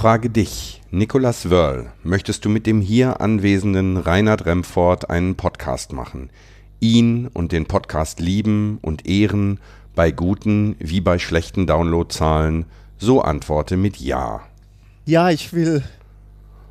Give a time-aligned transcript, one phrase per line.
[0.00, 5.92] Ich frage dich, Nicolas Wörl, möchtest du mit dem hier anwesenden Reinhard Remford einen Podcast
[5.92, 6.30] machen?
[6.80, 9.60] Ihn und den Podcast lieben und ehren,
[9.94, 12.64] bei guten wie bei schlechten Downloadzahlen?
[12.96, 14.40] So antworte mit Ja.
[15.04, 15.82] Ja, ich will.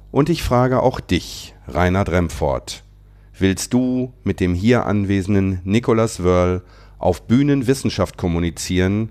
[0.10, 2.84] Und ich frage auch dich, Reinhard Remford,
[3.38, 6.64] willst du mit dem hier anwesenden Nicolas Wörl
[6.98, 9.10] auf Bühnen Wissenschaft kommunizieren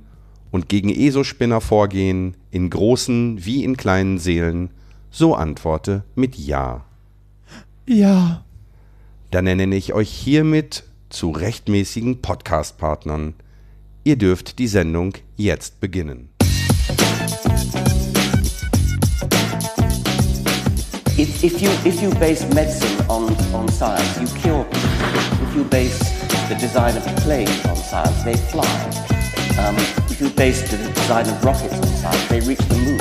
[0.50, 4.70] und gegen ESO-Spinner vorgehen, in großen wie in kleinen Seelen?
[5.10, 6.84] So antworte mit Ja.
[7.86, 8.44] Ja.
[9.30, 13.34] Dann nenne ich euch hiermit zu rechtmäßigen Podcast-Partnern.
[14.04, 16.28] Ihr dürft die Sendung jetzt beginnen.
[21.18, 25.48] If, if, you, if you base medicine on, on science, you cure people.
[25.48, 25.98] If you base
[26.48, 29.17] the design of planes on science, they fly.
[29.58, 29.76] Um,
[30.08, 33.00] if you base the design of rockets on science, they reach the moon.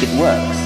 [0.00, 0.56] It works.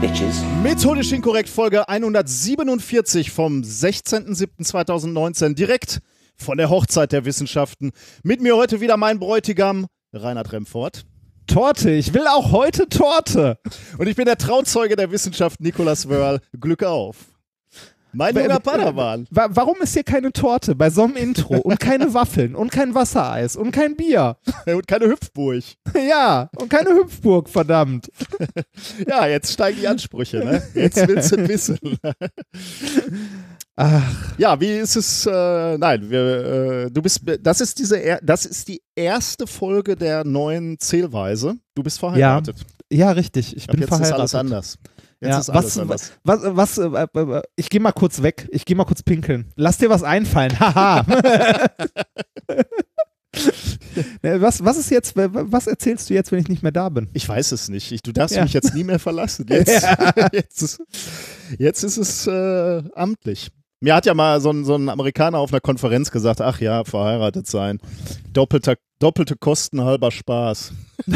[0.00, 0.42] Bitches.
[0.62, 6.00] Methodisch inkorrekt Folge 147 vom 16.07.2019 direkt
[6.36, 7.92] von der Hochzeit der Wissenschaften.
[8.22, 11.04] Mit mir heute wieder mein Bräutigam Reinhard Remford.
[11.46, 13.58] Torte, ich will auch heute Torte.
[13.98, 16.40] Und ich bin der Trauzeuge der Wissenschaft Nicolas Wörl.
[16.58, 17.33] Glück auf.
[18.14, 19.26] Mein junger Padawan.
[19.30, 22.94] Wa- Warum ist hier keine Torte bei so einem Intro und keine Waffeln und kein
[22.94, 24.36] Wassereis und kein Bier?
[24.66, 25.62] Und keine Hüpfburg.
[26.08, 28.10] Ja, und keine Hüpfburg, verdammt.
[29.08, 30.62] Ja, jetzt steigen die Ansprüche, ne?
[30.74, 31.78] Jetzt willst du wissen.
[33.76, 35.26] Ach, Ja, wie ist es?
[35.26, 36.20] Äh, nein, wir,
[36.86, 37.22] äh, du bist.
[37.42, 38.18] Das ist diese.
[38.22, 41.56] Das ist die erste Folge der neuen Zählweise.
[41.74, 42.56] Du bist verheiratet.
[42.92, 43.56] ja, richtig.
[43.56, 44.14] Ich Ab bin jetzt verheiratet.
[44.14, 44.78] ist alles anders.
[45.24, 46.12] Jetzt Ja, ist alles was, anders.
[46.22, 48.48] was, was, äh, äh, ich gehe mal kurz weg.
[48.52, 49.50] Ich gehe mal kurz pinkeln.
[49.56, 50.52] Lass dir was einfallen.
[50.60, 51.04] Haha.
[54.22, 57.08] Ne, was, was ist jetzt, was erzählst du jetzt, wenn ich nicht mehr da bin?
[57.14, 57.90] Ich weiß es nicht.
[57.92, 58.42] Ich, du darfst Ja.
[58.44, 59.46] mich jetzt nie mehr verlassen.
[59.48, 59.70] Jetzt,
[60.32, 60.82] jetzt, ist,
[61.58, 63.50] jetzt ist es äh, amtlich.
[63.84, 66.84] Mir hat ja mal so ein, so ein Amerikaner auf einer Konferenz gesagt, ach ja,
[66.84, 67.80] verheiratet sein.
[68.32, 70.72] Doppelter, doppelte Kosten, halber Spaß.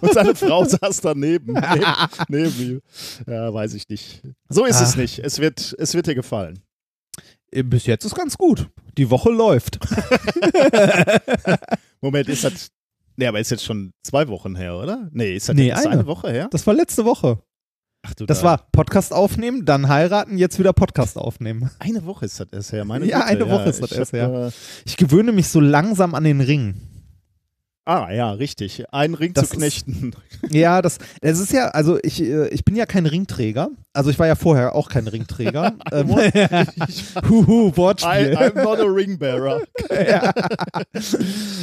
[0.00, 1.52] Und seine Frau saß daneben.
[1.52, 1.84] neben,
[2.28, 2.80] neben ihm.
[3.26, 4.22] Ja, weiß ich nicht.
[4.48, 4.96] So ist es Ach.
[4.96, 5.18] nicht.
[5.18, 6.60] Es wird, es wird dir gefallen.
[7.50, 8.70] Äh, Bis jetzt ist ganz gut.
[8.96, 9.78] Die Woche läuft.
[12.00, 12.70] Moment, ist das.
[13.16, 15.10] Nee, aber ist jetzt schon zwei Wochen her, oder?
[15.12, 15.90] Nee, ist das Nee, eine.
[15.90, 16.48] eine Woche her?
[16.50, 17.42] Das war letzte Woche.
[18.08, 21.70] Ach du Das da- war Podcast aufnehmen, dann heiraten, jetzt wieder Podcast aufnehmen.
[21.80, 22.84] Eine Woche ist das erst her.
[22.84, 24.52] Meine Ja, Güte, eine Woche ist das ich erst hab, her.
[24.84, 26.74] Ich gewöhne mich so langsam an den Ring.
[27.84, 28.84] ah, ja, richtig.
[28.92, 30.12] Einen Ring Das zu ist- knechten.
[30.50, 33.68] Ja, das, das ist ja, also ich, äh, ich bin ja kein Ringträger.
[33.96, 35.74] Also ich war ja vorher auch kein Ringträger.
[35.92, 36.10] ähm,
[37.28, 38.36] Huhu, I, Wortspiel.
[38.36, 39.62] I'm not a ring bearer.
[39.90, 40.32] ja.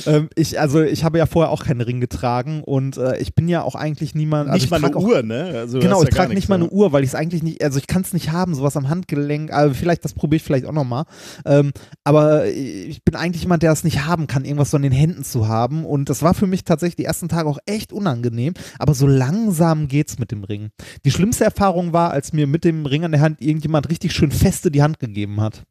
[0.07, 3.47] ähm, ich, also ich habe ja vorher auch keinen Ring getragen und äh, ich bin
[3.47, 4.49] ja auch eigentlich niemand.
[4.49, 5.53] Also nicht ich mal eine auch, Uhr, ne?
[5.55, 6.71] Also, Genau, ich ja trage nicht mal eine ne?
[6.71, 9.53] Uhr, weil ich es eigentlich nicht, also ich kann es nicht haben, sowas am Handgelenk,
[9.53, 11.05] aber vielleicht, das probiere ich vielleicht auch nochmal.
[11.45, 11.71] Ähm,
[12.03, 15.23] aber ich bin eigentlich jemand, der es nicht haben kann, irgendwas so in den Händen
[15.23, 15.85] zu haben.
[15.85, 18.53] Und das war für mich tatsächlich die ersten Tage auch echt unangenehm.
[18.79, 20.69] Aber so langsam geht's mit dem Ring.
[21.05, 24.31] Die schlimmste Erfahrung war, als mir mit dem Ring an der Hand irgendjemand richtig schön
[24.31, 25.63] feste die Hand gegeben hat.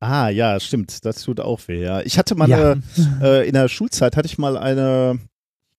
[0.00, 1.04] Ah, ja, stimmt.
[1.06, 2.02] Das tut auch weh, ja.
[2.02, 2.72] Ich hatte mal Ja.
[2.72, 2.82] eine,
[3.22, 5.18] äh, in der Schulzeit hatte ich mal eine,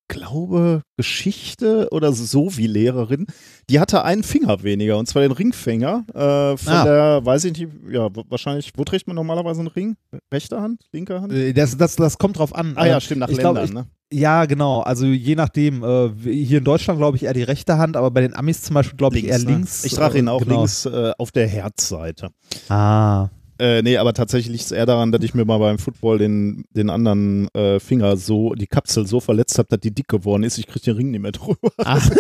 [0.08, 3.28] glaube, Geschichte oder so wie Lehrerin,
[3.70, 6.06] die hatte einen Finger weniger, und zwar den Ringfinger.
[6.14, 6.84] Äh, von Ah.
[6.84, 9.96] der, weiß ich nicht, ja, wahrscheinlich, wo trägt man normalerweise einen Ring?
[10.34, 10.82] Rechte Hand?
[10.92, 11.34] Linke Hand?
[11.34, 12.74] Äh, Das, das, das kommt drauf an.
[12.76, 13.92] ah Äh, ja, stimmt, nach ich glaub, Ländern, ich- ne?
[14.10, 14.80] Ja, genau.
[14.84, 15.84] Also je nachdem.
[15.84, 18.74] Äh, hier in Deutschland glaube ich eher die rechte Hand, aber bei den Amis zum
[18.76, 19.44] Beispiel glaube ich eher ne?
[19.44, 19.84] links.
[19.84, 20.60] Ich trage ihn Äh, auch genau.
[20.60, 22.30] links äh, auf der Herzseite.
[22.70, 23.28] Ah.
[23.60, 26.66] Äh, nee, aber tatsächlich liegt es eher daran, dass ich mir mal beim Football den,
[26.72, 30.58] den anderen äh, Finger so, die Kapsel so verletzt habe, dass die dick geworden ist.
[30.58, 31.72] Ich kriege den Ring nicht mehr drüber.
[31.78, 32.02] Ah.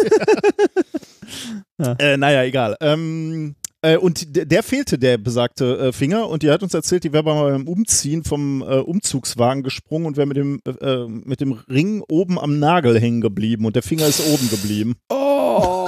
[1.79, 1.93] Ja.
[1.99, 2.75] äh, naja, egal.
[2.81, 6.27] Ähm, äh, und der, der fehlte, der besagte äh, Finger.
[6.27, 10.25] Und die hat uns erzählt, die wäre beim Umziehen vom äh, Umzugswagen gesprungen und wäre
[10.27, 13.65] mit dem, äh, mit dem Ring oben am Nagel hängen geblieben.
[13.65, 14.95] Und der Finger ist oben geblieben.
[15.09, 15.87] Oh.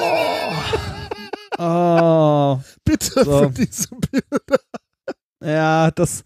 [1.58, 2.60] oh.
[2.86, 3.40] Bitte So.
[3.40, 4.60] für diese Bilder.
[5.44, 6.24] Ja, das.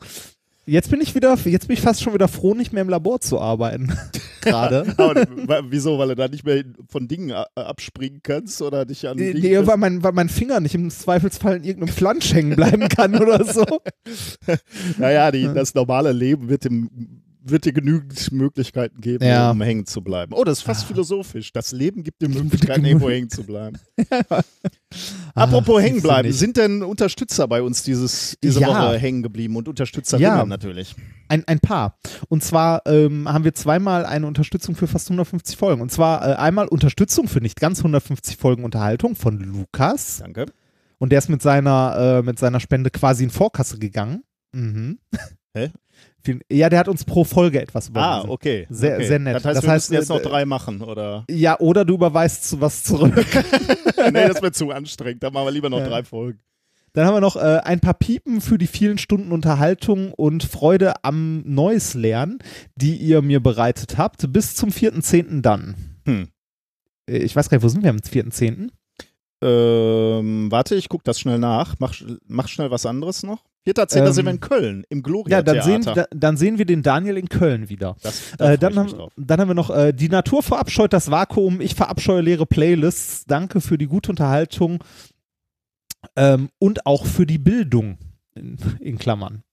[0.66, 3.20] Jetzt bin ich wieder, jetzt bin ich fast schon wieder froh, nicht mehr im Labor
[3.20, 3.94] zu arbeiten.
[4.42, 4.86] Gerade.
[5.70, 5.98] Wieso?
[6.00, 9.78] Weil du da nicht mehr von Dingen abspringen kannst oder dich an Nee, nee, weil
[9.78, 13.66] mein, weil mein Finger nicht im Zweifelsfall in irgendeinem Flansch hängen bleiben kann oder so.
[14.98, 19.52] Naja, die, das normale Leben wird dem wird dir genügend Möglichkeiten geben, Ja.
[19.52, 20.34] um hängen zu bleiben.
[20.34, 20.88] Oh, das ist fast Ah.
[20.88, 21.52] philosophisch.
[21.52, 23.78] Das Leben gibt dir Möglichkeiten, irgendwo hängen zu bleiben.
[25.36, 28.68] Apropos Ah, hängen bleiben, sind denn Unterstützer bei uns dieses, diese Ja.
[28.68, 30.46] Woche hängen geblieben und Unterstützerinnen Ja.
[30.46, 30.96] natürlich?
[31.28, 31.98] Ein, ein paar.
[32.30, 35.82] Und zwar ähm, haben wir zweimal eine Unterstützung für fast 150 Folgen.
[35.82, 40.20] Und zwar äh, einmal Unterstützung für nicht ganz 150 Folgen Unterhaltung von Lukas.
[40.20, 40.46] Danke.
[41.00, 44.24] Und der ist mit seiner, äh, mit seiner Spende quasi in Vorkasse gegangen.
[44.54, 45.00] Mhm.
[45.56, 45.72] Hä?
[46.26, 47.90] Vielen- Ja, der hat uns pro Folge etwas Ah,
[48.20, 48.30] überwiesen.
[48.30, 48.68] okay.
[48.70, 49.08] Sehr- okay.
[49.08, 49.36] sehr nett.
[49.36, 51.26] Das heißt, Das wir heißt, müssen jetzt noch äh, drei machen, oder?
[51.30, 53.14] Ja, oder du überweist was zurück.
[54.12, 55.22] nee, das wird zu anstrengend.
[55.24, 55.88] Dann machen wir lieber noch Ja.
[55.90, 56.40] drei Folgen.
[56.94, 60.94] Dann haben wir noch äh, ein paar Piepen für die vielen Stunden Unterhaltung und Freude
[61.04, 62.38] am Neues lernen,
[62.76, 64.32] die ihr mir bereitet habt.
[64.32, 65.42] Bis zum 4.10.
[65.42, 65.76] dann.
[66.06, 66.28] Hm.
[67.10, 68.70] Äh, Ich weiß gar nicht, wo sind wir am 4.10.?
[69.42, 71.76] Ähm, warte, ich gucke das schnell nach.
[71.80, 71.94] Mach,
[72.28, 73.44] mach schnell was anderes noch.
[73.66, 74.06] 4.10.
[74.06, 75.84] Ähm, sind wir in Köln, im Gloria Ja, dann Theater.
[75.84, 77.96] sehen, da, dann sehen wir den Daniel in Köln wieder.
[78.02, 81.62] das, da Äh, dann, haben, dann haben wir noch äh, die Natur verabscheut das Vakuum,
[81.62, 83.26] ich verabscheue leere Playlists.
[83.26, 84.84] Danke für die gute Unterhaltung
[86.16, 87.98] ähm, und auch für die Bildung
[88.36, 89.44] in, in Klammern.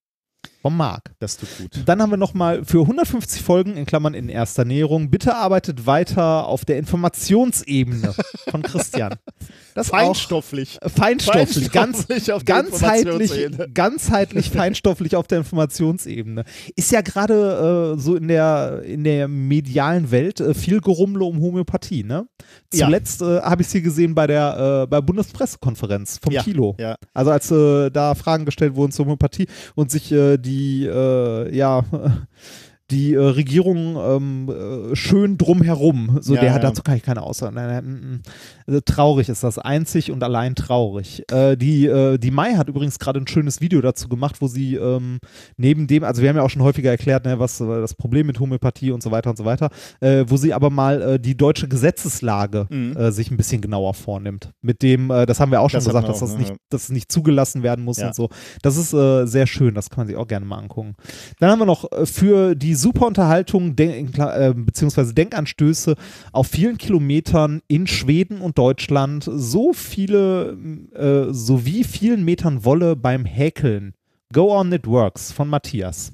[0.63, 1.13] Vom Marc.
[1.19, 1.83] Das tut gut.
[1.87, 5.11] Dann haben wir nochmal für 150 Folgen in Klammern in erster Näherung.
[5.11, 8.15] Bitte arbeitet weiter auf der Informationsebene
[8.51, 9.15] von Christian.
[9.73, 10.79] Das ist auch Feinstofflich.
[10.83, 13.69] feinstofflich, ganz, Feinstofflich auf der ganzheitlich, Informationsebene.
[13.73, 16.45] ganzheitlich feinstofflich auf der Informationsebene.
[16.75, 21.41] Ist ja gerade äh, so in der, in der medialen Welt äh, viel Gerummel um
[21.41, 22.27] Homöopathie, ne?
[22.75, 22.87] Ja.
[22.87, 26.75] Zuletzt äh, habe ich sie gesehen bei der äh, bei Bundespressekonferenz vom Ja, Kilo.
[26.79, 26.97] Ja.
[27.15, 29.47] Also als äh, da Fragen gestellt wurden zur Homöopathie
[29.77, 31.85] und sich äh, die äh, ja
[32.91, 34.49] die äh, Regierung ähm,
[34.93, 36.71] äh, schön drumherum, so Ja, der hat ja.
[36.71, 37.55] dazu kann ich keine Aussage.
[37.55, 38.21] Nein, nein, mm, mm.
[38.67, 41.23] Also traurig ist das, einzig und allein traurig.
[41.31, 44.75] Äh, die äh, die Mai hat übrigens gerade ein schönes Video dazu gemacht, wo sie
[44.77, 45.19] ähm,
[45.57, 48.27] neben dem, also wir haben ja auch schon häufiger erklärt, ne, was äh, das Problem
[48.27, 49.71] mit Homöopathie und so weiter und so weiter,
[50.01, 53.11] wo sie aber mal die deutsche Gesetzeslage Mhm.
[53.13, 54.51] sich ein bisschen genauer vornimmt.
[54.63, 56.55] Mit dem, das haben wir auch schon Das gesagt, wir dass auch, das ne, nicht,
[56.71, 58.09] dass es nicht zugelassen werden muss Ja.
[58.09, 58.29] und so.
[58.63, 60.95] Das ist sehr schön, das kann man sich auch gerne mal angucken.
[61.39, 65.95] Dann haben wir noch für die super Unterhaltung denk, äh, beziehungsweise Denkanstöße
[66.33, 70.57] auf vielen Kilometern in Schweden und Deutschland so viele
[70.95, 73.95] äh, sowie vielen Metern Wolle beim Häkeln.
[74.33, 76.13] Go on it works von Matthias.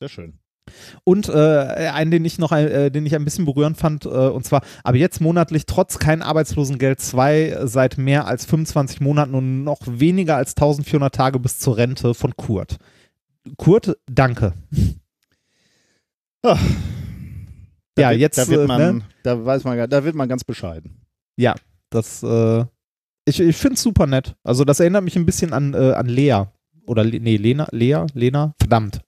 [0.00, 0.38] Sehr schön.
[1.04, 4.44] Und äh, einen, den ich noch, äh, den ich ein bisschen berührend fand, äh, und
[4.44, 9.64] zwar, aber jetzt monatlich trotz kein Arbeitslosengeld 2 äh, seit mehr als 25 Monaten und
[9.64, 12.76] noch weniger als 1400 Tage bis zur Rente von Kurt.
[13.56, 14.52] Kurt, danke.
[16.42, 16.58] Da
[17.98, 19.04] Ja, wird, jetzt, Da wird äh, man, ne?
[19.22, 21.00] da weiß man, da wird man ganz bescheiden.
[21.36, 21.54] Ja,
[21.90, 22.64] das, äh,
[23.24, 24.34] ich, ich finde es super nett.
[24.42, 26.44] Also, das erinnert mich ein bisschen an, äh, an Lea.
[26.86, 29.00] Oder, nee, Lena, Lea, Lena, verdammt.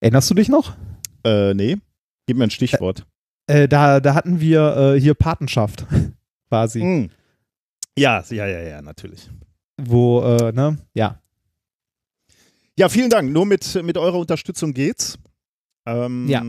[0.00, 0.76] Erinnerst du dich noch?
[1.24, 1.78] Äh, nee.
[2.26, 3.06] Gib mir ein Stichwort.
[3.46, 5.86] Äh, da, da hatten wir äh, hier Patenschaft,
[6.48, 6.80] quasi.
[6.80, 7.10] Hm.
[7.98, 9.28] Ja, ja, ja, ja, natürlich.
[9.80, 11.20] Wo, äh, ne, ja.
[12.78, 13.30] Ja, vielen Dank.
[13.32, 15.18] Nur mit, mit eurer Unterstützung geht's.
[15.86, 16.42] Ähm, Ja.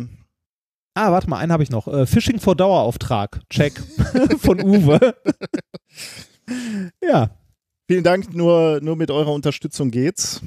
[0.98, 1.88] Ah, warte mal, einen habe ich noch.
[1.90, 3.42] Äh, Fishing vor Dauerauftrag.
[3.50, 3.78] Check.
[4.40, 5.14] Von Uwe.
[7.02, 7.30] ja.
[7.88, 8.34] Vielen Dank.
[8.34, 10.42] Nur, nur mit eurer Unterstützung geht's.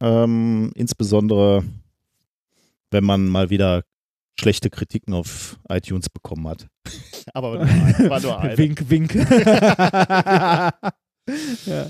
[0.00, 1.62] Ähm, insbesondere,
[2.90, 3.84] wenn man mal wieder
[4.38, 6.66] schlechte Kritiken auf iTunes bekommen hat.
[7.32, 8.58] Aber war nur ein- war nur eine.
[8.58, 9.14] Wink, wink.
[11.66, 11.86] ja,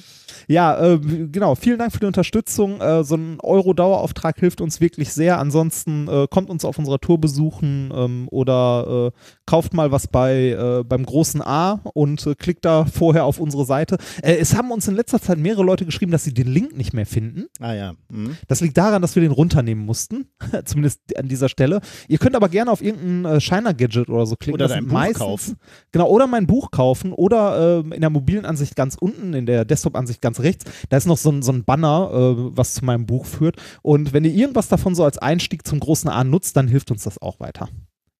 [0.47, 1.55] ja äh, genau.
[1.55, 2.81] Vielen Dank für die Unterstützung.
[2.81, 5.39] Äh, so ein Euro-Dauerauftrag hilft uns wirklich sehr.
[5.39, 10.51] Ansonsten äh, kommt uns auf unserer Tour besuchen ähm, oder äh, kauft mal was bei
[10.51, 13.99] äh, beim großen A und äh, klickt da vorher auf unsere Seite.
[14.23, 17.07] Es haben uns in letzter Zeit mehrere Leute geschrieben, dass sie den Link nicht mehr
[17.07, 17.47] finden.
[17.61, 17.93] Ah ja.
[18.11, 18.37] Mhm.
[18.49, 20.27] Das liegt daran, dass wir den runternehmen mussten,
[20.65, 21.81] zumindest an dieser Stelle.
[22.09, 24.55] Ihr könnt aber gerne auf irgendein Shiner-Gadget oder so klicken.
[24.55, 25.57] Oder dein Buch meistens, kaufen.
[25.93, 29.65] Genau, oder mein Buch kaufen oder ähm, in der mobilen Ansicht ganz unten, in der
[29.65, 33.07] Desktop-Ansicht ganz rechts, da ist noch so ein, so ein Banner, äh, was zu meinem
[33.07, 33.57] Buch führt.
[33.83, 37.05] Und wenn ihr irgendwas davon so als Einstieg zum großen A nutzt, dann hilft uns
[37.05, 37.69] das auch weiter.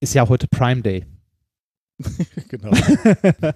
[0.01, 1.07] Ist ja heute Prime Day.
[2.49, 2.73] genau.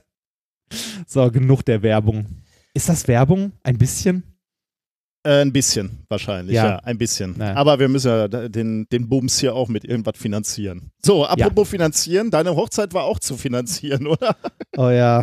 [1.07, 2.27] So, genug der Werbung.
[2.75, 3.53] Ist das Werbung?
[3.65, 4.23] Ein bisschen?
[5.23, 6.77] Äh, ein bisschen, wahrscheinlich, ja, Ja.
[6.79, 7.37] ein bisschen.
[7.39, 7.55] Ja.
[7.55, 10.91] Aber wir müssen ja den, den Bums hier auch mit irgendwas finanzieren.
[11.05, 14.35] So, apropos finanzieren, deine Hochzeit war auch zu finanzieren, oder?
[14.79, 15.23] Oh ja.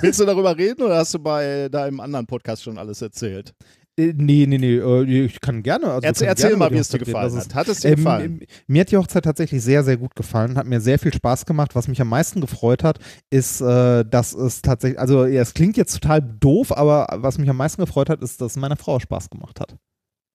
[0.00, 3.54] Willst du darüber reden oder hast du bei deinem anderen Podcast schon alles erzählt?
[3.98, 4.76] Äh, nee, nee, nee.
[4.76, 5.86] äh, Ich kann gerne.
[5.88, 7.54] Also Erz, kann erzähl gerne mal, wie es dir gefallen hat.
[7.54, 8.40] Hat es dir Ähm, gefallen?
[8.66, 11.74] mir hat die Hochzeit tatsächlich sehr, sehr gut gefallen, hat mir sehr viel Spaß gemacht.
[11.74, 12.98] Was mich am meisten gefreut hat,
[13.30, 17.50] ist, äh, dass es tatsächlich, also ja, es klingt jetzt total doof, aber was mich
[17.50, 19.76] am meisten gefreut hat, ist, dass es meiner Frau Spaß gemacht hat.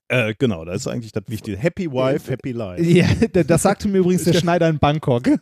[0.09, 1.57] Äh, genau, das ist eigentlich das Wichtige.
[1.57, 2.81] Happy Wife, Happy Life.
[2.89, 3.07] Ja,
[3.43, 5.23] das sagte mir übrigens der Schneider in Bangkok.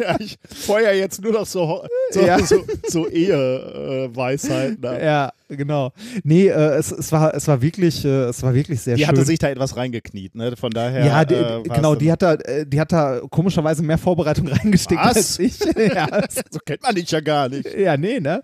[0.00, 2.38] Ja, ich feuer jetzt nur noch so, so, Ja.
[2.44, 4.84] so, so Eheweisheiten.
[4.84, 5.00] ab.
[5.00, 5.92] ja, genau.
[6.24, 9.08] Nee, äh, es, es, war, es war wirklich, äh, es war wirklich sehr die schön.
[9.08, 10.56] hatte sich da etwas reingekniet, ne?
[10.56, 11.04] Von daher.
[11.04, 14.48] ja, die, äh, war's genau, die hat, da, äh, die hat da komischerweise mehr Vorbereitung
[14.48, 15.16] reingesteckt Was?
[15.16, 15.58] als ich.
[15.94, 16.08] ja,
[16.50, 17.68] So kennt man dich ja gar nicht.
[17.76, 18.42] Ja, nee, ne?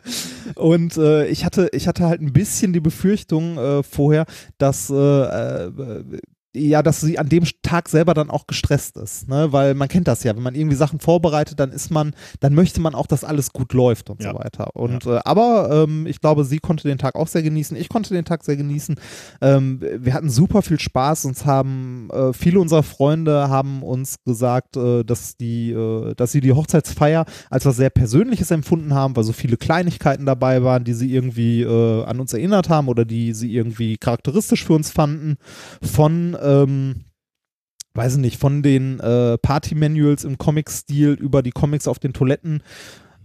[0.55, 4.27] Und äh, ich, hatte, ich hatte halt ein bisschen die Befürchtung äh, vorher,
[4.59, 5.71] dass, äh, äh,
[6.55, 9.53] ja, dass sie an dem Tag selber dann auch gestresst ist, ne?
[9.53, 12.81] Weil man kennt das ja, wenn man irgendwie Sachen vorbereitet, dann ist man, dann möchte
[12.81, 14.33] man auch, dass alles gut läuft und Ja.
[14.33, 14.75] so weiter.
[14.77, 17.77] Und äh, aber ähm, ich glaube, sie konnte den Tag auch sehr genießen.
[17.77, 18.97] Ich konnte den Tag sehr genießen.
[19.41, 21.25] Ähm, wir hatten super viel Spaß.
[21.25, 26.41] Uns haben äh, viele unserer Freunde haben uns gesagt, äh, dass die, äh, dass sie
[26.41, 30.95] die Hochzeitsfeier als was sehr Persönliches empfunden haben, weil so viele Kleinigkeiten dabei waren, die
[30.95, 35.37] sie irgendwie äh, an uns erinnert haben oder die sie irgendwie charakteristisch für uns fanden.
[35.83, 37.05] Von ähm,
[37.95, 42.63] weiß ich nicht, von den äh, Party-Manuals im Comic-Stil über die Comics auf den Toiletten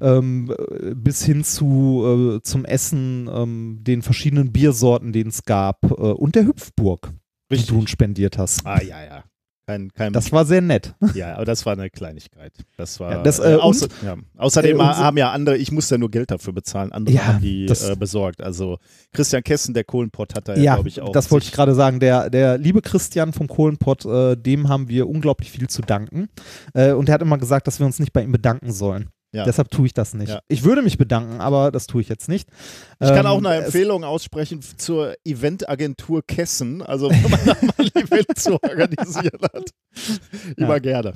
[0.02, 5.84] ähm, äh, bis hin zu äh, zum Essen, ähm, den verschiedenen Biersorten, den es gab
[5.84, 7.14] äh, und der Hüpfburg,
[7.52, 8.66] die du uns spendiert hast.
[8.66, 9.24] Ah, ja, ja.
[9.70, 10.96] Kein, kein, Das war sehr nett.
[11.14, 12.54] ja, aber das war eine Kleinigkeit.
[12.76, 13.12] Das war.
[13.12, 14.16] Ja, das, äh, äh, außer, ja.
[14.36, 17.42] Außerdem äh, haben ja andere, ich musste ja nur Geld dafür bezahlen, andere Ja, haben
[17.42, 18.42] die das- äh, besorgt.
[18.42, 18.80] Also
[19.14, 21.12] Christian Kessen, der Kohlenpott, hat da ja, glaube ich, auch.
[21.12, 22.00] das wollte ich gerade sagen.
[22.00, 26.30] Der, der liebe Christian vom Kohlenpott, äh, dem haben wir unglaublich viel zu danken.
[26.74, 29.10] Äh, und er hat immer gesagt, dass wir uns nicht bei ihm bedanken sollen.
[29.32, 29.44] Ja.
[29.46, 30.30] Deshalb tue ich das nicht.
[30.30, 30.40] Ja.
[30.48, 32.50] Ich würde mich bedanken, aber das tue ich jetzt nicht.
[33.00, 36.82] Ich kann Ähm, auch eine Empfehlung aussprechen zur Eventagentur Kessen.
[36.82, 39.70] Also, wenn man da mal ein Event zu organisieren hat.
[40.58, 40.80] Immer Ja.
[40.80, 41.14] gerne.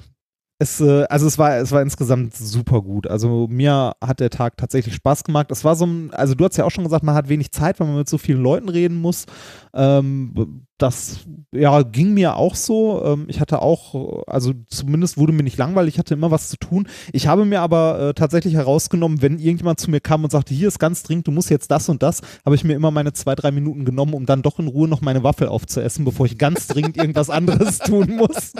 [0.63, 3.05] Es, äh, also es war, es war insgesamt super gut.
[3.07, 5.51] Also mir hat der Tag tatsächlich Spaß gemacht.
[5.51, 7.81] Es war so ein, also du hast ja auch schon gesagt, man hat wenig Zeit,
[7.81, 9.25] weil man mit so vielen Leuten reden muss.
[9.73, 11.19] Ähm, das
[11.51, 13.03] ja, ging mir auch so.
[13.03, 16.55] Ähm, ich hatte auch, also zumindest wurde mir nicht langweilig, ich hatte immer was zu
[16.55, 16.87] tun.
[17.11, 20.69] Ich habe mir aber äh, tatsächlich herausgenommen, wenn irgendjemand zu mir kam und sagte, hier
[20.69, 23.35] ist ganz dringend, du musst jetzt das und das, habe ich mir immer meine zwei,
[23.35, 26.67] drei Minuten genommen, um dann doch in Ruhe noch meine Waffel aufzuessen, bevor ich ganz
[26.67, 28.53] dringend irgendwas anderes tun muss.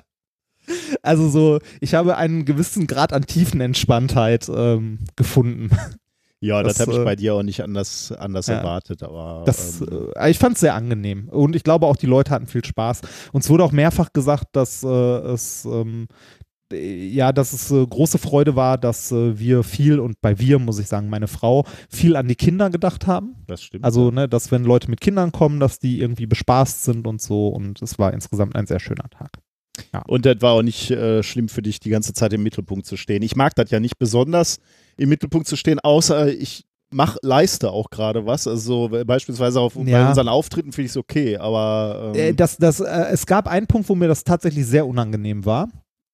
[1.02, 5.70] Also so, ich habe einen gewissen Grad an Tiefenentspanntheit ähm, gefunden.
[6.40, 8.56] Ja, das, Das, habe ich äh, bei dir auch nicht anders, anders ja.
[8.56, 9.02] erwartet.
[9.02, 12.32] Aber Das, ähm, äh, ich fand es sehr angenehm und ich glaube auch die Leute
[12.32, 13.02] hatten viel Spaß.
[13.32, 16.08] Uns wurde auch mehrfach gesagt, dass äh, es ähm,
[16.74, 20.60] äh, ja, dass es äh, große Freude war, dass äh, wir viel und bei wir
[20.60, 23.36] muss ich sagen, meine Frau viel an die Kinder gedacht haben.
[23.48, 23.86] das stimmt.
[23.86, 27.48] Also, ne, dass wenn Leute mit Kindern kommen, dass die irgendwie bespaßt sind und so
[27.48, 29.32] und es war insgesamt ein sehr schöner Tag.
[30.08, 32.96] Und das war auch nicht äh, schlimm für dich, die ganze Zeit im Mittelpunkt zu
[32.98, 33.24] stehen.
[33.24, 34.60] Ich mag das ja nicht besonders,
[34.98, 38.48] im Mittelpunkt zu stehen, außer ich mach, leiste auch gerade was.
[38.48, 40.08] Also so, beispielsweise auf, bei Ja.
[40.10, 43.66] unseren Auftritten finde ich es okay, aber ähm, Äh, das, das, äh, es gab einen
[43.66, 45.70] Punkt, wo mir das tatsächlich sehr unangenehm war.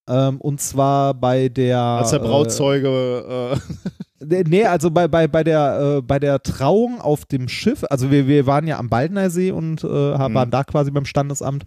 [0.08, 1.78] Ähm, und zwar bei der.
[1.80, 3.58] als der Brautzeuge
[4.22, 7.84] äh, Äh, nee, also bei, bei, bei, der, äh, bei der Trauung auf dem Schiff.
[7.90, 10.34] Also wir, wir waren ja am Baldner See und äh, Mhm.
[10.34, 11.66] waren da quasi beim Standesamt.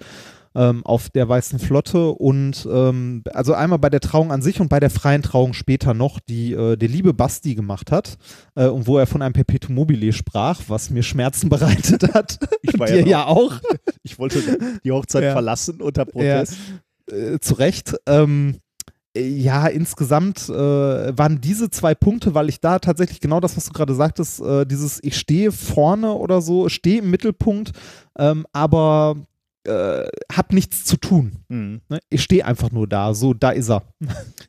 [0.54, 4.68] Ähm, auf der Weißen Flotte und ähm, also einmal bei der Trauung an sich und
[4.68, 8.18] bei der freien Trauung später noch, die äh, der liebe Basti gemacht hat
[8.54, 12.38] äh, und wo er von einem Perpetuum mobile sprach, was mir Schmerzen bereitet hat.
[12.60, 13.54] Ich war Dir ja ja auch.
[14.02, 14.42] ich wollte
[14.84, 15.32] die Hochzeit Ja.
[15.32, 16.56] verlassen unter Protest.
[17.10, 17.94] äh, zu Recht.
[18.06, 18.58] Ähm,
[19.16, 23.66] äh, ja, insgesamt äh, waren diese zwei Punkte, weil ich da tatsächlich genau das, was
[23.66, 27.72] du gerade sagtest, äh, dieses ich stehe vorne oder so, stehe im Mittelpunkt,
[28.18, 29.16] ähm, aber
[29.64, 31.44] äh, hab nichts zu tun.
[31.48, 31.80] Mhm.
[31.88, 32.00] Ne?
[32.10, 33.82] Ich stehe einfach nur da, so, da ist er.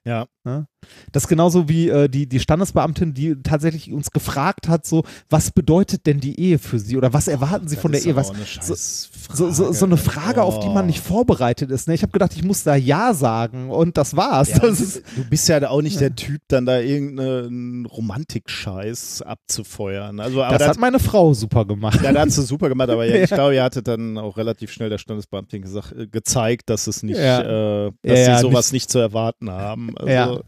[0.06, 0.28] Ja.
[0.46, 0.68] Ne?
[1.12, 5.52] Das ist genauso wie äh, die, die Standesbeamtin, die tatsächlich uns gefragt hat, so, was
[5.52, 8.16] bedeutet denn die Ehe für sie oder was erwarten sie Das von der Ehe?
[8.16, 10.88] Was, eine so, so, so, eine Frage, auf die man Oh.
[10.88, 11.88] nicht vorbereitet ist.
[11.88, 11.94] Ne?
[11.94, 14.50] Ich habe gedacht, ich muss da Ja sagen und das war's.
[14.50, 20.20] Ja, das ist, du bist ja auch nicht der Typ, dann da irgendeinen Romantik-Scheiß abzufeuern.
[20.20, 22.02] Also, aber das hat meine Frau super gemacht.
[22.04, 23.36] Ja, da hat sie super gemacht, aber ja, ich Ja.
[23.38, 27.18] glaube, ihr hattet dann auch relativ schnell der Standesbeamtin gesagt, äh, gezeigt, dass es nicht,
[27.18, 27.42] Ja.
[27.88, 29.96] äh, dass Ja, ja, sie sowas nicht- nicht, zu erwarten haben.
[29.98, 30.44] Also,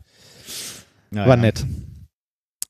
[1.16, 1.28] Ja.
[1.28, 1.66] War nett.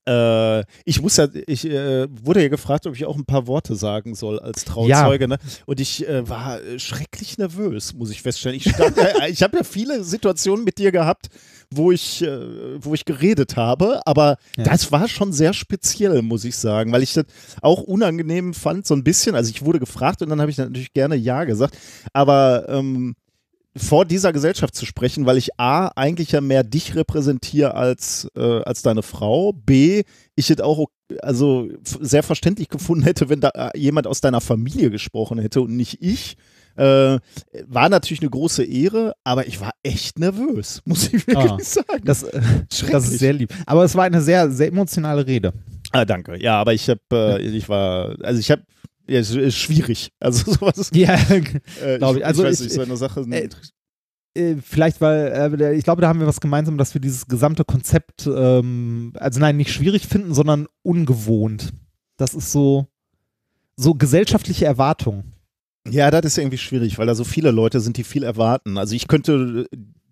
[0.07, 3.75] Äh, ich muss ja, ich äh, wurde ja gefragt, ob ich auch ein paar Worte
[3.75, 5.39] sagen soll als Trauzeuge, ne?
[5.65, 8.55] Und ich äh, war äh, schrecklich nervös, muss ich feststellen.
[8.57, 11.29] Ich, stand, ja, ich habe ja viele Situationen mit dir gehabt,
[11.71, 14.65] wo ich, äh, wo ich geredet habe, aber Ja.
[14.65, 17.25] das war schon sehr speziell, muss ich sagen, weil ich das
[17.63, 19.33] auch unangenehm fand, so ein bisschen.
[19.35, 21.75] Also ich wurde gefragt und dann habe ich natürlich gerne Ja gesagt,
[22.13, 23.15] aber ähm,
[23.77, 28.61] vor dieser Gesellschaft zu sprechen, weil ich A, eigentlich ja mehr dich repräsentiere als, äh,
[28.61, 29.53] als deine Frau.
[29.53, 30.03] B,
[30.35, 30.87] ich hätte auch
[31.21, 35.75] also sehr verständlich gefunden hätte, wenn da äh, jemand aus deiner Familie gesprochen hätte und
[35.75, 36.37] nicht ich.
[36.77, 37.19] Äh,
[37.67, 42.03] war natürlich eine große Ehre, aber ich war echt nervös, muss ich wirklich ah, sagen.
[42.03, 42.41] Das, äh,
[42.91, 43.53] das ist sehr lieb.
[43.65, 45.53] Aber es war eine sehr, sehr emotionale Rede.
[45.91, 46.41] Ah, danke.
[46.41, 48.63] Ja, aber ich habe, äh, ich war, also ich habe
[49.07, 50.11] ja, ist, ist schwierig.
[50.19, 50.91] Also sowas.
[50.93, 51.13] Ja,
[51.83, 52.25] äh, glaube ich.
[52.25, 53.21] Also ich weiß nicht, so eine Sache.
[53.21, 53.49] Äh,
[54.35, 57.63] äh, vielleicht, weil äh, ich glaube, da haben wir was gemeinsam, dass wir dieses gesamte
[57.63, 61.73] Konzept, ähm, also nein, nicht schwierig finden, sondern ungewohnt.
[62.17, 62.87] Das ist so,
[63.75, 65.23] so gesellschaftliche Erwartung.
[65.87, 68.77] Ja, das ist irgendwie schwierig, weil da so viele Leute sind, die viel erwarten.
[68.77, 69.67] Also ich könnte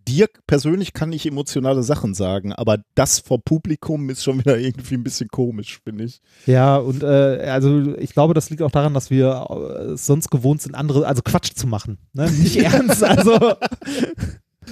[0.08, 4.96] dir persönlich kann ich emotionale Sachen sagen, aber das vor Publikum ist schon wieder irgendwie
[4.96, 6.22] ein bisschen komisch, finde ich.
[6.46, 7.06] Ja, und äh,
[7.50, 11.22] also ich glaube, das liegt auch daran, dass wir äh, sonst gewohnt sind, andere, also
[11.22, 11.98] Quatsch zu machen.
[12.14, 12.30] Ne?
[12.32, 13.56] Nicht ernst, also.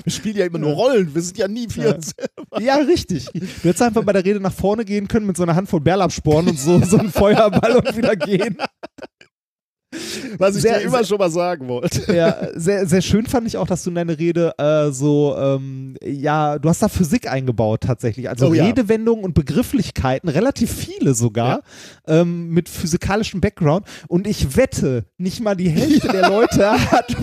[0.03, 1.99] Wir spielen ja immer nur Rollen, wir sind ja nie vier.
[2.53, 2.59] Ja.
[2.59, 3.25] ja, richtig.
[3.25, 6.47] Du hättest einfach bei der Rede nach vorne gehen können mit so einer Handvoll Bärlabsporen
[6.47, 8.55] und so, so einen Feuerball und wieder gehen.
[10.37, 12.15] Was ich sehr, dir immer sehr, schon mal sagen wollte.
[12.15, 15.95] Ja, sehr, sehr schön fand ich auch, dass du in deine Rede äh, so, ähm,
[16.01, 18.29] ja, du hast da Physik eingebaut tatsächlich.
[18.29, 19.25] Also oh, Redewendungen ja.
[19.27, 21.61] und Begrifflichkeiten, relativ viele sogar,
[22.07, 22.21] ja.
[22.21, 23.85] ähm, mit physikalischem Background.
[24.07, 27.15] Und ich wette, nicht mal die Hälfte der Leute hat,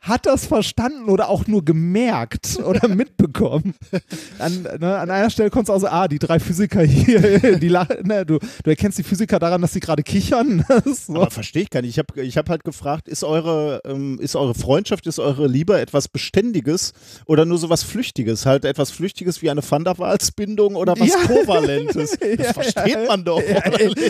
[0.00, 3.74] hat das verstanden oder auch nur gemerkt oder mitbekommen.
[4.38, 8.26] An, ne, an einer Stelle kommst du also, ah, die drei Physiker hier, die ne,
[8.26, 10.64] du, du erkennst die Physiker daran, dass sie gerade kichern.
[10.84, 11.14] so.
[11.14, 14.34] Aber verstehe ich gar nicht ich habe ich hab halt gefragt, ist eure, ähm, ist
[14.34, 16.92] eure Freundschaft, ist eure Liebe etwas Beständiges
[17.26, 18.46] oder nur so was Flüchtiges?
[18.46, 21.16] Halt etwas Flüchtiges wie eine Van der Waals-Bindung oder was ja.
[21.26, 22.18] Kovalentes?
[22.18, 22.52] Das ja.
[22.52, 23.42] versteht man doch.
[23.42, 23.62] Ja,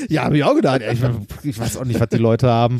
[0.09, 0.81] ja habe ich auch gedacht.
[0.81, 1.01] Ich,
[1.45, 2.79] ich, weiß auch nicht, was die Leute haben.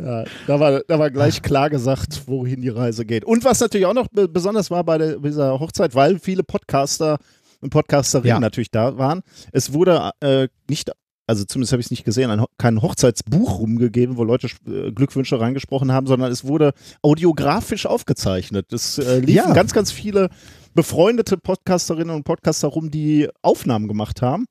[0.00, 3.24] Ja, da war, da war gleich klar gesagt, wohin die Reise geht.
[3.24, 7.18] Und was natürlich auch noch besonders war bei, der, dieser Hochzeit, weil viele Podcaster
[7.60, 8.40] und Podcasterinnen ja.
[8.40, 9.22] natürlich da waren.
[9.52, 10.92] Es wurde äh, nicht
[11.28, 15.38] also zumindest habe ich es nicht gesehen, ein, kein Hochzeitsbuch rumgegeben, wo Leute äh, Glückwünsche
[15.38, 16.72] reingesprochen haben, sondern es wurde
[17.02, 18.72] audiografisch aufgezeichnet.
[18.72, 19.52] Es äh, liefen ja.
[19.52, 20.30] ganz, ganz viele
[20.74, 24.46] befreundete Podcasterinnen und Podcaster rum, die Aufnahmen gemacht haben.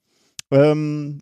[0.51, 1.19] Ähm,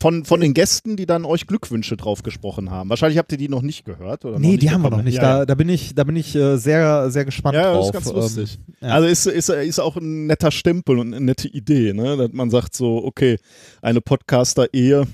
[0.00, 2.88] von, von den Gästen, die dann euch Glückwünsche drauf gesprochen haben.
[2.90, 4.24] Wahrscheinlich habt ihr die noch nicht gehört.
[4.24, 4.84] Oder nee, die bekommen.
[4.84, 5.16] haben wir noch nicht.
[5.16, 5.46] Ja, da, ja.
[5.46, 7.86] da bin ich, da bin ich äh, sehr, sehr gespannt ja, drauf.
[7.86, 8.58] Ja, das ist ganz lustig.
[8.80, 8.90] Ähm.
[8.90, 12.16] Also ist, ist, ist auch ein netter Stempel und eine nette Idee, ne?
[12.16, 13.38] Dass man sagt so, okay,
[13.82, 15.06] eine Podcaster-Ehe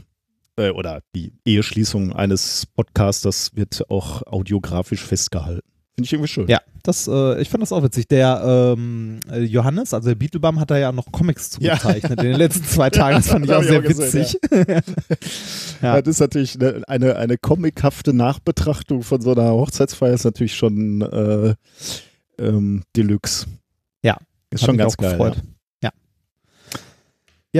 [0.57, 5.74] äh, oder die Eheschließung eines Podcasters wird auch audiografisch festgehalten.
[5.95, 6.49] Finde ich irgendwie schön.
[6.49, 8.09] Ja, das, äh, ich fand das auch witzig.
[8.09, 12.25] Der ähm, Johannes, also der Beetlebum, hat da ja noch Comics zugezeichnet ja.
[12.25, 13.17] in den letzten zwei Tagen.
[13.17, 14.37] Das fand ich auch sehr auch witzig.
[14.41, 14.81] Gesehen, ja.
[15.83, 16.03] ja.
[16.03, 21.03] Das ist natürlich eine, eine, eine comichafte Nachbetrachtung von so einer Hochzeitsfeier, ist natürlich schon
[21.03, 21.55] äh,
[22.39, 23.47] ähm, Deluxe.
[24.03, 24.19] Ja.
[24.51, 25.13] Ist schon ganz geil.
[25.13, 25.37] Gefreut.
[25.37, 25.43] Ja,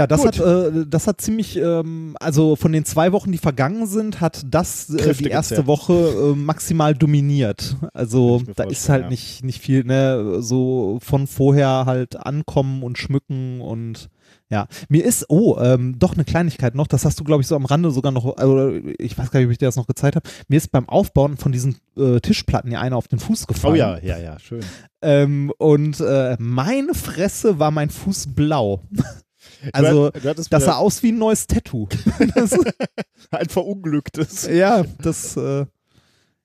[0.09, 4.21] das hat, äh, das hat ziemlich, ähm, also von den zwei Wochen, die vergangen sind,
[4.21, 5.69] hat das äh, die erste gezerrt.
[5.69, 7.77] Woche äh, maximal dominiert.
[7.93, 9.11] Also da ist halt ja.
[9.11, 14.09] nicht, nicht viel, ne, so von vorher halt ankommen und schmücken und
[14.51, 14.67] ja.
[14.89, 17.65] Mir ist, oh, ähm, doch eine Kleinigkeit noch, das hast du, glaube ich, so am
[17.65, 20.29] Rande sogar noch, also ich weiß gar nicht, ob ich dir das noch gezeigt habe.
[20.49, 23.75] Mir ist beim Aufbauen von diesen äh, Tischplatten ja einer auf den Fuß gefallen.
[23.75, 24.65] Oh ja, ja, ja, schön.
[25.03, 28.83] Ähm, und äh, meine Fresse war mein Fuß blau.
[29.73, 31.89] Also, du, du das sah aus wie ein neues Tattoo.
[33.31, 34.47] ein verunglücktes.
[34.47, 35.37] Ja, das.
[35.37, 35.67] Äh,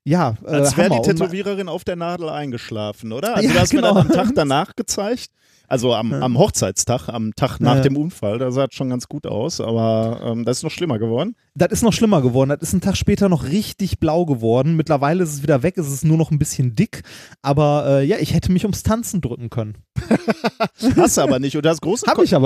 [0.05, 3.35] ja, äh, Als wäre die Tätowiererin auf der Nadel eingeschlafen, oder?
[3.35, 3.93] Also, ja, du hast genau.
[3.93, 5.29] mir dann am Tag danach gezeigt.
[5.69, 7.81] Also am, am Hochzeitstag, am Tag nach ja.
[7.81, 10.97] dem Unfall, da sah es schon ganz gut aus, aber ähm, das ist noch schlimmer
[10.97, 11.35] geworden.
[11.53, 12.49] Das ist noch schlimmer geworden.
[12.49, 14.75] Das ist ein Tag später noch richtig blau geworden.
[14.75, 17.03] Mittlerweile ist es wieder weg, es ist nur noch ein bisschen dick.
[17.41, 19.77] Aber äh, ja, ich hätte mich ums Tanzen drücken können.
[20.95, 21.55] hast du aber nicht.
[21.55, 22.05] Und du hast große,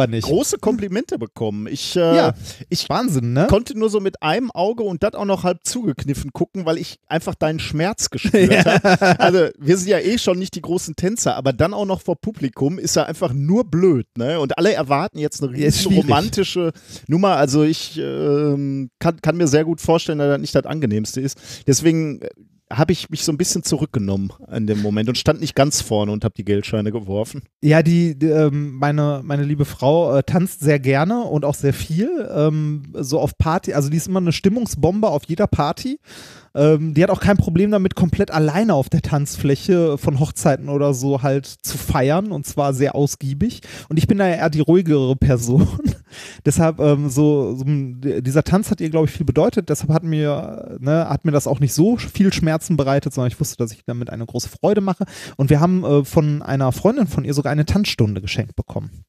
[0.09, 0.25] nicht.
[0.25, 1.67] große Komplimente bekommen.
[1.67, 2.33] Ich, äh, ja,
[2.69, 3.47] ich Wahnsinn, ne?
[3.47, 6.99] konnte nur so mit einem Auge und das auch noch halb zugekniffen gucken, weil ich
[7.07, 8.65] einfach deinen Schmerz gespürt ja.
[8.65, 9.19] habe.
[9.19, 12.15] Also wir sind ja eh schon nicht die großen Tänzer, aber dann auch noch vor
[12.15, 14.39] Publikum ist ja einfach nur blöd, ne?
[14.39, 16.71] Und alle erwarten jetzt eine riesen romantische
[17.07, 17.35] Nummer.
[17.37, 21.37] Also ich ähm, kann, kann mir sehr gut vorstellen, dass das nicht das angenehmste ist.
[21.67, 22.29] Deswegen äh,
[22.71, 26.11] habe ich mich so ein bisschen zurückgenommen in dem Moment und stand nicht ganz vorne
[26.11, 27.43] und habe die Geldscheine geworfen.
[27.61, 31.73] Ja, die, die ähm, meine, meine liebe Frau äh, tanzt sehr gerne und auch sehr
[31.73, 32.27] viel.
[32.33, 35.99] Ähm, so auf Party, also die ist immer eine Stimmungsbombe auf jeder Party.
[36.55, 40.93] Ähm, die hat auch kein Problem damit, komplett alleine auf der Tanzfläche von Hochzeiten oder
[40.93, 43.61] so halt zu feiern und zwar sehr ausgiebig.
[43.89, 45.67] Und ich bin da ja eher die ruhigere Person.
[46.45, 49.69] deshalb ähm, so, so, dieser Tanz hat ihr, glaube ich, viel bedeutet.
[49.69, 53.39] Deshalb hat mir, ne, hat mir das auch nicht so viel Schmerzen bereitet, sondern ich
[53.39, 55.05] wusste, dass ich damit eine große Freude mache.
[55.37, 59.03] Und wir haben äh, von einer Freundin von ihr sogar eine Tanzstunde geschenkt bekommen.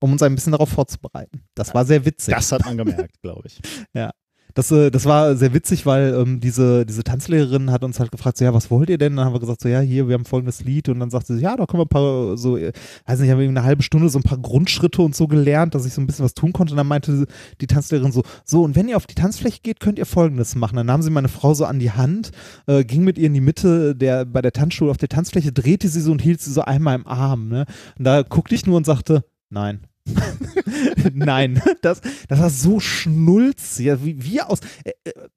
[0.00, 1.44] Um uns ein bisschen darauf vorzubereiten.
[1.54, 2.34] Das war sehr witzig.
[2.34, 3.60] Das hat man gemerkt, glaube ich.
[3.94, 4.10] ja.
[4.56, 8.38] Das, äh, das war sehr witzig, weil ähm, diese, diese Tanzlehrerin hat uns halt gefragt,
[8.38, 9.14] so, ja, was wollt ihr denn?
[9.14, 10.88] Dann haben wir gesagt, so, ja, hier, wir haben folgendes Lied.
[10.88, 12.72] Und dann sagte sie, ja, da können wir ein paar, so, äh,
[13.04, 15.84] weiß nicht, haben wir eine halbe Stunde so ein paar Grundschritte und so gelernt, dass
[15.84, 16.72] ich so ein bisschen was tun konnte.
[16.72, 17.26] Und dann meinte
[17.60, 20.76] die Tanzlehrerin so, so, und wenn ihr auf die Tanzfläche geht, könnt ihr folgendes machen.
[20.76, 22.30] Dann nahm sie meine Frau so an die Hand,
[22.66, 25.88] äh, ging mit ihr in die Mitte der, bei der Tanzschule auf der Tanzfläche, drehte
[25.88, 27.48] sie so und hielt sie so einmal im Arm.
[27.48, 27.66] Ne?
[27.98, 29.80] Und da guckte ich nur und sagte, nein.
[31.14, 34.60] Nein, das, das war so schnulzig, wie, wie aus.
[34.84, 35.28] Äh, äh,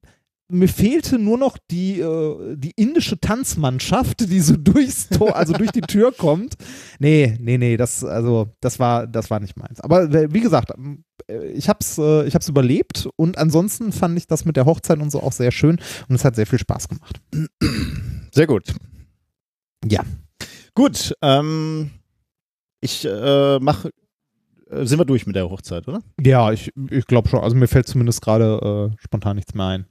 [0.51, 5.71] mir fehlte nur noch die, äh, die indische Tanzmannschaft, die so durchs Tor, also durch
[5.71, 6.55] die Tür kommt.
[6.97, 9.79] Nee, nee, nee, das, also, das war, das war nicht meins.
[9.79, 10.71] Aber äh, wie gesagt,
[11.27, 14.99] äh, ich hab's, äh, ich hab's überlebt und ansonsten fand ich das mit der Hochzeit
[14.99, 17.21] und so auch sehr schön und es hat sehr viel Spaß gemacht.
[18.33, 18.73] Sehr gut.
[19.85, 20.03] Ja.
[20.73, 21.91] Gut, ähm,
[22.81, 23.91] ich äh, mache
[24.71, 26.01] sind wir durch mit der Hochzeit, oder?
[26.19, 27.41] Ja, ich, ich glaube schon.
[27.41, 29.85] Also mir fällt zumindest gerade äh, spontan nichts mehr ein.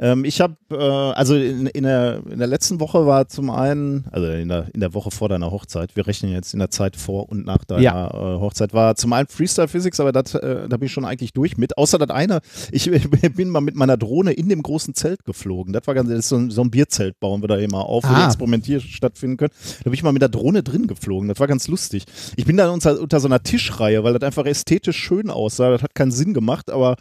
[0.00, 4.04] Ähm, ich habe, äh, also in, in, der, in der letzten Woche war zum einen,
[4.12, 6.96] also in der, in der Woche vor deiner Hochzeit, wir rechnen jetzt in der Zeit
[6.96, 8.06] vor und nach deiner ja.
[8.08, 11.32] äh, Hochzeit, war zum einen Freestyle Physics, aber das, äh, da bin ich schon eigentlich
[11.32, 11.76] durch mit.
[11.76, 15.72] Außer das eine, ich, ich, bin mal mit meiner Drohne in dem großen Zelt geflogen.
[15.72, 18.04] Das war ganz, das ist so, ein, so ein Bierzelt bauen wir da immer auf,
[18.04, 18.10] ah.
[18.10, 19.52] wo die Experimentier stattfinden können.
[19.78, 21.28] Da bin ich mal mit der Drohne drin geflogen.
[21.28, 22.04] Das war ganz lustig.
[22.36, 25.70] Ich bin da unter, unter so einer Tischreihe, weil das einfach ästhetisch schön aussah.
[25.70, 26.96] Das hat keinen Sinn gemacht, aber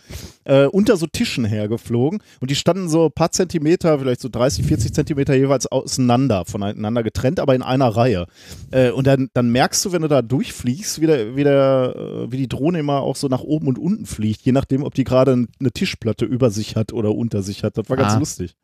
[0.46, 4.66] äh, unter so Tischen hergeflogen und die standen so ein paar Zentimeter, vielleicht so 30,
[4.66, 8.28] 40 Zentimeter jeweils auseinander, voneinander getrennt, aber in einer Reihe.
[8.72, 12.32] Äh, und dann, dann merkst du, wenn du da durchfliegst, wie, der, wie, der, äh,
[12.32, 15.04] wie die Drohne immer auch so nach oben und unten fliegt, je nachdem, ob die
[15.04, 17.78] gerade eine Tischplatte über sich hat oder unter sich hat.
[17.78, 18.20] Das war ganz ah.
[18.20, 18.56] lustig.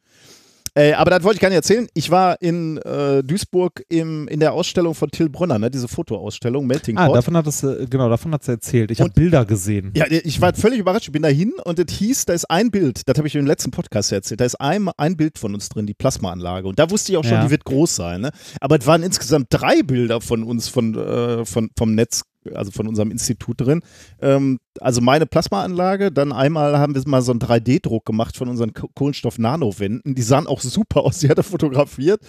[0.75, 1.87] Äh, aber das wollte ich gar nicht erzählen.
[1.93, 6.65] Ich war in äh, Duisburg im, in der Ausstellung von Till Brunner, ne, diese Fotoausstellung,
[6.65, 7.09] Melting Pot.
[7.09, 8.89] Ah, davon hat es, äh, genau, davon hat es erzählt.
[8.89, 9.91] Ich habe Bilder gesehen.
[9.95, 11.05] Ja, ich war völlig überrascht.
[11.05, 13.45] Ich bin da hin und es hieß, da ist ein Bild, das habe ich im
[13.45, 16.67] letzten Podcast erzählt, da ist ein, ein Bild von uns drin, die Plasmaanlage.
[16.67, 17.43] Und da wusste ich auch schon, ja.
[17.43, 18.21] die wird groß sein.
[18.21, 18.31] Ne?
[18.59, 22.87] Aber es waren insgesamt drei Bilder von uns von, äh, von, vom Netz also von
[22.87, 23.81] unserem Institut drin.
[24.21, 28.73] Ähm, also meine Plasmaanlage, dann einmal haben wir mal so einen 3D-Druck gemacht von unseren
[28.73, 30.15] Kohlenstoff-Nanowänden.
[30.15, 32.21] Die sahen auch super aus, die hat er fotografiert.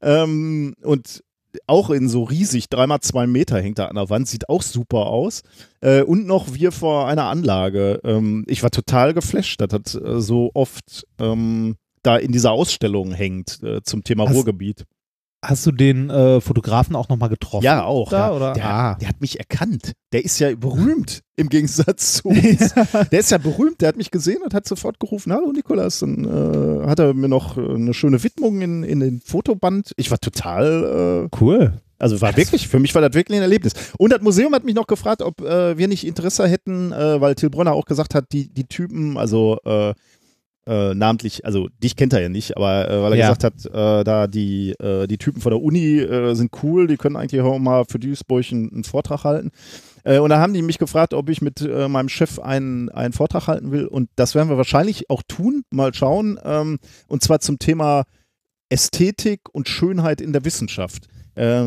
[0.00, 1.22] Ähm, und
[1.66, 5.06] auch in so riesig, dreimal zwei Meter hängt da an der Wand, sieht auch super
[5.06, 5.42] aus.
[5.80, 8.00] Äh, und noch wir vor einer Anlage.
[8.04, 13.12] Ähm, ich war total geflasht, das hat äh, so oft ähm, da in dieser Ausstellung
[13.12, 14.84] hängt äh, zum Thema Hast, Ruhrgebiet.
[15.40, 17.64] Hast du den äh, Fotografen auch nochmal getroffen?
[17.64, 18.10] Ja, auch.
[18.10, 18.32] Da, ja.
[18.32, 18.52] Oder?
[18.54, 18.94] Der, ah.
[18.96, 19.92] der, hat mich erkannt.
[20.12, 22.74] Der ist ja berühmt im Gegensatz zu uns.
[23.12, 23.80] der ist ja berühmt.
[23.80, 26.00] Der hat mich gesehen und hat sofort gerufen: Hallo Nikolas.
[26.00, 29.92] Dann äh, hat er mir noch äh, eine schöne Widmung in, in den Fotoband.
[29.96, 31.80] Ich war total äh, cool.
[32.00, 33.74] Also war wirklich, für mich war das wirklich ein Erlebnis.
[33.98, 37.34] Und das Museum hat mich noch gefragt, ob äh, wir nicht Interesse hätten, äh, weil
[37.34, 39.94] Till Bronner auch gesagt hat, die, die Typen, also äh,
[40.68, 43.32] äh, namentlich, also dich kennt er ja nicht, aber äh, weil er ja.
[43.32, 46.98] gesagt hat, äh, da die, äh, die Typen von der Uni äh, sind cool, die
[46.98, 49.50] können eigentlich auch mal für Duisburg einen, einen Vortrag halten.
[50.04, 53.48] Äh, und da haben die mich gefragt, ob ich mit meinem Chef einen, einen Vortrag
[53.48, 53.86] halten will.
[53.86, 56.38] Und das werden wir wahrscheinlich auch tun, mal schauen.
[56.44, 56.78] Ähm,
[57.08, 58.04] und zwar zum Thema
[58.68, 61.08] Ästhetik und Schönheit in der Wissenschaft.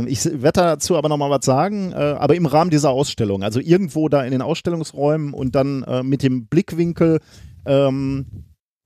[0.07, 4.21] Ich werde dazu aber nochmal was sagen, aber im Rahmen dieser Ausstellung, also irgendwo da
[4.21, 7.21] in den Ausstellungsräumen und dann mit dem Blickwinkel,
[7.65, 8.25] ähm,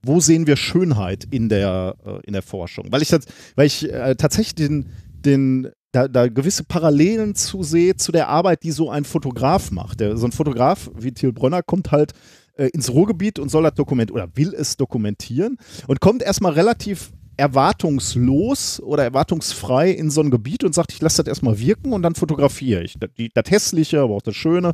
[0.05, 2.87] wo sehen wir Schönheit in der, äh, in der Forschung?
[2.91, 3.11] Weil ich,
[3.55, 4.87] weil ich äh, tatsächlich den,
[5.25, 9.99] den, da, da, gewisse Parallelen zu sehe zu der Arbeit, die so ein Fotograf macht.
[9.99, 12.13] Der, so ein Fotograf wie Thiel Brönner kommt halt
[12.57, 17.11] äh, ins Ruhrgebiet und soll das dokumentieren oder will es dokumentieren und kommt erstmal relativ
[17.37, 22.01] erwartungslos oder erwartungsfrei in so ein Gebiet und sagt, ich lasse das erstmal wirken und
[22.01, 22.97] dann fotografiere ich.
[22.99, 24.73] Das, das Hässliche, aber auch das Schöne.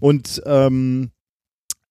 [0.00, 1.10] Und ähm,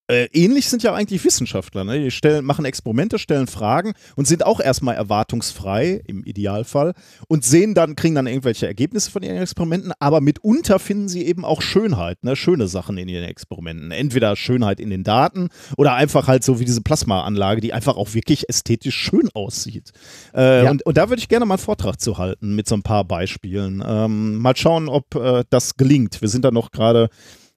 [0.08, 1.84] äh, ähnlich sind ja eigentlich Wissenschaftler.
[1.84, 2.00] Ne?
[2.00, 6.94] Die stellen, machen Experimente, stellen Fragen und sind auch erstmal erwartungsfrei im Idealfall
[7.28, 11.44] und sehen dann, kriegen dann irgendwelche Ergebnisse von ihren Experimenten, aber mitunter finden sie eben
[11.44, 12.36] auch Schönheit, ne?
[12.36, 13.92] schöne Sachen in ihren Experimenten.
[13.92, 18.14] Entweder Schönheit in den Daten oder einfach halt so wie diese Plasmaanlage, die einfach auch
[18.14, 19.92] wirklich ästhetisch schön aussieht.
[20.36, 20.72] Äh, ja.
[20.72, 23.06] und, und, da würde ich gerne mal einen Vortrag zu halten mit so ein paar
[23.06, 23.84] Beispielen.
[23.86, 26.22] Ähm, mal schauen, ob äh, das gelingt.
[26.22, 27.10] Wir sind da noch gerade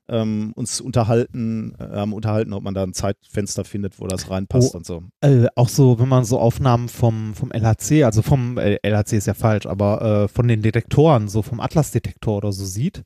[0.08, 4.78] ähm, uns unterhalten, äh, unterhalten, ob man da ein Zeitfenster findet, wo das reinpasst oh,
[4.78, 5.02] und so.
[5.20, 9.26] Äh, auch so, wenn man so Aufnahmen vom, vom LHC, also vom äh, LHC ist
[9.26, 13.04] ja falsch, aber äh, von den Detektoren, so vom Atlas-Detektor oder so sieht,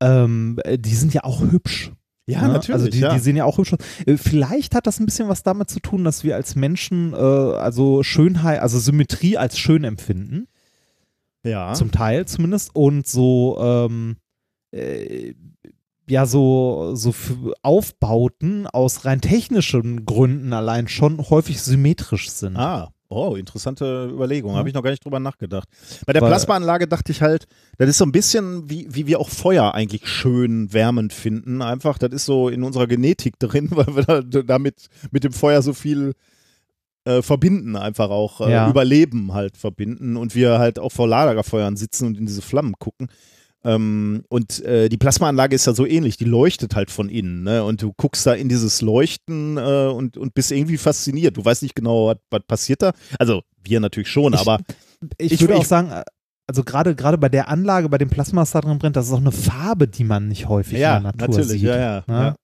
[0.00, 1.92] ähm, die sind ja auch hübsch.
[2.26, 2.54] Ja, ne?
[2.54, 2.74] natürlich.
[2.74, 3.12] Also die, ja.
[3.12, 3.78] die sehen ja auch hübsch aus.
[4.06, 7.16] Äh, Vielleicht hat das ein bisschen was damit zu tun, dass wir als Menschen äh,
[7.16, 10.46] also Schönheit, also Symmetrie als schön empfinden.
[11.44, 11.72] ja.
[11.74, 12.74] Zum Teil zumindest.
[12.74, 14.16] Und so, ähm,
[14.72, 15.34] äh,
[16.10, 17.14] ja, so, so
[17.62, 22.56] Aufbauten aus rein technischen Gründen allein schon häufig symmetrisch sind.
[22.56, 24.52] Ah, oh, interessante Überlegung.
[24.52, 24.58] Ja.
[24.58, 25.68] Habe ich noch gar nicht drüber nachgedacht.
[26.06, 27.46] Bei der Weil- Plasmaanlage dachte ich halt,
[27.78, 31.62] das ist so ein bisschen wie, wie wir auch Feuer eigentlich schön wärmend finden.
[31.62, 35.62] Einfach, das ist so in unserer Genetik drin, weil wir da, damit mit dem Feuer
[35.62, 36.12] so viel
[37.04, 38.68] äh, verbinden, einfach auch äh, Ja.
[38.68, 43.08] Überleben halt verbinden und wir halt auch vor Lagerfeuern sitzen und in diese Flammen gucken.
[43.64, 47.62] Ähm, und äh, die Plasmaanlage ist ja so ähnlich, die leuchtet halt von innen, ne?
[47.62, 51.36] Und du guckst da in dieses Leuchten äh, und, und bist irgendwie fasziniert.
[51.36, 52.92] Du weißt nicht genau, was, was passiert da.
[53.18, 54.58] Also wir natürlich schon, Ich- aber
[55.18, 55.92] Ich, Ich- würde ich- auch sagen,
[56.46, 59.12] also gerade gerade bei der Anlage, bei dem Plasma, was da drin brennt, das ist
[59.12, 61.62] auch eine Farbe, die man nicht häufig ja, in der Natur natürlich, sieht.
[61.62, 62.14] ja, ja, ne?
[62.14, 62.34] ja.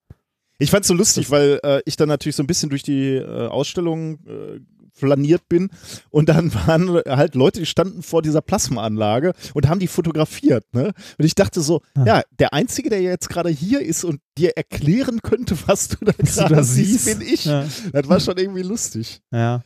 [0.58, 3.46] Ich fand's so lustig, weil äh, ich dann natürlich so ein bisschen durch die äh,
[3.48, 4.60] Ausstellung äh,
[4.96, 5.68] flaniert bin
[6.10, 10.92] und dann waren halt Leute, die standen vor dieser Plasmaanlage und haben die fotografiert, ne?
[11.18, 12.04] Und ich dachte so, Ah.
[12.06, 16.12] ja, der Einzige, der jetzt gerade hier ist und dir erklären könnte, was du da
[16.12, 17.04] gerade siehst.
[17.06, 17.44] bin ich.
[17.44, 19.20] Ja, Das war schon irgendwie lustig.
[19.32, 19.62] ja.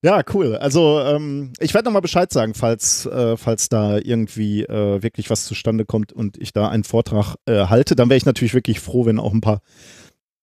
[0.00, 0.54] Ja, cool.
[0.54, 5.44] Also ähm, ich werde nochmal Bescheid sagen, falls, äh, falls da irgendwie äh, wirklich was
[5.44, 7.96] zustande kommt und ich da einen Vortrag äh, halte.
[7.96, 9.60] Dann wäre ich natürlich wirklich froh, wenn auch ein paar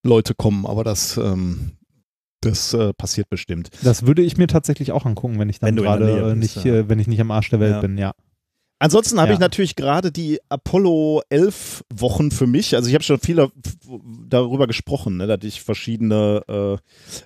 [0.03, 0.65] Leute kommen.
[0.65, 1.77] Aber das, ähm,
[2.45, 3.69] das äh, passiert bestimmt.
[3.83, 6.73] Das würde ich mir tatsächlich auch angucken, wenn ich dann gerade äh, nicht, ja.
[6.75, 7.81] äh, wenn ich nicht am Arsch der Welt Ja.
[7.81, 8.11] bin, ja.
[8.77, 9.35] Ansonsten habe Ja.
[9.35, 12.75] ich natürlich gerade die Apollo 11 Wochen für mich.
[12.75, 13.47] Also ich habe schon viel da-
[14.27, 16.41] darüber gesprochen, ne, dass ich verschiedene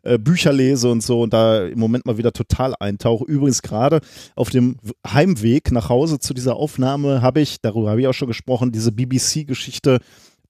[0.04, 3.26] äh, äh, Bücher lese und so und da im Moment mal wieder total eintauche.
[3.26, 4.00] Übrigens gerade
[4.36, 4.78] auf dem
[5.08, 8.92] Heimweg nach Hause zu dieser Aufnahme habe ich, darüber habe ich auch schon gesprochen, diese
[8.92, 10.00] BBC-Geschichte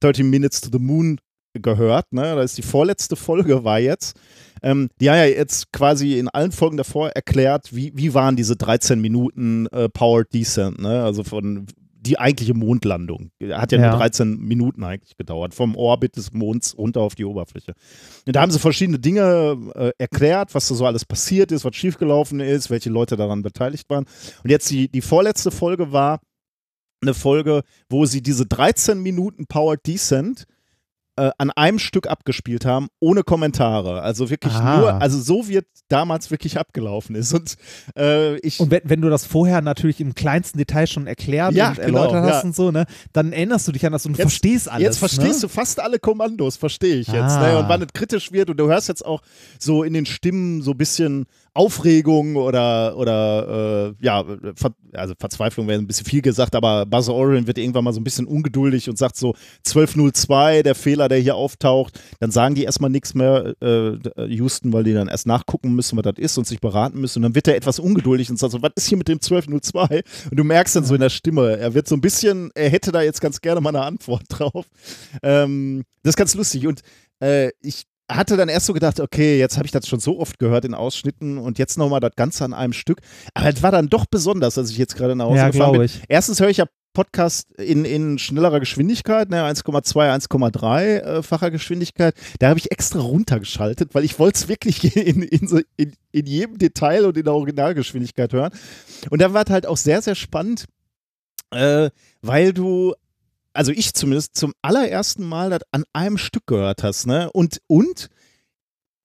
[0.02, 1.18] 13 Minutes to the Moon
[1.54, 2.12] gehört.
[2.12, 2.36] Ne?
[2.36, 4.18] Das ist die vorletzte Folge war jetzt.
[4.62, 8.56] Ähm, die haben ja jetzt quasi in allen Folgen davor erklärt, wie, wie waren diese
[8.56, 11.04] 13 Minuten äh, Powered Descent, ne?
[11.04, 11.66] also von
[12.02, 13.32] die eigentliche Mondlandung.
[13.52, 13.90] Hat ja, Ja.
[13.90, 17.74] nur 13 Minuten eigentlich gedauert, vom Orbit des Monds runter auf die Oberfläche.
[18.26, 21.76] Und da haben sie verschiedene Dinge äh, erklärt, was da so alles passiert ist, was
[21.76, 24.06] schiefgelaufen ist, welche Leute daran beteiligt waren.
[24.44, 26.22] Und jetzt die, die vorletzte Folge war
[27.02, 30.46] eine Folge, wo sie diese 13 Minuten Powered Descent
[31.28, 34.02] äh, an einem Stück abgespielt haben, ohne Kommentare.
[34.02, 34.78] Also wirklich Ah.
[34.78, 37.34] nur, also so wird damals wirklich abgelaufen ist.
[37.34, 37.56] Und
[37.98, 38.60] äh, ich.
[38.60, 42.04] Und wenn, wenn du das vorher natürlich im kleinsten Detail schon erklärt Ja, und genau,
[42.04, 42.48] erläutert hast ja.
[42.48, 44.84] und so, ne, dann erinnerst du dich an das und Jetzt- verstehst alles.
[44.84, 45.42] Jetzt verstehst ne?
[45.42, 47.16] du fast alle Kommandos, verstehe ich jetzt.
[47.34, 47.48] Ah.
[47.52, 47.58] Ne?
[47.60, 49.22] Und wann es kritisch wird und du hörst jetzt auch
[49.60, 51.26] so in den Stimmen so ein bisschen
[51.60, 54.24] Aufregung oder, oder äh, ja,
[54.56, 58.00] Ver also Verzweiflung wäre ein bisschen viel gesagt, aber Buzz Orion wird irgendwann mal so
[58.00, 59.36] ein bisschen ungeduldig und sagt so
[59.68, 62.00] 1202, der Fehler, der hier auftaucht.
[62.22, 66.04] Dann sagen die erstmal nichts mehr, äh, Houston, weil die dann erst nachgucken müssen, was
[66.04, 67.20] das ist und sich beraten müssen.
[67.20, 70.02] Und dann wird er etwas ungeduldig und sagt so, was ist hier mit dem 1202?
[70.32, 72.94] Und du merkst dann so in der Stimme, er wird so ein bisschen, er hätte
[72.94, 74.66] da jetzt ganz gerne mal eine Antwort drauf.
[75.22, 76.68] Ähm, das ist ganz lustig.
[76.68, 76.82] Und
[77.20, 80.40] äh, ich hatte dann erst so gedacht, okay, jetzt habe ich das schon so oft
[80.40, 83.00] gehört in Ausschnitten und jetzt nochmal das Ganze an einem Stück.
[83.34, 85.82] Aber es war dann doch besonders, als ich jetzt gerade nach Hause Ja, gefahren bin.
[85.82, 86.02] glaube ich.
[86.10, 92.16] Erstens höre ich ja Podcast in, in schnellerer Geschwindigkeit, ne, 1,2, 1,3-facher Geschwindigkeit.
[92.40, 96.58] Da habe ich extra runtergeschaltet, weil ich wollte es wirklich in, in, in, in jedem
[96.58, 98.52] Detail und in der Originalgeschwindigkeit hören.
[99.12, 100.66] Und da war es halt auch sehr, sehr spannend,
[101.52, 101.90] äh,
[102.22, 102.96] weil du
[103.60, 107.30] also ich zumindest zum allerersten Mal das an einem Stück gehört hast, ne?
[107.34, 108.08] Und, und,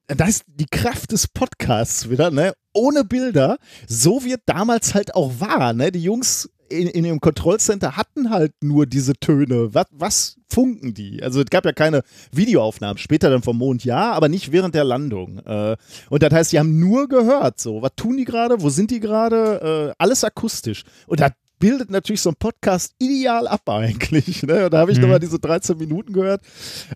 [0.06, 2.54] da ist die Kraft des Podcasts wieder, ne?
[2.72, 5.90] Ohne Bilder, so es damals halt auch war, ne?
[5.90, 9.74] Die Jungs in, in dem Kontrollcenter hatten halt nur diese Töne.
[9.74, 11.20] Was, was funken die?
[11.20, 14.84] Also es gab ja keine Videoaufnahmen, später dann vom Mond ja, aber nicht während der
[14.84, 15.38] Landung.
[15.38, 15.76] Äh,
[16.10, 19.00] und das heißt, die haben nur gehört, so, was tun die gerade, wo sind die
[19.00, 20.84] gerade, äh, alles akustisch.
[21.08, 24.42] Und das bildet natürlich so ein Podcast ideal ab eigentlich.
[24.46, 24.64] Ne?
[24.66, 25.02] Und da habe ich Mhm.
[25.04, 26.42] nochmal diese 13 Minuten gehört.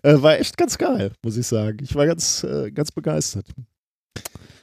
[0.03, 1.77] Äh, war echt ganz geil, muss ich sagen.
[1.81, 3.45] Ich war ganz, äh, ganz begeistert.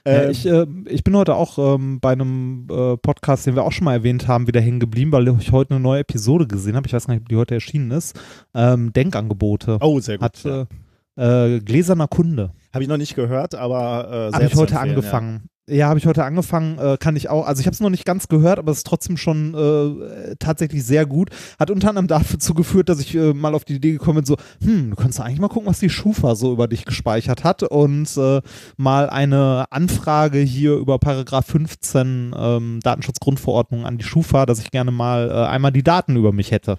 [0.07, 3.65] Ja, Ähm, ich, äh, ich bin heute auch ähm, bei einem äh, Podcast, den wir
[3.65, 6.77] auch schon mal erwähnt haben, wieder hängen geblieben, weil ich heute eine neue Episode gesehen
[6.77, 6.87] habe.
[6.87, 8.17] Ich weiß gar nicht, ob die heute erschienen ist.
[8.55, 9.79] Ähm, Denkangebote.
[9.81, 10.25] oh, sehr gut.
[10.25, 12.53] Hat äh, äh, Gläserner Kunde.
[12.73, 15.49] Habe ich noch nicht gehört, aber äh, Habe ich heute empfehlen, angefangen.
[15.69, 18.05] Ja, habe ich heute angefangen, äh, kann ich auch, also ich habe es noch nicht
[18.05, 21.31] ganz gehört, aber es ist trotzdem schon äh, tatsächlich sehr gut.
[21.59, 24.37] Hat unter anderem dazu geführt, dass ich äh, mal auf die Idee gekommen bin, so,
[24.63, 28.17] hm, du kannst eigentlich mal gucken, was die Schufa so über dich gespeichert hat und
[28.17, 28.43] äh,
[28.77, 34.93] mal eine Anfrage hier über Paragraph 15 ähm, Datenschutzgrundverordnung an die Schufa, dass ich gerne
[34.93, 36.79] mal äh, einmal die Daten über mich hätte.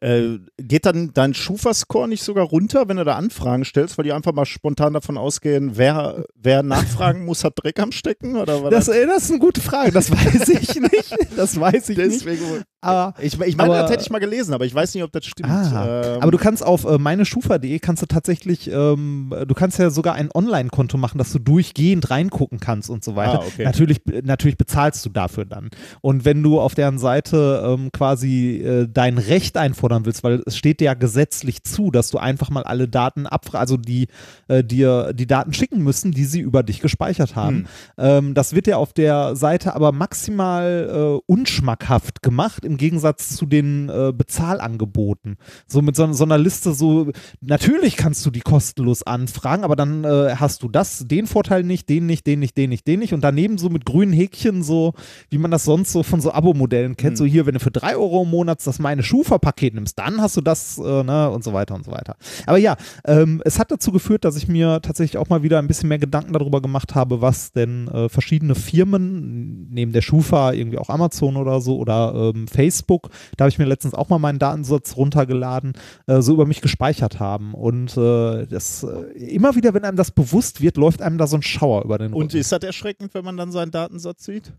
[0.00, 4.12] Äh, geht dann dein Schufa-Score nicht sogar runter, wenn du da Anfragen stellst, weil die
[4.14, 8.36] einfach mal spontan davon ausgehen, wer, wer nachfragen muss, hat Dreck am Stecken?
[8.36, 11.16] Oder war Das, das, äh, das ist eine gute Frage, das weiß ich nicht.
[11.36, 12.12] Das weiß ich nicht.
[12.24, 12.40] deswegen?
[12.82, 15.12] Aber, Ich, ich meine, Aber- das hätte ich mal gelesen, aber ich weiß nicht, ob
[15.12, 15.50] das stimmt.
[15.50, 19.90] Ah, Ähm, aber du kannst auf äh, meineschufa.de kannst du tatsächlich, ähm, du kannst ja
[19.90, 23.40] sogar ein Online-Konto machen, dass du durchgehend reingucken kannst und so weiter.
[23.42, 23.64] Ah, okay.
[23.64, 25.68] Natürlich, natürlich bezahlst du dafür dann.
[26.00, 30.56] Und wenn du auf deren Seite ähm, quasi äh, dein Recht einfordern willst, weil es
[30.56, 34.08] steht dir ja gesetzlich zu, dass du einfach mal alle Daten abfragst, also die
[34.48, 37.56] äh, dir die Daten schicken müssen, die sie über dich gespeichert haben.
[37.56, 37.66] Hm.
[37.98, 43.46] Ähm, das wird ja auf der Seite aber maximal äh, unschmackhaft gemacht im Gegensatz zu
[43.46, 45.36] den äh, Bezahlangeboten.
[45.66, 50.04] So mit so, so einer Liste, so natürlich kannst du die kostenlos anfragen, aber dann
[50.04, 53.12] äh, hast du das, den Vorteil nicht, den nicht, den nicht, den nicht, den nicht
[53.12, 54.94] und daneben so mit grünen Häkchen, so
[55.28, 57.16] wie man das sonst so von so Abo-Modellen kennt, Hm.
[57.16, 60.36] so hier, wenn du für drei Euro im Monat das meine Schufa-Paket nimmst, dann hast
[60.36, 62.16] du das, äh, ne, und so weiter und so weiter.
[62.46, 65.66] Aber ja, ähm, es hat dazu geführt, dass ich mir tatsächlich auch mal wieder ein
[65.66, 70.78] bisschen mehr Gedanken darüber gemacht habe, was denn äh, verschiedene Firmen, neben der Schufa, irgendwie
[70.78, 74.38] auch Amazon oder so oder ähm, Facebook, da habe ich mir letztens auch mal meinen
[74.38, 75.72] Datensatz runtergeladen,
[76.06, 77.54] äh, so über mich gespeichert haben.
[77.54, 81.36] Und äh, das äh, immer wieder, wenn einem das bewusst wird, läuft einem da so
[81.36, 82.36] ein Schauer über den Und Rücken.
[82.36, 84.52] ist das erschreckend, wenn man dann seinen Datensatz sieht?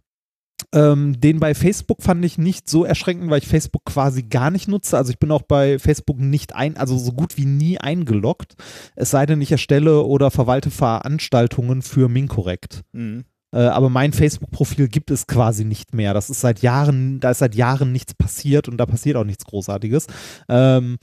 [0.73, 4.67] Ähm, den bei Facebook fand ich nicht so erschreckend, weil ich Facebook quasi gar nicht
[4.67, 4.97] nutze.
[4.97, 8.55] Also ich bin auch bei Facebook nicht ein, also so gut wie nie eingeloggt.
[8.95, 12.83] Es sei denn, ich erstelle oder verwalte Veranstaltungen für Minkorrekt.
[12.93, 13.25] Mhm.
[13.53, 16.13] Äh, aber mein Facebook-Profil gibt es quasi nicht mehr.
[16.13, 19.45] Das ist seit Jahren, da ist seit Jahren nichts passiert und da passiert auch nichts
[19.45, 20.07] Großartiges.
[20.47, 20.97] Ähm,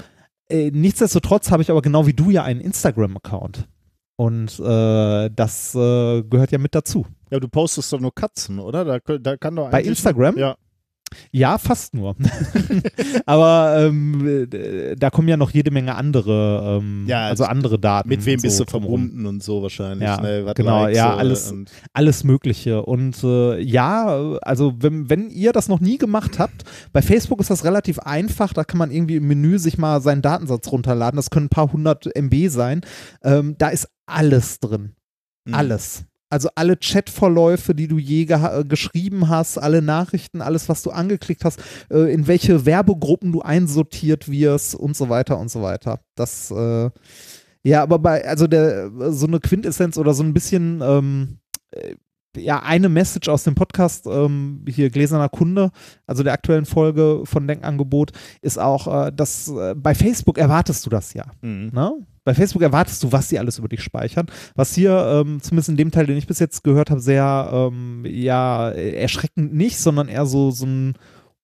[0.48, 3.68] äh, nichtsdestotrotz habe ich aber genau wie du ja einen Instagram-Account.
[4.20, 7.06] Und äh, das äh, gehört ja mit dazu.
[7.30, 8.84] Ja, du postest doch nur Katzen, oder?
[8.84, 10.36] Da, da kann doch Bei Instagram?
[10.36, 10.56] Ja.
[11.30, 12.16] Ja, fast nur.
[13.26, 18.08] Aber ähm, äh, da kommen ja noch jede Menge andere, ähm, Ja, also andere Daten.
[18.08, 19.00] Mit wem bist so du drumherum.
[19.08, 20.06] verbunden und so wahrscheinlich.
[20.06, 20.52] Ja, ne?
[20.54, 21.54] Genau, Likes, ja, alles-
[21.94, 22.82] Alles Mögliche.
[22.82, 27.50] Und äh, ja, also wenn, wenn ihr das noch nie gemacht habt, bei Facebook ist
[27.50, 28.52] das relativ einfach.
[28.52, 31.16] Da kann man irgendwie im Menü sich mal seinen Datensatz runterladen.
[31.16, 32.82] Das können ein paar hundert MB sein.
[33.22, 34.94] Ähm, da ist alles drin.
[35.44, 35.54] Mhm.
[35.54, 36.04] Alles.
[36.30, 40.90] Also alle Chatverläufe, die du je geha- äh, geschrieben hast, alle Nachrichten, alles, was du
[40.90, 41.58] angeklickt hast,
[41.90, 46.00] äh, in welche Werbegruppen du einsortiert wirst und so weiter und so weiter.
[46.16, 46.90] Das, äh,
[47.62, 51.38] ja, aber bei, also der, so eine Quintessenz oder so ein bisschen, ähm,
[51.70, 51.94] äh,
[52.36, 55.70] ja, eine Message aus dem Podcast, ähm, hier Gläserner Kunde,
[56.06, 60.90] also der aktuellen Folge von Denkangebot, ist auch, äh, dass äh, bei Facebook erwartest du
[60.90, 61.24] das ja.
[61.40, 61.70] Mhm.
[61.72, 61.94] Ne?
[62.28, 64.26] Bei Facebook erwartest du, was sie alles über dich speichern.
[64.54, 64.92] Was hier,
[65.24, 69.54] ähm, zumindest in dem Teil, den ich bis jetzt gehört habe, sehr ähm, ja, erschreckend
[69.54, 70.94] nicht, sondern eher so, so ein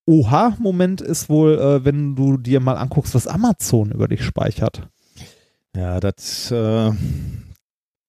[0.05, 4.87] Oha-Moment ist wohl, äh, wenn du dir mal anguckst, was Amazon über dich speichert.
[5.75, 6.51] Ja, das.
[6.51, 6.91] Äh,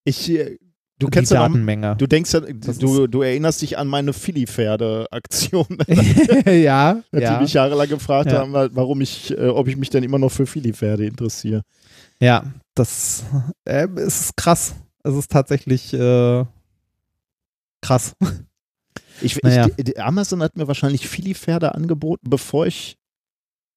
[0.03, 0.29] ich.
[0.31, 0.57] äh,
[0.97, 1.97] Du Die kennst noch, Datenmenge.
[1.97, 2.31] Du denkst
[2.79, 5.65] du, du erinnerst dich an meine Philly-Pferde-Aktion,
[6.45, 8.39] ja, die ja, mich jahrelang gefragt Ja.
[8.39, 11.63] haben, warum ich, äh, ob ich mich denn immer noch für Philly-Pferde interessiere.
[12.21, 13.23] Ja, das
[13.65, 14.75] äh, ist krass.
[15.03, 16.45] Es ist tatsächlich äh,
[17.81, 18.13] krass.
[19.21, 19.67] Ich, Naja.
[19.77, 22.97] ich, Amazon hat mir wahrscheinlich Philly-Pferde angeboten, bevor ich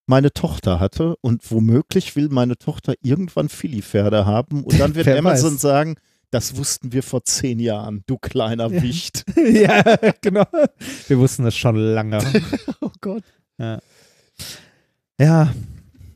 [0.06, 5.18] meine Tochter hatte und womöglich will meine Tochter irgendwann Philly-Pferde haben und dann wird Wer
[5.18, 5.60] Amazon weiß.
[5.60, 5.96] sagen,
[6.30, 8.82] das wussten wir vor zehn Jahren, du kleiner Ja.
[8.82, 9.24] Wicht.
[9.36, 9.82] ja,
[10.20, 10.46] genau.
[11.06, 12.18] Wir wussten es schon lange.
[12.80, 13.22] Oh Gott.
[15.20, 15.52] Ja,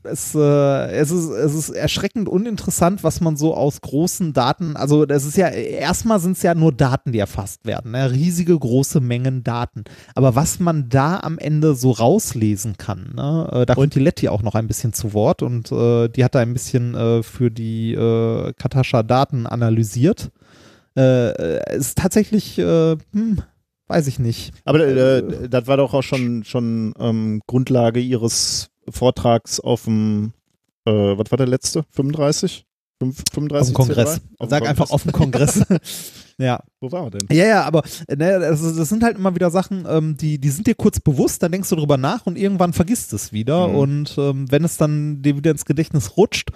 [0.05, 5.07] es, äh, es, ist, es ist erschreckend uninteressant, was man so aus großen Daten, also
[5.07, 8.11] das ist ja, erstmal sind es ja nur Daten, die erfasst werden, ne?
[8.11, 9.85] riesige große Mengen Daten.
[10.15, 13.49] Aber was man da am Ende so rauslesen kann, ne?
[13.53, 16.35] äh, da kommt die Letty auch noch ein bisschen zu Wort und äh, die hat
[16.35, 20.31] da ein bisschen äh, für die äh, Katascha Daten analysiert.
[20.97, 23.43] Äh, äh, ist tatsächlich, hm,
[23.89, 24.53] weiß ich nicht.
[24.65, 30.33] Aber äh, das war doch auch schon, schon ähm, Grundlage ihres Vortrags auf dem,
[30.85, 31.85] äh, was war der letzte?
[31.91, 32.65] 35?
[33.01, 34.15] Fünf- 35 Auf dem Kongress.
[34.17, 34.21] C3?
[34.39, 34.91] Auf Sag einfach Kongress.
[34.93, 35.67] auf dem Kongress.
[36.39, 36.63] ja.
[36.81, 37.37] Wo war er denn?
[37.37, 40.51] Ja, ja, aber äh, ne, das, das sind halt immer wieder Sachen, ähm, die, die
[40.51, 43.69] sind dir kurz bewusst, dann denkst du drüber nach und irgendwann vergisst es wieder.
[43.69, 43.75] Mhm.
[43.75, 46.51] Und ähm, wenn es dann dir wieder ins Gedächtnis rutscht,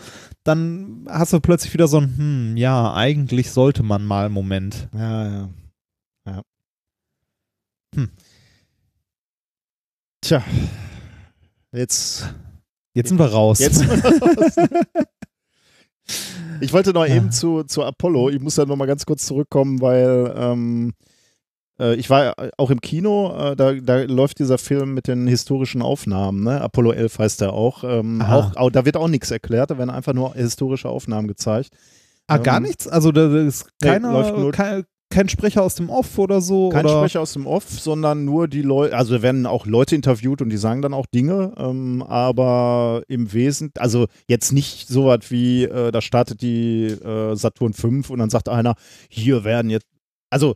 [0.45, 4.89] dann hast du plötzlich wieder so ein, hm, ja, eigentlich sollte man mal einen Moment.
[4.95, 5.49] Ja, ja.
[6.27, 6.43] ja.
[7.97, 8.11] Hm.
[10.21, 10.45] Tja.
[11.77, 12.27] Jetzt.
[12.95, 13.59] Jetzt sind wir raus.
[13.59, 13.85] jetzt
[16.61, 18.31] ich wollte noch eben zu, zu Apollo.
[18.31, 20.93] Ich muss da noch mal ganz kurz zurückkommen, weil ähm,
[21.79, 25.83] Äh, ich war auch im Kino, äh, da, da läuft dieser Film mit den historischen
[25.83, 26.59] Aufnahmen, ne?
[26.63, 27.85] Apollo 11 heißt der auch.
[27.85, 28.71] Ähm, auch, auch.
[28.71, 31.69] Da wird auch nichts erklärt, da werden einfach nur historische Aufnahmen gezeigt.
[32.29, 32.89] Ah, gar Ähm, nichts?
[32.89, 34.85] Also da ist nee, keiner, läuft nur- kein,
[35.17, 36.69] kein Sprecher aus dem Off oder so?
[36.69, 36.99] Kein oder?
[36.99, 40.59] Sprecher aus dem Off, sondern nur die Leute, also werden auch Leute interviewt und die
[40.59, 45.91] sagen dann auch Dinge, ähm, aber im Wesentlichen, also jetzt nicht so was wie, äh,
[45.91, 48.75] da startet die äh, Saturn 5 und dann sagt einer,
[49.09, 49.87] hier werden jetzt,
[50.29, 50.55] also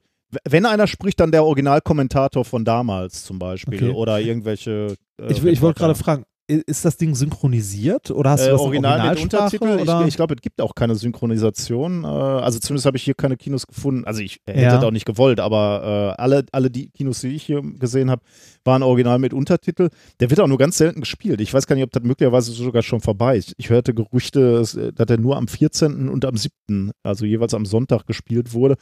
[0.49, 3.91] wenn einer spricht, dann der Originalkommentator von damals zum Beispiel Okay.
[3.95, 4.95] oder irgendwelche.
[5.21, 8.61] Äh, Ich, ich wollte gerade fragen, ist das Ding synchronisiert oder hast du Äh, das
[8.61, 9.23] in Original mit?
[9.23, 9.65] Untertitel.
[9.81, 10.01] Oder?
[10.03, 12.05] Ich, ich glaube, es gibt auch keine Synchronisation.
[12.05, 14.05] Äh, also zumindest habe ich hier keine Kinos gefunden.
[14.05, 14.75] Also ich hätte Ja.
[14.77, 18.23] das auch nicht gewollt, aber äh, alle, alle die Kinos, die ich hier gesehen habe,
[18.65, 19.89] waren original mit Untertitel.
[20.21, 21.41] Der wird auch nur ganz selten gespielt.
[21.41, 23.55] Ich weiß gar nicht, ob das möglicherweise sogar schon vorbei ist.
[23.57, 26.09] Ich hörte Gerüchte, dass äh, dass er nur am 14.
[26.09, 28.77] und am 7., also jeweils am Sonntag gespielt wurde.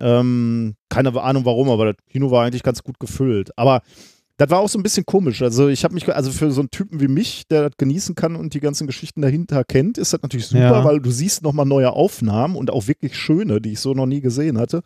[0.00, 3.50] Ähm, keine Ahnung warum, aber das Kino war eigentlich ganz gut gefüllt.
[3.56, 3.82] Aber
[4.38, 5.42] das war auch so ein bisschen komisch.
[5.42, 8.36] Also ich habe mich, also für so einen Typen wie mich, der das genießen kann
[8.36, 10.84] und die ganzen Geschichten dahinter kennt, ist das natürlich super, Ja.
[10.84, 14.20] weil du siehst nochmal neue Aufnahmen und auch wirklich schöne, die ich so noch nie
[14.20, 14.82] gesehen hatte.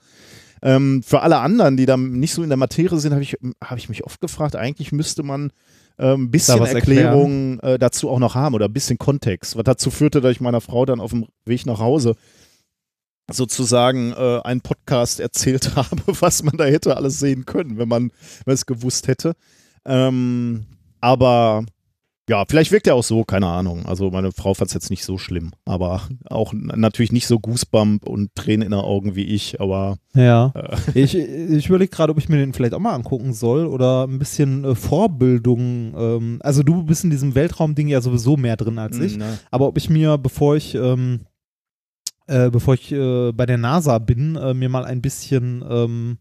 [0.63, 3.77] Ähm, für alle anderen, die da nicht so in der Materie sind, habe ich, hab
[3.77, 5.51] ich mich oft gefragt, eigentlich müsste man
[5.99, 9.65] ähm, ein bisschen was Erklärung äh, dazu auch noch haben oder ein bisschen Kontext, was
[9.65, 12.15] dazu führte, dass ich meiner Frau dann auf dem Weg nach Hause
[13.31, 18.11] sozusagen äh, einen Podcast erzählt habe, was man da hätte alles sehen können, wenn man
[18.47, 19.35] es gewusst hätte.
[19.85, 20.67] Ähm,
[21.01, 21.65] aber
[22.29, 23.85] ja, vielleicht wirkt er auch so, keine Ahnung.
[23.85, 28.09] Also meine Frau fand es jetzt nicht so schlimm, aber auch natürlich nicht so Goosebump
[28.09, 30.53] und Tränen in den Augen wie ich, aber Ja.
[30.55, 31.01] Äh.
[31.01, 34.21] Ich, ich überlege gerade, ob ich mir den vielleicht auch mal angucken soll oder ein
[34.21, 35.95] bisschen äh, Vorbildung.
[35.97, 39.17] Ähm, also du bist in diesem Weltraumding ja sowieso mehr drin als ich.
[39.17, 39.39] ne.
[39.51, 41.23] Aber ob ich mir, bevor ich, ähm,
[42.27, 46.19] äh, bevor ich äh, bei der NASA bin, äh, mir mal ein bisschen ähm,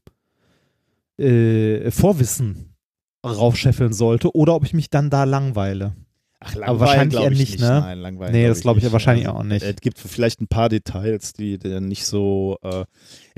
[1.17, 2.75] äh, Vorwissen
[3.25, 5.95] raufscheffeln sollte oder ob ich mich dann da langweile.
[6.43, 7.81] Ach, Aber wahrscheinlich glaub eher ich nicht, ne?
[7.81, 8.93] Nein, langweilen Nee, das glaube ich ja nicht.
[8.93, 9.61] wahrscheinlich Also, auch nicht.
[9.63, 12.57] Es gibt vielleicht ein paar Details, die, dann nicht so.
[12.63, 12.85] Äh,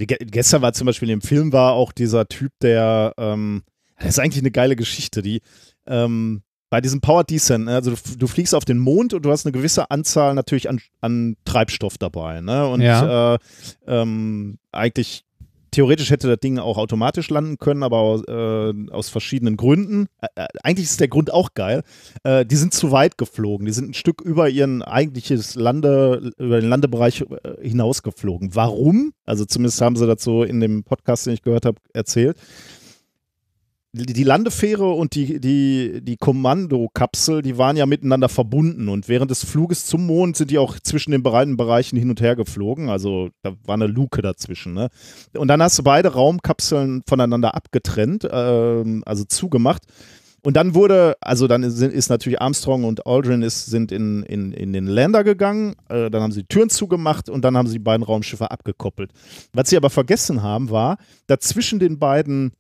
[0.06, 3.14] ge gestern war zum Beispiel im Film war auch dieser Typ, der.
[3.18, 3.64] Ähm,
[3.98, 5.42] das ist eigentlich eine geile Geschichte, die.
[5.86, 6.44] Ähm,
[6.74, 9.46] bei diesem Power Descent, ne, also du, du fliegst auf den Mond und du hast
[9.46, 12.42] eine gewisse Anzahl natürlich an, an Treibstoff dabei.
[12.42, 12.68] Ne?
[12.68, 13.36] Und Ja.
[13.36, 13.38] äh,
[13.86, 15.24] ähm, eigentlich
[15.70, 20.08] theoretisch hätte das Ding auch automatisch landen können, aber aus, äh, aus verschiedenen Gründen.
[20.36, 21.84] Äh, eigentlich ist der Grund auch geil.
[22.24, 23.68] Äh, die sind zu weit geflogen.
[23.68, 28.56] Die sind ein Stück über ihren eigentliches Lande, über den Landebereich äh, hinausgeflogen.
[28.56, 29.14] Warum?
[29.28, 32.36] Also zumindest haben sie dazu in dem Podcast, den ich gehört habe, erzählt.
[33.96, 39.46] Die Landefähre und die, die, die Kommandokapsel, die waren ja miteinander verbunden und während des
[39.46, 42.90] Fluges zum Mond sind die auch zwischen den beiden Bereichen hin und her geflogen.
[42.90, 44.74] Also da war eine Luke dazwischen.
[44.74, 44.90] Ne?
[45.38, 49.84] Und dann hast du beide Raumkapseln voneinander abgetrennt, ähm, also zugemacht.
[50.42, 54.54] Und dann wurde, also dann ist, ist natürlich Armstrong und Aldrin ist, sind in, in,
[54.54, 57.74] in den Lander gegangen, äh, dann haben sie die Türen zugemacht und dann haben sie
[57.74, 59.12] die beiden Raumschiffe abgekoppelt.
[59.54, 62.54] Was sie aber vergessen haben, war, dass zwischen den beiden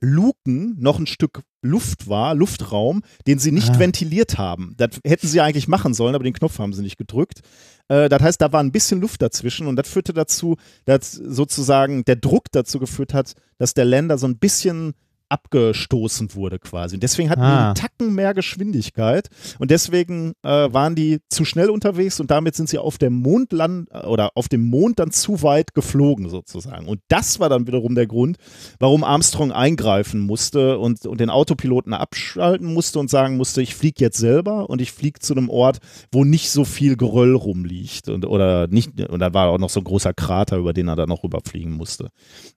[0.00, 3.78] Luken noch ein Stück Luft war, Luftraum, den sie nicht Ah.
[3.78, 4.74] ventiliert haben.
[4.76, 7.40] Das hätten sie eigentlich machen sollen, aber den Knopf haben sie nicht gedrückt.
[7.88, 12.04] Äh, das heißt, da war ein bisschen Luft dazwischen und das führte dazu, dass sozusagen
[12.04, 14.94] der Druck dazu geführt hat, dass der Lander so ein bisschen
[15.28, 16.96] abgestoßen wurde quasi.
[16.96, 17.66] Und deswegen hatten die Ah.
[17.66, 22.68] einen Tacken mehr Geschwindigkeit und deswegen äh, waren die zu schnell unterwegs und damit sind
[22.68, 26.86] sie auf dem Mond land oder auf dem Mond dann zu weit geflogen sozusagen.
[26.88, 28.36] Und das war dann wiederum der Grund,
[28.78, 34.02] warum Armstrong eingreifen musste und, und den Autopiloten abschalten musste und sagen musste, ich fliege
[34.04, 35.78] jetzt selber und ich fliege zu einem Ort,
[36.12, 39.80] wo nicht so viel Geröll rumliegt und oder nicht und da war auch noch so
[39.80, 42.08] ein großer Krater, über den er dann noch rüberfliegen musste.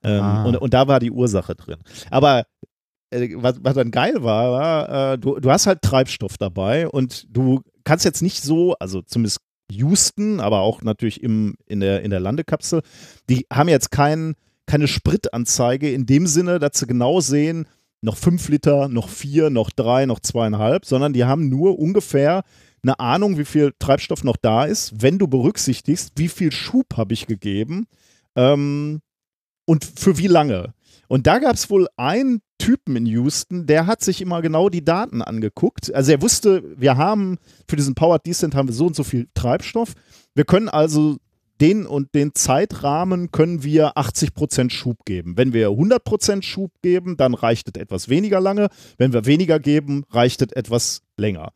[0.03, 0.43] Ähm, Ah.
[0.45, 1.78] und, und da war die Ursache drin.
[2.11, 2.43] Aber äh,
[3.12, 7.62] was, was dann geil war, war, äh, du, du hast halt Treibstoff dabei und du
[7.84, 9.39] kannst jetzt nicht so, also zumindest
[9.72, 12.82] Houston, aber auch natürlich im, in, der, in der Landekapsel,
[13.30, 14.36] die haben jetzt kein,
[14.66, 17.66] keine Spritanzeige in dem Sinne, dass sie genau sehen,
[18.01, 22.43] noch fünf Liter, noch vier, noch drei, noch zweieinhalb, sondern die haben nur ungefähr
[22.82, 27.14] eine Ahnung, wie viel Treibstoff noch da ist, wenn du berücksichtigst, wie viel Schub habe
[27.14, 27.88] ich gegeben
[28.36, 29.01] ähm,
[29.66, 30.74] und für wie lange.
[31.10, 34.86] Und da gab es wohl einen Typen in Houston, der hat sich immer genau die
[34.86, 35.93] Daten angeguckt.
[35.93, 39.28] Also er wusste, wir haben für diesen Powered Descent haben wir so und so viel
[39.34, 39.93] Treibstoff.
[40.36, 41.18] Wir können also
[41.60, 45.36] den und den Zeitrahmen können wir 80% Schub geben.
[45.36, 48.70] Wenn wir 100% Schub geben, dann reicht es etwas weniger lange.
[48.97, 51.53] Wenn wir weniger geben, reicht es etwas länger.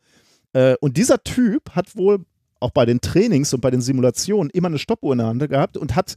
[0.52, 2.24] Äh, und dieser Typ hat wohl
[2.58, 5.76] auch bei den Trainings und bei den Simulationen immer eine Stoppuhr in der Hand gehabt
[5.76, 6.16] und hat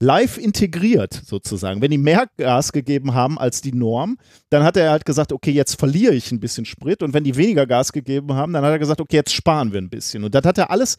[0.00, 1.80] live integriert sozusagen.
[1.80, 4.18] Wenn die mehr Gas gegeben haben als die Norm,
[4.50, 7.36] dann hat er halt gesagt, okay, jetzt verliere ich ein bisschen Sprit und wenn die
[7.36, 10.24] weniger Gas gegeben haben, dann hat er gesagt, okay, jetzt sparen wir ein bisschen.
[10.24, 10.96] Und das hat er alles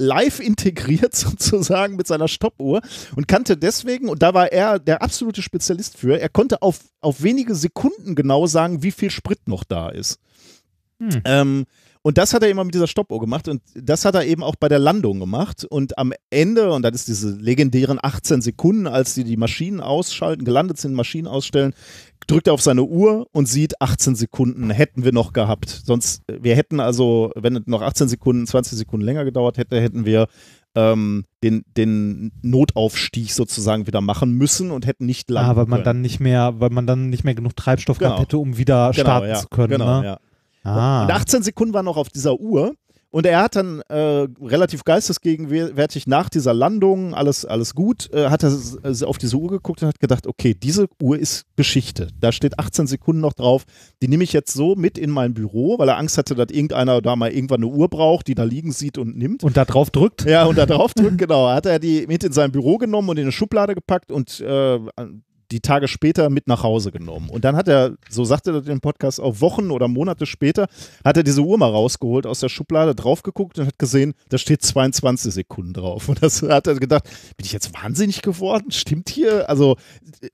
[0.00, 2.80] live integriert sozusagen mit seiner Stoppuhr
[3.16, 7.22] und kannte deswegen, und da war er der absolute Spezialist für, er konnte auf, auf
[7.22, 10.20] wenige Sekunden genau sagen, wie viel Sprit noch da ist.
[11.00, 11.22] Hm.
[11.24, 11.66] Ähm,
[12.08, 14.56] und das hat er immer mit dieser Stoppuhr gemacht und das hat er eben auch
[14.56, 15.66] bei der Landung gemacht.
[15.68, 20.46] Und am Ende, und das ist diese legendären 18 Sekunden, als die die Maschinen ausschalten,
[20.46, 21.74] gelandet sind, Maschinen ausstellen,
[22.26, 25.68] drückt er auf seine Uhr und sieht, 18 Sekunden hätten wir noch gehabt.
[25.84, 30.06] Sonst, wir hätten also, wenn es noch 18 Sekunden, 20 Sekunden länger gedauert hätte, hätten
[30.06, 30.28] wir
[30.74, 35.78] ähm, den, den Notaufstieg sozusagen wieder machen müssen und hätten nicht landen Ah, weil man
[35.80, 35.84] können.
[35.84, 38.10] dann nicht mehr, weil man dann nicht mehr genug Treibstoff Genau.
[38.12, 39.72] gehabt hätte, um wieder Genau, starten ja, zu können.
[39.72, 40.06] Genau, ne?
[40.06, 40.18] ja.
[40.64, 41.02] Ah.
[41.04, 42.74] Und 18 Sekunden waren noch auf dieser Uhr.
[43.10, 48.42] Und er hat dann äh, relativ geistesgegenwärtig nach dieser Landung, alles, alles gut, äh, hat
[48.42, 52.08] er s- auf diese Uhr geguckt und hat gedacht, okay, diese Uhr ist Geschichte.
[52.20, 53.64] Da steht 18 Sekunden noch drauf.
[54.02, 57.00] Die nehme ich jetzt so mit in mein Büro, weil er Angst hatte, dass irgendeiner
[57.00, 59.42] da mal irgendwann eine Uhr braucht, die da liegen sieht und nimmt.
[59.42, 60.26] Und da drauf drückt.
[60.26, 61.48] Ja, und da drauf drückt, genau.
[61.48, 64.78] Hat er die mit in sein Büro genommen und in eine Schublade gepackt und äh,
[65.50, 67.30] die Tage später mit nach Hause genommen.
[67.30, 70.68] Und dann hat er, so sagte er im Podcast, auch Wochen oder Monate später,
[71.04, 74.38] hat er diese Uhr mal rausgeholt aus der Schublade, drauf geguckt und hat gesehen, da
[74.38, 76.08] steht 22 Sekunden drauf.
[76.08, 77.04] Und das hat er gedacht,
[77.36, 78.70] bin ich jetzt wahnsinnig geworden?
[78.70, 79.48] Stimmt hier?
[79.48, 79.76] Also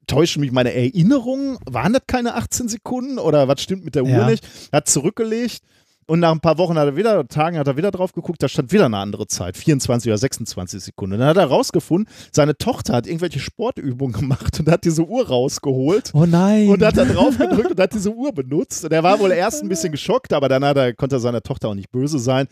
[0.06, 1.58] täuschen mich meine Erinnerungen?
[1.66, 3.18] Waren das keine 18 Sekunden?
[3.18, 4.28] Oder was stimmt mit der Uhr Ja.
[4.28, 4.46] nicht?
[4.72, 5.60] Hat zurückgelegt.
[6.06, 8.48] Und nach ein paar Wochen hat er wieder, Tagen hat er wieder drauf geguckt, da
[8.48, 11.18] stand wieder eine andere Zeit, 24 oder 26 Sekunden.
[11.18, 16.10] Dann hat er rausgefunden, seine Tochter hat irgendwelche Sportübungen gemacht und hat diese Uhr rausgeholt
[16.14, 16.68] Oh nein.
[16.68, 18.84] und hat da drauf gedrückt und hat diese Uhr benutzt.
[18.84, 21.42] Und er war wohl erst ein bisschen geschockt, aber dann hat er, konnte er seiner
[21.42, 22.48] Tochter auch nicht böse sein.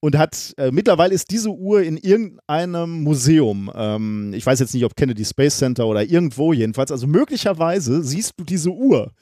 [0.00, 4.84] Und hat, äh, mittlerweile ist diese Uhr in irgendeinem Museum, ähm, ich weiß jetzt nicht,
[4.84, 9.12] ob Kennedy Space Center oder irgendwo jedenfalls, also möglicherweise siehst du diese Uhr.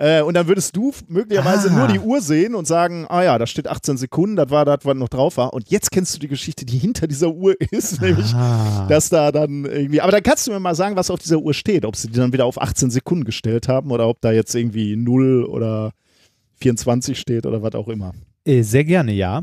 [0.00, 1.76] Äh, und dann würdest du möglicherweise Ah.
[1.76, 4.78] nur die Uhr sehen und sagen, ah ja, da steht 18 Sekunden, das war das,
[4.84, 5.52] was noch drauf war.
[5.52, 8.86] Und jetzt kennst du die Geschichte, die hinter dieser Uhr ist, nämlich ah.
[8.88, 11.52] dass da dann irgendwie, aber dann kannst du mir mal sagen, was auf dieser Uhr
[11.52, 14.54] steht, ob sie die dann wieder auf 18 Sekunden gestellt haben oder ob da jetzt
[14.54, 15.92] irgendwie 0 oder
[16.62, 18.12] 24 steht oder was auch immer.
[18.46, 19.42] Äh, Sehr gerne, ja.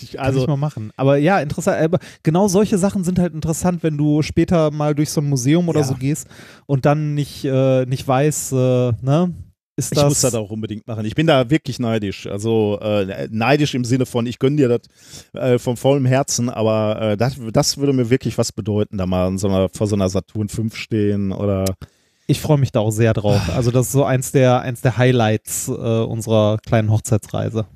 [0.00, 0.92] Ich, Kann also, ich mal machen.
[0.96, 1.78] Aber ja, interessant.
[1.82, 5.68] Aber genau solche Sachen sind halt interessant, wenn du später mal durch so ein Museum
[5.68, 5.86] oder Ja.
[5.86, 6.28] so gehst
[6.66, 9.32] und dann nicht, äh, nicht weiß, äh, ne?
[9.78, 11.04] Ist ich das, muss das auch unbedingt machen.
[11.04, 12.26] Ich bin da wirklich neidisch.
[12.26, 14.80] Also äh, neidisch im Sinne von, ich gönne dir das
[15.34, 19.36] äh, von vollem Herzen, aber äh, das, das würde mir wirklich was bedeuten, da mal
[19.36, 21.66] so einer, vor so einer Saturn 5 stehen oder
[22.26, 23.42] Ich freue mich da auch sehr drauf.
[23.54, 27.66] Also das ist so eins der, eins der Highlights äh, unserer kleinen Hochzeitsreise.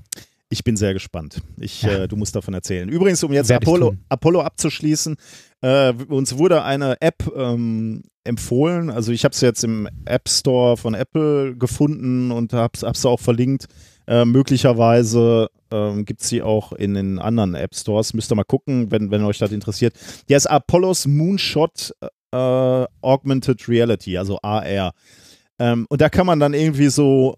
[0.53, 1.40] Ich bin sehr gespannt.
[1.59, 2.03] Ich, Ja.
[2.05, 2.88] äh, du musst davon erzählen.
[2.88, 3.94] Übrigens, um jetzt Apollo.
[4.09, 5.16] Apollo abzuschließen,
[5.62, 8.90] äh, uns wurde eine App ähm, empfohlen.
[8.90, 13.20] Also ich habe es jetzt im App Store von Apple gefunden und habe es auch
[13.20, 13.66] verlinkt.
[14.09, 18.12] Äh, möglicherweise ähm, gibt es sie auch in den anderen App Stores.
[18.12, 19.94] Müsst ihr mal gucken, wenn, wenn euch das interessiert.
[20.28, 21.92] Die heißt Apollos Moonshot
[22.32, 24.92] äh, Augmented Reality, also AR.
[25.61, 27.36] Ähm, und da kann man dann irgendwie so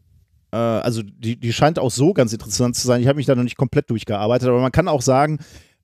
[0.56, 3.00] also die, die scheint auch so ganz interessant zu sein.
[3.00, 5.38] Ich habe mich da noch nicht komplett durchgearbeitet, aber man kann auch sagen,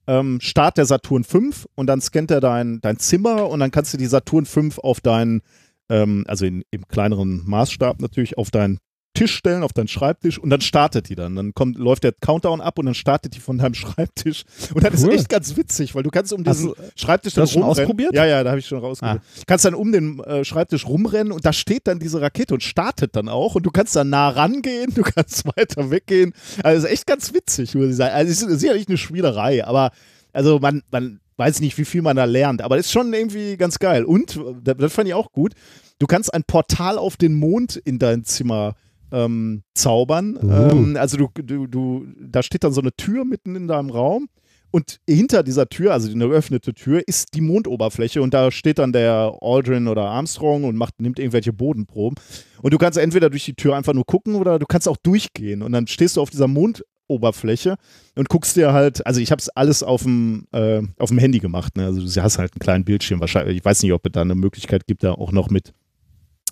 [0.07, 3.93] ähm, Start der Saturn 5 und dann scannt er dein, dein Zimmer und dann kannst
[3.93, 5.41] du die Saturn 5 auf deinen,
[5.89, 8.79] ähm, also in, im kleineren Maßstab natürlich, auf deinen
[9.19, 11.35] Tisch stellen, auf deinen Schreibtisch und dann startet die dann.
[11.35, 14.43] Dann kommt, läuft der Countdown ab und dann startet die von deinem Schreibtisch.
[14.73, 15.09] Und das Cool.
[15.13, 17.83] ist echt ganz witzig, weil du kannst um diesen du- Schreibtisch du hast schon rumrennen.
[17.85, 18.13] ausprobiert?
[18.15, 19.21] Ja, ja, da habe ich schon rausprobiert.
[19.45, 23.15] Kannst dann um den äh, Schreibtisch rumrennen und da steht dann diese Rakete und startet
[23.15, 26.33] dann auch und du kannst dann nah rangehen, du kannst weiter weggehen.
[26.63, 28.13] Also ist echt ganz witzig, muss ich sagen.
[28.15, 29.91] Also es ist sicherlich eine Spielerei, aber
[30.33, 33.79] also man, man weiß nicht, wie viel man da lernt, aber ist schon irgendwie ganz
[33.79, 34.05] geil.
[34.05, 35.53] Und, äh, das, das fand ich auch gut,
[35.99, 38.75] du kannst ein Portal auf den Mond in dein Zimmer
[39.11, 40.37] ähm, zaubern.
[40.37, 40.71] Uh.
[40.71, 44.27] Ähm, also du, du, du, da steht dann so eine Tür mitten in deinem Raum
[44.71, 48.93] und hinter dieser Tür, also eine geöffnete Tür, ist die Mondoberfläche und da steht dann
[48.93, 52.17] der Aldrin oder Armstrong und macht, nimmt irgendwelche Bodenproben.
[52.61, 55.63] Und du kannst entweder durch die Tür einfach nur gucken oder du kannst auch durchgehen
[55.63, 57.77] und dann stehst du auf dieser Mondoberfläche
[58.15, 61.39] und guckst dir halt, also ich habe es alles auf dem, äh, auf dem Handy
[61.39, 61.85] gemacht, ne?
[61.85, 64.35] also du hast halt einen kleinen Bildschirm wahrscheinlich, ich weiß nicht, ob es da eine
[64.35, 65.73] Möglichkeit gibt, da auch noch mit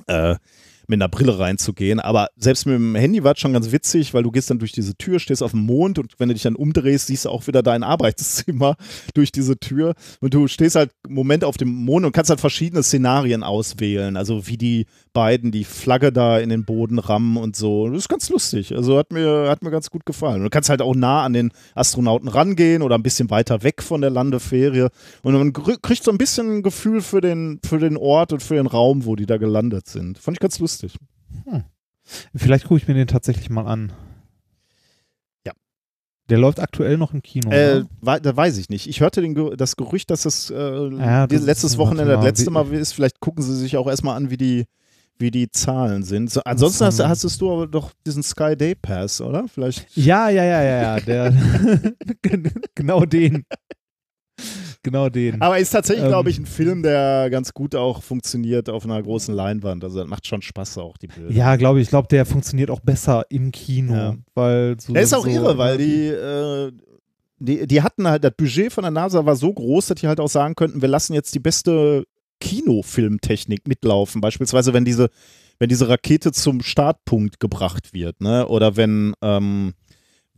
[0.07, 0.35] äh,
[0.87, 1.99] mit einer Brille reinzugehen.
[1.99, 4.71] Aber selbst mit dem Handy war es schon ganz witzig, weil du gehst dann durch
[4.71, 7.47] diese Tür, stehst auf dem Mond und wenn du dich dann umdrehst, siehst du auch
[7.47, 8.75] wieder dein Arbeitszimmer
[9.13, 9.93] durch diese Tür.
[10.21, 14.15] Und du stehst halt einen Moment auf dem Mond und kannst halt verschiedene Szenarien auswählen.
[14.15, 17.89] Also wie die beiden die Flagge da in den Boden rammen und so.
[17.89, 18.75] Das ist ganz lustig.
[18.75, 20.37] Also hat mir, hat mir ganz gut gefallen.
[20.37, 23.81] Und du kannst halt auch nah an den Astronauten rangehen oder ein bisschen weiter weg
[23.81, 24.89] von der Landefähre.
[25.23, 28.55] Und man kriegt so ein bisschen ein Gefühl für den, für den Ort und für
[28.55, 30.17] den Raum, wo die da gelandet sind.
[30.17, 30.76] Fand ich ganz lustig.
[31.45, 31.63] Hm.
[32.35, 33.91] Vielleicht gucke ich mir den tatsächlich mal an.
[35.45, 35.53] Ja.
[36.29, 37.51] Der läuft aktuell noch im Kino.
[37.51, 38.87] Äh, da weiß ich nicht.
[38.87, 42.71] Ich hörte den, das Gerücht, dass es äh, ja, das letztes Wochenende das letzte Mal
[42.73, 42.93] ist.
[42.93, 44.65] Vielleicht gucken sie sich auch erstmal an, wie die,
[45.19, 46.31] wie die Zahlen sind.
[46.31, 49.47] So, ansonsten hast, hast du aber doch diesen Sky Day Pass, oder?
[49.47, 49.85] Vielleicht.
[49.95, 50.99] Ja, ja, ja, ja, ja.
[51.01, 51.33] Der,
[52.75, 53.43] genau den.
[54.87, 55.41] Genau den.
[55.41, 59.03] Aber ist tatsächlich, ähm, glaube ich, ein Film, der ganz gut auch funktioniert auf einer
[59.03, 59.83] großen Leinwand.
[59.83, 61.29] Also das macht schon Spaß auch, die Bilder.
[61.29, 61.87] Ja, glaube ich.
[61.87, 63.93] Ich glaube, der funktioniert auch besser im Kino.
[63.93, 64.15] Ja.
[64.33, 66.71] Weil so, der ist auch so, irre, weil die, äh,
[67.37, 70.21] die, die hatten halt, das Budget von der NASA war so groß, dass die halt
[70.21, 72.05] auch sagen könnten, wir lassen jetzt die beste
[72.39, 74.21] Kinofilmtechnik mitlaufen.
[74.21, 75.09] Beispielsweise, wenn diese,
[75.59, 78.47] wenn diese Rakete zum Startpunkt gebracht wird, ne?
[78.47, 79.73] Oder wenn, ähm,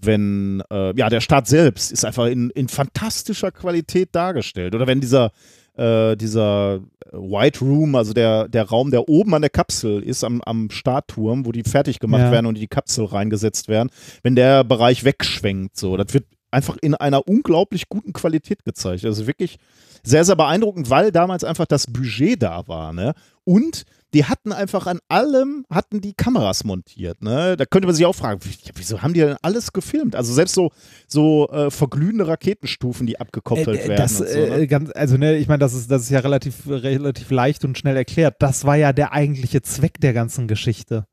[0.01, 4.75] wenn, äh, ja, der Start selbst ist einfach in, in fantastischer Qualität dargestellt.
[4.75, 5.31] Oder wenn dieser,
[5.75, 6.81] äh, dieser
[7.11, 11.45] White Room, also der, der Raum, der oben an der Kapsel ist, am, am Startturm,
[11.45, 12.31] wo die fertig gemacht ja.
[12.31, 13.89] werden und in die Kapsel reingesetzt werden,
[14.23, 19.05] wenn der Bereich wegschwenkt, so, das wird einfach in einer unglaublich guten Qualität gezeigt.
[19.05, 19.57] Also wirklich
[20.03, 23.13] sehr, sehr beeindruckend, weil damals einfach das Budget da war, ne?
[23.43, 23.83] Und
[24.13, 27.55] die hatten einfach an allem, hatten die Kameras montiert, ne?
[27.57, 28.39] Da könnte man sich auch fragen,
[28.75, 30.15] wieso haben die denn alles gefilmt?
[30.15, 30.71] Also selbst so,
[31.07, 33.97] so äh, verglühende Raketenstufen, die abgekoppelt äh, werden.
[33.97, 34.61] Das, so, ne?
[34.61, 37.77] äh, ganz, also ne, ich meine, das ist, das ist ja relativ, relativ leicht und
[37.77, 38.37] schnell erklärt.
[38.39, 41.05] Das war ja der eigentliche Zweck der ganzen Geschichte.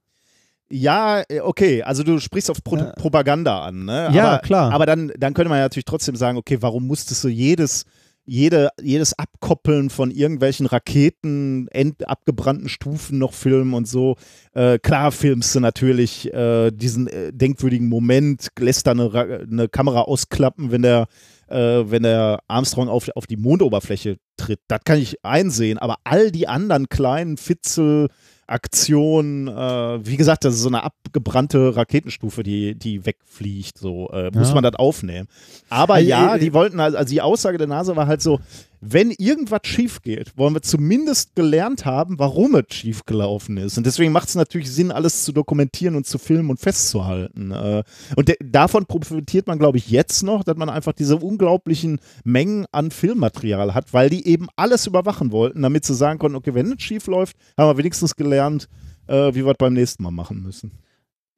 [0.71, 2.93] Ja, äh, okay, also du sprichst auf Pro ja.
[2.97, 4.11] Propaganda an, ne?
[4.13, 4.73] Ja, aber, klar.
[4.73, 7.85] Aber dann, dann könnte man ja natürlich trotzdem sagen, okay, warum musstest du jedes,
[8.27, 14.17] jede, jedes Abkoppeln von irgendwelchen Raketen, end, abgebrannten Stufen noch filmen und so.
[14.53, 20.03] Äh, klar filmst du natürlich äh, diesen äh, denkwürdigen Moment, lässt da eine, eine Kamera
[20.03, 21.07] ausklappen, wenn der,
[21.49, 24.61] äh, wenn der Armstrong auf, auf die Mondoberfläche tritt.
[24.69, 28.09] Das kann ich einsehen, aber all die anderen kleinen Fitzel,
[28.47, 34.31] Aktion, äh, wie gesagt, das ist so eine abgebrannte Raketenstufe, die, die wegfliegt, so äh,
[34.33, 34.55] muss ja.
[34.55, 35.29] man das aufnehmen.
[35.69, 38.41] Aber ja, die wollten halt, also die Aussage der NASA war halt so,
[38.81, 43.79] wenn irgendwas schief geht, wollen wir zumindest gelernt haben, warum es schief gelaufen ist.
[43.79, 47.51] Und deswegen macht es natürlich Sinn, alles zu dokumentieren und zu filmen und festzuhalten.
[47.51, 47.83] Äh,
[48.17, 52.91] und davon profitiert man, glaube ich, jetzt noch, dass man einfach diese unglaublichen Mengen an
[52.91, 56.83] Filmmaterial hat, weil die eben alles überwachen wollten, damit sie sagen konnten, okay, wenn es
[56.83, 58.69] schief läuft, haben wir wenigstens gelernt,
[59.07, 60.73] äh, wie wir es beim nächsten Mal machen müssen.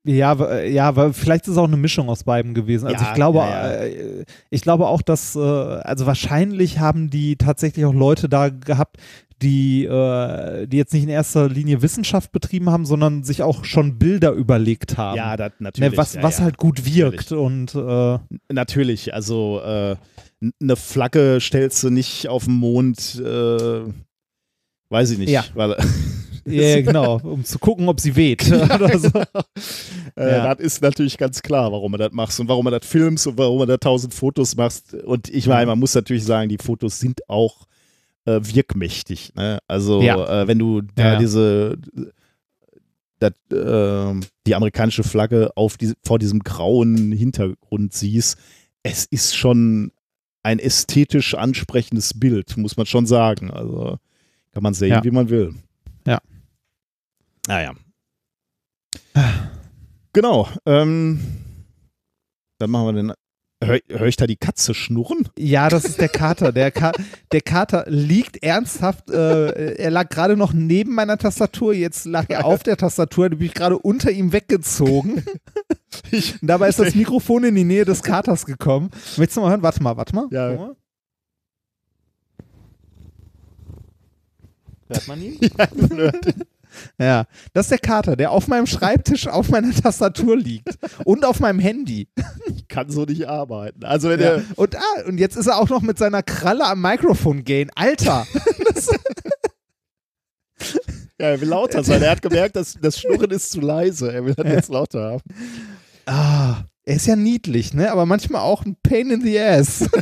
[0.08, 2.86] Ja, äh, ja, weil vielleicht ist es auch eine Mischung aus beiden gewesen.
[2.86, 3.72] Also ja, ich glaube, ja, ja.
[3.82, 8.96] Äh, ich glaube auch, dass, äh, also wahrscheinlich haben die tatsächlich auch Leute da gehabt,
[9.40, 14.32] die, die jetzt nicht in erster Linie Wissenschaft betrieben haben, sondern sich auch schon Bilder
[14.32, 15.16] überlegt haben.
[15.16, 15.92] Ja, das natürlich.
[15.92, 17.72] Ne, was, was halt gut wirkt natürlich.
[17.72, 18.18] und äh,
[18.52, 19.94] natürlich, also äh,
[20.60, 23.22] eine Flagge stellst du nicht auf den Mond,
[24.90, 25.44] weiß ich nicht, ja.
[25.54, 25.76] weil
[26.58, 28.50] Ja, genau, um zu gucken, ob sie weht.
[28.52, 29.08] oder so.
[30.16, 30.54] äh, ja.
[30.54, 33.38] Das ist natürlich ganz klar, warum man das machst und warum man das filmst und
[33.38, 34.94] warum man da tausend Fotos machst.
[34.94, 37.66] Und ich meine, man muss natürlich sagen, die Fotos sind auch
[38.24, 39.32] äh, wirkmächtig.
[39.34, 39.58] Ne?
[39.66, 40.42] Also, ja.
[40.42, 41.18] äh, wenn du da ja.
[41.18, 41.78] diese
[43.18, 48.38] dat, äh, die amerikanische Flagge auf die, vor diesem grauen Hintergrund siehst,
[48.82, 49.92] es ist schon
[50.42, 53.50] ein ästhetisch ansprechendes Bild, muss man schon sagen.
[53.50, 53.98] Also
[54.52, 55.54] kann man sehen, wie man will.
[56.06, 56.20] Ja.
[57.48, 57.72] Naja.
[59.14, 59.32] Ah,
[60.12, 60.48] genau.
[60.66, 61.18] Ähm,
[62.58, 63.12] dann machen wir den.
[63.64, 65.28] Hör, hör, ich da die Katze schnurren?
[65.36, 66.52] Ja, das ist der Kater.
[66.52, 66.92] Der, Ka
[67.32, 72.44] der Kater liegt ernsthaft, äh, er lag gerade noch neben meiner Tastatur, jetzt lag er
[72.44, 75.24] auf der Tastatur, da bin ich gerade unter ihm weggezogen.
[76.10, 78.90] Ich, dabei ist das Mikrofon in die Nähe des Katers gekommen.
[79.16, 79.62] Willst du mal hören?
[79.62, 80.28] Warte mal, warte mal.
[80.30, 80.74] Ja.
[84.88, 85.38] Hört man ihn?
[85.58, 86.44] ja, man hört ihn.
[86.98, 91.40] Ja, das ist der Kater, der auf meinem Schreibtisch auf meiner Tastatur liegt und auf
[91.40, 92.08] meinem Handy.
[92.46, 93.84] Ich kann so nicht arbeiten.
[93.84, 94.36] Also wenn ja.
[94.36, 97.70] er und, ah, und jetzt ist er auch noch mit seiner Kralle am Mikrofon gehen.
[97.74, 98.26] Alter!
[101.18, 102.02] ja, er will lauter sein.
[102.02, 104.12] Er hat gemerkt, dass das Schnurren ist zu leise.
[104.12, 105.22] Er will das jetzt lauter haben.
[106.06, 107.92] Ah, er ist ja niedlich, ne?
[107.92, 109.88] Aber manchmal auch ein Pain in the Ass.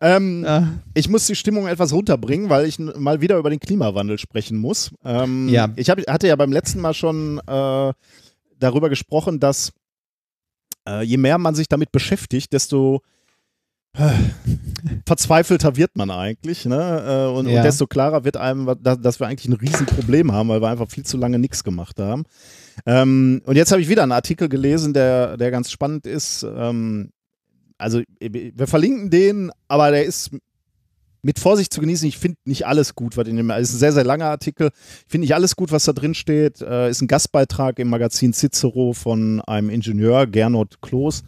[0.00, 0.62] Ähm, Äh,
[0.94, 4.90] ich muss die Stimmung etwas runterbringen, weil ich mal wieder über den Klimawandel sprechen muss.
[5.04, 5.68] Ähm, Ja.
[5.76, 7.92] Ich hab, hatte ja beim letzten Mal schon äh,
[8.58, 9.72] darüber gesprochen, dass
[10.88, 13.02] äh, je mehr man sich damit beschäftigt, desto
[13.98, 14.08] äh,
[15.06, 16.64] verzweifelter wird man eigentlich.
[16.64, 16.76] Ne?
[16.76, 17.58] Äh, und, Ja.
[17.58, 20.88] und desto klarer wird einem, dass, dass wir eigentlich ein Riesenproblem haben, weil wir einfach
[20.88, 22.24] viel zu lange nichts gemacht haben.
[22.86, 26.42] Ähm, und jetzt habe ich wieder einen Artikel gelesen, der, der ganz spannend ist.
[26.44, 27.10] Ähm,
[27.80, 30.30] also wir verlinken den, aber der ist
[31.22, 32.08] mit Vorsicht zu genießen.
[32.08, 34.70] Ich finde nicht alles gut, was in dem es ist ein sehr, sehr langer Artikel.
[34.74, 36.60] Ich finde nicht alles gut, was da drin steht.
[36.60, 41.22] Äh, ist ein Gastbeitrag im Magazin Cicero von einem Ingenieur, Gernot Kloß.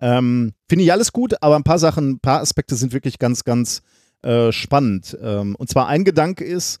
[0.00, 3.44] Ähm, finde ich alles gut, aber ein paar Sachen, ein paar Aspekte sind wirklich ganz,
[3.44, 3.82] ganz
[4.22, 5.16] äh, spannend.
[5.22, 6.80] Ähm, und zwar ein Gedanke ist,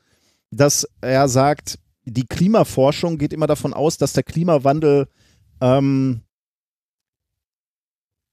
[0.50, 5.08] dass er sagt, die Klimaforschung geht immer davon aus, dass der Klimawandel
[5.60, 6.20] ähm,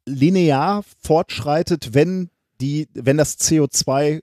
[0.05, 2.29] linear fortschreitet, wenn
[2.59, 4.21] die, wenn das CO2,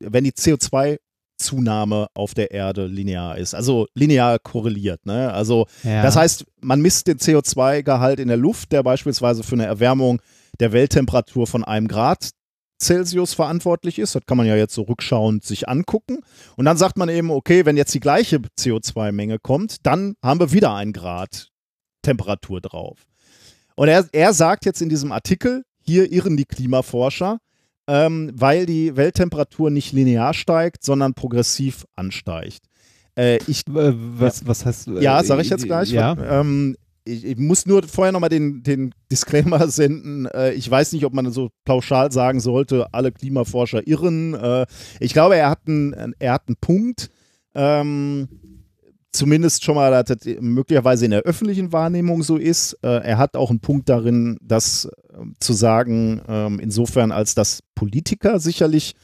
[0.00, 5.06] wenn die CO2-Zunahme auf der Erde linear ist, also linear korreliert.
[5.06, 5.32] Ne?
[5.32, 6.02] Also ja.
[6.02, 10.20] das heißt, man misst den CO2-Gehalt in der Luft, der beispielsweise für eine Erwärmung
[10.58, 12.30] der Welttemperatur von einem Grad
[12.82, 14.14] Celsius verantwortlich ist.
[14.14, 16.20] Das kann man ja jetzt so rückschauend sich angucken.
[16.56, 20.52] Und dann sagt man eben, okay, wenn jetzt die gleiche CO2-Menge kommt, dann haben wir
[20.52, 21.48] wieder ein Grad
[22.02, 23.09] Temperatur drauf.
[23.80, 27.38] Und er, er sagt jetzt in diesem Artikel, hier irren die Klimaforscher,
[27.86, 32.60] ähm, weil die Welttemperatur nicht linear steigt, sondern progressiv ansteigt.
[33.16, 35.92] Äh, ich Äh, was, was heißt ja, sage ich jetzt gleich.
[35.92, 36.14] Ja.
[36.40, 36.76] Ähm,
[37.06, 40.26] ich, ich muss nur vorher nochmal den, den Disclaimer senden.
[40.26, 44.34] Äh, ich weiß nicht, ob man so pauschal sagen sollte, alle Klimaforscher irren.
[44.34, 44.66] Äh,
[45.00, 47.08] ich glaube, er hat einen, er hat einen Punkt.
[47.54, 48.28] Ähm,
[49.12, 52.74] zumindest schon mal, dass das möglicherweise in der öffentlichen Wahrnehmung so ist.
[52.82, 57.60] Äh, er hat auch einen Punkt darin, das ähm, zu sagen, ähm, insofern, als dass
[57.74, 58.94] Politiker sicherlich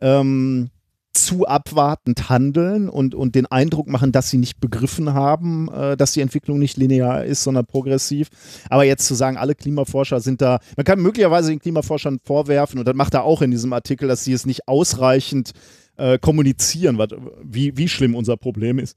[0.00, 0.70] ähm,
[1.14, 6.12] zu abwartend handeln und, und den Eindruck machen, dass sie nicht begriffen haben, äh, dass
[6.12, 8.28] die Entwicklung nicht linear ist, sondern progressiv.
[8.68, 12.88] Aber jetzt zu sagen, alle Klimaforscher sind da, man kann möglicherweise den Klimaforschern vorwerfen, und
[12.88, 15.52] das macht er auch in diesem Artikel, dass sie es nicht ausreichend
[15.96, 18.96] äh, kommunizieren, wat, wie, wie schlimm unser Problem ist.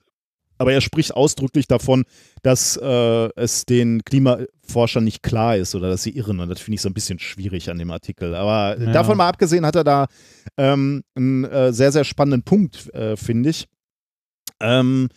[0.57, 2.05] Aber er spricht ausdrücklich davon,
[2.41, 6.39] dass äh, es den Klimaforschern nicht klar ist oder dass sie irren.
[6.39, 8.33] Und das finde ich so ein bisschen schwierig an dem Artikel.
[8.35, 8.91] Aber Ja.
[8.91, 10.07] davon mal abgesehen hat er da
[10.57, 13.67] ähm, einen äh, sehr, sehr spannenden Punkt, äh, finde ich.
[14.59, 15.09] Ähm,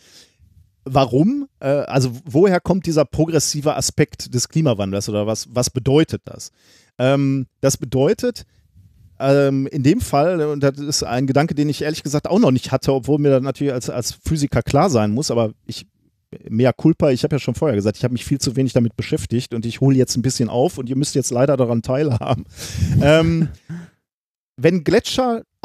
[0.85, 1.47] warum?
[1.59, 6.51] Äh, also woher kommt dieser progressive Aspekt des Klimawandels oder was, was bedeutet das?
[6.99, 8.43] Ähm, das bedeutet,
[9.21, 12.51] ähm, in dem Fall, und das ist ein Gedanke, den ich ehrlich gesagt auch noch
[12.51, 15.85] nicht hatte, obwohl mir das natürlich als, als Physiker klar sein muss, aber ich,
[16.49, 18.95] mea culpa, ich habe ja schon vorher gesagt, ich habe mich viel zu wenig damit
[18.95, 22.45] beschäftigt und ich hole jetzt ein bisschen auf und ihr müsst jetzt leider daran teilhaben.
[23.01, 23.49] ähm,
[24.57, 24.83] wenn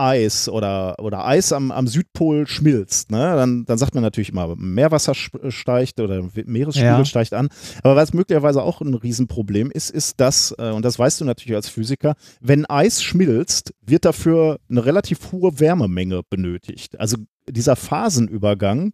[0.07, 4.55] Gletschereis oder, oder Eis am, am Südpol schmilzt, ne, dann, dann sagt man natürlich immer,
[4.57, 7.05] Meerwasser sch- steigt oder Meeresspiegel Ja.
[7.05, 7.49] steigt an.
[7.83, 11.57] Aber was möglicherweise auch ein Riesenproblem ist, ist das, äh, und das weißt du natürlich
[11.57, 16.99] als Physiker, wenn Eis schmilzt, wird dafür eine relativ hohe Wärmemenge benötigt.
[17.01, 17.17] Also
[17.49, 18.93] dieser Phasenübergang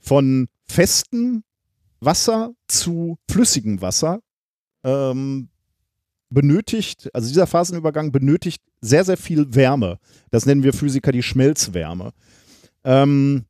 [0.00, 1.42] von festem
[2.00, 4.20] Wasser zu flüssigem Wasser
[4.84, 5.48] ähm,
[6.30, 9.98] benötigt, also dieser Phasenübergang benötigt sehr, sehr viel Wärme.
[10.30, 12.12] Das nennen wir Physiker die Schmelzwärme.
[12.84, 13.44] Ähm,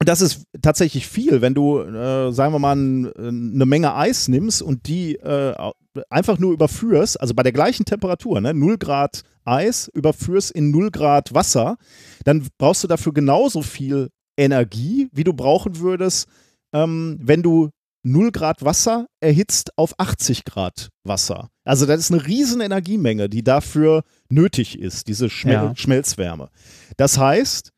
[0.00, 3.12] und das ist tatsächlich viel, wenn du, äh, sagen wir mal, n-
[3.54, 5.54] eine Menge Eis nimmst und die äh,
[6.08, 10.90] einfach nur überführst, also bei der gleichen Temperatur, ne, 0 Grad Eis, überführst in 0
[10.90, 11.76] Grad Wasser,
[12.24, 14.08] dann brauchst du dafür genauso viel
[14.38, 16.28] Energie, wie du brauchen würdest,
[16.72, 17.68] ähm, wenn du
[18.02, 21.48] 0 Grad Wasser erhitzt auf 80 Grad Wasser.
[21.64, 25.76] Also das ist eine riesen Energiemenge, die dafür nötig ist, diese Schmel Ja.
[25.76, 26.48] Schmelzwärme.
[26.96, 27.72] Das heißt,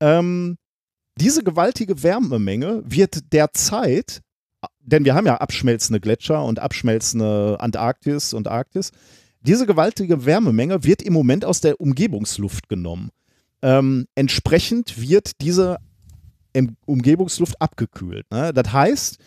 [0.00, 0.56] ähm,
[1.18, 4.22] diese gewaltige Wärmemenge wird derzeit,
[4.80, 8.90] denn wir haben ja abschmelzende Gletscher und abschmelzende Antarktis und Arktis,
[9.42, 13.10] diese gewaltige Wärmemenge wird im Moment aus der Umgebungsluft genommen.
[13.62, 15.78] Ähm, entsprechend wird diese
[16.86, 18.30] Umgebungsluft abgekühlt.
[18.30, 18.52] Ne?
[18.52, 19.18] Das heißt,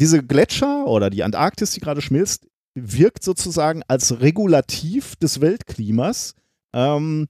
[0.00, 6.34] diese Gletscher oder die Antarktis, die gerade schmilzt, wirkt sozusagen als Regulativ des Weltklimas.
[6.72, 7.28] Ähm,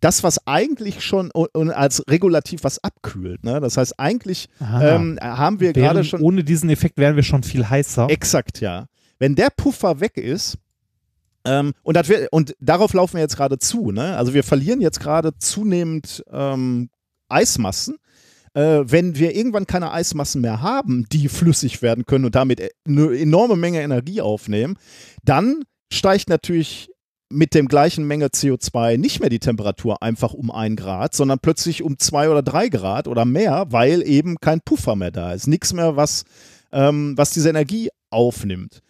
[0.00, 3.44] das, was eigentlich schon und, als Regulativ was abkühlt.
[3.44, 3.60] Ne?
[3.60, 4.96] Das heißt, eigentlich Aha.
[4.96, 6.22] ähm, haben wir gerade schon.
[6.22, 8.08] Ohne diesen Effekt wären wir schon viel heißer.
[8.08, 8.86] Exakt, ja.
[9.18, 10.56] Wenn der Puffer weg ist,
[11.44, 14.16] ähm, und, das wir, und darauf laufen wir jetzt gerade zu, ne?
[14.16, 16.90] Also wir verlieren jetzt gerade zunehmend ähm,
[17.28, 17.96] Eismassen.
[18.54, 22.70] Äh, wenn wir irgendwann keine Eismassen mehr haben, die flüssig werden können und damit e-
[22.86, 24.76] eine enorme Menge Energie aufnehmen,
[25.24, 26.90] dann steigt natürlich
[27.32, 31.82] mit dem gleichen Menge CO2 nicht mehr die Temperatur einfach um ein Grad, sondern plötzlich
[31.82, 35.46] um zwei oder drei Grad oder mehr, weil eben kein Puffer mehr da ist.
[35.46, 36.24] Nichts mehr, was,
[36.72, 38.80] ähm, was diese Energie aufnimmt.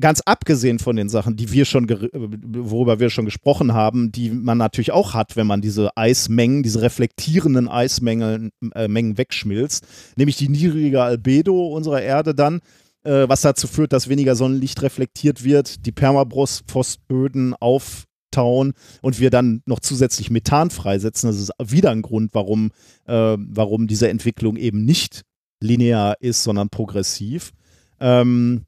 [0.00, 4.56] Ganz abgesehen von den Sachen, die wir schon, worüber wir schon gesprochen haben, die man
[4.56, 9.86] natürlich auch hat, wenn man diese Eismengen, diese reflektierenden Eismengen äh, Mengen wegschmilzt,
[10.16, 12.60] nämlich die niedrige Albedo unserer Erde dann,
[13.04, 18.72] äh, was dazu führt, dass weniger Sonnenlicht reflektiert wird, die Permafrostböden auftauen
[19.02, 21.28] und wir dann noch zusätzlich Methan freisetzen.
[21.28, 22.70] Das ist wieder ein Grund, warum,
[23.06, 25.22] äh, warum diese Entwicklung eben nicht
[25.60, 27.52] linear ist, sondern progressiv.
[28.00, 28.64] Ähm,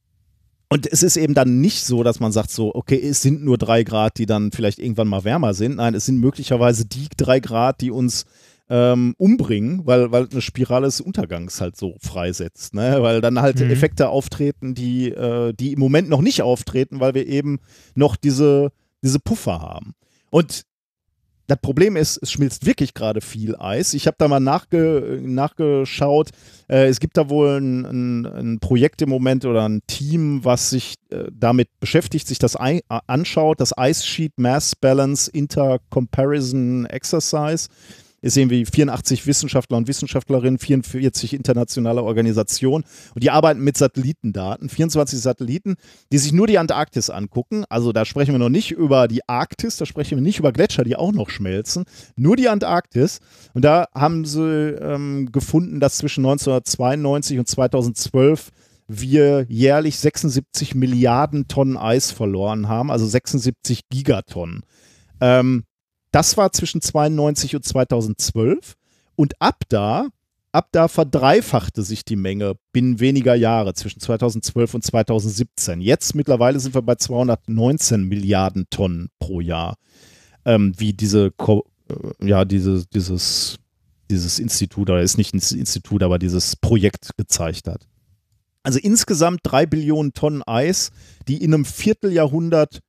[0.74, 3.58] und es ist eben dann nicht so, dass man sagt so, okay, es sind nur
[3.58, 5.76] drei Grad, die dann vielleicht irgendwann mal wärmer sind.
[5.76, 8.24] Nein, es sind möglicherweise die drei Grad, die uns
[8.68, 12.74] ähm, umbringen, weil, weil eine Spirale des Untergangs halt so freisetzt.
[12.74, 12.96] Ne?
[13.02, 13.70] Weil dann halt mhm.
[13.70, 17.60] Effekte auftreten, die, äh, die im Moment noch nicht auftreten, weil wir eben
[17.94, 19.94] noch diese, diese Puffer haben.
[20.30, 20.64] Und
[21.46, 23.94] das Problem ist, es schmilzt wirklich gerade viel Eis.
[23.94, 26.30] Ich habe da mal nachge nachgeschaut.
[26.68, 30.70] Äh, es gibt da wohl ein, ein, ein, Projekt im Moment oder ein Team, was
[30.70, 37.68] sich äh, damit beschäftigt, sich das anschaut, das Ice Sheet Mass Balance Intercomparison Exercise
[38.24, 45.20] ist irgendwie 84 Wissenschaftler und Wissenschaftlerinnen, 44 internationale Organisationen und die arbeiten mit Satellitendaten, 24
[45.20, 45.76] Satelliten,
[46.10, 47.64] die sich nur die Antarktis angucken.
[47.68, 50.84] Also da sprechen wir noch nicht über die Arktis, da sprechen wir nicht über Gletscher,
[50.84, 51.84] die auch noch schmelzen,
[52.16, 53.18] nur die Antarktis.
[53.52, 58.48] Und da haben sie ähm, gefunden, dass zwischen 1992 und 2012
[58.88, 64.62] wir jährlich 76 Milliarden Tonnen Eis verloren haben, also 76 Gigatonnen.
[65.20, 65.64] Ähm,
[66.14, 68.74] das war zwischen 92 und 2012
[69.16, 70.08] und ab da,
[70.52, 75.80] ab da verdreifachte sich die Menge binnen weniger Jahre zwischen 2012 und 2017.
[75.80, 79.76] Jetzt mittlerweile sind wir bei 219 Milliarden Tonnen pro Jahr,
[80.44, 81.60] ähm, wie diese, äh,
[82.20, 83.58] ja, diese, dieses,
[84.08, 87.88] dieses Institut, oder ist nicht ein Institut, aber dieses Projekt gezeigt hat.
[88.62, 90.92] Also insgesamt drei Billionen Tonnen Eis,
[91.26, 92.82] die in einem Vierteljahrhundert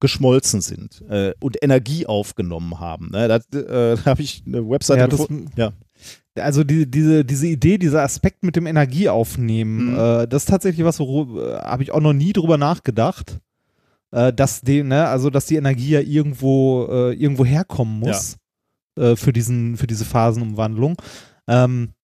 [0.00, 3.10] geschmolzen sind äh, und Energie aufgenommen haben.
[3.10, 3.28] Ne?
[3.28, 5.50] Da äh, habe ich eine Webseite ja, gefunden.
[5.56, 5.72] Ja.
[6.36, 9.98] Also die, diese, diese Idee, dieser Aspekt mit dem Energieaufnehmen, mhm.
[9.98, 13.38] äh, das ist tatsächlich was, worüber äh, habe ich auch noch nie drüber nachgedacht.
[14.12, 18.38] Äh, dass die, ne, also dass die Energie ja irgendwo, äh, irgendwo herkommen muss
[18.98, 19.14] ja.
[19.14, 20.96] für, diesen, für diese Phasenumwandlung.
[21.46, 21.99] Ähm, äh,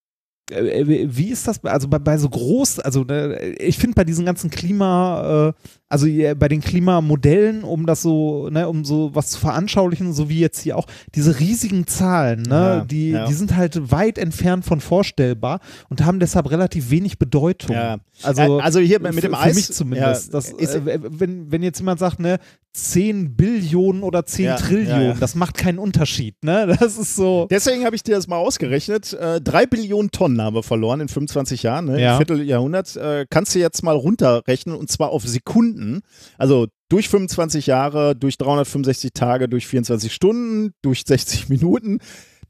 [0.48, 4.48] wie ist das, also bei, bei so groß, also äh, ich finde bei diesen ganzen
[4.48, 5.52] Klima, äh,
[5.88, 10.38] also bei den Klimamodellen, um das so, ne, um so was zu veranschaulichen, so wie
[10.38, 10.86] jetzt hier auch,
[11.16, 13.26] diese riesigen Zahlen, ne, ja, die, ja.
[13.26, 17.74] die sind halt weit entfernt von vorstellbar und haben deshalb relativ wenig Bedeutung.
[17.74, 17.98] Ja.
[18.22, 19.48] Also, also hier mit dem Eis.
[19.48, 20.32] Für mich zumindest.
[20.32, 22.38] das, äh, wenn, wenn jetzt jemand sagt, ne,
[22.76, 25.02] 10 Billionen oder 10 ja, Trillionen.
[25.02, 25.16] Ja, ja.
[25.18, 26.76] Das macht keinen Unterschied, ne?
[26.86, 27.46] Das ist so.
[27.50, 29.14] Deswegen habe ich dir das mal ausgerechnet.
[29.14, 32.12] Äh, 3 Billionen Tonnen wir verloren in 25 Jahren, ne?
[32.12, 32.96] Im Vierteljahrhundert.
[32.96, 36.02] Äh, kannst du jetzt mal runterrechnen und zwar auf Sekunden.
[36.38, 41.98] Also durch 25 Jahre, durch 365 Tage, durch 24 Stunden, durch 60 Minuten,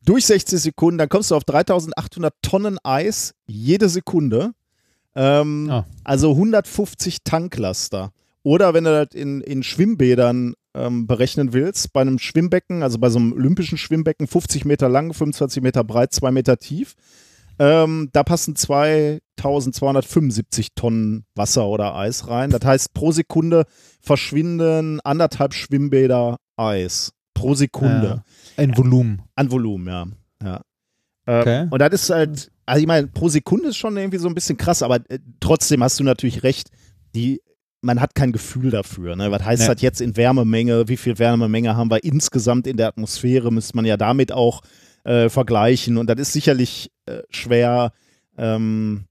[0.05, 0.99] durch 60 Sekunden.
[0.99, 4.53] Dann kommst du auf 3800 Tonnen Eis jede Sekunde.
[5.15, 5.85] Ähm, oh.
[6.05, 8.13] Also 150 Tanklaster.
[8.43, 13.09] Oder wenn du das in, in Schwimmbädern ähm, berechnen willst, bei einem Schwimmbecken, also bei
[13.09, 16.95] so einem olympischen Schwimmbecken, 50 Meter lang, 25 Meter breit, 2 Meter tief,
[17.59, 22.51] ähm, da passen 2275 Tonnen Wasser oder Eis rein.
[22.51, 23.65] Das heißt, pro Sekunde
[24.01, 27.13] verschwinden anderthalb Schwimmbäder Eis.
[27.35, 28.23] Pro Sekunde.
[28.57, 29.23] Ja, ein Volumen.
[29.35, 30.07] An Volumen, ja.
[30.43, 30.61] ja.
[31.27, 31.67] Ähm, okay.
[31.71, 34.57] Und das ist halt, also ich meine, pro Sekunde ist schon irgendwie so ein bisschen
[34.57, 36.71] krass, aber äh, trotzdem hast du natürlich recht.
[37.15, 37.41] Die
[37.83, 39.17] man hat kein Gefühl dafür.
[39.17, 39.31] Ne?
[39.31, 39.75] Was heißt nee.
[39.75, 40.89] das jetzt in Wärmemenge?
[40.89, 43.53] Wie viel Wärmemenge haben wir insgesamt in der Atmosphäre?
[43.53, 44.63] Müsste man ja damit auch
[45.07, 45.99] äh, vergleichen.
[45.99, 47.93] Und das ist sicherlich äh, schwer,
[48.37, 49.05] ähm,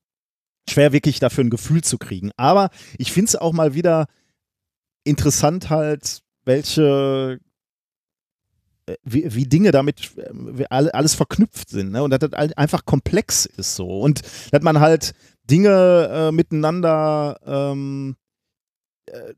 [0.69, 2.31] schwer wirklich dafür ein Gefühl zu kriegen.
[2.35, 4.07] Aber ich finde es auch mal wieder
[5.05, 7.39] interessant halt, welche
[8.87, 12.03] äh, wie, wie, Dinge damit wie alles verknüpft sind ne?
[12.03, 14.21] und dass das einfach komplex ist so und
[14.51, 15.13] dass man halt
[15.49, 18.15] Dinge äh, miteinander ähm,
[19.05, 19.33] äh,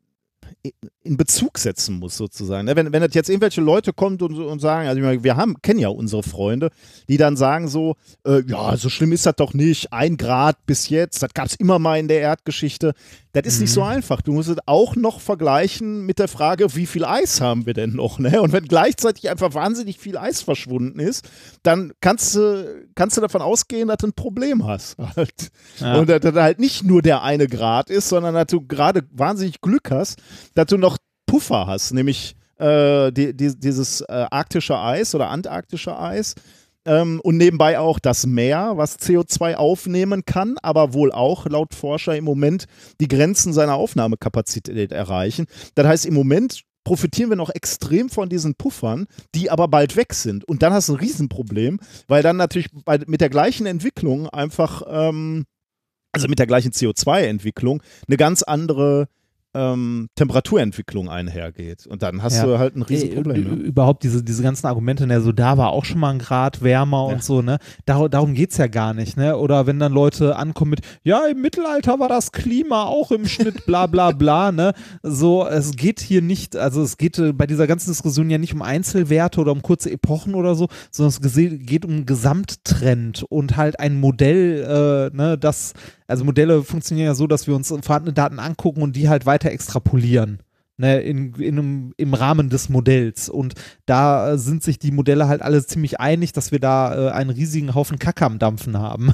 [1.03, 2.65] in Bezug setzen muss, sozusagen.
[2.65, 5.79] Ne, wenn, wenn das jetzt irgendwelche Leute kommt und, und sagen, also wir haben, kennen
[5.79, 6.69] ja unsere Freunde,
[7.07, 7.95] die dann sagen so,
[8.25, 11.55] äh, ja, so schlimm ist das doch nicht, ein Grad bis jetzt, das gab es
[11.55, 12.93] immer mal in der Erdgeschichte.
[13.33, 13.63] Das ist mhm.
[13.63, 13.87] nicht so mhm.
[13.87, 14.21] einfach.
[14.21, 17.93] Du musst es auch noch vergleichen mit der Frage, wie viel Eis haben wir denn
[17.93, 18.19] noch?
[18.19, 18.41] Ne?
[18.41, 21.29] Und wenn gleichzeitig einfach wahnsinnig viel Eis verschwunden ist,
[21.61, 24.97] dann kannst du, kannst du davon ausgehen, dass du ein Problem hast.
[25.15, 25.51] Halt.
[25.79, 25.99] Ja.
[25.99, 29.61] Und dass das halt nicht nur der eine Grad ist, sondern dass du gerade wahnsinnig
[29.61, 30.19] Glück hast,
[30.57, 30.97] dass du noch
[31.27, 36.35] Puffer hast, nämlich äh, die, die, dieses äh, arktische Eis oder antarktische Eis.
[36.85, 42.15] Ähm, und nebenbei auch das Meer, was CO2 aufnehmen kann, aber wohl auch laut Forscher
[42.15, 42.65] im Moment
[42.99, 45.45] die Grenzen seiner Aufnahmekapazität erreichen.
[45.75, 49.05] Das heißt, im Moment profitieren wir noch extrem von diesen Puffern,
[49.35, 50.45] die aber bald weg sind.
[50.45, 54.83] Und dann hast du ein Riesenproblem, weil dann natürlich bei, mit der gleichen Entwicklung einfach,
[54.87, 55.45] ähm,
[56.13, 59.09] also mit der gleichen CO2-Entwicklung, eine ganz andere
[59.57, 61.87] ähm, Temperaturentwicklung einhergeht.
[61.87, 62.45] Und dann hast Ja.
[62.45, 63.35] du halt ein Riesenproblem.
[63.35, 63.55] Äh, Ne?
[63.63, 67.07] Überhaupt diese, diese ganzen Argumente, ne, so da war auch schon mal ein Grad wärmer
[67.07, 67.13] Ja.
[67.15, 67.57] und so, ne?
[67.85, 69.37] Dar darum geht's ja gar nicht, ne?
[69.37, 73.65] Oder wenn dann Leute ankommen mit, ja, im Mittelalter war das Klima auch im Schnitt,
[73.65, 74.73] bla bla bla, ne?
[75.03, 78.53] So, es geht hier nicht, also es geht äh, bei dieser ganzen Diskussion ja nicht
[78.53, 81.35] um Einzelwerte oder um kurze Epochen oder so, sondern es
[81.65, 85.73] geht um einen Gesamttrend und halt ein Modell, äh, ne, das,
[86.07, 89.46] also Modelle funktionieren ja so, dass wir uns vorhandene Daten angucken und die halt weiter
[89.51, 90.41] extrapolieren
[90.77, 93.29] ne, in, in einem, im Rahmen des Modells.
[93.29, 93.53] Und
[93.85, 97.75] da sind sich die Modelle halt alle ziemlich einig, dass wir da äh, einen riesigen
[97.75, 99.11] Haufen Kacke am Dampfen haben.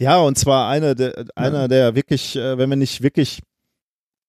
[0.00, 3.42] Ja, und zwar eine der, einer, der wirklich, äh, wenn wir nicht wirklich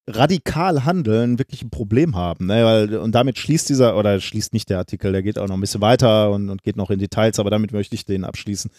[0.07, 2.45] radikal handeln, wirklich ein Problem haben.
[2.45, 2.63] Ne?
[2.63, 5.61] Weil, und damit schließt dieser, oder schließt nicht der Artikel, der geht auch noch ein
[5.61, 8.69] bisschen weiter und, und geht noch in Details, aber damit möchte ich den abschließen.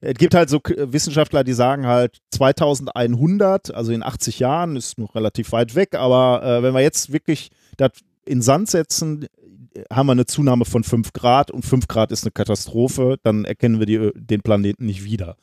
[0.00, 5.14] Es gibt halt so Wissenschaftler, die sagen halt 2100, also in 80 Jahren, ist noch
[5.14, 7.92] relativ weit weg, aber äh, wenn wir jetzt wirklich das
[8.24, 9.26] in Sand setzen,
[9.74, 13.44] äh, haben wir eine Zunahme von 5 Grad und 5 Grad ist eine Katastrophe, dann
[13.44, 15.36] erkennen wir die, den Planeten nicht wieder.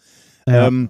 [0.48, 0.90] Ähm,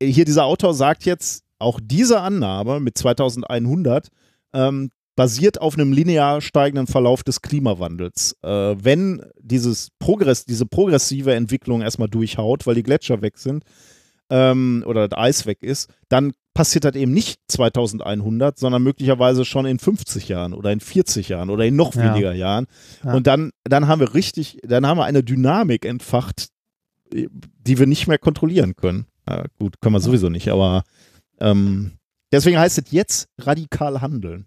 [0.00, 4.08] hier dieser Autor sagt jetzt, auch diese Annahme mit 2100
[4.52, 8.38] ähm, basiert auf einem linear steigenden Verlauf des Klimawandels.
[8.42, 8.48] Äh,
[8.82, 13.64] wenn dieses Progress, diese progressive Entwicklung erstmal durchhaut, weil die Gletscher weg sind
[14.30, 19.66] ähm, oder das Eis weg ist, dann passiert das eben nicht 2100, sondern möglicherweise schon
[19.66, 22.14] in 50 Jahren oder in 40 Jahren oder in noch Ja.
[22.14, 22.66] weniger Jahren.
[23.04, 23.12] Ja.
[23.12, 26.48] Und dann, dann haben wir richtig, dann haben wir eine Dynamik entfacht,
[27.12, 29.04] die wir nicht mehr kontrollieren können.
[29.28, 30.82] Ja, gut, können wir sowieso nicht, aber
[31.40, 31.98] ähm,
[32.32, 34.46] deswegen heißt es jetzt radikal handeln.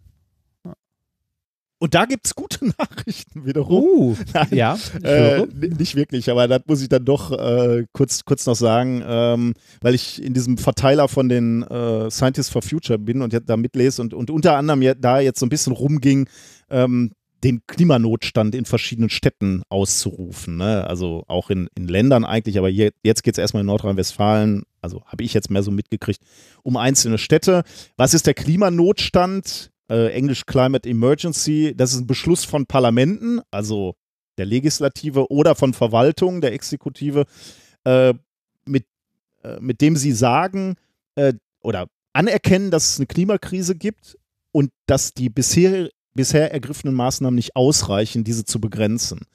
[1.83, 3.83] Und da gibt es gute Nachrichten wiederum.
[3.83, 5.45] Uh, Nein, ja, äh,
[5.77, 9.93] nicht wirklich, aber das muss ich dann doch äh, kurz, kurz noch sagen, ähm, weil
[9.93, 14.13] ich in diesem Verteiler von den äh, Scientists for Future bin und da mitlese und,
[14.13, 16.29] und unter anderem ja, da jetzt so ein bisschen rumging,
[16.69, 17.11] ähm,
[17.43, 20.55] den Klimanotstand in verschiedenen Städten auszurufen.
[20.55, 20.87] Ne?
[20.87, 25.03] Also auch in, in Ländern eigentlich, aber hier, jetzt geht es erstmal in Nordrhein-Westfalen, also
[25.05, 26.21] habe ich jetzt mehr so mitgekriegt,
[26.63, 27.63] um einzelne Städte.
[27.97, 29.72] Was ist der Klimanotstand?
[29.93, 31.75] Äh, Englisch Climate Emergency.
[31.77, 33.93] Das ist ein Beschluss von Parlamenten, also
[34.39, 37.25] der Legislative oder von Verwaltung, der Exekutive,
[37.83, 38.15] äh,
[38.65, 38.87] mit,
[39.43, 40.77] äh, mit dem sie sagen
[41.13, 44.17] äh, oder anerkennen, dass es eine Klimakrise gibt
[44.51, 49.27] und dass die bisher, bisher ergriffenen Maßnahmen nicht ausreichen, diese zu begrenzen.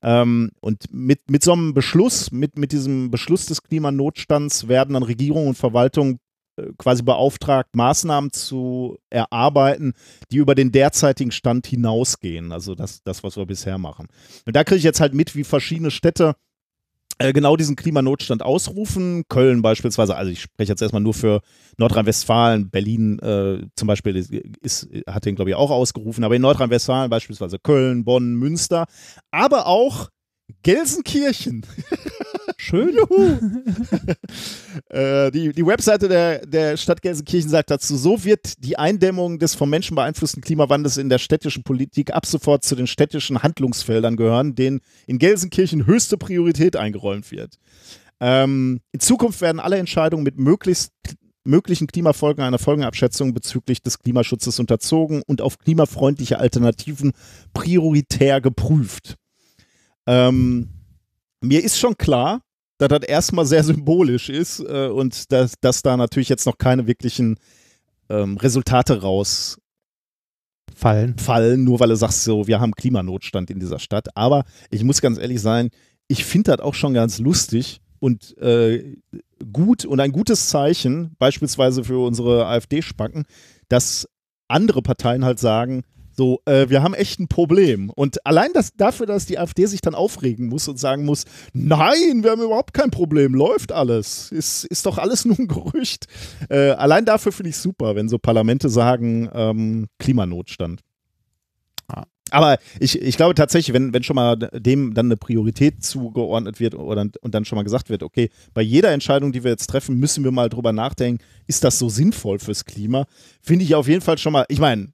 [0.00, 5.02] Ähm, und mit, mit so einem Beschluss, mit, mit diesem Beschluss des Klimanotstands werden dann
[5.02, 6.20] Regierung und Verwaltung
[6.78, 9.94] quasi beauftragt, Maßnahmen zu erarbeiten,
[10.30, 12.52] die über den derzeitigen Stand hinausgehen.
[12.52, 14.08] Also das, das was wir bisher machen.
[14.46, 16.36] Und da kriege ich jetzt halt mit, wie verschiedene Städte
[17.18, 19.24] äh, genau diesen Klimanotstand ausrufen.
[19.28, 21.40] Köln beispielsweise, also ich spreche jetzt erstmal nur für
[21.78, 26.42] Nordrhein-Westfalen, Berlin äh, zum Beispiel ist, ist, hat den, glaube ich, auch ausgerufen, aber in
[26.42, 28.86] Nordrhein-Westfalen beispielsweise Köln, Bonn, Münster,
[29.30, 30.08] aber auch
[30.62, 31.64] Gelsenkirchen.
[32.64, 32.96] Schön.
[34.88, 39.54] Äh, die, die Webseite der, der Stadt Gelsenkirchen sagt dazu, so wird die Eindämmung des
[39.54, 44.54] vom Menschen beeinflussten Klimawandels in der städtischen Politik ab sofort zu den städtischen Handlungsfeldern gehören,
[44.54, 47.56] denen in Gelsenkirchen höchste Priorität eingeräumt wird.
[48.20, 50.92] Ähm, in Zukunft werden alle Entscheidungen mit möglichst
[51.44, 57.12] möglichen Klimafolgen einer Folgenabschätzung bezüglich des Klimaschutzes unterzogen und auf klimafreundliche Alternativen
[57.52, 59.16] prioritär geprüft.
[60.06, 60.68] Ähm,
[61.40, 62.40] mir ist schon klar,
[62.78, 66.86] dass das erstmal sehr symbolisch ist äh, und dass, dass da natürlich jetzt noch keine
[66.86, 67.38] wirklichen
[68.08, 69.58] ähm, Resultate rausfallen,
[71.18, 71.64] Fallen.
[71.64, 74.16] nur weil du sagst, so, wir haben Klimanotstand in dieser Stadt.
[74.16, 75.70] Aber ich muss ganz ehrlich sein,
[76.08, 78.96] ich finde das auch schon ganz lustig und äh,
[79.52, 83.24] gut und ein gutes Zeichen, beispielsweise für unsere AfD-Spacken,
[83.68, 84.08] dass
[84.48, 85.84] andere Parteien halt sagen,
[86.16, 87.90] so, äh, wir haben echt ein Problem.
[87.90, 92.22] Und allein das, dafür, dass die AfD sich dann aufregen muss und sagen muss, nein,
[92.22, 96.06] wir haben überhaupt kein Problem, läuft alles, ist, ist doch alles nur ein Gerücht.
[96.48, 100.80] Äh, allein dafür finde ich super, wenn so Parlamente sagen, ähm, Klimanotstand.
[101.88, 102.04] Ah.
[102.30, 106.74] Aber ich, ich glaube tatsächlich, wenn, wenn schon mal dem dann eine Priorität zugeordnet wird
[106.74, 109.98] oder, und dann schon mal gesagt wird, okay, bei jeder Entscheidung, die wir jetzt treffen,
[109.98, 113.06] müssen wir mal drüber nachdenken, ist das so sinnvoll fürs Klima?
[113.42, 114.88] Finde ich auf jeden Fall schon mal, ich meine,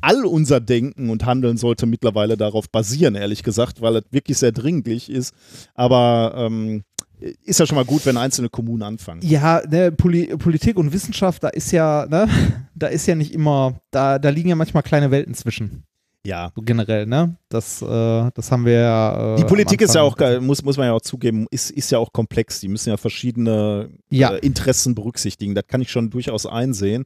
[0.00, 4.52] all unser Denken und Handeln sollte mittlerweile darauf basieren, ehrlich gesagt, weil es wirklich sehr
[4.52, 5.34] dringlich ist.
[5.74, 6.82] Aber ähm,
[7.44, 9.22] ist ja schon mal gut, wenn einzelne Kommunen anfangen.
[9.22, 12.28] Ja, ne, Poli Politik und Wissenschaft, da ist ja, ne,
[12.74, 15.84] da ist ja nicht immer, da, da liegen ja manchmal kleine Welten zwischen.
[16.26, 16.52] Ja.
[16.54, 17.36] So generell, ne?
[17.48, 19.34] Das, äh, das haben wir ja.
[19.34, 21.98] Äh, Die Politik ist ja auch, muss, muss man ja auch zugeben, ist, ist ja
[21.98, 22.60] auch komplex.
[22.60, 24.34] Die müssen ja verschiedene ja.
[24.34, 25.54] Äh, Interessen berücksichtigen.
[25.54, 27.04] Das kann ich schon durchaus einsehen.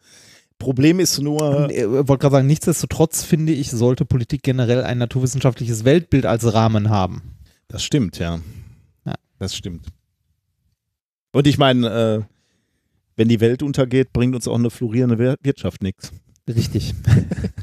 [0.62, 1.68] Problem ist nur.
[1.70, 6.54] Ich äh, wollte gerade sagen, nichtsdestotrotz finde ich, sollte Politik generell ein naturwissenschaftliches Weltbild als
[6.54, 7.20] Rahmen haben.
[7.66, 8.38] Das stimmt, ja.
[9.04, 9.14] ja.
[9.40, 9.88] Das stimmt.
[11.32, 12.22] Und ich meine, äh,
[13.16, 16.12] wenn die Welt untergeht, bringt uns auch eine florierende Wirtschaft nichts.
[16.48, 16.94] Richtig.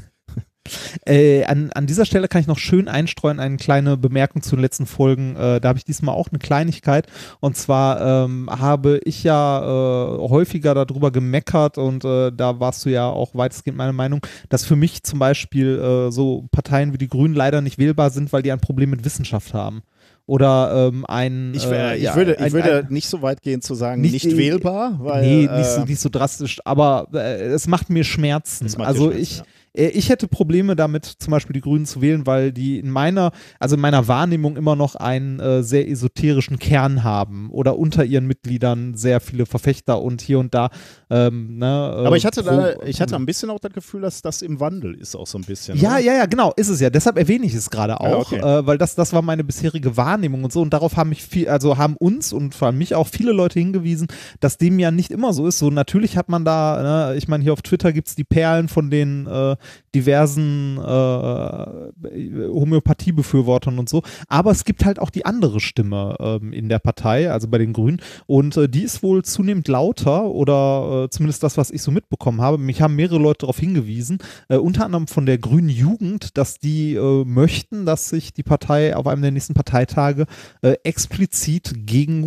[1.06, 4.62] Äh, an, an dieser Stelle kann ich noch schön einstreuen, eine kleine Bemerkung zu den
[4.62, 5.34] letzten Folgen.
[5.36, 7.06] Äh, da habe ich diesmal auch eine Kleinigkeit.
[7.40, 12.90] Und zwar ähm, habe ich ja äh, häufiger darüber gemeckert und äh, da warst du
[12.90, 17.08] ja auch weitestgehend meiner Meinung, dass für mich zum Beispiel äh, so Parteien wie die
[17.08, 19.82] Grünen leider nicht wählbar sind, weil die ein Problem mit Wissenschaft haben
[20.26, 21.52] oder ähm, ein.
[21.54, 24.98] Ich, äh, ich, würde, ich würde nicht so weit gehen zu sagen, nicht, nicht wählbar,
[25.00, 25.22] weil.
[25.22, 28.66] Nee, nicht, so, nicht so drastisch, aber äh, es macht mir Schmerzen.
[28.78, 29.38] Macht also Schmerzen, ich.
[29.38, 32.90] Ja äh, ich hätte Probleme damit, zum Beispiel die Grünen zu wählen, weil die in
[32.90, 38.04] meiner, also in meiner Wahrnehmung immer noch einen äh, sehr esoterischen Kern haben oder unter
[38.04, 40.70] ihren Mitgliedern sehr viele Verfechter und hier und da.
[41.08, 44.22] Ähm, ne, äh, Aber ich hatte da, ich hatte ein bisschen auch das Gefühl, dass
[44.22, 45.78] das im Wandel ist, auch so ein bisschen.
[45.78, 45.98] Ja, oder?
[46.00, 46.90] ja, ja, genau, ist es ja.
[46.90, 48.58] Deshalb erwähne ich es gerade auch, ja, okay.
[48.60, 50.62] äh, weil das, das war meine bisherige Wahrnehmung und so.
[50.62, 53.60] Und darauf haben mich viel, also haben uns und vor allem mich auch viele Leute
[53.60, 54.08] hingewiesen,
[54.40, 55.58] dass dem ja nicht immer so ist.
[55.58, 58.66] So natürlich hat man da, ne, ich meine, hier auf Twitter gibt es die Perlen
[58.66, 59.56] von den äh,
[59.94, 64.02] diversen äh, Homöopathiebefürwortern und so.
[64.28, 67.72] Aber es gibt halt auch die andere Stimme ähm, in der Partei, also bei den
[67.72, 68.00] Grünen.
[68.26, 72.40] Und äh, die ist wohl zunehmend lauter oder äh, zumindest das, was ich so mitbekommen
[72.40, 72.58] habe.
[72.58, 76.94] Mich haben mehrere Leute darauf hingewiesen, äh, unter anderem von der Grünen Jugend, dass die
[76.94, 80.26] äh, möchten, dass sich die Partei auf einem der nächsten Parteitage
[80.62, 82.20] äh, explizit gegen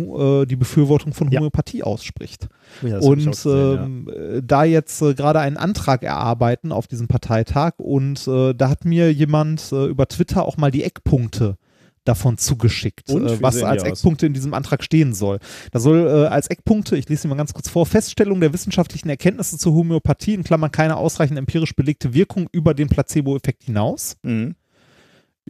[0.46, 1.84] die Befürwortung von Homöopathie ja.
[1.84, 2.48] ausspricht.
[2.82, 4.36] Ja, und gesehen, ja.
[4.36, 7.23] Ähm, da jetzt gerade einen Antrag erarbeiten auf diesem Parteitag
[7.80, 11.56] und äh, da hat mir jemand äh, über Twitter auch mal die Eckpunkte
[12.04, 15.38] davon zugeschickt, äh, was als Eckpunkte in diesem Antrag stehen soll.
[15.72, 19.08] Da soll äh, als Eckpunkte, ich lese sie mal ganz kurz vor, Feststellung der wissenschaftlichen
[19.08, 24.16] Erkenntnisse zur Homöopathie, in Klammern keine ausreichend empirisch belegte Wirkung über den Placebo-Effekt hinaus.
[24.22, 24.54] Mhm.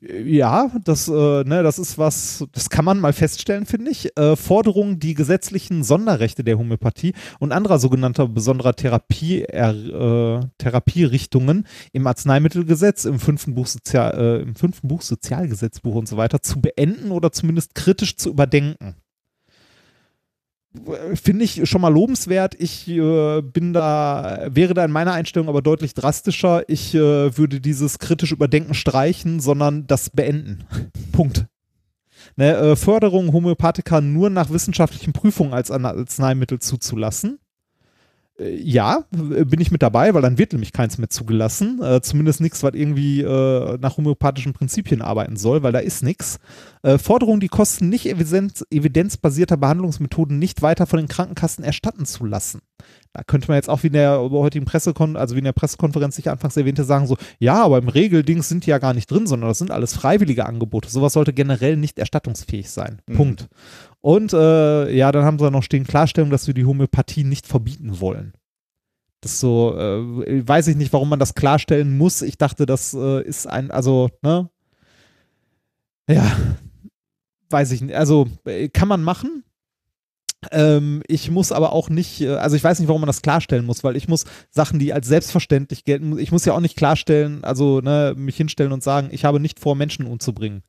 [0.06, 1.12] Ja, das, äh,
[1.44, 4.16] ne, das ist was, das kann man mal feststellen, finde ich.
[4.18, 12.06] Äh, Forderungen, die gesetzlichen Sonderrechte der Homöopathie und anderer sogenannter besonderer Therapie, äh, Therapierichtungen im
[12.06, 17.10] Arzneimittelgesetz, im fünften, Buch Sozial, äh, im fünften Buch Sozialgesetzbuch und so weiter zu beenden
[17.10, 18.96] oder zumindest kritisch zu überdenken
[21.14, 22.54] finde ich schon mal lobenswert.
[22.58, 26.68] Ich äh, bin da, wäre da in meiner Einstellung aber deutlich drastischer.
[26.68, 30.64] Ich äh, würde dieses kritisch Überdenken streichen, sondern das beenden.
[31.12, 31.46] Punkt.
[32.36, 37.38] Ne, äh, Förderung Homöopathika nur nach wissenschaftlichen Prüfungen als Arzneimittel zuzulassen.
[38.38, 41.80] Äh, ja, bin ich mit dabei, weil dann wird nämlich keins mehr zugelassen.
[41.82, 46.38] Äh, zumindest nichts, was irgendwie äh, nach homöopathischen Prinzipien arbeiten soll, weil da ist nichts.
[46.82, 52.24] Äh, Forderung, die Kosten nicht evidenz evidenzbasierter Behandlungsmethoden nicht weiter von den Krankenkassen erstatten zu
[52.24, 52.60] lassen.
[53.12, 56.16] Da könnte man jetzt auch wie in der heutigen Pressekon also wie in der Pressekonferenz
[56.16, 59.26] sich anfangs erwähnte sagen so, ja, aber im Regeldings sind die ja gar nicht drin,
[59.26, 60.88] sondern das sind alles freiwillige Angebote.
[60.88, 63.00] Sowas sollte generell nicht erstattungsfähig sein.
[63.06, 63.14] Mhm.
[63.14, 63.48] Punkt.
[64.00, 68.00] Und äh, ja, dann haben sie noch stehen Klarstellung, dass wir die Homöopathie nicht verbieten
[68.00, 68.32] wollen.
[69.20, 72.20] Das so, äh, weiß ich nicht, warum man das klarstellen muss.
[72.20, 74.50] Ich dachte, das äh, ist ein, also, ne?
[76.10, 76.36] Ja,
[77.48, 77.94] weiß ich nicht.
[77.94, 79.43] Also, äh, kann man machen.
[80.50, 83.66] Ähm, ich muss aber auch nicht, äh, also ich weiß nicht, warum man das klarstellen
[83.66, 87.44] muss, weil ich muss Sachen, die als selbstverständlich gelten, ich muss ja auch nicht klarstellen,
[87.44, 90.62] also ne, mich hinstellen und sagen, ich habe nicht vor, Menschen umzubringen.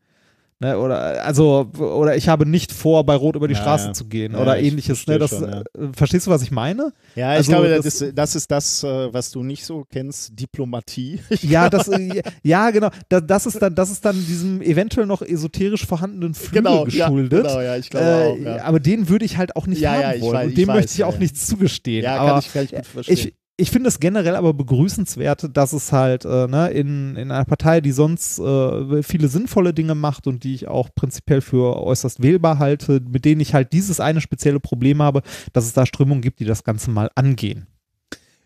[0.65, 3.93] Ne, oder also oder ich habe nicht vor, bei Rot über die ja, Straße ja.
[3.93, 5.05] zu gehen ja, oder ähnliches.
[5.05, 5.63] Ne, das, schon, äh,
[5.93, 6.91] Verstehst du, was ich meine?
[7.13, 9.85] Ja, ich also, glaube, das, das, ist, das, ist das, äh, was du nicht so
[9.91, 11.19] kennst, Diplomatie.
[11.41, 12.89] ja, das, äh, ja, genau.
[13.09, 17.43] Das, ist dann, das ist dann diesem eventuell noch esoterisch vorhandenen Flügel genau, geschuldet.
[17.45, 18.63] genau, ja, ich glaube äh, auch.
[18.63, 20.33] Aber den würde ich halt auch nicht haben wollen.
[20.33, 22.03] Weiß, und dem weiß, möchte ich auch nichts zugestehen.
[22.03, 23.13] Ja, kann aber ich, kann ich gut verstehen.
[23.13, 27.45] Ich, ich finde es generell aber begrüßenswert, dass es halt äh, ne, in, in einer
[27.45, 32.21] Partei, die sonst äh, viele sinnvolle Dinge macht und die ich auch prinzipiell für äußerst
[32.21, 35.21] wählbar halte, mit denen ich halt dieses eine spezielle Problem habe,
[35.53, 37.67] dass es da Strömungen gibt, die das Ganze mal angehen.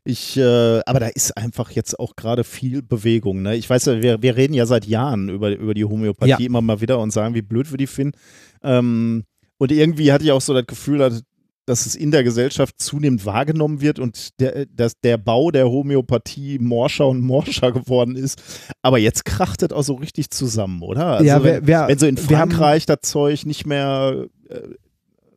[0.03, 3.41] Ich, äh, aber da ist einfach jetzt auch gerade viel Bewegung.
[3.41, 3.56] Ne?
[3.56, 6.40] Ich weiß ja, wir, wir reden ja seit Jahren über, über die Homöopathie ja.
[6.40, 8.18] immer mal wieder und sagen, wie blöd wir die finden.
[8.64, 9.23] Ähm,
[9.57, 11.23] und irgendwie hatte ich auch so das Gefühl, dass
[11.69, 16.57] dass es in der Gesellschaft zunehmend wahrgenommen wird und der, dass der Bau der Homöopathie
[16.59, 18.41] morscher und morscher geworden ist.
[18.81, 21.05] Aber jetzt kracht das auch so richtig zusammen, oder?
[21.05, 24.25] Also Ja, wenn, wer- wer- wenn so in wir haben- Frankreich das Zeug nicht mehr.
[24.49, 24.55] äh,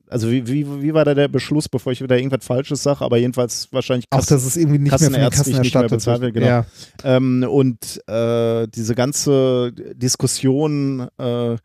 [0.08, 3.16] Also wie, wie, wie war da der Beschluss, bevor ich wieder irgendwas Falsches sage, aber
[3.16, 6.34] jedenfalls wahrscheinlich Auch, dass es irgendwie nicht mehr von den Kassen nicht mehr bezahlt wird,
[6.34, 6.46] genau.
[6.46, 6.66] Ja.
[7.04, 7.78] ähm, und
[8.08, 11.56] äh, diese ganze Diskussion, äh,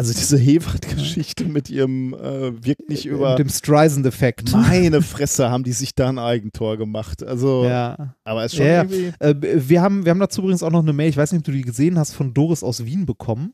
[0.00, 3.36] also diese Hewart-Geschichte mit ihrem äh, wirkt nicht über.
[3.36, 4.50] Dem Streisand-Effekt.
[4.52, 7.22] Meine Fresse, haben die sich da ein Eigentor gemacht.
[7.22, 8.14] Also, Ja.
[8.24, 8.82] aber ist schon ja.
[8.82, 9.12] irgendwie.
[9.18, 9.34] Äh,
[9.68, 11.52] wir, haben, wir haben dazu übrigens auch noch eine Mail, ich weiß nicht, ob du
[11.52, 13.52] die gesehen hast, von Doris aus Wien bekommen,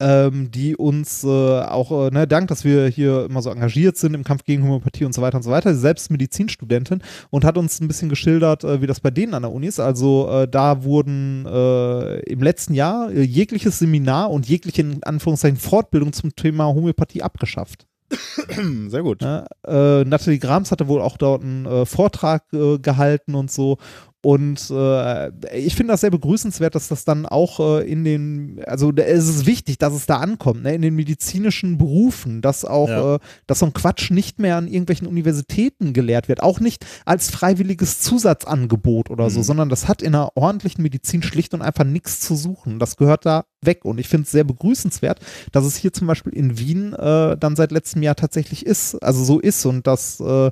[0.00, 4.14] ähm, die uns äh, auch, äh, ne, dank, dass wir hier immer so engagiert sind
[4.14, 7.80] im Kampf gegen Homöopathie und so weiter und so weiter, selbst Medizinstudentin und hat uns
[7.80, 9.80] ein bisschen geschildert, äh, wie das bei denen an der Uni ist.
[9.80, 15.58] Also äh, da wurden äh, im letzten Jahr äh, jegliches Seminar und jegliche, in Anführungszeichen,
[15.58, 17.86] Fortbildung zum Thema Homöopathie abgeschafft.
[18.88, 19.22] Sehr gut.
[19.22, 19.46] Ne?
[19.66, 23.78] Äh, Nathalie Grams hatte wohl auch dort einen Vortrag gehalten und so.
[24.24, 28.90] Und äh, ich finde das sehr begrüßenswert, dass das dann auch äh, in den, also
[28.96, 30.74] es ist wichtig, dass es da ankommt, ne?
[30.74, 33.16] in den medizinischen Berufen, dass auch, Ja.
[33.16, 37.30] äh, dass so ein Quatsch nicht mehr an irgendwelchen Universitäten gelehrt wird, auch nicht als
[37.30, 39.44] freiwilliges Zusatzangebot oder so, Mhm.
[39.44, 42.78] sondern das hat in einer ordentlichen Medizin schlicht und einfach nichts zu suchen.
[42.78, 45.20] Das gehört da weg und ich finde es sehr begrüßenswert,
[45.52, 49.22] dass es hier zum Beispiel in Wien äh, dann seit letztem Jahr tatsächlich ist, also
[49.22, 50.50] so ist und dass, äh,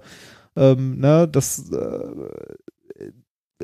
[0.57, 1.99] ähm, ne, dass, äh,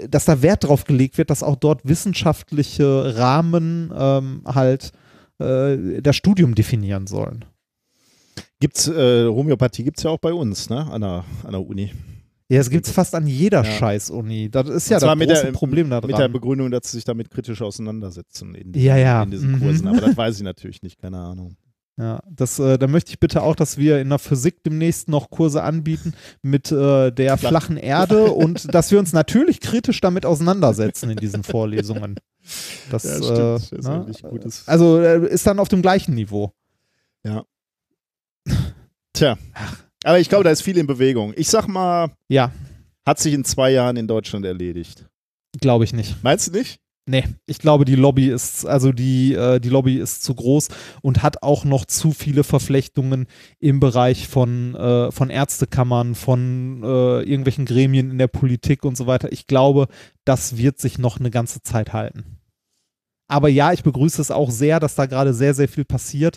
[0.08, 4.92] dass da Wert drauf gelegt wird, dass auch dort wissenschaftliche Rahmen ähm, halt
[5.38, 7.44] äh, das Studium definieren sollen.
[8.60, 10.86] Gibt's, äh, Homöopathie gibt es ja auch bei uns, ne?
[10.90, 11.92] An der, an der Uni.
[12.50, 13.70] Ja, es gibt es fast an jeder Ja.
[13.70, 14.50] Scheiß-Uni.
[14.50, 16.32] Das ist ja das mit große der- Problem da Mit der dran.
[16.32, 19.22] Begründung, dass sie sich damit kritisch auseinandersetzen in, Ja, ja.
[19.22, 19.60] in diesen Mhm.
[19.60, 19.86] Kursen.
[19.88, 21.56] Aber das weiß ich natürlich nicht, keine Ahnung.
[21.98, 25.30] Ja, das, äh, da möchte ich bitte auch, dass wir in der Physik demnächst noch
[25.30, 27.48] Kurse anbieten mit äh, der Flach.
[27.50, 32.14] flachen Erde und dass wir uns natürlich kritisch damit auseinandersetzen in diesen Vorlesungen.
[32.90, 33.38] Das, Ja, äh, stimmt.
[33.38, 33.90] Das ist ne?
[34.06, 36.52] wirklich gutes- Also äh, ist dann auf dem gleichen Niveau.
[39.12, 39.36] Tja.
[40.04, 41.32] Aber ich glaube, da ist viel in Bewegung.
[41.36, 42.52] Ich sag mal, Ja,
[43.04, 45.06] hat sich in zwei Jahren in Deutschland erledigt.
[45.60, 46.22] glaube ich nicht.
[46.22, 46.78] Meinst du nicht?
[47.10, 50.68] Nee, ich glaube, die Lobby ist, also die, äh, die Lobby ist zu groß
[51.00, 53.26] und hat auch noch zu viele Verflechtungen
[53.60, 59.06] im Bereich von, äh, von Ärztekammern, von äh, irgendwelchen Gremien in der Politik und so
[59.06, 59.32] weiter.
[59.32, 59.88] Ich glaube,
[60.26, 62.38] das wird sich noch eine ganze Zeit halten.
[63.26, 66.36] Aber ja, ich begrüße es auch sehr, dass da gerade sehr, sehr viel passiert.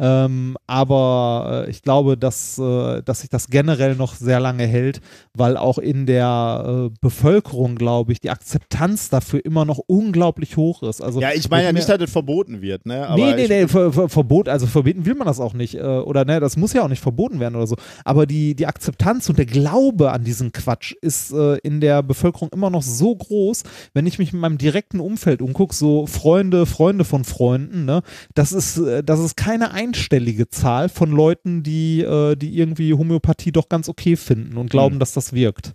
[0.00, 5.00] Ähm, aber äh, ich glaube, dass, äh, dass sich das generell noch sehr lange hält,
[5.34, 10.82] weil auch in der äh, Bevölkerung, glaube ich, die Akzeptanz dafür immer noch unglaublich hoch
[10.82, 11.02] ist.
[11.02, 13.06] Also, Ja, ich meine ja nicht, dass das verboten wird, ne?
[13.06, 15.74] Aber nee, nee, nee, ver, ver, Verbot, also verbieten will man das auch nicht.
[15.74, 17.76] Äh, oder ne, das muss ja auch nicht verboten werden oder so.
[18.04, 22.48] Aber die, die Akzeptanz und der Glaube an diesen Quatsch ist äh, in der Bevölkerung
[22.54, 27.04] immer noch so groß, wenn ich mich in meinem direkten Umfeld umgucke, so Freunde, Freunde
[27.04, 28.02] von Freunden, ne,
[28.34, 33.52] das ist, äh, das ist keine einstellige Zahl von Leuten, die, äh, die irgendwie Homöopathie
[33.52, 35.00] doch ganz okay finden und glauben, Hm.
[35.00, 35.72] dass das wirkt.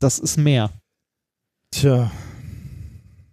[0.00, 0.70] Das ist mehr.
[1.70, 2.10] Tja,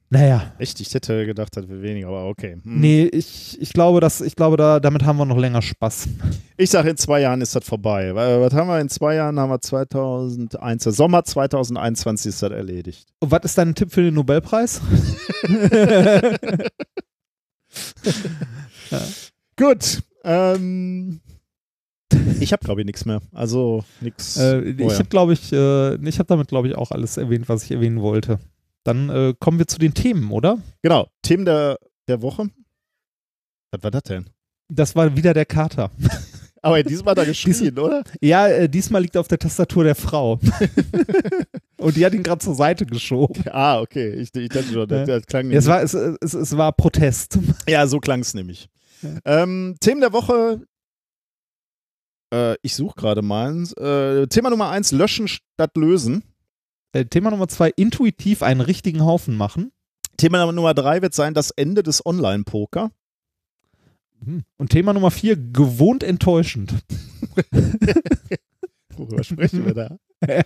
[0.09, 0.53] Naja.
[0.57, 2.53] echt, ich hätte gedacht, das wäre weniger, aber okay.
[2.63, 2.79] Hm.
[2.79, 6.07] Nee, ich, ich glaube, dass, ich glaube, da, damit haben wir noch länger Spaß.
[6.57, 8.13] Ich sage, in zwei Jahren ist das vorbei.
[8.15, 9.39] Weil, Was haben wir in zwei Jahren?
[9.39, 13.09] Haben wir 2001, Sommer 2021 ist das erledigt.
[13.19, 14.81] Und was ist dein Tipp für den Nobelpreis?
[19.57, 20.01] Gut.
[20.27, 21.21] Ähm,
[22.39, 23.21] ich habe, glaube ich, nichts mehr.
[23.33, 24.37] Also nichts.
[24.37, 24.99] äh, ich vorher.
[24.99, 28.01] habe, glaube ich, äh, ich habe damit, glaube ich, auch alles erwähnt, was ich erwähnen
[28.01, 28.39] wollte.
[28.83, 30.59] Dann äh, kommen wir zu den Themen, oder?
[30.81, 31.07] Genau.
[31.21, 32.49] Themen der, der Woche.
[33.71, 34.29] Was war das denn?
[34.69, 35.91] Das war wieder der Kater.
[36.61, 38.03] Aber diesmal hat er geschrien, oder?
[38.19, 40.39] Ja, äh, diesmal liegt er auf der Tastatur der Frau.
[41.77, 43.43] Und die hat ihn gerade zur Seite geschoben.
[43.51, 44.09] Ah, okay.
[44.15, 47.39] Ich, ich dachte schon, das, das klang Ja, es, war, es, es, es war Protest.
[47.69, 48.67] Ja, so klang es nämlich.
[49.25, 50.65] Ähm, Themen der Woche.
[52.33, 53.73] Äh, ich suche gerade meins.
[53.73, 56.23] Äh, Thema Nummer eins: Löschen statt lösen.
[56.93, 59.71] Äh, Thema Nummer zwei: intuitiv einen richtigen Haufen machen.
[60.17, 62.91] Thema Nummer drei wird sein: das Ende des Online-Poker.
[64.23, 64.43] Hm.
[64.57, 66.73] Und Thema Nummer vier: gewohnt enttäuschend.
[68.95, 69.97] Worüber sprechen wir da?
[70.19, 70.43] Wir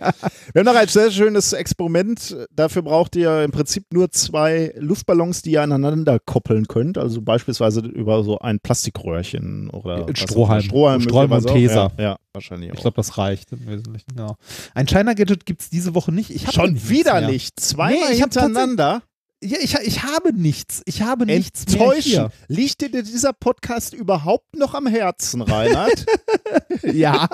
[0.56, 2.36] haben noch ein sehr schönes Experiment.
[2.50, 6.98] Dafür braucht ihr im Prinzip nur zwei Luftballons, die ihr aneinander koppeln könnt.
[6.98, 10.62] Also beispielsweise über so ein Plastikröhrchen oder auch Strohhalm.
[10.62, 11.46] Strohhalm, Strohhalm und.
[11.46, 11.92] Tesa.
[11.96, 12.74] Ja, ja, wahrscheinlich auch.
[12.74, 14.06] Ich glaube, das reicht im Wesentlichen.
[14.14, 14.36] Genau.
[14.74, 16.30] Ein China-Gadget gibt es diese Woche nicht.
[16.30, 17.58] Ich Schon wieder nicht.
[17.58, 19.02] Zweimal Nee, hintereinander.
[19.44, 20.82] Ja, ich, ich habe nichts.
[20.86, 22.30] Ich habe nichts mehr hier.
[22.46, 26.06] Liegt dir dieser Podcast überhaupt noch am Herzen, Reinhard?
[26.84, 27.28] Ja.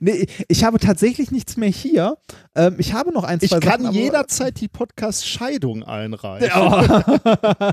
[0.00, 2.16] nee, ich habe tatsächlich nichts mehr hier.
[2.54, 6.50] Ähm, ich habe noch ein, zwei ich kann Sachen, aber- jederzeit die Podcast-Scheidung einreichen.
[6.54, 7.70] Oh.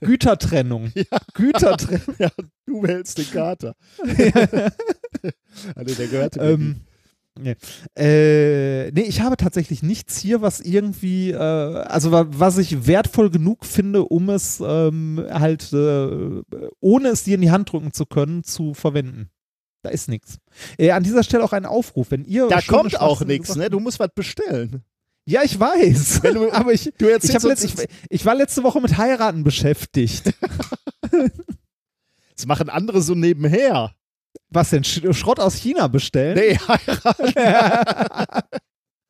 [0.00, 0.92] Gütertrennung.
[1.34, 2.14] Gütertrennung.
[2.18, 2.30] Ja,
[2.64, 3.74] du hältst den Kater.
[5.74, 6.85] also der gehörte mir ähm,
[7.38, 7.54] nee.
[7.96, 13.30] Äh, nee, ich habe tatsächlich nichts hier, was irgendwie, äh, also wa- was ich wertvoll
[13.30, 16.42] genug finde, um es ähm, halt, äh,
[16.80, 19.30] ohne es dir in die Hand drücken zu können, zu verwenden.
[19.82, 20.38] Da ist nichts.
[20.78, 22.48] Äh, an dieser Stelle auch ein Aufruf, wenn ihr.
[22.48, 23.70] Da kommt auch schwachsinnige nichts, ne?
[23.70, 24.82] Du musst was bestellen.
[25.28, 26.20] Ja, ich weiß.
[26.22, 27.74] Du- aber ich, Du ich, letzt, ich,
[28.10, 30.32] ich war letzte Woche mit Heiraten beschäftigt.
[32.36, 33.92] das machen andere so nebenher.
[34.50, 34.84] Was denn?
[34.84, 36.36] Sch Schrott aus China bestellen?
[36.36, 37.32] Nee, heiraten.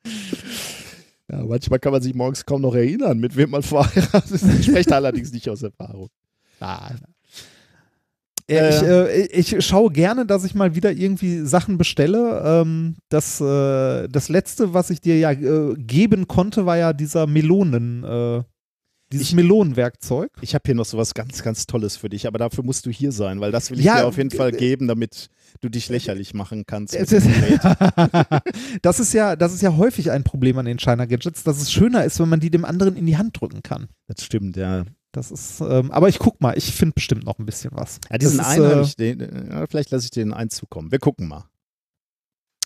[1.30, 4.60] ja, manchmal kann man sich morgens kaum noch erinnern, mit wem man verheiratet ist.
[4.60, 6.08] Ich spreche da allerdings nicht aus Erfahrung.
[6.60, 6.90] Ah.
[8.48, 12.42] Ja, ich, äh, ich schaue gerne, dass ich mal wieder irgendwie Sachen bestelle.
[12.44, 17.26] Ähm, das, äh, das letzte, was ich dir ja äh, geben konnte, war ja dieser
[17.26, 18.42] Melonen, äh,
[19.12, 20.30] dieses Ich- Melonenwerkzeug.
[20.40, 22.90] Ich habe hier noch so was ganz, ganz Tolles für dich, aber dafür musst du
[22.90, 25.28] hier sein, weil das will ich Ja, dir auf jeden Fall geben, damit
[25.60, 26.94] du dich lächerlich machen kannst.
[28.82, 31.70] das, ist ja, das ist ja häufig ein Problem an den China Gadgets, dass es
[31.72, 33.88] schöner ist, wenn man die dem anderen in die Hand drücken kann.
[34.08, 34.84] Das stimmt, ja.
[35.12, 38.00] Das ist, ähm, aber ich guck mal, ich finde bestimmt noch ein bisschen was.
[38.10, 40.90] Ja, diesen ist, einen, äh, ich, den, ja, vielleicht lasse ich den einen zukommen.
[40.92, 41.44] Wir gucken mal.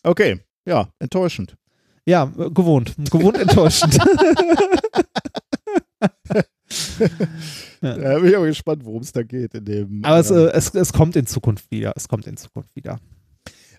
[0.03, 1.57] Okay, ja, enttäuschend.
[2.07, 2.95] Ja, äh, gewohnt.
[3.11, 3.99] Gewohnt enttäuschend.
[7.83, 9.55] Ja, bin ich aber gespannt, worum es da geht.
[9.55, 11.93] In dem, Aber es, ähm, äh, es, es kommt in Zukunft wieder.
[11.97, 12.99] Es kommt in Zukunft wieder.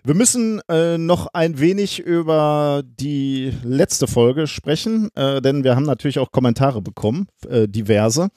[0.04, 5.84] Wir müssen äh, noch ein wenig über die letzte Folge sprechen, äh, denn wir haben
[5.84, 8.30] natürlich auch Kommentare bekommen, äh, diverse.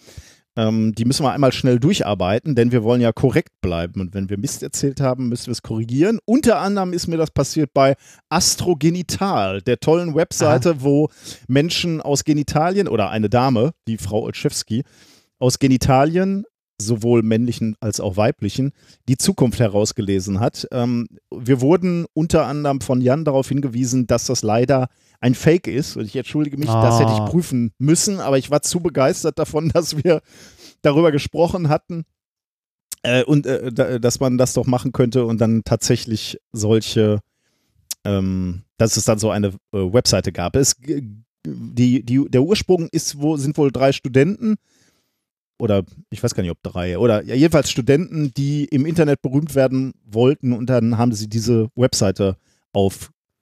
[0.57, 3.99] Ähm, die müssen wir einmal schnell durcharbeiten, denn wir wollen ja korrekt bleiben.
[4.02, 6.19] Und wenn wir Mist erzählt haben, müssen wir es korrigieren.
[6.26, 7.95] Unter anderem ist mir das passiert bei
[8.30, 11.10] Astrogenital, der tollen Webseite, wo
[11.48, 14.84] Menschen aus Genitalien oder eine Dame, die Frau Olszewski,
[15.40, 16.45] aus Genitalien
[16.82, 18.72] sowohl männlichen als auch weiblichen,
[19.07, 20.68] die Zukunft herausgelesen hat.
[20.72, 24.90] Ähm, wir wurden unter anderem von Jan darauf hingewiesen, dass das leider
[25.26, 25.97] ein Fake ist.
[25.97, 27.26] Und ich entschuldige mich, das hätte ich Ah.
[27.26, 30.22] prüfen müssen, aber ich war zu begeistert davon, dass wir
[30.84, 32.03] darüber gesprochen hatten.
[33.02, 37.22] Äh, und äh, da, dass man das doch machen könnte und dann tatsächlich solche,
[38.03, 40.56] ähm, dass es dann so eine äh, Webseite gab.
[40.56, 40.76] Es,
[41.47, 44.56] die, die, der Ursprung ist, wo, sind wohl drei Studenten,
[45.57, 49.56] oder ich weiß gar nicht, ob drei, oder ja, jedenfalls Studenten, die im Internet berühmt
[49.56, 52.38] werden wollten und dann haben sie diese Webseite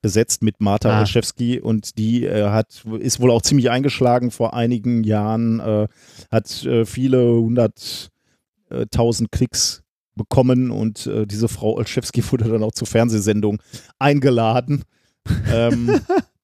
[0.03, 0.99] aufgesetzt mit Marta Ah.
[0.99, 5.87] Olszewski und die äh, hat, ist wohl auch ziemlich eingeschlagen vor einigen Jahren, äh,
[6.29, 9.83] hat äh, viele hunderttausend Klicks
[10.15, 13.61] bekommen und äh, diese Frau Olszewski wurde dann auch zur Fernsehsendung
[13.97, 14.83] eingeladen.
[15.53, 16.01] ähm,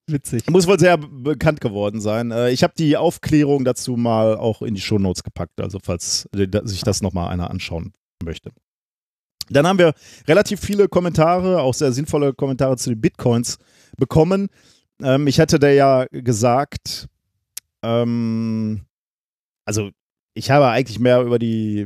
[0.08, 0.50] Witzig.
[0.50, 2.32] muss wohl sehr bekannt geworden sein.
[2.32, 6.48] Äh, ich habe die Aufklärung dazu mal auch in die Shownotes gepackt, also falls äh,
[6.64, 7.92] sich das nochmal einer anschauen
[8.24, 8.52] möchte.
[9.50, 9.94] Dann haben wir
[10.28, 13.58] relativ viele Kommentare, auch sehr sinnvolle Kommentare zu den Bitcoins
[13.98, 14.48] bekommen.
[15.02, 17.08] Ähm, ich hatte da ja gesagt,
[17.84, 18.82] ähm,
[19.66, 19.90] also
[20.34, 21.82] ich habe eigentlich mehr über die,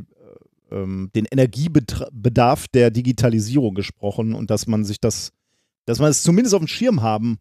[0.70, 5.32] äh, ähm, den Energiebedarf der Digitalisierung gesprochen und dass man sich das,
[5.86, 7.38] dass man es zumindest auf dem Schirm haben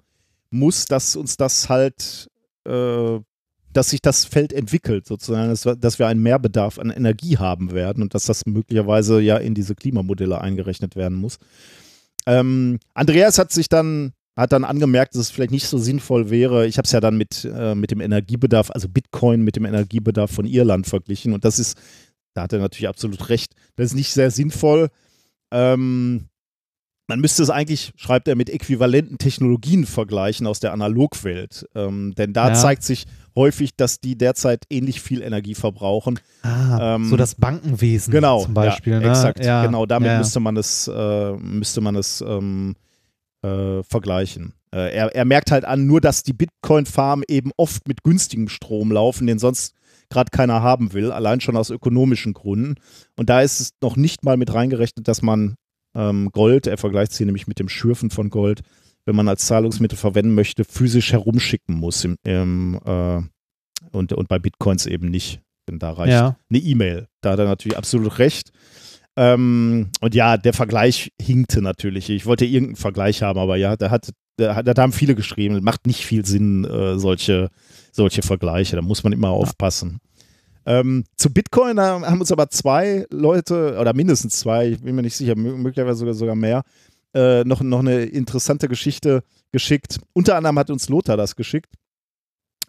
[0.50, 2.30] muss, dass uns das halt,
[2.66, 3.20] äh,
[3.74, 7.72] dass sich das Feld entwickelt, sozusagen, dass, wir- dass wir einen Mehrbedarf an Energie haben
[7.72, 11.38] werden und dass das möglicherweise ja in diese Klimamodelle eingerechnet werden muss.
[12.26, 16.66] Ähm, Andreas hat sich dann hat dann angemerkt, dass es vielleicht nicht so sinnvoll wäre.
[16.66, 20.32] Ich habe es ja dann mit, äh, mit dem Energiebedarf, also Bitcoin mit dem Energiebedarf
[20.32, 21.34] von Irland verglichen.
[21.34, 21.78] Und das ist,
[22.34, 24.90] da hat er natürlich absolut recht, das ist nicht sehr sinnvoll.
[25.52, 26.30] Ähm,
[27.08, 31.68] man müsste es eigentlich, schreibt er, mit äquivalenten Technologien vergleichen aus der Analogwelt.
[31.76, 32.54] Ähm, denn da Ja.
[32.56, 33.06] zeigt sich
[33.36, 36.20] häufig, dass die derzeit ähnlich viel Energie verbrauchen.
[36.42, 38.94] Ah, Ähm, so das Bankenwesen Genau, zum Beispiel.
[38.94, 39.10] ja, ne?
[39.10, 39.44] exakt.
[39.44, 40.18] Ja, Genau, damit ja.
[40.18, 42.76] müsste man es, äh, müsste man es ähm,
[43.44, 44.54] äh, vergleichen.
[44.74, 48.92] Äh, er, er merkt halt an, nur dass die Bitcoin-Farmen eben oft mit günstigem Strom
[48.92, 49.74] laufen, den sonst
[50.10, 52.76] gerade keiner haben will, allein schon aus ökonomischen Gründen.
[53.18, 55.56] Und da ist es noch nicht mal mit reingerechnet, dass man
[55.96, 58.62] ähm, Gold, er vergleicht sie nämlich mit dem Schürfen von Gold,
[59.06, 62.04] wenn man als Zahlungsmittel verwenden möchte, physisch herumschicken muss.
[62.04, 63.22] Im, im, äh,
[63.92, 65.42] und, und bei Bitcoins eben nicht.
[65.70, 66.38] Denn da reicht Ja.
[66.50, 67.08] eine E-Mail.
[67.22, 68.52] Da hat er natürlich absolut recht.
[69.16, 72.10] Ähm, und ja, der Vergleich hinkte natürlich.
[72.10, 75.86] Ich wollte irgendeinen Vergleich haben, aber ja, der hat da, da haben viele geschrieben, macht
[75.86, 77.50] nicht viel Sinn, äh, solche,
[77.92, 78.76] solche Vergleiche.
[78.76, 80.00] Da muss man immer aufpassen.
[80.66, 85.02] Ähm, zu Bitcoin da haben uns aber zwei Leute, oder mindestens zwei, ich bin mir
[85.04, 86.64] nicht sicher, möglicherweise sogar, sogar mehr,
[87.14, 90.00] äh, noch, noch eine interessante Geschichte geschickt.
[90.14, 91.74] Unter anderem hat uns Lothar das geschickt.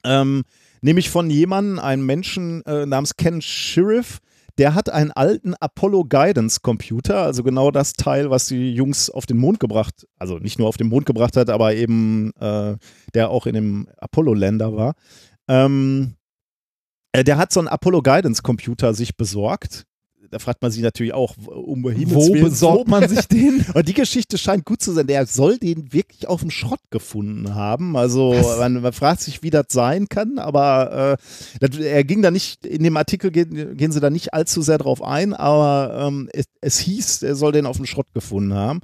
[0.04, 0.44] Ähm,
[0.82, 4.20] nämlich von jemandem, einem Menschen äh, namens Ken Sheriff,
[4.58, 9.26] der hat einen alten Apollo Guidance Computer, also genau das Teil, was die Jungs auf
[9.26, 12.76] den Mond gebracht, also nicht nur auf den Mond gebracht hat, aber eben äh,
[13.14, 14.94] der auch in dem Apollo-Länder war.
[15.48, 16.14] Ähm,
[17.12, 19.86] äh, der hat so einen Apollo Guidance Computer sich besorgt
[20.34, 23.64] da fragt man sich natürlich auch, um Himmels Wo Willen, besorgt man sich den?
[23.72, 25.06] Und die Geschichte scheint gut zu sein.
[25.06, 27.96] Der soll den wirklich auf dem Schrott gefunden haben.
[27.96, 31.16] Also man, man, fragt sich, wie das sein kann, aber
[31.60, 34.78] äh, er ging da nicht, in dem Artikel gehen, gehen sie da nicht allzu sehr
[34.78, 38.80] drauf ein, aber ähm, es, es hieß, er soll den auf dem Schrott gefunden haben.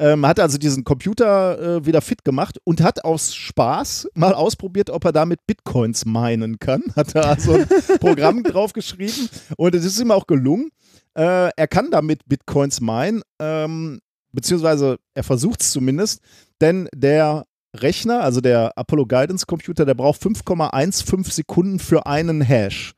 [0.00, 4.90] Ähm, hat also diesen Computer äh, wieder fit gemacht und hat aus Spaß mal ausprobiert,
[4.90, 6.84] ob er damit Bitcoins meinen kann.
[6.96, 7.66] Hat er also ein
[7.98, 10.70] Programm drauf geschrieben und es ist ihm auch gelungen.
[11.14, 13.98] Äh, er kann damit Bitcoins meinen, ähm,
[14.32, 16.22] beziehungsweise er versucht es zumindest,
[16.60, 17.44] denn der
[17.74, 22.94] Rechner, also der Apollo Guidance Computer, der braucht 5,15 Sekunden für einen Hash.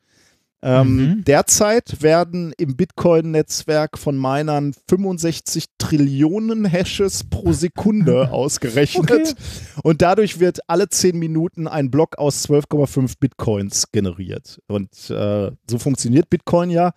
[0.62, 1.24] Ähm, mhm.
[1.24, 9.10] Derzeit werden im Bitcoin-Netzwerk von Minern 65 Trillionen Hashes pro Sekunde ausgerechnet.
[9.10, 9.34] Okay.
[9.82, 14.60] Und dadurch wird alle 10 Minuten ein Block aus 12,5 Bitcoins generiert.
[14.66, 16.92] Und äh, so funktioniert Bitcoin ja.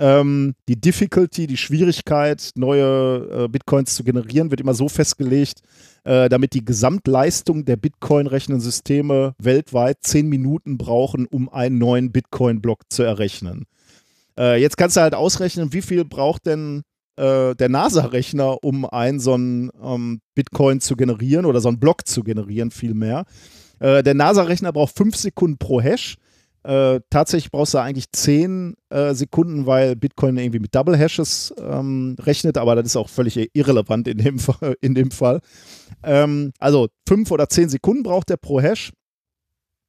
[0.00, 5.60] Ähm, die Difficulty, die Schwierigkeit, neue äh, Bitcoins zu generieren, wird immer so festgelegt,
[6.04, 13.02] äh, damit die Gesamtleistung der Bitcoin-Rechensysteme weltweit zehn Minuten brauchen, um einen neuen Bitcoin-Block zu
[13.02, 13.66] errechnen.
[14.38, 16.80] Äh, jetzt kannst du halt ausrechnen, wie viel braucht denn
[17.16, 22.06] äh, der NASA-Rechner, um einen so einen ähm, Bitcoin zu generieren oder so einen Block
[22.06, 23.26] zu generieren, vielmehr.
[23.80, 26.16] Äh, der NASA-Rechner braucht fünf Sekunden pro Hash.
[26.62, 32.16] Äh, tatsächlich brauchst du eigentlich 10 äh, Sekunden, weil Bitcoin irgendwie mit Double Hashes ähm,
[32.20, 34.38] rechnet, aber das ist auch völlig irrelevant in dem,
[34.80, 35.40] in dem Fall.
[36.02, 38.92] Ähm, also 5 oder 10 Sekunden braucht er pro Hash.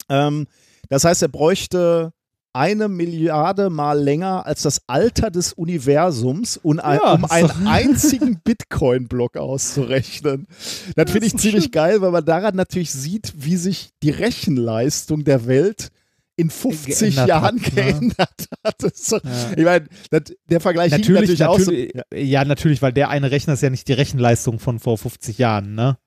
[0.08, 0.48] Ähm,
[0.90, 2.14] das heißt, er bräuchte
[2.54, 9.38] eine Milliarde mal länger als das Alter des Universums, um, ja, um einen einzigen Bitcoin-Block
[9.38, 10.48] auszurechnen.
[10.96, 11.72] Das finde ich ziemlich schön.
[11.72, 15.92] geil, weil man daran natürlich sieht, wie sich die Rechenleistung der Welt
[16.42, 17.84] in 50 Jahren hat, ne?
[17.84, 18.96] geändert hat.
[18.96, 19.52] So, ja.
[19.56, 19.86] Ich meine,
[20.50, 22.42] der Vergleich natürlich, natürlich, natürlich auch so, ja.
[22.42, 25.76] ja, natürlich, weil der eine Rechner ist ja nicht die Rechenleistung von vor 50 Jahren,
[25.76, 25.98] ne?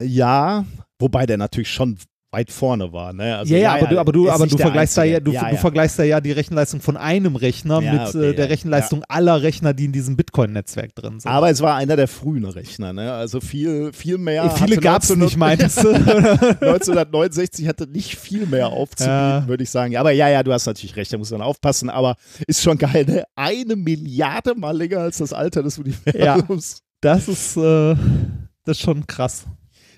[0.00, 0.64] Ja,
[0.98, 1.98] wobei der natürlich schon
[2.32, 3.12] weit vorne war.
[3.12, 3.36] Ne?
[3.36, 5.56] Also, ja, ja, aber du, aber du, aber du vergleichst da ja, du, ja, du
[5.56, 9.74] vergleichst da ja die Rechenleistung von einem Rechner mit okay, äh, der Rechenleistung aller Rechner,
[9.74, 11.30] die in diesem Bitcoin-Netzwerk drin sind.
[11.30, 13.12] Aber es war einer der frühen Rechner, ne?
[13.12, 14.50] Also viel, viel mehr.
[14.50, 15.88] Viele gab es nicht, meintest du?
[15.92, 19.96] 1969 hatte nicht viel mehr aufzubieten, würde ich sagen.
[19.96, 23.04] Aber ja, ja, du hast natürlich recht, da muss man aufpassen, aber ist schon geil,
[23.06, 23.24] ne?
[23.36, 26.76] Eine Milliarde mal länger als das Alter des Universums.
[26.78, 27.94] Ja, das ist, äh,
[28.64, 29.44] das ist schon krass.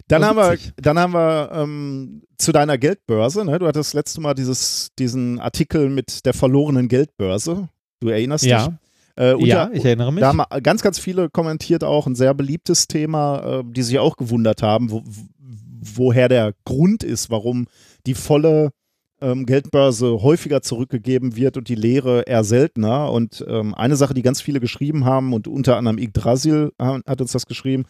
[0.08, 3.58] Dann haben, wir, dann haben wir ähm, zu deiner Geldbörse, ne?
[3.58, 7.68] du hattest das letzte Mal dieses, diesen Artikel mit der verlorenen Geldbörse.
[8.00, 8.66] Du erinnerst ja.
[8.66, 8.74] dich?
[9.16, 10.20] Äh, ja, ich erinnere mich.
[10.20, 14.16] Da haben ganz, ganz viele kommentiert auch, ein sehr beliebtes Thema, äh, die sich auch
[14.16, 15.02] gewundert haben, wo,
[15.38, 17.66] woher der Grund ist, warum
[18.06, 18.70] die volle
[19.20, 23.10] ähm, Geldbörse häufiger zurückgegeben wird und die leere eher seltener.
[23.12, 27.32] Und ähm, eine Sache, die ganz viele geschrieben haben und unter anderem Yggdrasil hat uns
[27.32, 27.84] das geschrieben,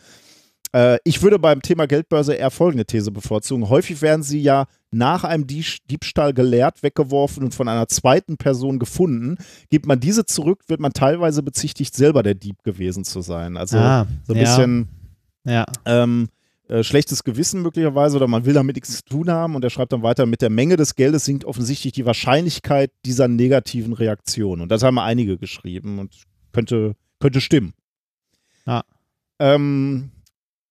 [0.75, 3.69] äh, ich würde beim Thema Geldbörse eher folgende These bevorzugen.
[3.69, 9.37] Häufig werden sie ja nach einem Diebstahl geleert, weggeworfen und von einer zweiten Person gefunden.
[9.71, 13.57] Gibt man diese zurück, wird man teilweise bezichtigt, selber der Dieb gewesen zu sein.
[13.57, 14.43] Also ah, so ein ja.
[14.43, 14.89] bisschen
[15.45, 15.65] ja.
[15.85, 16.29] ähm,
[16.67, 19.93] äh, schlechtes Gewissen möglicherweise oder man will damit nichts zu tun haben und er schreibt
[19.93, 24.61] dann weiter, mit der Menge des Geldes sinkt offensichtlich die Wahrscheinlichkeit dieser negativen Reaktion.
[24.61, 26.15] Und das haben einige geschrieben und
[26.53, 27.75] könnte, könnte stimmen.
[28.67, 28.83] Ja.
[29.39, 30.11] Ähm,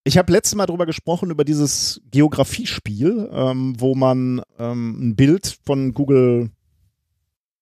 [0.04, 5.58] ich habe letztes Mal darüber gesprochen, über dieses Geografiespiel, ähm, wo man ähm, ein Bild
[5.66, 6.52] von Google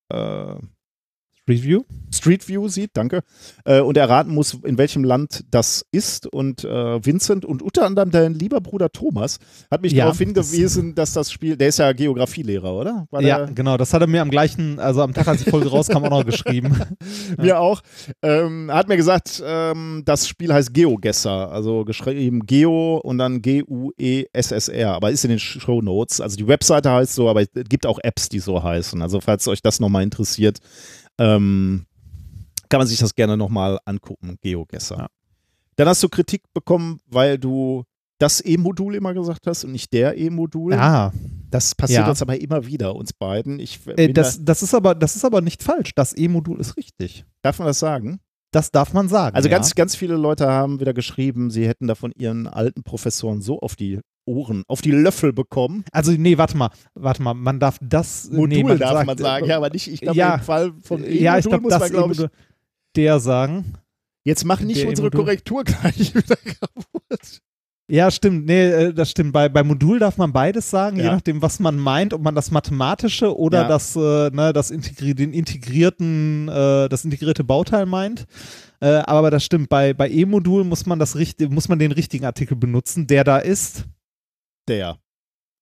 [0.10, 0.56] äh,
[1.44, 1.82] Street View?
[2.14, 3.22] Street View sieht, danke.
[3.66, 6.28] Äh, und erraten muss, in welchem Land das ist.
[6.28, 9.40] Und äh, Vincent und unter anderem dein lieber Bruder Thomas
[9.70, 13.08] hat mich ja, darauf hingewiesen, das dass das Spiel, der ist ja Geografielehrer, oder?
[13.10, 13.78] War ja, genau.
[13.78, 16.26] Das hat er mir am gleichen, also am Tag, als die Folge rauskam, auch noch
[16.26, 16.80] geschrieben.
[17.38, 17.60] mir ja.
[17.60, 17.82] auch.
[18.22, 24.94] Ähm, hat mir gesagt, ähm, das Spiel heißt GeoGesser, also geschrieben Geo und dann G-U-E-S-S-R,
[24.94, 26.22] aber ist in den Show Notes.
[26.22, 29.02] Also die Webseite heißt so, aber es gibt auch Apps, die so heißen.
[29.02, 30.60] Also falls euch das nochmal interessiert,
[31.20, 31.86] ähm,
[32.70, 34.98] kann man sich das gerne nochmal angucken, GeoGesser.
[34.98, 35.08] Ja.
[35.76, 37.84] Dann hast du Kritik bekommen, weil du
[38.18, 40.74] das E-Modul immer gesagt hast und nicht der E-Modul.
[40.74, 41.12] Ah,
[41.50, 42.10] Das passiert Ja.
[42.10, 43.60] uns aber immer wieder, uns beiden.
[43.60, 45.94] Ich äh, das, das, ist aber, das ist aber nicht falsch.
[45.96, 47.26] Das E-Modul ist richtig.
[47.42, 48.20] da, darf man das sagen?
[48.52, 49.36] Das darf man sagen.
[49.36, 49.58] Also ja.
[49.58, 53.60] ganz, ganz viele Leute haben wieder geschrieben, sie hätten da von ihren alten Professoren so
[53.60, 55.84] auf die Ohren, auf die Löffel bekommen.
[55.92, 58.30] Also, nee, warte mal, warte mal, man darf das.
[58.30, 60.36] Modul nee, man darf sagt, man sagen, ja, aber nicht, ich glaube, Ja.
[60.36, 62.26] im Fall von E-Modul ja, ich glaube, muss das man, glaube ich,
[62.96, 63.74] der sagen.
[64.24, 65.22] jetzt mach nicht unsere E-Modul.
[65.26, 67.42] Korrektur gleich wieder kaputt.
[67.90, 68.46] Ja, stimmt.
[68.46, 69.34] Nee, äh, das stimmt.
[69.34, 71.12] Bei, bei Modul darf man beides sagen, je Ja.
[71.14, 73.68] nachdem, was man meint, ob man das mathematische oder Ja.
[73.68, 78.28] das, äh, ne, das integri den integrierten, äh, das integrierte Bauteil meint.
[78.80, 79.68] Äh, aber das stimmt.
[79.68, 83.40] Bei, bei E-Modul muss man das richtig, muss man den richtigen Artikel benutzen, der da
[83.40, 83.84] ist.
[84.68, 84.98] Der.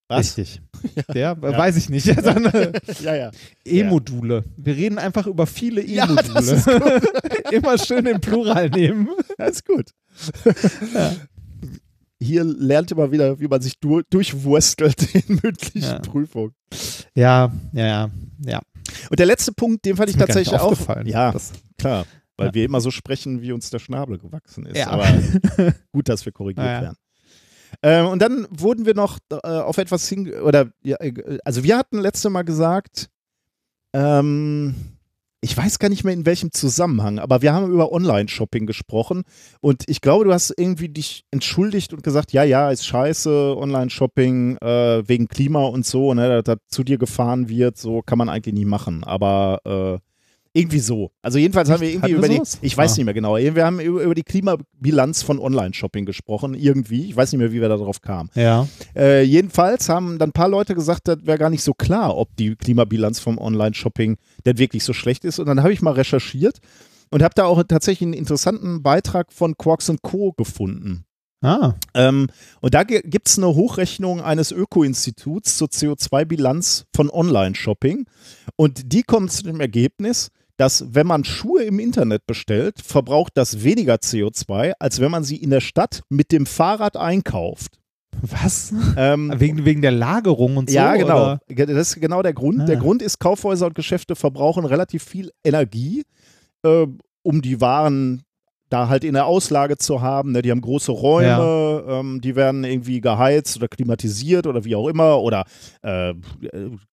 [0.08, 0.38] Was?
[0.38, 0.62] Richtig.
[1.14, 1.58] Der, äh, Ja.
[1.58, 2.08] weiß ich nicht.
[2.18, 2.72] Äh,
[3.02, 3.32] Ja, ja.
[3.66, 4.44] E-Module.
[4.58, 6.40] Wir reden einfach über viele Ja, E-Module.
[6.40, 6.68] ist
[7.52, 9.10] Immer schön im Plural nehmen.
[9.38, 9.92] Das ist gut.
[12.22, 16.00] Hier lernt immer wieder, wie man sich du durchwurstelt in mündlichen Ja.
[16.00, 16.54] Prüfungen.
[17.16, 18.10] Ja, ja, ja,
[18.46, 18.62] ja.
[19.10, 20.72] Und der letzte Punkt, den fand ich tatsächlich auch.
[20.72, 21.08] aufgefallen.
[21.08, 22.06] Ja, Das, klar.
[22.36, 22.54] Weil Ja.
[22.56, 24.78] wir immer so sprechen, wie uns der Schnabel gewachsen ist.
[24.78, 24.88] Ja.
[24.90, 25.06] Aber
[25.94, 26.82] gut, dass wir korrigiert Ja, ja.
[26.82, 26.98] werden.
[27.82, 31.78] Ähm, und dann wurden wir noch äh, auf etwas hin, oder ja, äh, also wir
[31.78, 33.10] hatten letzte Mal gesagt,
[33.94, 34.76] ähm,
[35.42, 39.24] ich weiß gar nicht mehr in welchem Zusammenhang, aber wir haben über Online-Shopping gesprochen
[39.62, 44.58] und ich glaube, du hast irgendwie dich entschuldigt und gesagt, ja, ja, ist scheiße, Online-Shopping
[44.58, 48.28] äh, wegen Klima und so, ne, dass das zu dir gefahren wird, so kann man
[48.28, 50.09] eigentlich nie machen, aber äh,
[50.54, 51.12] irgendwie so.
[51.22, 52.96] Also jedenfalls haben wir irgendwie über die, ich weiß Ah.
[52.98, 57.32] nicht mehr genau, wir haben über, über die Klimabilanz von Online-Shopping gesprochen, irgendwie, ich weiß
[57.32, 58.30] nicht mehr, wie wir da drauf kamen.
[58.36, 58.68] ja.
[58.96, 62.36] Äh, jedenfalls haben dann ein paar Leute gesagt, das wäre gar nicht so klar, ob
[62.38, 65.40] die Klimabilanz vom Online-Shopping denn wirklich so schlecht ist.
[65.40, 66.58] Und dann habe ich mal recherchiert
[67.12, 70.34] und habe da auch tatsächlich einen interessanten Beitrag von Quarks Co.
[70.34, 71.06] gefunden.
[71.42, 72.28] Ah, Ähm,
[72.60, 78.06] und da gibt es eine Hochrechnung eines Öko-Instituts zur CO2-Bilanz von Online-Shopping.
[78.58, 83.64] Und die kommt zu dem Ergebnis, dass wenn man Schuhe im Internet bestellt, verbraucht das
[83.64, 87.80] weniger CO2, als wenn man sie in der Stadt mit dem Fahrrad einkauft.
[88.22, 88.74] was?
[88.98, 90.76] Ähm, Wegen, wegen der Lagerung und so?
[90.76, 91.38] ja, genau.
[91.48, 91.66] Oder?
[91.66, 92.60] Das ist genau der Grund.
[92.60, 92.66] Ah.
[92.66, 96.04] Der Grund ist, Kaufhäuser und Geschäfte verbrauchen relativ viel Energie,
[96.64, 96.88] äh,
[97.24, 98.24] um die Waren
[98.70, 100.32] da halt in der Auslage zu haben.
[100.32, 100.42] Ne?
[100.42, 105.22] Die haben große Räume, ähm, die werden irgendwie geheizt oder klimatisiert oder wie auch immer.
[105.22, 105.44] Oder
[105.82, 106.14] äh,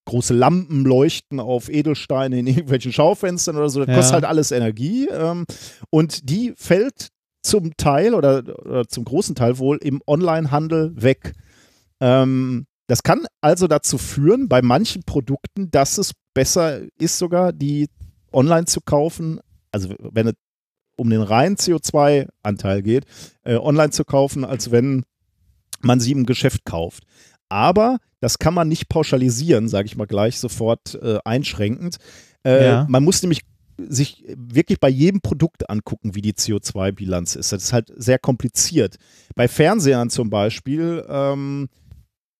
[0.06, 3.80] große Lampen leuchten auf Edelsteine in irgendwelchen Schaufenstern oder so.
[3.80, 3.94] Das Ja.
[3.94, 5.08] kostet halt alles Energie.
[5.10, 5.44] Ähm,
[5.90, 7.08] und die fällt
[7.42, 11.32] zum Teil oder, oder zum großen Teil wohl im Onlinehandel weg.
[12.00, 17.88] Ähm, das kann also dazu führen, bei manchen Produkten, dass es besser ist, sogar die
[18.32, 19.40] online zu kaufen.
[19.72, 20.34] Also wenn es
[20.96, 23.04] um den reinen CO2-Anteil geht,
[23.44, 25.04] äh, online zu kaufen, als wenn
[25.80, 27.04] man sie im Geschäft kauft.
[27.48, 31.96] Aber das kann man nicht pauschalisieren, sage ich mal gleich sofort äh, einschränkend.
[32.44, 32.86] Äh, Ja.
[32.88, 33.42] Man muss nämlich
[33.78, 37.52] sich wirklich bei jedem Produkt angucken, wie die CO2-Bilanz ist.
[37.52, 38.96] Das ist halt sehr kompliziert.
[39.34, 41.68] Bei Fernsehern zum Beispiel, ähm,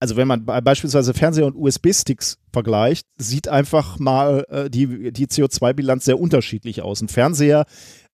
[0.00, 5.26] also wenn man be- beispielsweise Fernseher und USB-Sticks vergleicht, sieht einfach mal äh, die, die
[5.26, 7.02] CO2-Bilanz sehr unterschiedlich aus.
[7.02, 7.66] Ein Fernseher,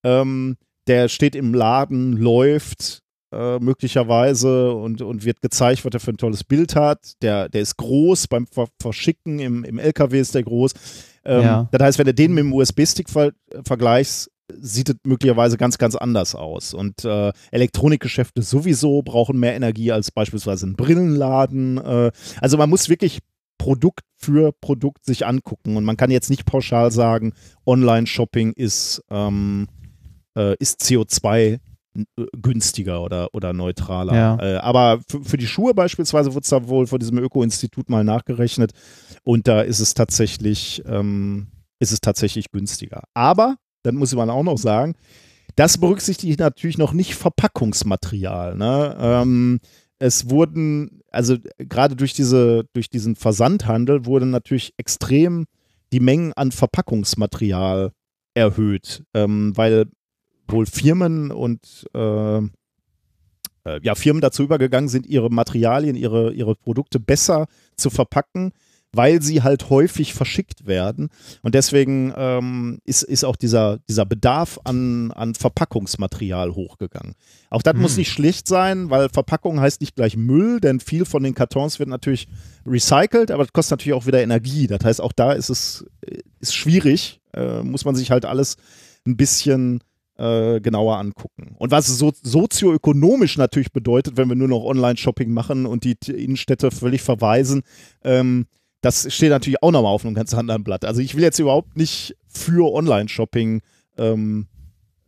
[0.04, 0.56] ähm,
[0.86, 3.02] der steht im Laden, läuft
[3.32, 7.14] äh, möglicherweise und, und wird gezeigt, was er für ein tolles Bild hat.
[7.22, 10.72] Der, der ist groß, beim Ver Verschicken im, im LKW ist der groß.
[11.24, 11.68] Ähm, Ja.
[11.70, 13.32] Das heißt, wenn du den mit dem USB-Stick ver
[13.64, 14.30] vergleichst,
[14.60, 16.74] sieht es möglicherweise ganz, ganz anders aus.
[16.74, 21.78] Und äh, Elektronikgeschäfte sowieso brauchen mehr Energie als beispielsweise ein Brillenladen.
[21.78, 22.10] Äh,
[22.40, 23.20] also man muss wirklich
[23.58, 25.76] Produkt für Produkt sich angucken.
[25.76, 27.32] Und man kann jetzt nicht pauschal sagen,
[27.64, 29.68] Online-Shopping ist, ähm,
[30.36, 31.58] äh, ist CO2
[31.94, 34.14] n- äh, günstiger oder, oder neutraler.
[34.14, 34.38] Ja.
[34.40, 38.72] Äh, aber für, die Schuhe beispielsweise wird es da wohl von diesem Öko-Institut mal nachgerechnet
[39.24, 41.48] und da ist es tatsächlich, ähm,
[41.78, 43.02] ist es tatsächlich günstiger.
[43.14, 44.94] Aber, dann muss man auch noch sagen,
[45.56, 48.56] das berücksichtigt natürlich noch nicht Verpackungsmaterial.
[48.56, 48.96] Ne?
[48.98, 49.60] Ähm,
[49.98, 55.44] es wurden, also gerade durch, diese, durch diesen Versandhandel wurden natürlich extrem
[55.92, 57.92] die Mengen an Verpackungsmaterial
[58.34, 59.86] erhöht, ähm, weil
[60.52, 62.38] wohl Firmen und äh,
[63.64, 67.46] äh, ja, Firmen dazu übergegangen sind, ihre Materialien, ihre, ihre Produkte besser
[67.76, 68.52] zu verpacken,
[68.94, 71.08] weil sie halt häufig verschickt werden.
[71.40, 77.14] Und deswegen ähm, ist, ist auch dieser, dieser Bedarf an, an Verpackungsmaterial hochgegangen.
[77.48, 77.80] Auch das Hm.
[77.80, 81.78] muss nicht schlecht sein, weil Verpackung heißt nicht gleich Müll, denn viel von den Kartons
[81.78, 82.28] wird natürlich
[82.66, 84.66] recycelt, aber das kostet natürlich auch wieder Energie.
[84.66, 85.86] Das heißt, auch da ist es
[86.40, 88.56] ist schwierig, äh, muss man sich halt alles
[89.06, 89.82] ein bisschen
[90.22, 91.56] äh, genauer angucken.
[91.58, 95.96] Und was es so sozioökonomisch natürlich bedeutet, wenn wir nur noch Online-Shopping machen und die
[96.06, 97.62] Innenstädte völlig verweisen,
[98.04, 98.46] ähm,
[98.82, 100.84] das steht natürlich auch nochmal auf einem ganz anderen Blatt.
[100.84, 103.62] Also ich will jetzt überhaupt nicht für Online-Shopping
[103.98, 104.46] ähm,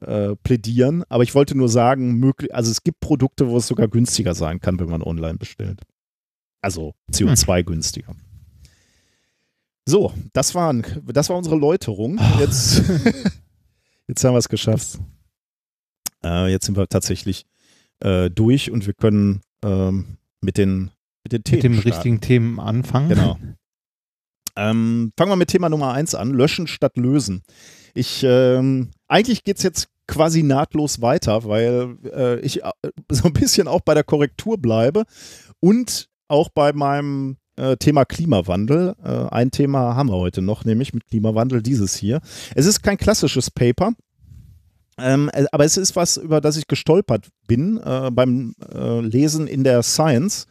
[0.00, 3.86] äh, plädieren, aber ich wollte nur sagen, möglich, also es gibt Produkte, wo es sogar
[3.86, 5.80] günstiger sein kann, wenn man online bestellt.
[6.60, 7.66] Also CO2 hm.
[7.66, 8.16] günstiger.
[9.86, 12.18] So, das, waren, das war unsere Läuterung.
[12.40, 12.82] Jetzt,
[14.08, 14.98] jetzt haben wir es geschafft.
[16.24, 17.46] Äh, jetzt sind wir tatsächlich
[18.00, 20.90] äh, durch und wir können ähm, mit den,
[21.22, 21.76] mit den Themen.
[21.76, 23.08] Mit den richtigen Themen anfangen.
[23.08, 23.38] Genau.
[24.56, 27.42] Ähm, fangen wir mit Thema Nummer eins an: Löschen statt Lösen.
[27.94, 32.70] Ich, ähm, eigentlich geht es jetzt quasi nahtlos weiter, weil äh, ich äh,
[33.10, 35.04] so ein bisschen auch bei der Korrektur bleibe
[35.60, 38.94] und auch bei meinem äh, Thema Klimawandel.
[39.04, 42.20] Äh, ein Thema haben wir heute noch, nämlich mit Klimawandel dieses hier.
[42.54, 43.92] Es ist kein klassisches Paper,
[44.98, 49.46] ähm, äh, aber es ist was, über das ich gestolpert bin äh, beim äh, Lesen
[49.46, 50.46] in der Science,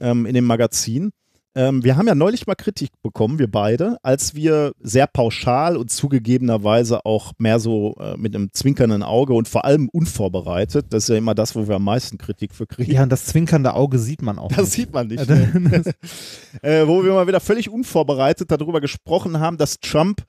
[0.00, 1.10] ähm, in dem Magazin.
[1.58, 5.90] Ähm, wir haben ja neulich mal Kritik bekommen, wir beide, als wir sehr pauschal und
[5.90, 11.08] zugegebenerweise auch mehr so äh, mit einem zwinkernden Auge und vor allem unvorbereitet, das ist
[11.08, 12.92] ja immer das, wo wir am meisten Kritik für kriegen.
[12.92, 14.50] Ja, und das zwinkernde Auge sieht man auch.
[14.50, 14.72] Das nicht.
[14.72, 15.28] sieht man nicht.
[15.28, 15.82] Ne?
[16.62, 20.22] äh, wo wir mal wieder völlig unvorbereitet darüber gesprochen haben, dass Trump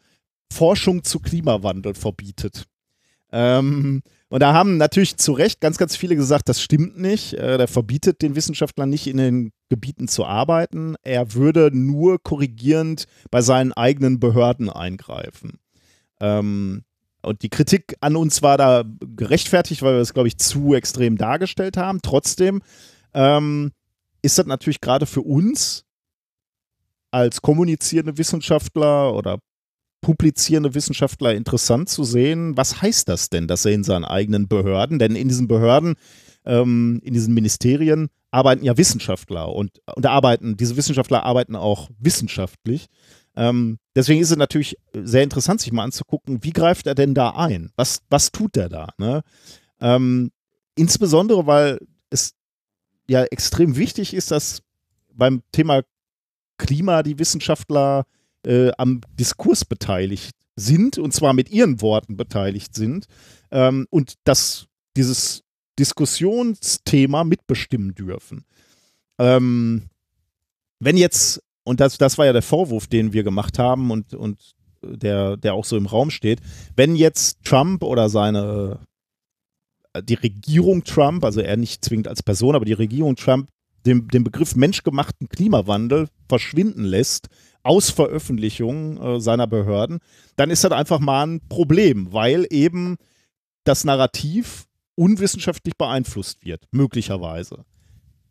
[0.51, 2.65] Forschung zu Klimawandel verbietet.
[3.31, 7.33] Ähm, und da haben natürlich zu Recht ganz, ganz viele gesagt, das stimmt nicht.
[7.33, 10.95] Äh, der verbietet den Wissenschaftlern nicht in den Gebieten zu arbeiten.
[11.01, 15.59] Er würde nur korrigierend bei seinen eigenen Behörden eingreifen.
[16.19, 16.83] Ähm,
[17.21, 21.17] und die Kritik an uns war da gerechtfertigt, weil wir es, glaube ich, zu extrem
[21.17, 21.99] dargestellt haben.
[22.01, 22.61] Trotzdem
[23.13, 23.71] ähm,
[24.21, 25.85] ist das natürlich gerade für uns
[27.11, 29.39] als kommunizierende Wissenschaftler oder
[30.01, 34.99] publizierende Wissenschaftler interessant zu sehen, was heißt das denn, dass er in seinen eigenen Behörden,
[34.99, 35.95] denn in diesen Behörden,
[36.45, 42.87] ähm, in diesen Ministerien arbeiten ja Wissenschaftler und, und arbeiten, diese Wissenschaftler arbeiten auch wissenschaftlich.
[43.35, 47.31] Ähm, deswegen ist es natürlich sehr interessant, sich mal anzugucken, wie greift er denn da
[47.31, 47.71] ein?
[47.75, 48.89] Was, was tut er da?
[48.97, 49.21] Ne?
[49.81, 50.31] Ähm,
[50.75, 52.33] insbesondere, weil es
[53.07, 54.61] ja extrem wichtig ist, dass
[55.13, 55.81] beim Thema
[56.57, 58.05] Klima die Wissenschaftler
[58.49, 63.05] äh, am Diskurs beteiligt sind und zwar mit ihren Worten beteiligt sind
[63.51, 64.65] ähm, und dass
[64.97, 65.43] dieses
[65.77, 68.43] Diskussionsthema mitbestimmen dürfen.
[69.19, 69.83] Ähm,
[70.79, 74.55] wenn jetzt, und das, das war ja der Vorwurf, den wir gemacht haben und, und
[74.81, 76.41] der, der auch so im Raum steht,
[76.75, 78.79] wenn jetzt Trump oder seine
[80.03, 83.49] die Regierung Trump, also er nicht zwingend als Person, aber die Regierung Trump
[83.85, 87.27] den, den Begriff menschgemachten Klimawandel verschwinden lässt,
[87.63, 89.99] aus Veröffentlichungen äh, seiner Behörden,
[90.35, 92.97] dann ist das einfach mal ein Problem, weil eben
[93.63, 94.65] das Narrativ
[94.95, 97.65] unwissenschaftlich beeinflusst wird, möglicherweise.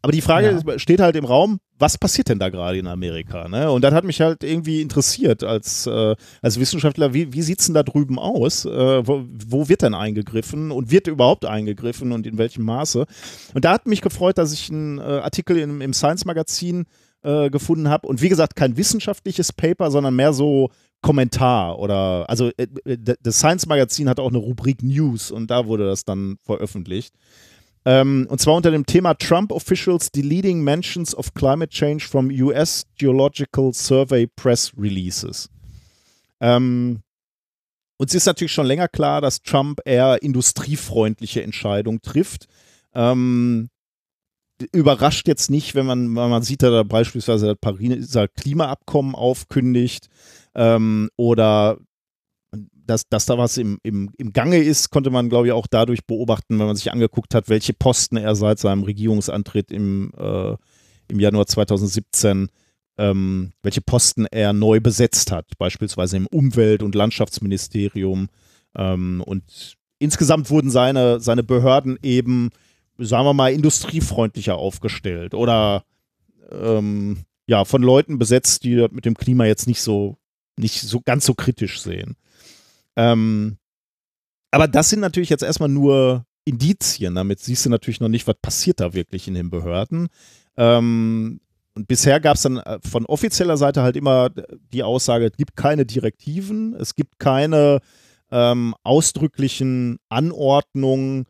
[0.00, 0.78] Aber die Frage ja.
[0.78, 3.48] steht halt im Raum, was passiert denn da gerade in Amerika?
[3.48, 3.70] Ne?
[3.70, 7.66] Und das hat mich halt irgendwie interessiert als, äh, als Wissenschaftler, wie, wie sieht es
[7.66, 8.64] denn da drüben aus?
[8.64, 13.06] Äh, wo, wo, wird denn eingegriffen und wird überhaupt eingegriffen und in welchem Maße?
[13.54, 16.86] Und da hat mich gefreut, dass ich einen äh, Artikel im, im Science Magazin
[17.22, 18.06] äh, gefunden habe.
[18.06, 20.70] Und wie gesagt, kein wissenschaftliches Paper, sondern mehr so
[21.00, 25.66] Kommentar oder also äh, äh, das Science Magazin hat auch eine Rubrik News und da
[25.66, 27.14] wurde das dann veröffentlicht.
[27.84, 32.84] Ähm, und zwar unter dem Thema Trump Officials Deleting Mentions of Climate Change from US
[32.96, 35.48] Geological Survey Press Releases.
[36.40, 37.00] Ähm,
[37.96, 42.46] uns ist natürlich schon länger klar, dass Trump eher industriefreundliche Entscheidungen trifft.
[42.94, 43.70] Ähm,
[44.72, 50.08] überrascht jetzt nicht, wenn man, wenn man sieht, dass er beispielsweise das Pariser Klimaabkommen aufkündigt
[50.54, 51.78] ähm, oder
[52.88, 56.06] dass, dass da was im, im, im Gange ist, konnte man, glaube ich, auch dadurch
[56.06, 60.56] beobachten, wenn man sich angeguckt hat, welche Posten er seit seinem Regierungsantritt im, äh,
[61.08, 62.48] im Januar 2017,
[62.96, 68.28] ähm, welche Posten er neu besetzt hat, beispielsweise im Umwelt- und Landschaftsministerium.
[68.74, 72.50] Ähm, und insgesamt wurden seine, seine Behörden eben
[72.98, 75.84] sagen wir mal, industriefreundlicher aufgestellt oder
[76.50, 80.18] ähm, ja, von Leuten besetzt, die mit dem Klima jetzt nicht so,
[80.58, 82.16] nicht so ganz so kritisch sehen.
[82.96, 83.56] Ähm,
[84.50, 87.14] aber das sind natürlich jetzt erstmal nur Indizien.
[87.14, 90.08] Damit siehst du natürlich noch nicht, was passiert da wirklich in den Behörden.
[90.56, 91.40] Ähm,
[91.74, 94.30] und bisher gab es dann äh, von offizieller Seite halt immer
[94.72, 97.80] die Aussage, es gibt keine Direktiven, es gibt keine
[98.30, 101.26] ähm, ausdrücklichen Anordnungen,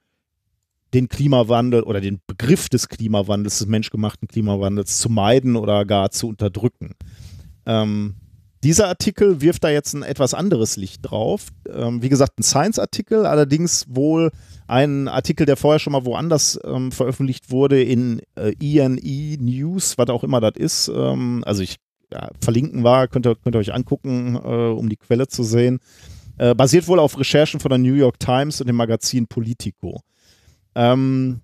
[0.94, 6.28] den Klimawandel oder den Begriff des Klimawandels, des menschgemachten Klimawandels zu meiden oder gar zu
[6.28, 6.94] unterdrücken.
[7.66, 8.15] Ähm,
[8.65, 11.48] dieser Artikel wirft da jetzt ein etwas anderes Licht drauf.
[11.73, 14.32] Ähm, wie gesagt, ein Science-Artikel, allerdings wohl
[14.66, 20.09] ein Artikel, der vorher schon mal woanders ähm, veröffentlicht wurde, in äh, ENE News, was
[20.09, 20.89] auch immer das ist.
[20.89, 21.77] Ähm, also ich
[22.12, 25.78] ja, verlinken war, könnt ihr, könnt ihr euch angucken, äh, um die Quelle zu sehen.
[26.39, 30.01] Äh, basiert wohl auf Recherchen von der New York Times und dem Magazin Politico.
[30.79, 31.41] Ähm,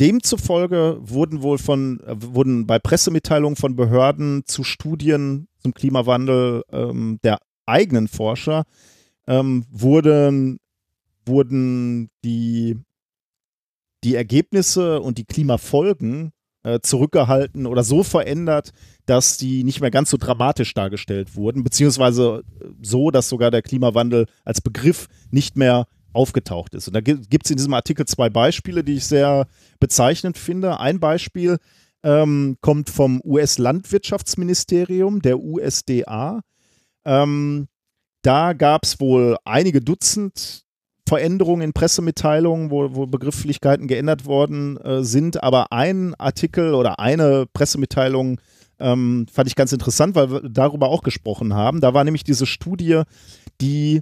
[0.00, 7.20] Demzufolge wurden wohl von, äh, wurden bei Pressemitteilungen von Behörden zu Studien zum Klimawandel ähm,
[7.22, 8.64] der eigenen Forscher
[9.28, 10.58] ähm, wurden,
[11.24, 12.78] wurden die,
[14.02, 16.32] die Ergebnisse und die Klimafolgen
[16.64, 18.72] äh, zurückgehalten oder so verändert,
[19.06, 22.42] dass die nicht mehr ganz so dramatisch dargestellt wurden, beziehungsweise
[22.82, 26.88] so, dass sogar der Klimawandel als Begriff nicht mehr aufgetaucht ist.
[26.88, 29.46] Und da gibt es in diesem Artikel zwei Beispiele, die ich sehr
[29.80, 30.80] bezeichnend finde.
[30.80, 31.58] Ein Beispiel
[32.02, 36.40] ähm, kommt vom US-Landwirtschaftsministerium, der USDA.
[37.04, 37.68] Ähm,
[38.22, 40.64] da gab es wohl einige Dutzend
[41.08, 45.42] Veränderungen in Pressemitteilungen, wo, wo Begrifflichkeiten geändert worden äh, sind.
[45.42, 48.40] Aber ein Artikel oder eine Pressemitteilung
[48.78, 51.80] ähm, fand ich ganz interessant, weil wir darüber auch gesprochen haben.
[51.80, 53.02] Da war nämlich diese Studie,
[53.60, 54.00] die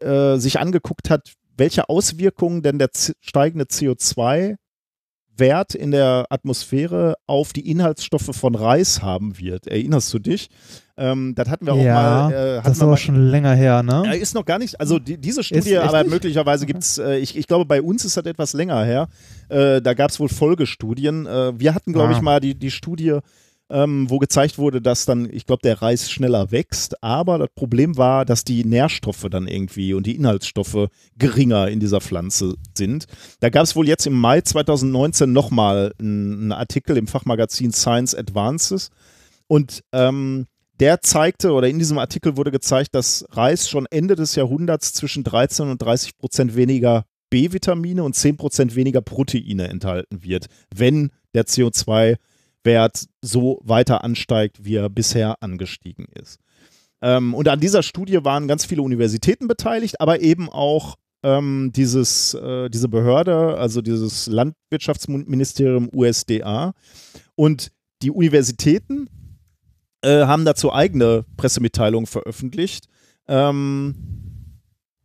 [0.00, 2.90] äh, sich angeguckt hat, welche Auswirkungen denn der
[3.20, 9.66] steigende CO2-Wert in der Atmosphäre auf die Inhaltsstoffe von Reis haben wird.
[9.66, 10.48] Erinnerst du dich?
[10.96, 12.32] Ähm, das hatten wir auch ja, mal.
[12.32, 14.16] Äh, das ist aber schon länger her, ne?
[14.16, 16.12] Ist noch gar nicht, also die, diese Studie, aber nicht?
[16.12, 19.08] möglicherweise gibt es, äh, ich, ich glaube, bei uns ist das etwas länger her.
[19.48, 21.26] Äh, da gab es wohl Folgestudien.
[21.26, 22.16] Äh, wir hatten, glaube ah.
[22.16, 23.20] ich, mal die, die Studie
[23.70, 27.02] ähm, wo gezeigt wurde, dass dann, ich glaube, der Reis schneller wächst.
[27.02, 32.00] Aber das Problem war, dass die Nährstoffe dann irgendwie und die Inhaltsstoffe geringer in dieser
[32.00, 33.06] Pflanze sind.
[33.40, 38.90] Da gab es wohl jetzt im Mai 2019 nochmal einen Artikel im Fachmagazin Science Advances.
[39.46, 40.46] Und ähm,
[40.80, 45.24] der zeigte, oder in diesem Artikel wurde gezeigt, dass Reis schon Ende des Jahrhunderts zwischen
[45.24, 51.44] 13 und 30 Prozent weniger B-Vitamine und 10 Prozent weniger Proteine enthalten wird, wenn der
[51.44, 52.16] CO2
[52.64, 56.38] Wert so weiter ansteigt, wie er bisher angestiegen ist.
[57.02, 62.34] Ähm, und an dieser Studie waren ganz viele Universitäten beteiligt, aber eben auch ähm, dieses,
[62.34, 66.72] äh, diese Behörde, also dieses Landwirtschaftsministerium USDA.
[67.34, 67.72] Und
[68.02, 69.08] die Universitäten
[70.02, 72.86] äh, haben dazu eigene Pressemitteilungen veröffentlicht.
[73.28, 73.94] Ähm,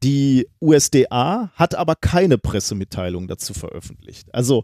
[0.03, 4.34] die USDA hat aber keine Pressemitteilung dazu veröffentlicht.
[4.34, 4.64] Also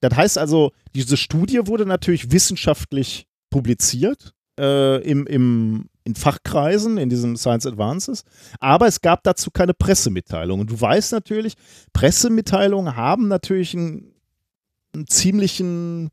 [0.00, 7.08] das heißt also, diese Studie wurde natürlich wissenschaftlich publiziert äh, im, im, in Fachkreisen, in
[7.08, 8.24] diesem Science Advances,
[8.60, 10.60] aber es gab dazu keine Pressemitteilung.
[10.60, 11.54] Und du weißt natürlich,
[11.92, 14.14] Pressemitteilungen haben natürlich einen,
[14.94, 16.10] einen ziemlichen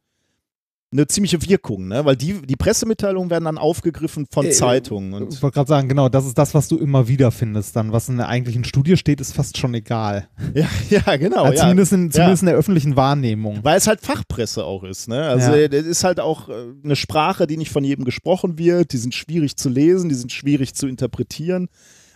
[0.92, 2.04] eine ziemliche Wirkung, ne?
[2.04, 5.14] weil die, die Pressemitteilungen werden dann aufgegriffen von äh, Zeitungen.
[5.14, 7.76] Und ich wollte gerade sagen, genau, das ist das, was du immer wieder findest.
[7.76, 10.30] Dann, was in der eigentlichen Studie steht, ist fast schon egal.
[10.56, 11.44] Ja, ja genau.
[11.44, 11.62] Also ja.
[11.62, 12.48] Zumindest, in, zumindest ja.
[12.48, 13.60] in der öffentlichen Wahrnehmung.
[13.62, 15.08] Weil es halt Fachpresse auch ist.
[15.08, 15.22] Ne?
[15.22, 16.54] Also das ist halt auch äh,
[16.84, 18.92] eine Sprache, die nicht von jedem gesprochen wird.
[18.92, 21.68] Die sind schwierig zu lesen, die sind schwierig zu interpretieren.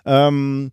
[0.05, 0.71] Ähm,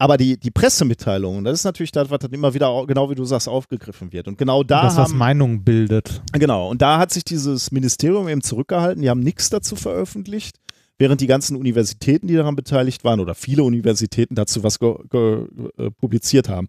[0.00, 3.26] aber die, die Pressemitteilungen, das ist natürlich das, was dann immer wieder, genau wie du
[3.26, 4.28] sagst, aufgegriffen wird.
[4.28, 4.84] Und genau da.
[4.84, 6.22] Das, was Meinung bildet.
[6.32, 6.70] Genau.
[6.70, 9.02] Und da hat sich dieses Ministerium eben zurückgehalten.
[9.02, 10.56] Die haben nichts dazu veröffentlicht,
[10.96, 16.48] während die ganzen Universitäten, die daran beteiligt waren, oder viele Universitäten dazu was äh, publiziert
[16.48, 16.68] haben.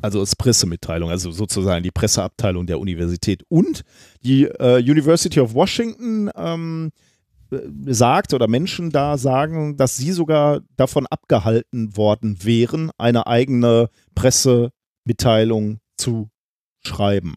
[0.00, 3.42] Also als Pressemitteilung, also sozusagen die Presseabteilung der Universität.
[3.50, 3.82] Und
[4.24, 6.92] die äh, University of Washington ähm,
[7.86, 15.80] sagt oder Menschen da sagen, dass sie sogar davon abgehalten worden wären, eine eigene Pressemitteilung
[15.96, 16.30] zu
[16.84, 17.34] schreiben.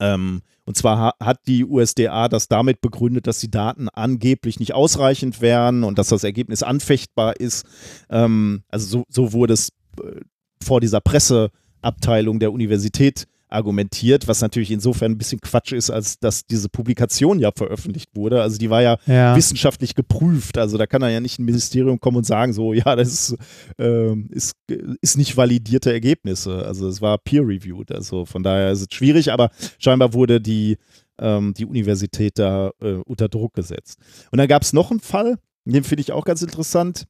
[0.00, 5.40] Ähm, und zwar hat die USDA das damit begründet, dass die Daten angeblich nicht ausreichend
[5.40, 7.66] wären und dass das Ergebnis anfechtbar ist.
[8.10, 9.70] Ähm, also so, so wurde es
[10.02, 10.20] äh,
[10.62, 16.46] vor dieser Presseabteilung der Universität argumentiert, was natürlich insofern ein bisschen Quatsch ist, als dass
[16.46, 18.42] diese Publikation ja veröffentlicht wurde.
[18.42, 19.36] Also die war ja, ja.
[19.36, 20.58] wissenschaftlich geprüft.
[20.58, 23.36] Also da kann dann ja nicht ein Ministerium kommen und sagen, so, ja, das ist,
[23.78, 24.54] äh, ist,
[25.00, 26.64] ist nicht validierte Ergebnisse.
[26.64, 27.92] Also es war peer-reviewed.
[27.92, 30.78] Also von daher ist es schwierig, aber scheinbar wurde die,
[31.18, 33.98] ähm, die Universität da äh, unter Druck gesetzt.
[34.30, 37.06] Und dann gab es noch einen Fall, den finde ich auch ganz interessant.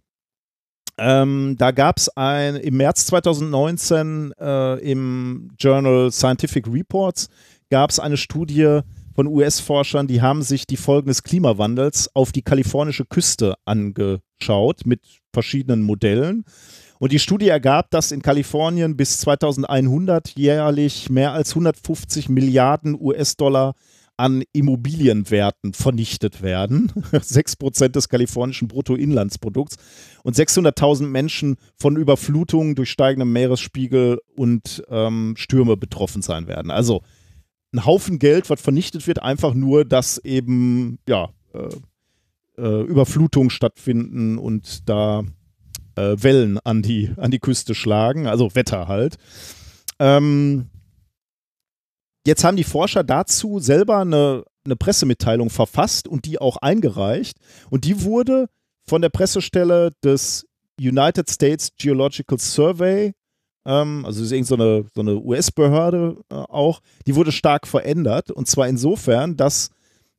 [0.98, 7.28] Ähm, da gab es im März 2019 äh, im Journal Scientific Reports
[7.70, 8.80] gab es eine Studie
[9.14, 15.00] von US-Forschern, die haben sich die Folgen des Klimawandels auf die kalifornische Küste angeschaut mit
[15.32, 16.44] verschiedenen Modellen.
[16.98, 23.74] Und die Studie ergab, dass in Kalifornien bis 2100 jährlich mehr als 150 Milliarden US-Dollar
[24.22, 26.92] an Immobilienwerten vernichtet werden.
[27.12, 29.78] 6% des kalifornischen Bruttoinlandsprodukts
[30.22, 36.70] und 600.000 Menschen von Überflutungen durch steigenden Meeresspiegel und ähm, Stürme betroffen sein werden.
[36.70, 37.02] Also
[37.72, 44.38] ein Haufen Geld, was vernichtet wird, einfach nur, dass eben ja, äh, äh, Überflutungen stattfinden
[44.38, 45.24] und da
[45.96, 49.16] äh, Wellen an die, an die Küste schlagen, also Wetter halt.
[49.98, 50.66] Ähm,
[52.26, 57.38] Jetzt haben die Forscher dazu selber eine, eine Pressemitteilung verfasst und die auch eingereicht.
[57.70, 58.48] Und die wurde
[58.84, 60.46] von der Pressestelle des
[60.80, 63.12] United States Geological Survey,
[63.64, 68.30] ähm, also ist irgendeine so eine, US-Behörde äh, auch, die wurde stark verändert.
[68.30, 69.70] Und zwar insofern, dass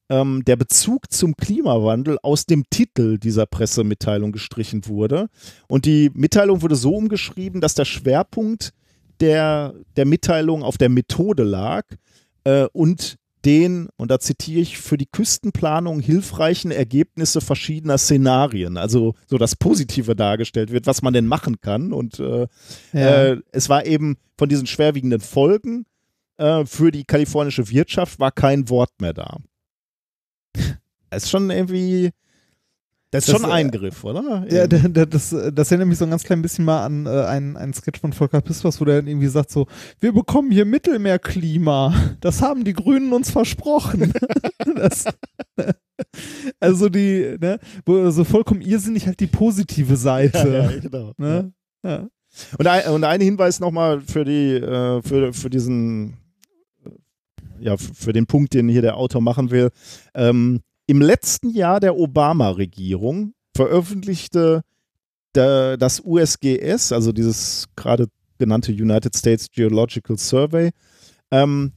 [0.09, 5.29] ähm, der Bezug zum Klimawandel aus dem Titel dieser Pressemitteilung gestrichen wurde.
[5.67, 8.73] Und die Mitteilung wurde so umgeschrieben, dass der Schwerpunkt
[9.23, 11.83] der, der Mitteilung auf der Methode lag
[12.43, 19.15] äh, und den, und da zitiere ich, für die Küstenplanung hilfreichen Ergebnisse verschiedener Szenarien, also
[19.27, 21.91] so das Positive dargestellt wird, was man denn machen kann.
[21.91, 22.47] Und äh,
[22.93, 23.23] ja.
[23.23, 25.85] äh, es war eben von diesen schwerwiegenden Folgen
[26.37, 29.37] äh, für die kalifornische Wirtschaft war kein Wort mehr da.
[31.09, 32.09] Es ist schon irgendwie,
[33.13, 34.43] das ist das, schon ein Eingriff, oder?
[34.49, 37.71] Ja, das, das erinnert mich so ein ganz klein bisschen mal an äh, einen, einen
[37.71, 39.67] Sketch von Volker Pispers, wo der irgendwie sagt so,
[39.99, 41.93] wir bekommen hier Mittelmeerklima.
[42.21, 44.13] Das haben die Grünen uns versprochen.
[44.75, 45.05] das,
[46.59, 50.49] also die, ne, so vollkommen irrsinnig halt die positive Seite.
[50.49, 51.13] Ja, ja genau.
[51.17, 51.53] Ne?
[51.83, 52.07] Ja.
[52.57, 56.17] Und, ein, und ein Hinweis nochmal für die, äh, für, für diesen,
[57.59, 59.69] ja, für den Punkt, den hier der Autor machen will.
[60.15, 64.61] Ähm, im letzten Jahr der Obama-Regierung veröffentlichte
[65.33, 68.07] das USGS, also dieses gerade
[68.37, 70.71] genannte United States Geological Survey,
[71.31, 71.73] ähm,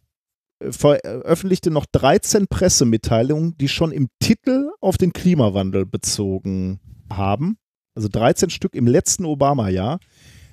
[0.61, 6.81] veröffentlichte noch 13 Pressemitteilungen, die schon im Titel auf den Klimawandel bezogen
[7.11, 7.59] haben.
[7.95, 10.01] Also 13 Stück im letzten Obama-Jahr.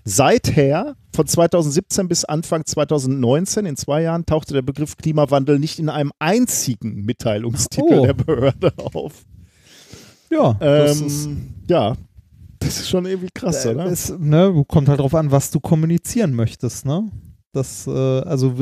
[0.05, 5.89] Seither, von 2017 bis Anfang 2019, in zwei Jahren, tauchte der Begriff Klimawandel nicht in
[5.89, 8.05] einem einzigen Mitteilungstitel oh.
[8.05, 9.25] der Behörde auf.
[10.29, 11.29] Ja, das ähm, ist,
[11.69, 11.95] ja,
[12.59, 13.85] das ist schon irgendwie krass, äh, oder?
[13.85, 17.09] Es, ne, kommt halt darauf an, was du kommunizieren möchtest, ne?
[17.51, 18.55] Das, äh, also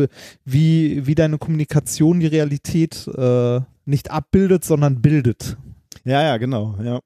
[0.44, 5.58] wie, wie deine Kommunikation die Realität äh, nicht abbildet, sondern bildet.
[6.04, 7.00] Ja, ja, genau, ja.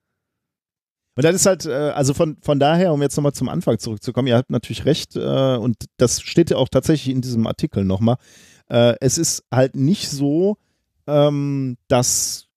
[1.15, 4.27] Und das ist halt, äh, also von, von daher, um jetzt nochmal zum Anfang zurückzukommen,
[4.27, 8.17] ihr habt natürlich recht, äh, und das steht ja auch tatsächlich in diesem Artikel nochmal.
[8.69, 10.57] Äh, es ist halt nicht so,
[11.07, 12.47] ähm, dass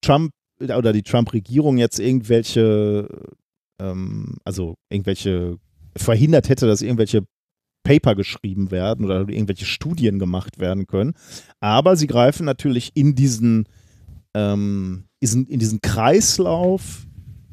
[0.00, 3.08] Trump oder die Trump-Regierung jetzt irgendwelche,
[3.78, 5.58] ähm, also irgendwelche
[5.94, 7.26] verhindert hätte, dass irgendwelche
[7.82, 11.12] Paper geschrieben werden oder irgendwelche Studien gemacht werden können.
[11.60, 13.68] Aber sie greifen natürlich in diesen,
[14.34, 17.06] ähm, in diesen Kreislauf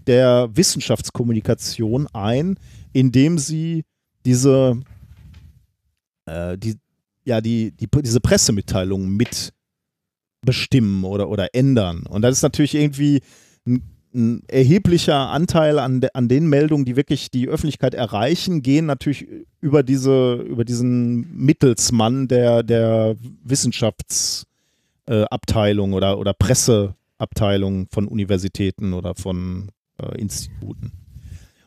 [0.07, 2.57] der Wissenschaftskommunikation ein,
[2.93, 3.83] indem sie
[4.25, 4.79] diese,
[6.25, 6.77] äh, die,
[7.25, 9.53] ja, die, die, diese Pressemitteilungen mit
[10.41, 12.05] bestimmen oder, oder ändern.
[12.07, 13.21] Und das ist natürlich irgendwie
[13.65, 13.81] ein,
[14.13, 19.25] ein erheblicher Anteil an, de, an den Meldungen, die wirklich die Öffentlichkeit erreichen, gehen natürlich
[19.59, 29.15] über diese, über diesen Mittelsmann der, der Wissenschaftsabteilung äh, oder, oder Presseabteilung von Universitäten oder
[29.15, 29.71] von
[30.11, 30.91] äh, Instituten.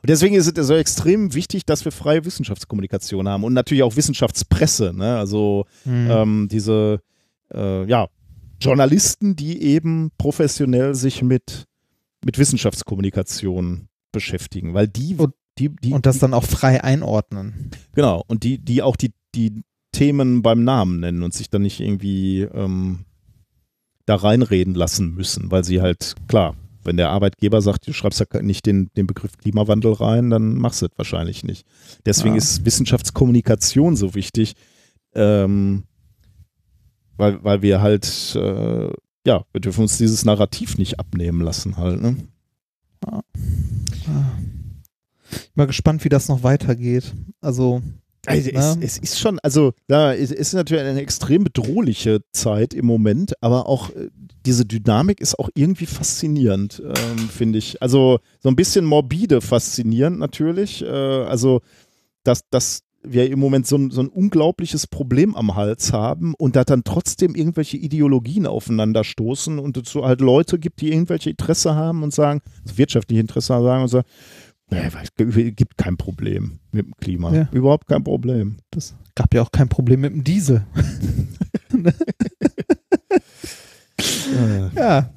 [0.07, 3.97] Und deswegen ist es so extrem wichtig, dass wir freie Wissenschaftskommunikation haben und natürlich auch
[3.97, 4.93] Wissenschaftspresse.
[4.95, 5.17] Ne?
[5.17, 6.09] Also mhm.
[6.11, 7.01] ähm, diese
[7.53, 8.07] äh, ja,
[8.61, 11.65] Journalisten, die eben professionell sich mit,
[12.25, 17.71] mit Wissenschaftskommunikation beschäftigen, weil die, und, die, die und das dann auch frei einordnen.
[17.95, 21.81] Genau, und die, die auch die, die Themen beim Namen nennen und sich dann nicht
[21.81, 23.07] irgendwie ähm,
[24.07, 26.55] da reinreden lassen müssen, weil sie halt, klar,
[26.87, 30.83] wenn der Arbeitgeber sagt, du schreibst ja nicht den, den Begriff Klimawandel rein, dann machst
[30.83, 31.67] du es wahrscheinlich nicht.
[32.05, 32.39] Deswegen ja.
[32.39, 34.55] ist Wissenschaftskommunikation so wichtig,
[35.15, 35.85] ähm,
[37.17, 38.91] weil, weil wir halt, äh,
[39.27, 42.01] ja, wir dürfen uns dieses Narrativ nicht abnehmen lassen halt.
[42.01, 42.17] Ne?
[43.05, 43.23] Ja.
[45.31, 47.13] Ich bin mal gespannt, wie das noch weitergeht.
[47.41, 47.83] Also
[48.27, 52.87] also es, es, ist schon, also ja, es ist natürlich eine extrem bedrohliche Zeit im
[52.87, 54.09] Moment, aber auch äh,
[54.45, 57.83] diese Dynamik ist auch irgendwie faszinierend, ähm, finde ich.
[57.83, 60.83] Also so ein bisschen morbide faszinierend natürlich.
[60.83, 61.61] Äh, also,
[62.23, 66.57] dass, dass wir im Moment so ein, so ein unglaubliches Problem am Hals haben und
[66.57, 71.75] da dann trotzdem irgendwelche Ideologien aufeinanderstoßen und es so halt Leute gibt, die irgendwelche Interesse
[71.75, 74.07] haben und sagen, also wirtschaftliche Interesse haben und sagen,
[74.69, 77.33] es gibt kein Problem mit dem Klima.
[77.33, 77.49] Ja.
[77.53, 78.59] Überhaupt kein Problem.
[78.71, 80.67] Das gab ja auch kein Problem mit dem Diesel.
[84.75, 85.11] Ja.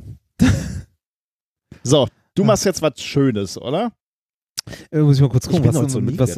[1.83, 3.91] So, du machst jetzt was Schönes, oder?
[4.91, 6.37] Äh, muss ich mal kurz gucken, was, so mit was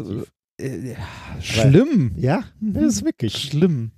[0.60, 2.14] äh, ja, schlimm.
[2.18, 3.36] Ja, das ist wirklich.
[3.36, 3.92] Schlimm.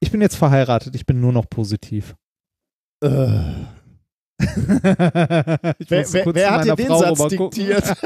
[0.00, 2.14] Ich bin jetzt verheiratet, ich bin nur noch positiv.
[3.02, 3.52] Äh.
[4.38, 4.48] Ich
[5.90, 7.84] Wer, wer, wer hat dir den Frau Satz diktiert?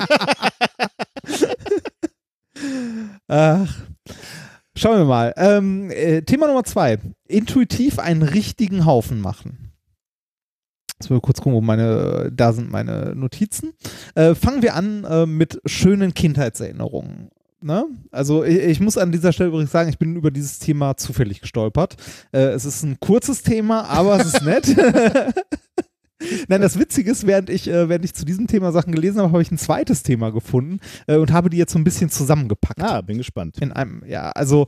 [3.28, 3.82] Ach.
[4.76, 5.34] Schauen wir mal.
[5.36, 6.98] Ähm, äh, Thema Nummer zwei.
[7.26, 9.72] Intuitiv einen richtigen Haufen machen.
[11.00, 13.72] Jetzt mal kurz gucken, wo meine, da sind meine Notizen.
[14.14, 17.30] Äh, fangen wir an äh, mit schönen Kindheitserinnerungen.
[17.62, 17.86] Ne?
[18.10, 21.40] Also ich, ich muss an dieser Stelle übrigens sagen, ich bin über dieses Thema zufällig
[21.40, 21.96] gestolpert.
[22.32, 24.66] Äh, es ist ein kurzes Thema, aber es ist nett.
[26.48, 29.32] Nein, das Witzige ist, während ich, äh, während ich zu diesem Thema Sachen gelesen habe,
[29.32, 32.82] habe ich ein zweites Thema gefunden äh, und habe die jetzt so ein bisschen zusammengepackt.
[32.82, 33.56] ah, bin gespannt.
[33.60, 34.66] In einem, ja, also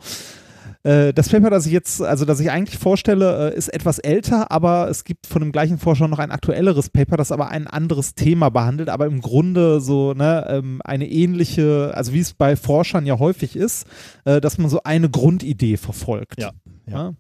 [0.85, 4.51] äh, das Paper, das ich jetzt, also das ich eigentlich vorstelle, äh, ist etwas älter,
[4.51, 8.15] aber es gibt von dem gleichen Forscher noch ein aktuelleres Paper, das aber ein anderes
[8.15, 13.07] Thema behandelt, aber im Grunde so ne, ähm, eine ähnliche, also wie es bei Forschern
[13.07, 13.87] ja häufig ist,
[14.25, 16.41] äh, dass man so eine Grundidee verfolgt.
[16.41, 16.51] Ja,
[16.87, 17.15] ja.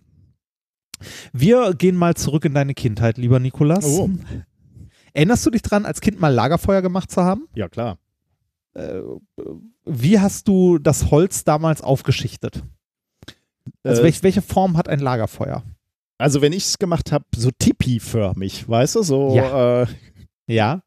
[1.02, 1.30] Ja.
[1.32, 3.84] Wir gehen mal zurück in deine Kindheit, lieber Nikolas.
[3.84, 4.08] Oh.
[5.12, 7.48] Erinnerst du dich dran, als Kind mal Lagerfeuer gemacht zu haben?
[7.54, 7.98] Ja, klar.
[8.74, 9.00] Äh,
[9.84, 12.62] wie hast du das Holz damals aufgeschichtet?
[13.82, 15.62] Also Äh, welch, welche Form hat ein Lagerfeuer?
[16.18, 19.86] Also, wenn ich es gemacht habe, so Tipi-förmig, weißt du, so, äh,
[20.46, 20.82] Ja,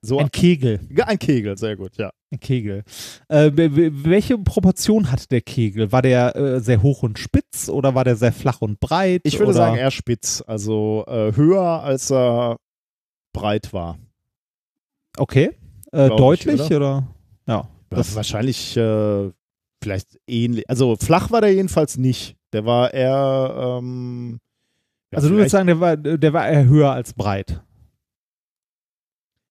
[0.00, 0.80] so ein Kegel.
[0.94, 2.10] Ja, ein Kegel, sehr gut, ja.
[2.40, 2.84] Kegel.
[3.28, 5.90] Äh, we- we- welche Proportion hat der Kegel?
[5.92, 9.22] War der äh, sehr hoch und spitz oder war der sehr flach und breit?
[9.24, 9.54] Ich würde oder?
[9.54, 12.56] sagen, eher spitz, also äh, höher, als er
[13.32, 13.98] breit war.
[15.16, 15.50] Okay.
[15.92, 16.76] Äh, Glaub ich, deutlich oder?
[16.76, 17.06] oder?
[17.46, 17.68] Ja.
[17.90, 19.30] Das, Wahrscheinlich äh,
[19.82, 20.68] vielleicht ähnlich.
[20.68, 22.36] Also flach war der jedenfalls nicht.
[22.52, 23.78] Der war eher.
[23.78, 24.40] Ähm,
[25.12, 27.60] ja, also du würdest sagen, der war, der war eher höher als breit.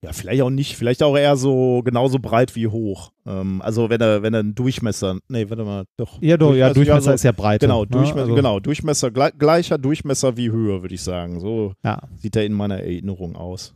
[0.04, 0.76] Ja, vielleicht auch nicht.
[0.76, 3.12] Vielleicht auch eher so genauso breit wie hoch.
[3.26, 5.18] Ähm, also wenn er, wenn er einen Durchmesser.
[5.30, 6.22] Nee, warte mal, doch.
[6.22, 7.62] Ja, doch, ja, Durchmesser so- ist ja breit.
[7.62, 11.40] Genau, Durchmesser, also, genau, Durchmesser, gle gleicher Durchmesser wie Höhe, würde ich sagen.
[11.40, 12.02] So Ja.
[12.18, 13.74] sieht er in meiner Erinnerung aus.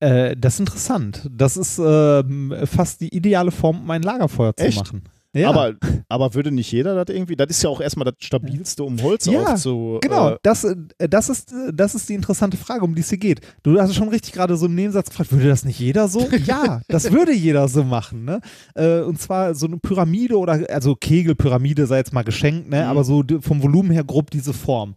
[0.00, 1.28] Äh, das ist interessant.
[1.30, 4.78] Das ist ähm, fast die ideale Form, um ein Lagerfeuer zu Echt?
[4.78, 5.02] machen.
[5.34, 5.48] Ja.
[5.48, 5.74] Aber,
[6.08, 7.36] aber würde nicht jeder das irgendwie?
[7.36, 9.98] Das ist ja auch erstmal das Stabilste, um Holz Ja, aufzu.
[10.02, 13.08] Genau, Äh, das, äh, das, ist, äh, das ist die interessante Frage, um die es
[13.08, 13.40] hier geht.
[13.62, 16.28] Du hast schon richtig gerade so im Nebensatz gefragt, würde das nicht jeder so?
[16.44, 18.24] ja, das würde jeder so machen.
[18.26, 18.40] Ne?
[18.74, 22.82] Äh, und zwar so eine Pyramide oder, also Kegelpyramide sei jetzt mal geschenkt, ne?
[22.82, 22.88] Mhm.
[22.88, 24.94] aber so vom Volumen her grob diese Form.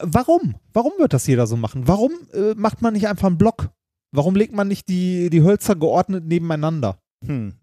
[0.00, 0.54] Warum?
[0.72, 1.88] Warum wird das jeder so machen?
[1.88, 3.70] Warum äh, macht man nicht einfach einen Block?
[4.12, 6.98] Warum legt man nicht die, die Hölzer geordnet nebeneinander?
[7.24, 7.54] hm.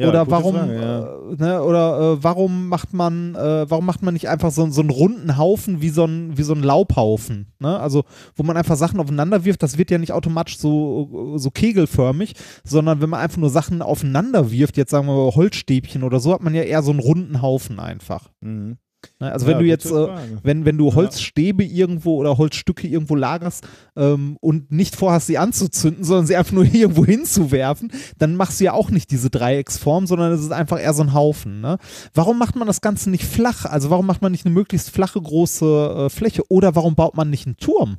[0.00, 1.32] Ja, oder warum Frage, ja.
[1.32, 4.80] äh, ne, oder äh, warum macht man äh, warum macht man nicht einfach so, so
[4.80, 7.78] einen runden Haufen wie so ein wie so ein Laubhaufen ne?
[7.78, 8.04] also
[8.34, 13.00] wo man einfach Sachen aufeinander wirft das wird ja nicht automatisch so so kegelförmig sondern
[13.00, 16.42] wenn man einfach nur Sachen aufeinander wirft jetzt sagen wir mal Holzstäbchen oder so hat
[16.42, 18.78] man ja eher so einen runden Haufen einfach Mhm.
[19.18, 19.32] Ne?
[19.32, 20.08] also Ja, wenn du jetzt äh,
[20.42, 23.66] wenn, wenn du Holzstäbe irgendwo oder Holzstücke irgendwo lagerst
[23.96, 28.64] ähm, und nicht vorhast, sie anzuzünden, sondern sie einfach nur irgendwo hinzuwerfen, dann machst du
[28.64, 31.60] ja auch nicht diese Dreiecksform, sondern es ist einfach eher so ein Haufen.
[31.60, 31.78] Ne?
[32.14, 33.64] Warum macht man das Ganze nicht flach?
[33.64, 36.42] Also warum macht man nicht eine möglichst flache große äh, Fläche?
[36.48, 37.98] Oder warum baut man nicht einen Turm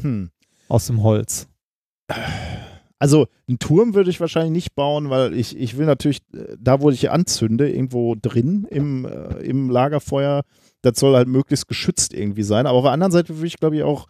[0.00, 0.30] Hm.
[0.68, 1.48] aus dem Holz?
[2.98, 6.80] Also einen Turm würde ich wahrscheinlich nicht bauen, weil ich, ich will natürlich, äh, da
[6.80, 10.42] wo ich anzünde, irgendwo drin im, äh, im Lagerfeuer,
[10.82, 12.66] das soll halt möglichst geschützt irgendwie sein.
[12.66, 14.06] Aber auf der anderen Seite würde ich, glaube ich, auch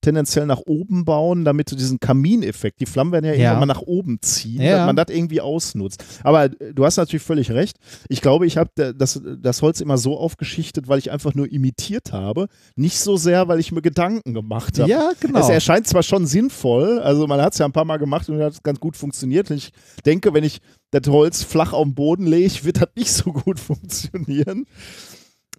[0.00, 3.38] tendenziell nach oben bauen, damit du diesen Kamineffekt, die Flammen werden ja, Ja.
[3.50, 4.78] irgendwann mal nach oben ziehen, Ja.
[4.78, 6.04] dass man das irgendwie ausnutzt.
[6.22, 7.76] Aber äh, du hast natürlich völlig recht.
[8.08, 12.12] Ich glaube, ich habe das, das Holz immer so aufgeschichtet, weil ich einfach nur imitiert
[12.12, 12.46] habe.
[12.76, 14.88] Nicht so sehr, weil ich mir Gedanken gemacht habe.
[14.88, 15.40] Ja, genau.
[15.40, 18.40] Es erscheint zwar schon sinnvoll, also man hat es ja ein paar Mal gemacht und
[18.40, 19.50] hat ganz gut funktioniert.
[19.50, 19.72] Ich
[20.06, 20.58] denke, wenn ich
[20.92, 24.64] das Holz flach auf den Boden lege, wird das nicht so gut funktionieren.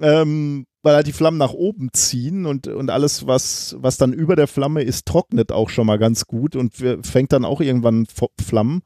[0.01, 4.35] Ähm, weil halt die Flammen nach oben ziehen und, und alles, was, was dann über
[4.35, 8.07] der Flamme ist, trocknet auch schon mal ganz gut und fängt dann auch irgendwann
[8.39, 8.81] Flammen.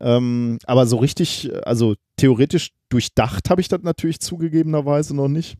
[0.00, 5.56] Ähm, aber so richtig, also theoretisch durchdacht habe ich das natürlich zugegebenerweise noch nicht.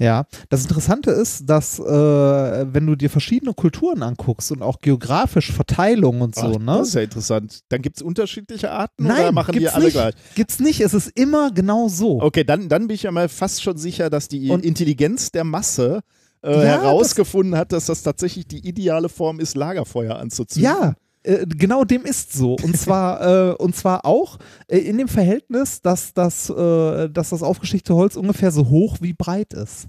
[0.00, 5.52] Ja, das Interessante ist, dass äh, wenn du dir verschiedene Kulturen anguckst und auch geografisch
[5.52, 6.78] Verteilung und so, Ach, ne?
[6.78, 7.60] Das ist ja interessant.
[7.68, 9.92] Dann gibt es unterschiedliche Arten oder Nein, machen die alle nicht.
[9.94, 10.14] gleich?
[10.34, 12.20] Gibt's nicht, es ist immer genau so.
[12.22, 15.44] Okay, dann, dann bin ich ja mal fast schon sicher, dass die Und- Intelligenz der
[15.44, 16.00] Masse
[16.42, 20.64] äh, Ja, herausgefunden hat, dass das tatsächlich die ideale Form ist, Lagerfeuer anzuzünden.
[20.72, 22.54] Ja, äh, genau dem ist so.
[22.54, 24.38] Und zwar, äh, und zwar auch
[24.68, 29.12] äh, in dem Verhältnis, dass das, äh, dass das aufgeschichtete Holz ungefähr so hoch wie
[29.12, 29.88] breit ist.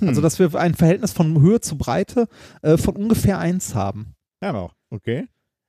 [0.00, 0.08] Hm.
[0.08, 2.28] Also, dass wir ein Verhältnis von Höhe zu Breite
[2.62, 4.14] äh, von ungefähr 1 haben.
[4.42, 4.74] Ja, noch.
[4.90, 5.26] Okay.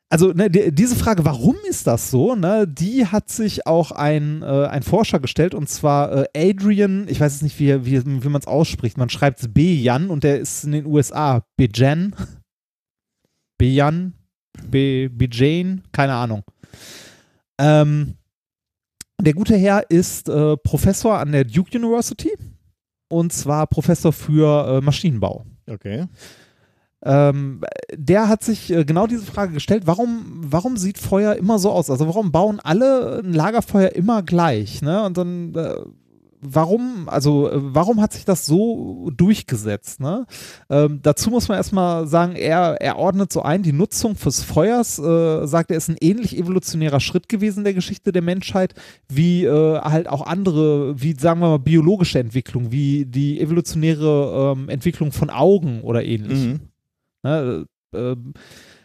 [0.09, 4.41] Also ne, die, diese Frage, warum ist das so, ne, die hat sich auch ein,
[4.41, 8.47] ein Forscher gestellt und zwar Adrian, ich weiß jetzt nicht, wie, wie, wie man es
[8.47, 12.15] ausspricht, man schreibt es Bejan und der ist in den USA, Bejan,
[13.57, 14.16] Bejan,
[14.65, 16.43] Be, Bejane, keine Ahnung.
[17.59, 18.15] Ähm,
[19.19, 22.31] der gute Herr ist äh, Professor an der Duke University
[23.09, 25.45] und zwar Professor für äh, Maschinenbau.
[25.67, 26.07] Okay.
[27.03, 27.61] Ähm,
[27.93, 31.89] der hat sich äh, genau diese Frage gestellt, warum, warum sieht Feuer immer so aus?
[31.89, 34.81] Also warum bauen alle ein Lagerfeuer immer gleich?
[34.81, 35.03] Ne?
[35.03, 35.75] Und dann, äh,
[36.41, 39.99] warum, also äh, warum hat sich das so durchgesetzt?
[39.99, 40.25] Ne?
[40.69, 44.99] Ähm, dazu muss man erstmal sagen, er, er ordnet so ein, die Nutzung fürs Feuers,
[44.99, 48.73] äh, sagt er, ist ein ähnlich evolutionärer Schritt gewesen in der Geschichte der Menschheit,
[49.09, 54.69] wie äh, halt auch andere, wie sagen wir mal, biologische Entwicklung, wie die evolutionäre ähm,
[54.69, 56.39] Entwicklung von Augen oder ähnlich.
[56.39, 56.59] Mhm.
[57.23, 58.15] Ne, äh,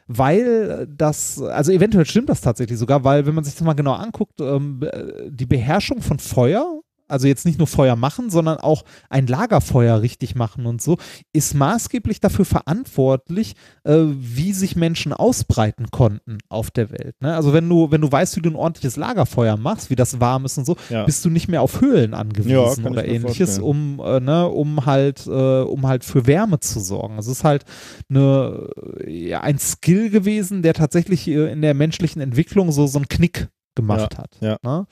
[0.08, 3.94] weil das, also eventuell stimmt das tatsächlich sogar, weil wenn man sich das mal genau
[3.94, 6.80] anguckt, ähm, äh, die Beherrschung von Feuer,
[7.12, 10.96] also jetzt nicht nur Feuer machen, sondern auch ein Lagerfeuer richtig machen und so,
[11.32, 17.14] ist maßgeblich dafür verantwortlich, äh, wie sich Menschen ausbreiten konnten auf der Welt.
[17.20, 17.34] Ne?
[17.36, 20.44] Also wenn du, wenn du weißt, wie du ein ordentliches Lagerfeuer machst, wie das warm
[20.44, 21.04] ist und so, Ja.
[21.04, 24.86] bist du nicht mehr auf Höhlen Ja, angewiesen ich oder ähnliches, um, äh, ne, um
[24.86, 27.16] halt, äh, um halt für Wärme zu sorgen.
[27.16, 27.64] Also es ist halt
[28.08, 28.68] eine,
[29.06, 33.48] ja, ein Skill gewesen, der tatsächlich äh, in der menschlichen Entwicklung so, so einen Knick
[33.74, 34.36] gemacht hat.
[34.40, 34.56] ja.
[34.62, 34.86] Ne?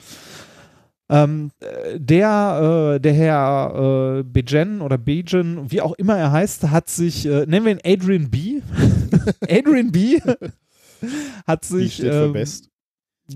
[1.10, 6.70] Ähm, äh, der, äh, der Herr äh, Bejen oder Bejen, wie auch immer er heißt,
[6.70, 8.60] hat sich, äh, nennen wir ihn Adrian B.
[9.48, 10.20] Adrian B.
[11.46, 12.69] hat Die sich steht für ähm, Best.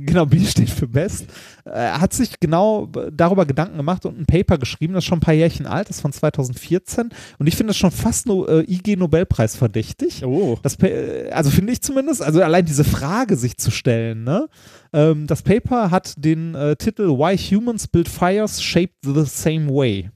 [0.01, 1.27] Genau, B steht für Best.
[1.65, 5.23] Er hat sich genau darüber Gedanken gemacht und ein Paper geschrieben, das ist schon ein
[5.23, 7.11] paar Jährchen alt, das ist von 2014.
[7.39, 10.25] Und ich finde das schon fast no, äh, IG-Nobelpreis verdächtig.
[10.25, 10.59] Oh.
[10.63, 14.49] Das, äh, also finde ich zumindest, also allein diese Frage sich zu stellen, ne?
[14.93, 20.11] Ähm, das Paper hat den äh, Titel Why Humans Build Fires Shaped the Same Way.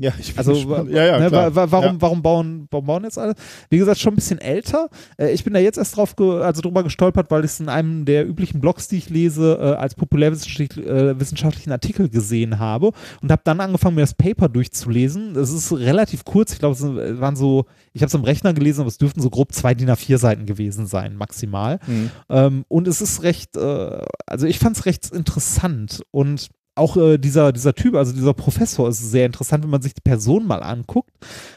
[0.00, 0.90] Ja, ich bin Also gespannt.
[0.90, 1.54] ja, ja, ne, klar.
[1.54, 2.00] wa- wa- warum, Ja.
[2.00, 3.34] warum, bauen, warum bauen jetzt alle?
[3.70, 4.88] Wie gesagt, schon ein bisschen älter.
[5.18, 7.68] Äh, ich bin da jetzt erst drauf ge also drüber gestolpert, weil ich es in
[7.68, 12.90] einem der üblichen Blogs, die ich lese, äh, als populärwissenschaftlichen äh, Artikel gesehen habe
[13.22, 15.36] und habe dann angefangen, mir das Paper durchzulesen.
[15.36, 16.52] Es ist relativ kurz.
[16.54, 19.20] Ich glaube, es sind- waren so, ich habe es am Rechner gelesen, aber es dürften
[19.20, 21.78] so grob zwei DIN A4 Seiten gewesen sein, maximal.
[21.86, 22.10] Mhm.
[22.30, 27.18] Ähm, und es ist recht, äh, also ich fand es recht interessant und auch äh,
[27.18, 30.62] dieser, dieser Typ, also dieser Professor ist sehr interessant, wenn man sich die Person mal
[30.62, 31.12] anguckt.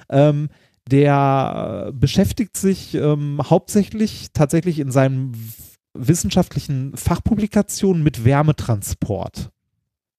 [0.10, 0.49] Ähm,
[0.89, 5.35] der beschäftigt sich ähm, hauptsächlich tatsächlich in seinen
[5.94, 9.49] wissenschaftlichen Fachpublikationen mit Wärmetransport.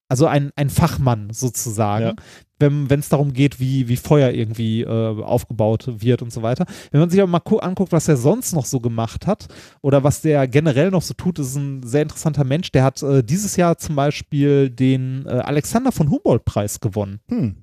[0.08, 2.14] Also ein, ein Fachmann sozusagen, Ja.
[2.60, 6.66] Wenn es darum geht, wie, wie Feuer irgendwie äh, aufgebaut wird und so weiter.
[6.90, 9.48] Wenn man sich aber mal gu- anguckt, was er sonst noch so gemacht hat
[9.80, 12.72] oder was der generell noch so tut, ist ein sehr interessanter Mensch.
[12.72, 17.20] Der hat äh, dieses Jahr zum Beispiel den äh, Alexander von Humboldt-Preis gewonnen.
[17.28, 17.56] Hm.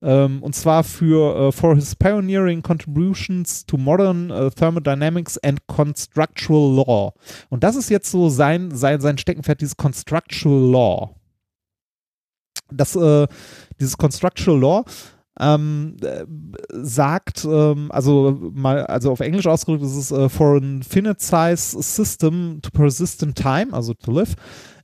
[0.00, 6.76] Ähm, und zwar für äh, for his pioneering contributions to modern äh, thermodynamics and constructual
[6.76, 7.14] law.
[7.48, 11.14] Und das ist jetzt so sein, sein, sein Steckenpferd, dieses constructual law.
[12.70, 13.26] Das, äh,
[13.80, 14.84] dieses constructual law
[15.40, 16.24] ähm, äh,
[16.70, 21.80] sagt, ähm, also mal, also auf Englisch ausgedrückt ist es äh, for an finite size
[21.80, 24.34] system to persist in time, also to live,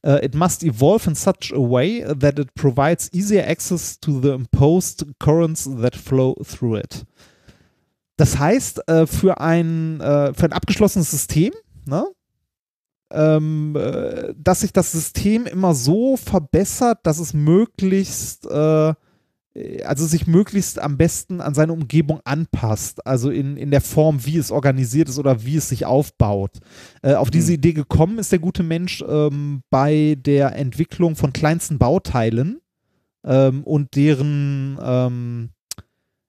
[0.07, 4.31] uh, it must evolve in such a way that it provides easier access to the
[4.31, 7.05] imposed currents that flow through it.
[8.17, 11.53] Das heißt, äh, für, ein, äh, für ein abgeschlossenes System,
[11.87, 12.07] ne,
[13.15, 18.95] ähm, äh, dass sich das System immer so verbessert, dass es möglichst, äh,
[19.85, 24.37] also sich möglichst am besten an seine Umgebung anpasst, also in, in der Form, wie
[24.37, 26.59] es organisiert ist oder wie es sich aufbaut.
[27.03, 27.55] Äh, auf diese Hm.
[27.55, 32.61] Idee gekommen ist der gute Mensch ähm, bei der Entwicklung von kleinsten Bauteilen
[33.25, 35.55] ähm, und deren ähm, äh,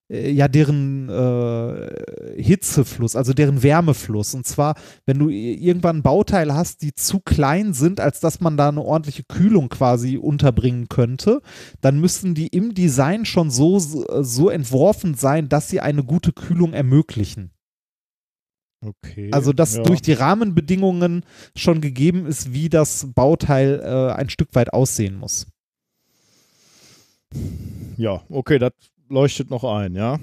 [0.07, 4.35] ja, deren äh, Hitzefluss, also deren Wärmefluss.
[4.35, 4.75] Und zwar,
[5.05, 9.23] wenn du irgendwann Bauteile hast, die zu klein sind, als dass man da eine ordentliche
[9.23, 11.41] Kühlung quasi unterbringen könnte,
[11.81, 16.73] dann müssten die im Design schon so, so entworfen sein, dass sie eine gute Kühlung
[16.73, 17.51] ermöglichen.
[18.85, 19.31] Okay.
[19.31, 19.83] Also, dass ja.
[19.83, 21.25] durch die Rahmenbedingungen
[21.55, 25.47] schon gegeben ist, wie das Bauteil äh, ein Stück weit aussehen muss.
[27.97, 28.73] Ja, okay, das
[29.09, 30.19] leuchtet noch ein, ja.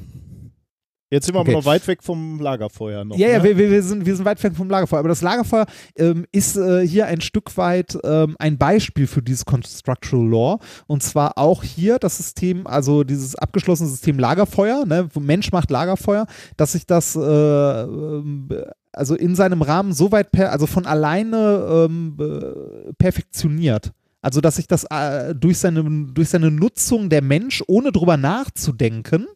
[1.12, 1.50] Jetzt sind wir Okay.
[1.50, 3.18] aber noch weit weg vom Lagerfeuer noch.
[3.18, 3.44] Ja, ja, ne?
[3.44, 5.00] wir, wir, sind, wir sind weit weg vom Lagerfeuer.
[5.00, 9.44] Aber das Lagerfeuer ähm, ist äh, hier ein Stück weit ähm, ein Beispiel für dieses
[9.44, 10.58] Constructual Law.
[10.86, 15.70] Und zwar auch hier das System, also dieses abgeschlossene System Lagerfeuer, ne, wo Mensch macht
[15.70, 16.26] Lagerfeuer,
[16.56, 18.48] dass sich das äh, ähm,
[18.92, 23.92] also in seinem Rahmen so weit, per, also von alleine ähm, äh, perfektioniert.
[24.22, 25.84] Also, dass sich das äh, durch, seine,
[26.14, 29.26] durch seine Nutzung der Mensch, ohne drüber nachzudenken,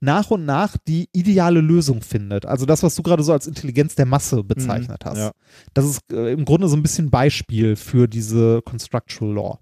[0.00, 2.46] nach und nach die ideale Lösung findet.
[2.46, 5.18] Also das, was du gerade so als Intelligenz der Masse bezeichnet hast.
[5.18, 5.32] ja.
[5.72, 9.58] Das ist äh, im Grunde so ein bisschen Beispiel für diese Constructual Law.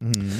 [0.00, 0.32] Mhm.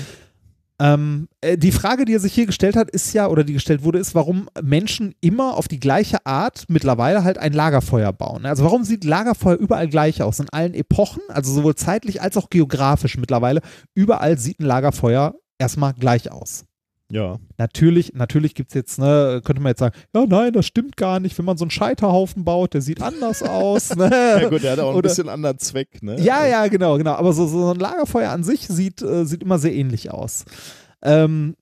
[0.80, 3.84] Ähm, äh, die Frage, die er sich hier gestellt hat, ist ja, oder die gestellt
[3.84, 8.46] wurde, ist, warum Menschen immer auf die gleiche Art mittlerweile halt ein Lagerfeuer bauen.
[8.46, 10.40] Also warum sieht Lagerfeuer überall gleich aus?
[10.40, 13.60] In allen Epochen, also sowohl zeitlich als auch geografisch mittlerweile,
[13.94, 16.64] überall sieht ein Lagerfeuer erstmal gleich aus.
[17.10, 17.38] Ja.
[17.58, 21.20] Natürlich, natürlich gibt es jetzt, ne, könnte man jetzt sagen, ja, nein, das stimmt gar
[21.20, 21.36] nicht.
[21.36, 23.94] Wenn man so einen Scheiterhaufen baut, der sieht anders aus.
[23.96, 24.08] Ne?
[24.10, 26.20] ja, gut, der hat auch ein Oder- bisschen anderen Zweck, ne?
[26.20, 27.12] Ja, ja, genau, genau.
[27.14, 30.44] Aber so, so ein Lagerfeuer an sich sieht, äh, sieht immer sehr ähnlich aus.
[31.02, 31.56] Ähm,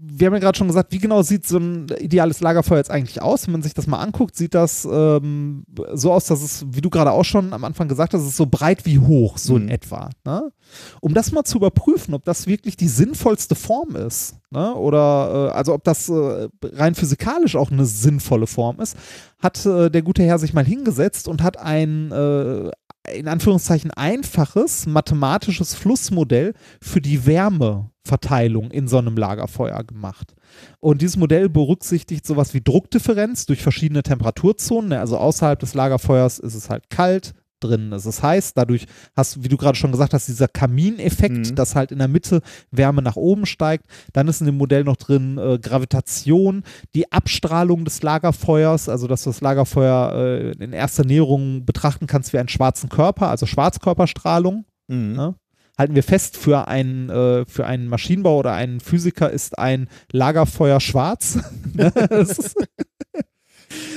[0.00, 3.20] wir haben ja gerade schon gesagt, wie genau sieht so ein ideales Lagerfeuer jetzt eigentlich
[3.20, 3.46] aus?
[3.46, 5.64] Wenn man sich das mal anguckt, sieht das ähm,
[5.94, 8.36] so aus, dass es, wie du gerade auch schon am Anfang gesagt hast, es ist
[8.36, 9.68] so breit wie hoch, so in Mhm.
[9.70, 10.10] etwa.
[10.24, 10.52] Ne?
[11.00, 14.72] Um das mal zu überprüfen, ob das wirklich die sinnvollste Form ist, ne?
[14.74, 18.96] oder äh, also ob das äh, rein physikalisch auch eine sinnvolle Form ist,
[19.40, 22.70] hat äh, der gute Herr sich mal hingesetzt und hat ein äh,
[23.14, 30.34] in Anführungszeichen einfaches mathematisches Flussmodell für die Wärmeverteilung in so einem Lagerfeuer gemacht.
[30.80, 34.90] Und dieses Modell berücksichtigt sowas wie Druckdifferenz durch verschiedene Temperaturzonen.
[34.90, 38.54] ne, Also außerhalb des Lagerfeuers ist es halt kalt, drinnen ist es heiß.
[38.54, 38.86] Dadurch
[39.16, 41.54] hast du, wie du gerade schon gesagt hast, dieser Kamineffekt, Mhm.
[41.54, 42.40] dass halt in der Mitte
[42.70, 43.84] Wärme nach oben steigt.
[44.12, 46.62] Dann ist in dem Modell noch drin äh, Gravitation,
[46.94, 52.32] die Abstrahlung des Lagerfeuers, also dass du das Lagerfeuer äh, in erster Näherung betrachten kannst
[52.32, 54.64] wie einen schwarzen Körper, also Schwarzkörperstrahlung.
[54.88, 55.14] Mhm.
[55.16, 55.34] Ja.
[55.78, 60.80] Halten wir fest, für einen, äh, für einen Maschinenbau oder einen Physiker ist ein Lagerfeuer
[60.80, 61.38] schwarz.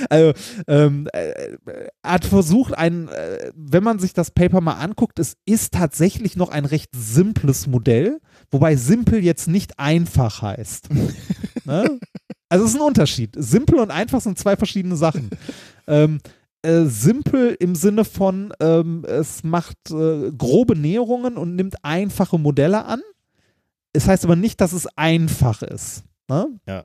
[0.08, 0.32] Also,
[0.66, 1.56] ähm, äh,
[2.04, 6.50] hat versucht, ein, äh, wenn man sich das Paper mal anguckt, es ist tatsächlich noch
[6.50, 8.20] ein recht simples Modell,
[8.50, 10.88] wobei simpel jetzt nicht einfach heißt.
[11.64, 11.98] ne?
[12.48, 13.34] Also es ist ein Unterschied.
[13.38, 15.30] Simpel und einfach sind zwei verschiedene Sachen.
[15.86, 16.20] ähm,
[16.62, 22.84] äh, simpel im Sinne von, ähm, es macht äh, grobe Näherungen und nimmt einfache Modelle
[22.84, 23.00] an.
[23.92, 26.04] Es heißt aber nicht, dass es einfach ist.
[26.28, 26.46] Ne?
[26.66, 26.84] Ja.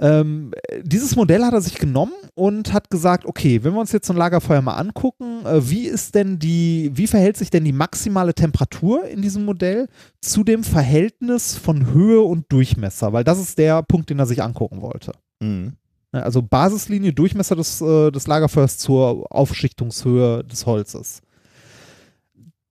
[0.00, 3.92] Ähm, äh, dieses Modell hat er sich genommen und hat gesagt, okay, wenn wir uns
[3.92, 7.64] jetzt so ein Lagerfeuer mal angucken, äh, wie ist denn die, wie verhält sich denn
[7.64, 9.88] die maximale Temperatur in diesem Modell
[10.20, 13.12] zu dem Verhältnis von Höhe und Durchmesser?
[13.12, 15.12] Weil das ist der Punkt, den er sich angucken wollte.
[15.40, 15.74] Mhm.
[16.10, 21.22] Also Basislinie, Durchmesser des, äh, des Lagerfeuers zur Aufschichtungshöhe des Holzes.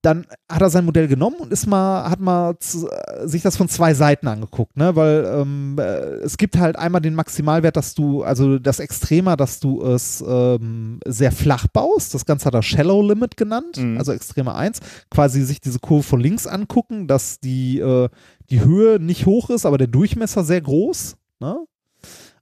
[0.03, 3.55] Dann hat er sein Modell genommen und ist mal, hat mal zu, äh, sich das
[3.57, 4.95] von zwei Seiten angeguckt, ne?
[4.97, 9.61] Weil ähm, äh, es gibt halt einmal den Maximalwert, dass du, also das Extremer, dass
[9.61, 12.13] du es ähm, sehr flach baust.
[12.13, 13.97] Das Ganze hat er Shallow Limit genannt, Mhm.
[13.97, 14.79] also Extreme 1.
[15.09, 18.09] Quasi sich diese Kurve von links angucken, dass die, äh,
[18.49, 21.15] die Höhe nicht hoch ist, aber der Durchmesser sehr groß.
[21.39, 21.65] Ne?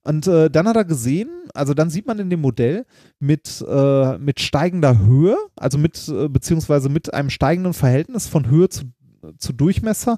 [0.03, 2.85] Und äh, dann hat er gesehen, also dann sieht man in dem Modell
[3.19, 8.67] mit, äh, mit steigender Höhe, also mit, äh, beziehungsweise mit einem steigenden Verhältnis von Höhe
[8.69, 8.85] zu,
[9.37, 10.17] zu Durchmesser,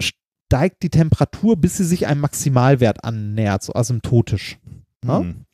[0.00, 4.58] steigt die Temperatur, bis sie sich einem Maximalwert annähert, so asymptotisch.
[5.06, 5.20] Ja?
[5.20, 5.46] Mhm.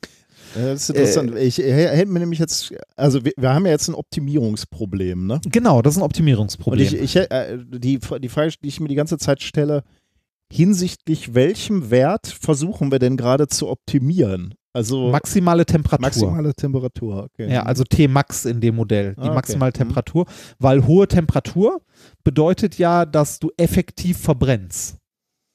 [0.55, 1.35] Ja, Das ist interessant.
[1.37, 5.39] ich äh, hätte mir nämlich jetzt, also wir, wir haben ja jetzt ein Optimierungsproblem, ne?
[5.45, 6.85] Genau, das ist ein Und Optimierungsproblem.
[6.85, 9.83] ich, ich, äh, die, die Frage, die ich mir die ganze Zeit stelle,
[10.51, 14.55] hinsichtlich welchem Wert versuchen wir denn gerade zu optimieren?
[14.71, 16.01] Also Maximale Temperatur.
[16.05, 17.51] maximale Temperatur, okay.
[17.51, 19.33] Ja, also T-Max in dem Modell, die Ah, okay.
[19.35, 19.77] maximale Mhm.
[19.77, 20.25] Temperatur,
[20.59, 21.81] weil hohe Temperatur
[22.23, 24.98] bedeutet ja, dass du effektiv verbrennst.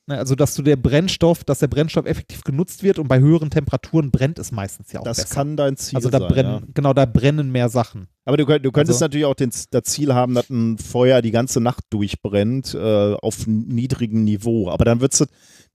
[0.06, 3.48] Ne, Also, dass du der Brennstoff, dass der Brennstoff effektiv genutzt wird und bei höheren
[3.48, 5.35] Temperaturen brennt es meistens ja auch das besser.
[5.35, 6.28] kann dein Ziel also da sein.
[6.28, 6.62] brennen, ja.
[6.74, 8.06] genau, da brennen mehr Sachen.
[8.26, 11.31] Aber du, du könntest Also- natürlich auch den, das Ziel haben, dass ein Feuer die
[11.31, 14.70] ganze Nacht durchbrennt äh, auf niedrigem Niveau.
[14.70, 15.24] Aber dann wird's,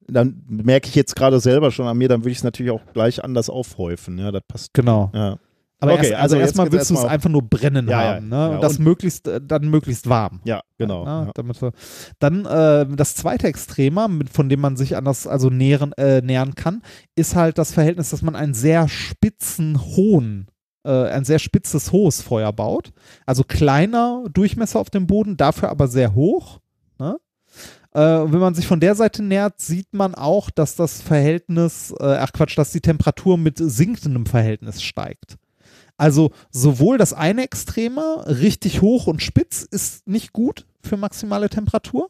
[0.07, 2.81] dann merke ich jetzt gerade selber schon an mir, dann würde ich es natürlich auch
[2.93, 4.19] gleich anders aufhäufen.
[4.19, 4.73] Ja, das passt.
[4.75, 5.11] Genau.
[5.13, 5.37] Ja.
[5.81, 8.27] Aber Okay, erst, also, also erstmal willst du es einfach nur brennen Ja, ja, haben,
[8.29, 8.35] ne?
[8.35, 10.41] ja, und das und- möglichst, äh, dann möglichst warm.
[10.43, 11.05] Ja, genau.
[11.05, 11.31] Ja.
[11.33, 11.57] damit
[12.19, 16.55] dann äh, das zweite Extremer, mit, von dem man sich anders also nähern, äh, nähern
[16.55, 16.81] kann,
[17.15, 20.47] ist halt das Verhältnis, dass man einen sehr spitzen, hohen,
[20.83, 22.91] äh, ein sehr spitzes, hohes Feuer baut.
[23.25, 26.59] Also kleiner Durchmesser auf dem Boden, dafür aber sehr hoch.
[26.99, 27.17] Ne?
[27.93, 32.17] Äh, wenn man sich von der Seite nähert, sieht man auch, dass das Verhältnis, äh,
[32.19, 35.37] ach Quatsch, dass die Temperatur mit sinkendem Verhältnis steigt.
[35.99, 42.09] Also sowohl das eine Extreme, richtig hoch und spitz, ist nicht gut für maximale Temperatur.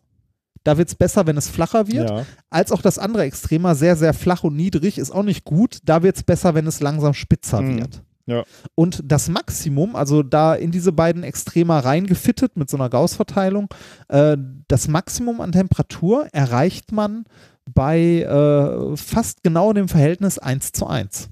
[0.64, 2.10] Da wird es besser, wenn es flacher wird.
[2.10, 2.26] Ja.
[2.50, 5.80] Als auch das andere Extremer, sehr, sehr flach und niedrig, ist auch nicht gut.
[5.86, 7.80] Da wird es besser, wenn es langsam spitzer Mhm.
[7.80, 8.04] wird.
[8.26, 8.44] Ja.
[8.76, 13.70] Und das Maximum, also da in diese beiden Extremer reingefittet mit so einer Gauss-Verteilung,
[14.10, 14.38] äh,
[14.68, 17.26] das Maximum an Temperatur erreicht man
[17.74, 21.30] bei äh, fast genau dem Verhältnis 1 zu 1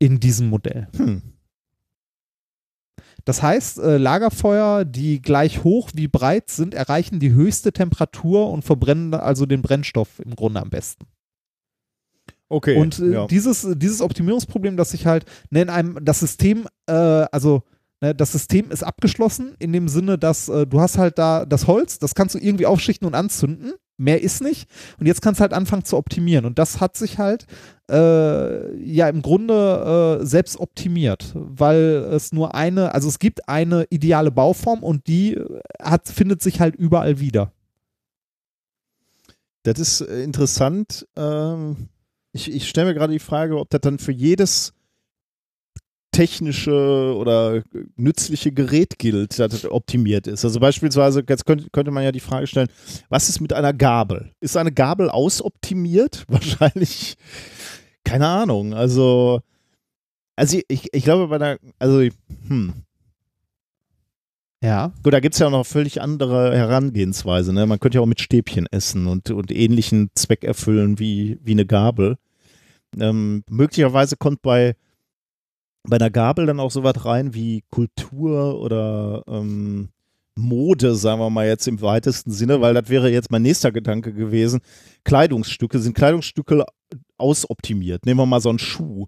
[0.00, 0.88] in diesem Modell.
[0.96, 1.22] Hm.
[3.26, 8.62] Das heißt, äh, Lagerfeuer, die gleich hoch wie breit sind, erreichen die höchste Temperatur und
[8.62, 11.06] verbrennen also den Brennstoff im Grunde am besten.
[12.48, 12.78] Okay.
[12.78, 13.26] Und äh, ja.
[13.26, 17.64] dieses, dieses Optimierungsproblem, dass sich halt ne, in einem, das System, äh, also
[18.00, 21.66] ne, das System ist abgeschlossen in dem Sinne, dass äh, du hast halt da das
[21.66, 23.72] Holz, das kannst du irgendwie aufschichten und anzünden.
[23.98, 24.68] Mehr ist nicht.
[24.98, 26.44] Und jetzt kannst du halt anfangen zu optimieren.
[26.44, 27.46] Und das hat sich halt
[27.90, 33.86] äh, ja im Grunde äh, selbst optimiert, weil es nur eine, also es gibt eine
[33.90, 35.40] ideale Bauform und die
[35.80, 37.52] hat, findet sich halt überall wieder.
[39.62, 41.08] Das ist äh, interessant.
[41.16, 41.88] Ähm,
[42.32, 44.75] ich ich stelle mir gerade die Frage, ob das dann für jedes
[46.16, 47.62] technische oder
[47.96, 50.46] nützliche Gerät gilt, das optimiert ist.
[50.46, 52.68] Also beispielsweise, jetzt könnte, könnte man ja die Frage stellen,
[53.10, 54.32] was ist mit einer Gabel?
[54.40, 56.24] Ist eine Gabel ausoptimiert?
[56.28, 57.16] Wahrscheinlich,
[58.02, 58.72] keine Ahnung.
[58.72, 59.40] Also,
[60.36, 62.00] also ich, ich glaube bei einer, also,
[62.48, 62.72] hm,
[64.62, 64.92] Ja.
[65.02, 67.52] Gut, da gibt es ja auch noch völlig andere Herangehensweise.
[67.52, 67.66] Ne?
[67.66, 71.66] Man könnte ja auch mit Stäbchen essen und, und ähnlichen Zweck erfüllen wie, wie eine
[71.66, 72.16] Gabel.
[72.98, 74.76] Ähm, möglicherweise kommt bei,
[75.88, 79.88] bei einer Gabel dann auch so was rein wie Kultur oder ähm,
[80.34, 84.12] Mode, sagen wir mal jetzt im weitesten Sinne, weil das wäre jetzt mein nächster Gedanke
[84.12, 84.60] gewesen.
[85.04, 86.64] Kleidungsstücke, sind Kleidungsstücke
[87.16, 88.04] ausoptimiert?
[88.04, 89.06] Nehmen wir mal so einen Schuh.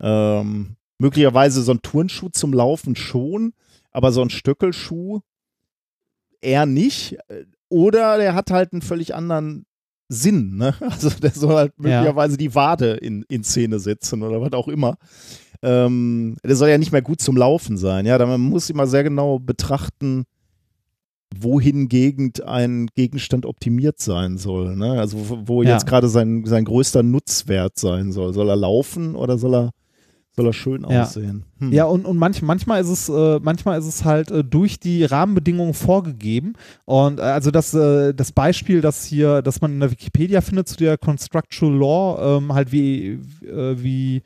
[0.00, 3.52] Ähm, möglicherweise so ein Turnschuh zum Laufen schon,
[3.90, 5.20] aber so ein Stöckelschuh
[6.42, 7.16] eher nicht.
[7.68, 9.64] Oder der hat halt einen völlig anderen
[10.08, 10.56] Sinn.
[10.56, 10.74] Ne?
[10.80, 11.82] Also der soll halt Ja.
[11.82, 14.98] möglicherweise die Wade in, in Szene setzen oder was auch immer.
[15.62, 18.06] Ähm, der soll ja nicht mehr gut zum Laufen sein.
[18.06, 20.24] Ja, man muss immer sehr genau betrachten,
[21.38, 24.76] wohin Gegend ein Gegenstand optimiert sein soll.
[24.76, 24.92] Ne?
[24.92, 25.70] Also wo, wo Ja.
[25.72, 28.32] jetzt gerade sein, sein größter Nutzwert sein soll.
[28.32, 29.70] Soll er laufen oder soll er,
[30.34, 31.02] soll er schön Ja.
[31.02, 31.44] aussehen?
[31.58, 31.72] Hm.
[31.72, 35.04] Ja, und, und manch, manchmal ist es, äh, manchmal ist es halt äh, durch die
[35.04, 36.54] Rahmenbedingungen vorgegeben.
[36.84, 40.68] Und äh, also das, äh, das Beispiel, das hier, das man in der Wikipedia findet
[40.68, 44.22] zu der Constructual Law, ähm, halt wie, äh, wie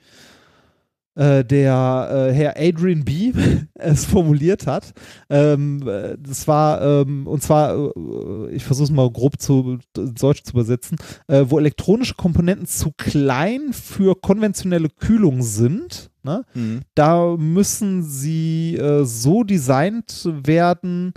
[1.14, 3.32] äh, der äh, Herr Adrian B.
[3.80, 4.92] es formuliert hat.
[5.28, 10.42] Ähm, äh, das war, ähm, und zwar, äh, ich versuche es mal grob zu Deutsch
[10.42, 16.44] zu übersetzen, äh, wo elektronische Komponenten zu klein für konventionelle Kühlung sind, ne?
[16.52, 16.82] Hm.
[16.94, 21.12] da müssen sie so designt werden,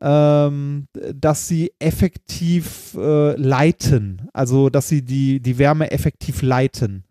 [0.00, 7.04] ähm, dass sie effektiv leiten, also dass sie die, die Wärme effektiv leiten,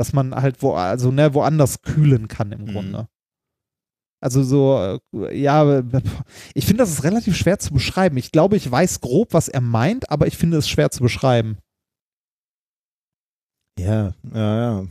[0.00, 2.72] dass man halt wo, also ne, woanders kühlen kann im Mhm.
[2.72, 3.08] Grunde.
[4.22, 5.82] Also so, äh, ja,
[6.54, 8.16] ich finde, das ist relativ schwer zu beschreiben.
[8.16, 11.56] Ich glaube, ich weiß grob, was er meint, aber ich finde es schwer zu beschreiben.
[13.78, 14.86] Ja, ja, ja.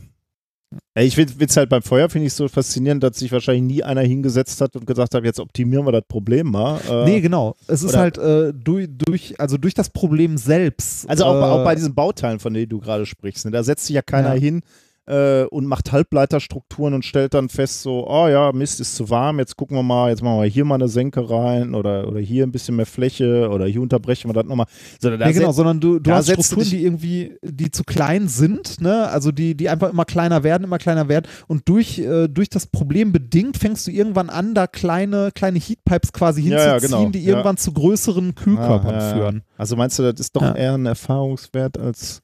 [0.94, 4.02] Ich finde es halt beim Feuer finde ich so faszinierend, dass sich wahrscheinlich nie einer
[4.02, 6.80] hingesetzt hat und gesagt hat, jetzt optimieren wir das Problem mal.
[6.88, 7.56] Äh, nee, genau.
[7.66, 11.08] Es ist halt äh, durch, durch, also durch das Problem selbst.
[11.10, 13.86] also auch, äh, auch bei diesen Bauteilen, von denen du gerade sprichst, ne, da setzt
[13.86, 14.40] sich ja keiner Ja.
[14.40, 14.62] hin
[15.10, 19.38] äh, und macht Halbleiterstrukturen und stellt dann fest, so, oh ja, Mist, ist zu warm,
[19.38, 22.44] jetzt gucken wir mal, jetzt machen wir hier mal eine Senke rein oder, oder hier
[22.46, 24.66] ein bisschen mehr Fläche oder hier unterbrechen wir das nochmal.
[25.00, 29.08] Da Nee, genau, sondern du, du hast Strukturen, die irgendwie, die zu klein sind, ne?
[29.08, 31.26] Also die, die einfach immer kleiner werden, immer kleiner werden.
[31.48, 36.12] Und durch, äh, durch das Problem bedingt fängst du irgendwann an, da kleine, kleine Heatpipes
[36.12, 37.30] quasi Ja, ja, hinzuziehen, genau, die ja.
[37.30, 39.14] irgendwann zu größeren Kühlkörpern Ah, ja, ja.
[39.14, 39.42] führen.
[39.56, 40.54] Also meinst du, das ist doch Ja.
[40.54, 42.22] eher ein Erfahrungswert als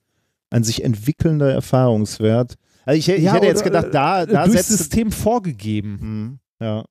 [0.51, 2.55] ein sich entwickelnder Erfahrungswert?
[2.87, 5.99] Also ich, ich Ja, hätte jetzt gedacht, da, äh, da durchs setzt System vorgegeben.
[6.01, 6.85] Mhm, ja.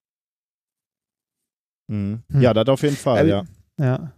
[1.88, 2.22] Mhm.
[2.32, 2.42] Hm.
[2.42, 3.44] Ja, das auf jeden Fall, Äh, ja.
[3.80, 4.12] Ja.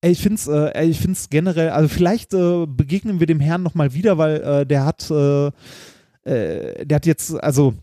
[0.00, 3.92] Ey, ich äh, ey, ich find's generell, also vielleicht äh, begegnen wir dem Herrn nochmal
[3.94, 5.48] wieder, weil äh, der hat, äh,
[6.22, 7.74] äh, der hat jetzt, also,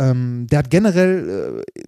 [0.00, 1.80] ähm, der hat generell äh,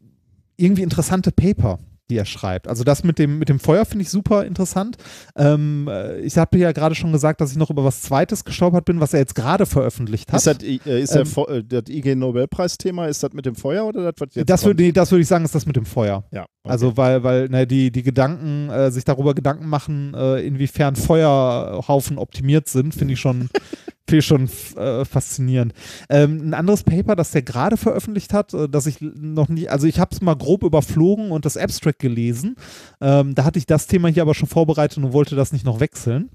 [0.57, 2.69] irgendwie interessante Paper, die er schreibt.
[2.69, 4.97] Also das mit dem, mit dem Feuer finde ich super interessant.
[5.37, 8.85] Ähm, äh, ich habe ja gerade schon gesagt, dass ich noch über was Zweites gestolpert
[8.85, 10.39] bin, was er jetzt gerade veröffentlicht hat.
[10.39, 14.15] Ist das, äh, ist ähm, der, das IG-Nobelpreis-Thema, ist das mit dem Feuer oder das,
[14.19, 16.25] was jetzt Das würde das würd ich sagen, ist das mit dem Feuer.
[16.31, 16.43] Ja.
[16.43, 16.73] Okay.
[16.73, 22.19] Also weil, weil ne, die, die Gedanken, äh, sich darüber Gedanken machen, äh, inwiefern Feuerhaufen
[22.19, 23.49] optimiert sind, finde ich schon
[24.07, 25.73] Finde ich schon äh, faszinierend.
[26.11, 29.87] Ähm, ein anderes Paper, das der gerade veröffentlicht hat, äh, das ich noch nicht, also
[29.87, 32.57] ich habe es mal grob überflogen und das Abstract gelesen.
[33.01, 35.81] Ähm, da hatte ich das Thema hier aber schon vorbereitet und wollte das nicht noch
[35.81, 36.29] wechseln.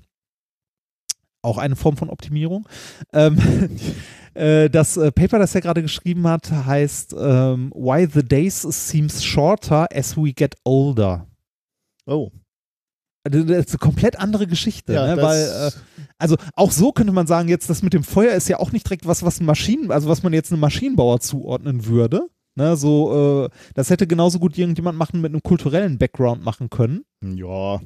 [1.44, 2.68] Auch eine Form von Optimierung.
[3.14, 3.38] Ähm,
[4.34, 9.24] äh, das äh, Paper, das er gerade geschrieben hat, heißt ähm, Why the Days Seems
[9.24, 11.28] Shorter as We Get Older.
[12.08, 12.32] Oh.
[13.24, 15.22] Also, das ist eine komplett andere Geschichte, ja, ne?
[15.22, 15.72] weil äh,
[16.20, 18.86] also auch so könnte man sagen, jetzt das mit dem Feuer ist ja auch nicht
[18.86, 22.28] direkt was, was Maschinen, also was man jetzt einem Maschinenbauer zuordnen würde.
[22.56, 22.76] Ne?
[22.76, 27.06] So, äh, das hätte genauso gut irgendjemand machen mit einem kulturellen Background machen können.
[27.22, 27.80] Ja.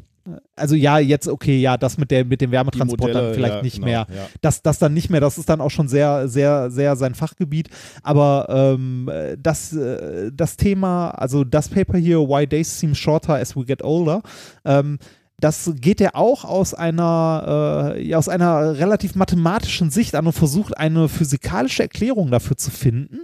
[0.55, 3.61] Also ja, jetzt okay, ja, das mit der mit dem Wärmetransport Modelle, dann vielleicht ja,
[3.61, 4.07] nicht genau, mehr.
[4.10, 4.27] Ja.
[4.41, 7.69] Das, das dann nicht mehr, das ist dann auch schon sehr, sehr, sehr sein Fachgebiet.
[8.03, 13.55] Aber ähm, das, äh, das Thema, also das Paper hier, Why Days Seem Shorter as
[13.57, 14.22] We Get Older,
[14.64, 14.97] ähm,
[15.39, 20.77] das geht er auch aus einer, äh, aus einer relativ mathematischen Sicht an und versucht
[20.77, 23.22] eine physikalische Erklärung dafür zu finden,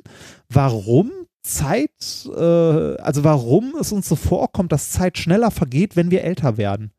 [0.49, 1.11] warum
[1.41, 6.57] Zeit, äh, also warum es uns so vorkommt, dass Zeit schneller vergeht, wenn wir älter
[6.57, 6.91] werden.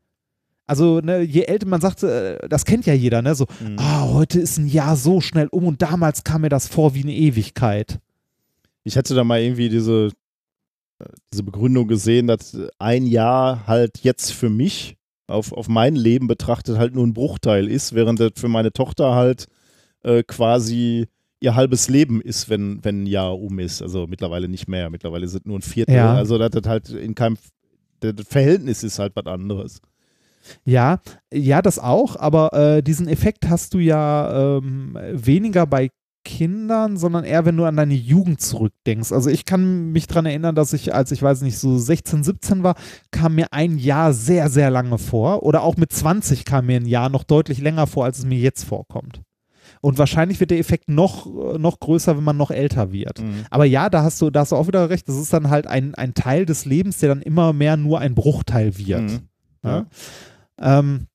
[0.67, 3.35] Also, ne, je älter man sagt, äh, das kennt ja jeder, ne?
[3.35, 3.77] So, mhm.
[3.79, 7.03] ah, heute ist ein Jahr so schnell um und damals kam mir das vor wie
[7.03, 7.99] eine Ewigkeit.
[8.85, 10.11] Ich hätte da mal irgendwie diese,
[11.01, 14.97] äh, diese Begründung gesehen, dass ein Jahr halt jetzt für mich
[15.31, 19.15] auf, auf mein Leben betrachtet halt nur ein Bruchteil ist, während das für meine Tochter
[19.15, 19.47] halt
[20.03, 21.07] äh, quasi
[21.41, 23.81] ihr halbes Leben ist, wenn, wenn ein Jahr um ist.
[23.83, 24.91] Also mittlerweile nicht mehr.
[24.91, 25.95] Mittlerweile sind nur ein Viertel.
[25.95, 26.15] Ja.
[26.15, 27.39] Also das, das halt in keinem
[28.01, 29.81] das Verhältnis ist halt was anderes.
[30.65, 31.01] Ja,
[31.33, 35.91] ja, das auch, aber äh, diesen Effekt hast du ja ähm, weniger bei
[36.31, 39.11] Kindern, sondern eher, wenn du an deine Jugend zurückdenkst.
[39.11, 42.63] Also ich kann mich daran erinnern, dass ich, als ich weiß nicht, so 16, 17
[42.63, 42.77] war,
[43.11, 45.43] kam mir ein Jahr sehr, sehr lange vor.
[45.43, 48.39] Oder auch mit 20 kam mir ein Jahr noch deutlich länger vor, als es mir
[48.39, 49.23] jetzt vorkommt.
[49.81, 51.27] Und wahrscheinlich wird der Effekt noch,
[51.59, 53.21] noch größer, wenn man noch älter wird.
[53.21, 53.45] Mhm.
[53.51, 55.09] Aber ja, da hast du, da hast du auch wieder recht.
[55.09, 58.15] Das ist dann halt ein, ein Teil des Lebens, der dann immer mehr nur ein
[58.15, 59.03] Bruchteil wird.
[59.03, 59.21] Mhm.
[59.65, 59.87] Ja?
[60.61, 61.07] Ähm,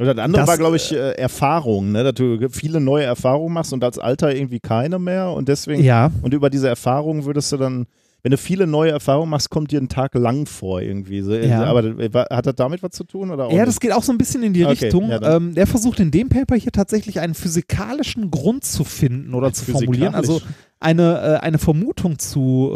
[0.00, 2.02] und das andere das, war, glaube ich, äh, Erfahrung, ne?
[2.02, 5.30] dass du viele neue Erfahrungen machst und als Alter irgendwie keine mehr.
[5.30, 6.10] Und deswegen, ja.
[6.22, 7.86] und über diese Erfahrungen würdest du dann,
[8.22, 11.20] wenn du viele neue Erfahrungen machst, kommt dir ein Tag lang vor irgendwie.
[11.20, 11.64] So, ja.
[11.64, 11.82] Aber
[12.30, 13.30] hat das damit was zu tun?
[13.30, 13.66] Oder ja, nicht?
[13.66, 15.10] das geht auch so ein bisschen in die okay, Richtung.
[15.10, 19.52] Ja, ähm, der versucht in dem Paper hier tatsächlich einen physikalischen Grund zu finden oder
[19.52, 20.14] zu formulieren.
[20.14, 20.40] Also
[20.78, 22.70] eine, äh, eine Vermutung zu,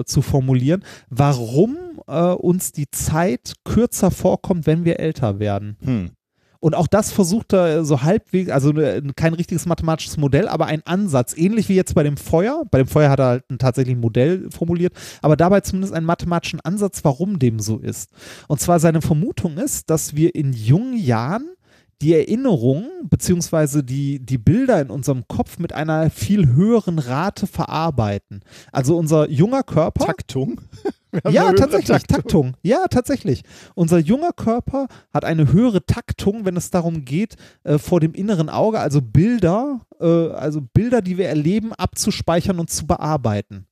[0.00, 1.76] äh, zu formulieren, warum
[2.06, 5.76] äh, uns die Zeit kürzer vorkommt, wenn wir älter werden.
[5.82, 6.10] Hm.
[6.60, 10.84] Und auch das versucht er so halbwegs, also ne, kein richtiges mathematisches Modell, aber ein
[10.84, 12.64] Ansatz, ähnlich wie jetzt bei dem Feuer.
[12.70, 16.60] Bei dem Feuer hat er halt ein tatsächliches Modell formuliert, aber dabei zumindest einen mathematischen
[16.60, 18.10] Ansatz, warum dem so ist.
[18.48, 21.48] Und zwar seine Vermutung ist, dass wir in jungen Jahren
[22.00, 28.40] die Erinnerungen beziehungsweise die, die Bilder in unserem Kopf mit einer viel höheren Rate verarbeiten.
[28.72, 30.06] Also unser junger Körper.
[30.06, 30.60] Taktung?
[31.30, 32.16] Ja, tatsächlich, Taktung.
[32.16, 32.56] Taktung.
[32.62, 33.42] Ja, tatsächlich.
[33.74, 38.48] Unser junger Körper hat eine höhere Taktung, wenn es darum geht, äh, vor dem inneren
[38.50, 43.66] Auge, also Bilder, äh, also Bilder, die wir erleben, abzuspeichern und zu bearbeiten.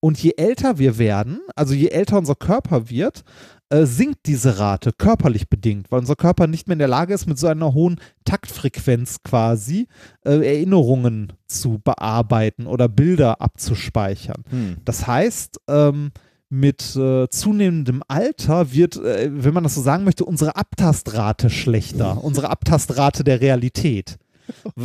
[0.00, 3.24] Und je älter wir werden, also je älter unser Körper wird,
[3.70, 7.26] äh, sinkt diese Rate körperlich bedingt, weil unser Körper nicht mehr in der Lage ist,
[7.26, 9.88] mit so einer hohen Taktfrequenz quasi
[10.24, 14.44] äh, Erinnerungen zu bearbeiten oder Bilder abzuspeichern.
[14.50, 14.76] Hm.
[14.84, 16.12] Das heißt, ähm,
[16.50, 22.22] mit äh, zunehmendem Alter wird, äh, wenn man das so sagen möchte, unsere Abtastrate schlechter,
[22.24, 24.18] unsere Abtastrate der Realität.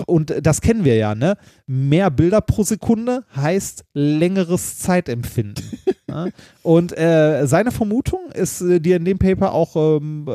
[0.05, 1.37] Und das kennen wir ja, ne?
[1.67, 5.63] Mehr Bilder pro Sekunde heißt längeres Zeitempfinden.
[6.07, 6.27] ja?
[6.63, 10.31] Und äh, seine Vermutung ist, äh, die er in dem Paper auch ähm, äh,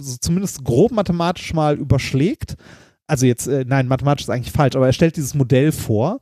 [0.00, 2.56] so zumindest grob mathematisch mal überschlägt.
[3.06, 6.20] Also jetzt, äh, nein, mathematisch ist eigentlich falsch, aber er stellt dieses Modell vor,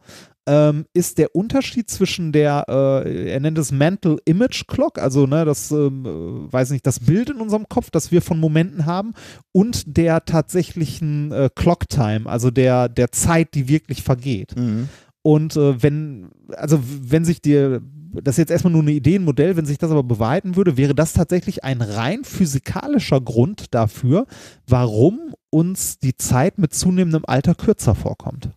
[0.49, 5.45] ähm, ist der Unterschied zwischen der, äh, er nennt es Mental Image Clock, also ne,
[5.45, 9.13] das, ähm, äh, weiß nicht, das Bild in unserem Kopf, das wir von Momenten haben,
[9.53, 14.57] und der tatsächlichen äh, Clock Time, also der, der Zeit, die wirklich vergeht.
[14.57, 14.89] Mhm.
[15.23, 17.83] Und äh, wenn, also wenn sich dir,
[18.15, 20.79] das ist jetzt erstmal nur eine Idee, ein Modell, wenn sich das aber beweisen würde,
[20.79, 24.27] wäre das tatsächlich ein rein physikalischer Grund dafür,
[24.67, 28.51] warum uns die Zeit mit zunehmendem Alter kürzer vorkommt.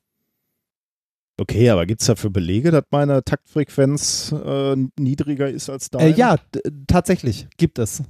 [1.42, 6.16] Okay, aber gibt es dafür Belege, dass meine Taktfrequenz äh, niedriger ist als Äh, deine?
[6.16, 6.36] ja,
[6.86, 8.04] tatsächlich gibt es.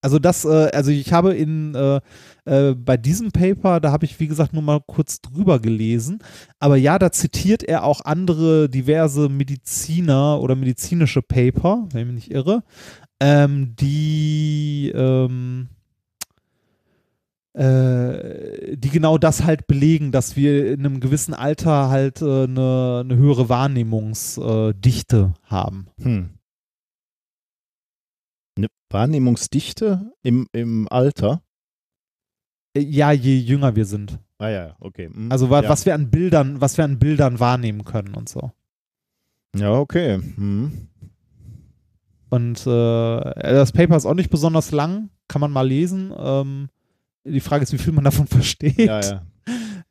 [0.00, 2.00] Also das, äh, also ich habe in äh,
[2.46, 6.20] äh, bei diesem Paper, da habe ich wie gesagt nur mal kurz drüber gelesen,
[6.58, 12.14] aber ja, da zitiert er auch andere diverse Mediziner oder medizinische Paper, wenn ich mich
[12.14, 12.62] nicht irre,
[13.20, 15.68] ähm, die ähm,
[17.52, 23.02] äh, die genau das halt belegen, dass wir in einem gewissen Alter halt äh, eine,
[23.04, 25.88] eine höhere Wahrnehmungsdichte haben.
[26.00, 26.30] Hm.
[28.56, 31.42] Eine Wahrnehmungsdichte im, im Alter?
[32.76, 34.18] Äh, Ja, je jünger wir sind.
[34.38, 35.10] Ah ja, okay.
[35.12, 35.30] Hm.
[35.32, 35.68] Also wa ja.
[35.68, 38.52] was wir an Bildern, was wir an Bildern wahrnehmen können und so.
[39.56, 40.14] Ja, okay.
[40.16, 40.88] Hm.
[42.30, 46.12] Und äh, das Paper ist auch nicht besonders lang, kann man mal lesen.
[46.16, 46.68] Ähm,
[47.24, 48.78] die Frage ist, wie viel man davon versteht.
[48.78, 49.22] Ja, ja.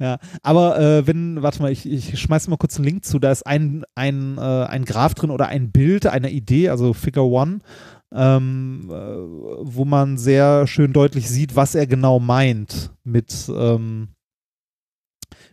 [0.02, 3.32] Ja, aber äh, wenn, warte mal, ich, ich schmeiß mal kurz einen Link zu, da
[3.32, 7.60] ist ein, ein, äh, ein Graph drin oder ein Bild einer Idee, also Figure One,
[8.14, 14.10] ähm, äh, wo man sehr schön deutlich sieht, was er genau meint mit, ähm,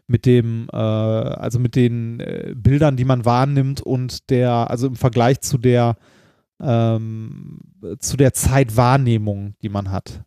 [0.07, 4.97] mit dem, äh, also mit den äh, Bildern, die man wahrnimmt und der, also im
[4.97, 5.97] Vergleich zu der,
[6.61, 7.59] ähm,
[7.99, 10.23] zu der Zeitwahrnehmung, die man hat.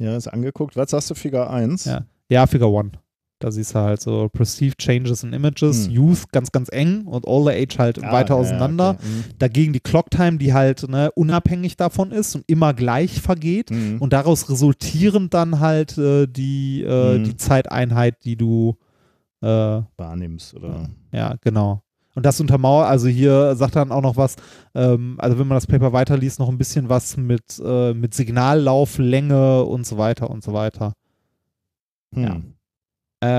[0.00, 0.76] Ja, ist angeguckt.
[0.76, 1.84] Was sagst du, Figur 1?
[1.84, 2.04] Ja.
[2.28, 2.92] Ja, Figure One.
[3.38, 5.92] Da siehst du halt so Perceived Changes in Images, Hm.
[5.94, 8.90] Youth ganz, ganz eng und Older Age halt Ah, weiter ja, ja, auseinander.
[8.90, 9.02] okay.
[9.02, 9.24] Hm.
[9.38, 13.70] Dagegen die Clock Time, die halt ne, unabhängig davon ist und immer gleich vergeht.
[13.70, 13.96] Hm.
[14.00, 17.24] Und daraus resultierend dann halt äh, die, äh, Hm.
[17.24, 18.76] die Zeiteinheit, die du,
[19.42, 19.46] äh,
[19.96, 20.90] wahrnimmst, oder?
[21.12, 21.82] ja, genau.
[22.20, 24.36] Und das untermauert, also hier sagt dann auch noch was,
[24.74, 29.64] ähm, also wenn man das Paper weiterliest, noch ein bisschen was mit, äh, mit Signallauflänge
[29.64, 30.92] und so weiter und so weiter.
[32.14, 32.22] Hm.
[32.22, 32.42] Ja.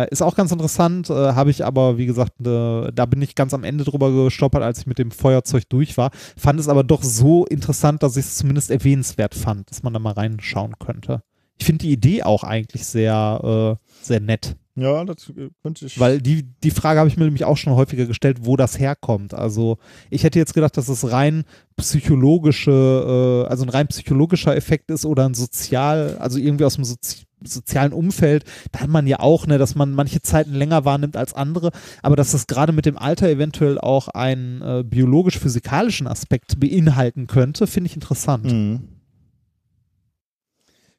[0.03, 3.36] Äh, ist auch ganz interessant, äh, habe ich aber, wie gesagt, äh, da bin ich
[3.36, 6.10] ganz am Ende drüber gestolpert, als ich mit dem Feuerzeug durch war.
[6.36, 9.99] Fand es aber doch so interessant, dass ich es zumindest erwähnenswert fand, dass man da
[9.99, 11.22] mal reinschauen könnte.
[11.60, 14.56] Ich finde die Idee auch eigentlich sehr, äh, sehr nett.
[14.76, 15.99] Ja, das äh, könnte ich.
[15.99, 19.34] Weil die, die Frage habe ich mir nämlich auch schon häufiger gestellt, wo das herkommt.
[19.34, 19.77] Also
[20.10, 21.43] ich hätte jetzt gedacht, dass es rein
[21.76, 26.85] psychologische, äh, also ein rein psychologischer Effekt ist oder ein sozial, also irgendwie aus dem
[26.85, 28.45] Sozi sozialen Umfeld.
[28.72, 31.72] Da hat man ja auch, ne, dass man manche Zeiten länger wahrnimmt als andere,
[32.03, 37.65] aber dass das gerade mit dem Alter eventuell auch einen äh, biologisch-physikalischen Aspekt beinhalten könnte,
[37.65, 38.52] finde ich interessant.
[38.52, 38.89] Hm.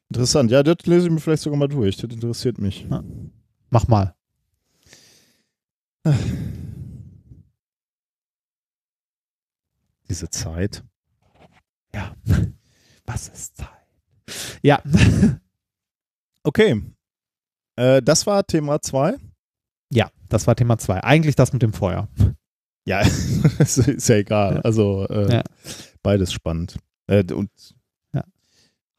[0.09, 0.51] Interessant.
[0.51, 1.95] Ja, das lese ich mir vielleicht sogar mal durch.
[1.97, 2.85] Das interessiert mich.
[3.73, 4.13] Mach mal.
[10.09, 10.83] Diese Zeit.
[11.93, 12.15] Ja.
[13.05, 13.69] Was ist Zeit?
[14.61, 14.81] Ja.
[16.45, 16.81] Okay.
[17.77, 19.15] Äh, das war Thema 2.
[19.93, 21.01] Ja, das war Thema 2.
[21.01, 22.09] Eigentlich das mit dem Feuer.
[22.85, 22.99] Ja,
[23.59, 24.55] ist ja egal.
[24.55, 24.59] Ja.
[24.59, 25.43] Also äh, Ja.
[26.01, 26.77] beides spannend.
[27.07, 27.49] Äh, und
[28.13, 28.25] Ja.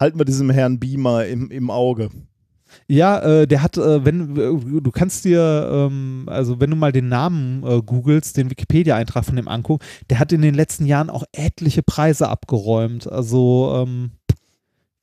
[0.01, 2.09] halten wir diesem Herrn Beamer im, im Auge.
[2.87, 6.93] Ja, äh, der hat, äh, wenn äh, du kannst dir, ähm, also wenn du mal
[6.93, 11.11] den Namen äh, googelst, den Wikipedia-Eintrag von dem angucken, der hat in den letzten Jahren
[11.11, 13.11] auch etliche Preise abgeräumt.
[13.11, 14.13] Also ähm,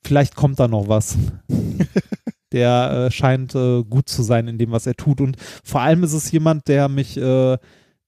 [0.04, 1.18] vielleicht kommt da noch was.
[2.52, 5.22] der äh, scheint äh, gut zu sein in dem, was er tut.
[5.22, 7.58] Und vor allem ist es jemand, der mich äh,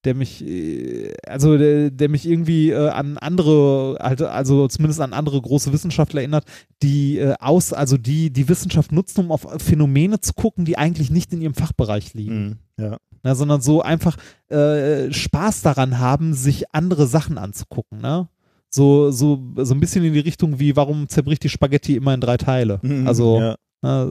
[0.04, 5.12] der mich, äh, also der, der mich irgendwie äh, an andere, halt, also zumindest an
[5.12, 6.44] andere große Wissenschaftler erinnert,
[6.82, 11.10] die äh, aus, also die die Wissenschaft nutzen, um auf Phänomene zu gucken, die eigentlich
[11.10, 12.84] nicht in ihrem Fachbereich liegen, Mhm.
[12.84, 12.96] Ja.
[13.22, 14.16] ne, sondern so einfach
[14.48, 18.28] äh, Spaß daran haben, sich andere Sachen anzugucken, ne?
[18.70, 22.20] So, so, so ein bisschen in die Richtung wie, warum zerbricht die Spaghetti immer in
[22.20, 22.80] drei Teile?
[22.82, 23.06] Mhm.
[23.06, 23.38] Also,
[23.84, 24.04] Ja.
[24.04, 24.10] äh,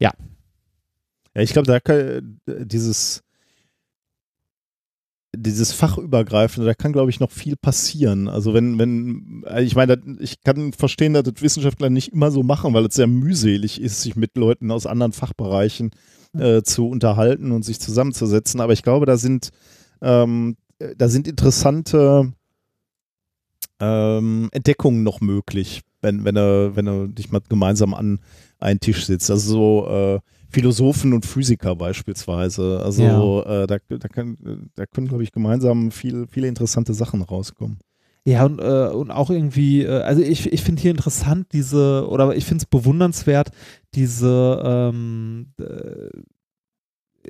[0.00, 0.12] Ja,
[1.34, 3.22] ich glaube, da kann, dieses,
[5.36, 8.28] dieses Fachübergreifende, da kann, glaube ich, noch viel passieren.
[8.28, 12.42] Also wenn, wenn, also ich meine, ich kann verstehen, dass das Wissenschaftler nicht immer so
[12.42, 15.90] machen, weil es sehr mühselig ist, sich mit Leuten aus anderen Fachbereichen
[16.36, 18.60] äh, zu unterhalten und sich zusammenzusetzen.
[18.60, 19.50] Aber ich glaube, da sind,
[20.00, 22.32] ähm, äh, da sind interessante
[23.80, 28.20] ähm, Entdeckungen noch möglich, wenn, wenn er, wenn er dich mal gemeinsam an
[28.58, 29.30] einen Tisch sitzt.
[29.30, 32.80] Also so äh, Philosophen und Physiker beispielsweise.
[32.82, 33.02] Also
[33.44, 37.78] äh, da, da, kann, da können, glaube ich, gemeinsam viel, viele interessante Sachen rauskommen.
[38.24, 42.36] Ja, und, äh, und auch irgendwie, äh, also ich, ich finde hier interessant diese, oder
[42.36, 43.50] ich finde es bewundernswert,
[43.94, 46.10] diese, ähm, äh,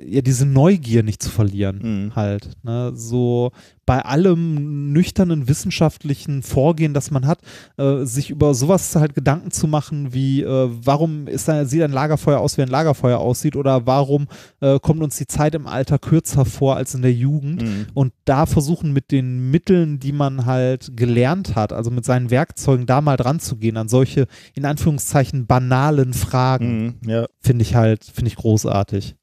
[0.05, 2.15] ja, diese Neugier nicht zu verlieren, Mhm.
[2.15, 2.49] halt.
[2.63, 2.91] Ne?
[2.95, 3.51] So
[3.85, 7.39] bei allem nüchternen wissenschaftlichen Vorgehen, das man hat,
[7.77, 11.91] äh, sich über sowas halt Gedanken zu machen, wie äh, warum ist da, sieht ein
[11.91, 14.27] Lagerfeuer aus, wie ein Lagerfeuer aussieht, oder warum
[14.61, 17.87] äh, kommt uns die Zeit im Alter kürzer vor als in der Jugend Mhm.
[17.95, 22.85] und da versuchen mit den Mitteln, die man halt gelernt hat, also mit seinen Werkzeugen
[22.85, 27.09] da mal dran zu gehen, an solche in Anführungszeichen banalen Fragen, Mhm.
[27.09, 27.25] Ja.
[27.41, 29.15] finde ich halt, finde ich großartig.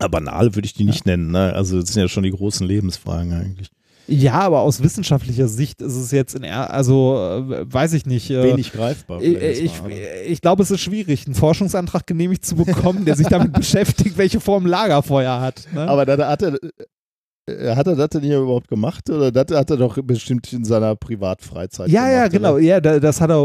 [0.00, 1.52] Aber banal würde ich die nicht nennen, ne?
[1.54, 3.70] Also das sind ja schon die großen Lebensfragen eigentlich.
[4.08, 8.28] Ja, aber aus wissenschaftlicher Sicht ist es jetzt in, er- also äh, weiß ich nicht.
[8.30, 9.22] Äh, Wenig greifbar.
[9.22, 9.72] ich, ich,
[10.26, 14.40] ich glaube, es ist schwierig, einen Forschungsantrag genehmigt zu bekommen, der sich damit beschäftigt, welche
[14.40, 15.68] Form Lagerfeuer hat.
[15.72, 15.82] Ne?
[15.88, 16.58] Aber dann hat er, äh,
[17.74, 19.08] hat er das denn hier überhaupt gemacht?
[19.10, 22.12] Oder das hat er doch bestimmt in seiner Privatfreizeit ja, gemacht?
[22.12, 22.28] ja, oder?
[22.30, 22.58] genau.
[22.58, 23.36] Ja, da, das hat er,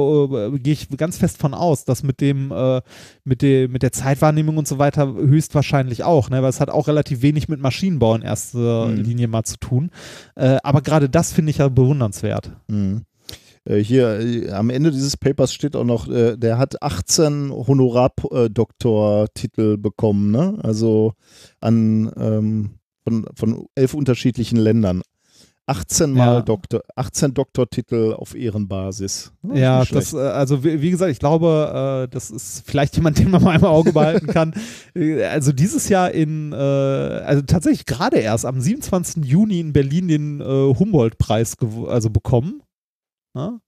[0.53, 2.81] äh, gehe ich ganz fest von aus, dass mit dem, äh,
[3.23, 6.41] mit, der mit der Zeitwahrnehmung und so weiter höchstwahrscheinlich auch, ne?
[6.41, 8.95] weil es hat auch relativ wenig mit Maschinenbau in erster Mhm.
[9.03, 9.89] Linie mal zu tun.
[10.35, 12.51] Äh, aber gerade das finde ich ja bewundernswert.
[12.67, 13.03] Mhm.
[13.65, 19.77] Äh, Hier äh, am Ende dieses Papers steht auch noch, äh, der hat 18 Honorardoktortitel
[19.77, 20.57] bekommen, ne?
[20.61, 21.13] Also
[21.61, 22.71] an ähm,
[23.05, 25.01] von, von elf unterschiedlichen Ländern.
[25.67, 26.41] 18 Mal Ja.
[26.41, 29.31] Doktor, 18 Doktortitel auf Ehrenbasis.
[29.41, 33.17] ist Ja, das, äh, also wie, wie gesagt, ich glaube, äh, das ist vielleicht jemand,
[33.19, 34.53] den man mal im Auge behalten kann.
[34.95, 39.25] Äh, Also dieses Jahr in, also tatsächlich gerade erst am 27.
[39.25, 41.55] Juni in Berlin den Humboldt-Preis
[41.87, 42.61] also bekommen
[43.33, 43.59] ne?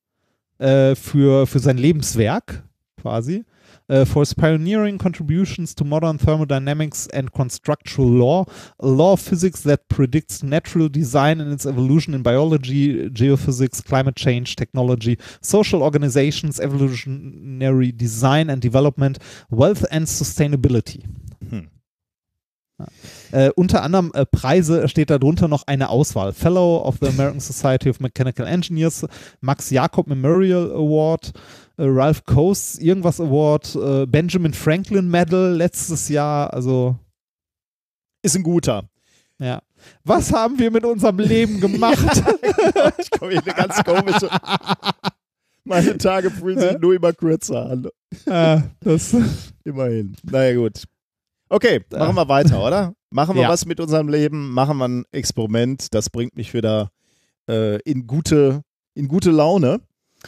[0.60, 2.64] äh, für, für sein Lebenswerk
[3.02, 3.44] quasi.
[3.88, 8.46] Äh, for his pioneering contributions to modern thermodynamics and constructural law,
[8.80, 14.16] a law of physics that predicts natural design and its evolution in biology, geophysics, climate
[14.16, 19.20] change, technology, social organizations, evolutionary design and development,
[19.50, 21.06] wealth and sustainability.
[21.50, 21.70] Hm.
[23.32, 26.32] Äh, unter anderem äh, Preise steht darunter noch eine Auswahl.
[26.32, 29.06] Fellow of the American Society of Mechanical Engineers,
[29.42, 31.40] Max Jakob Memorial Award, äh,
[31.78, 36.52] Ralph Coates irgendwas Award, äh, Benjamin Franklin Medal letztes Jahr.
[36.54, 36.98] Also,
[38.24, 38.90] Ist ein guter.
[39.40, 39.62] ja.
[40.04, 42.24] Was haben wir mit unserem Leben gemacht?
[42.98, 44.28] ich komme hier eine ganz komische.
[45.64, 47.88] Meine Tage fühlen sich nur immer kürzer an.
[48.26, 49.16] äh, das,
[49.64, 50.16] Immerhin.
[50.24, 50.84] Naja, gut.
[51.50, 52.94] Okay, machen wir weiter, oder?
[53.12, 53.50] Machen wir Ja.
[53.50, 55.94] was mit unserem Leben, machen wir ein Experiment.
[55.94, 56.90] Das bringt mich wieder
[57.48, 58.64] äh, in, gute,
[58.96, 59.80] in gute Laune.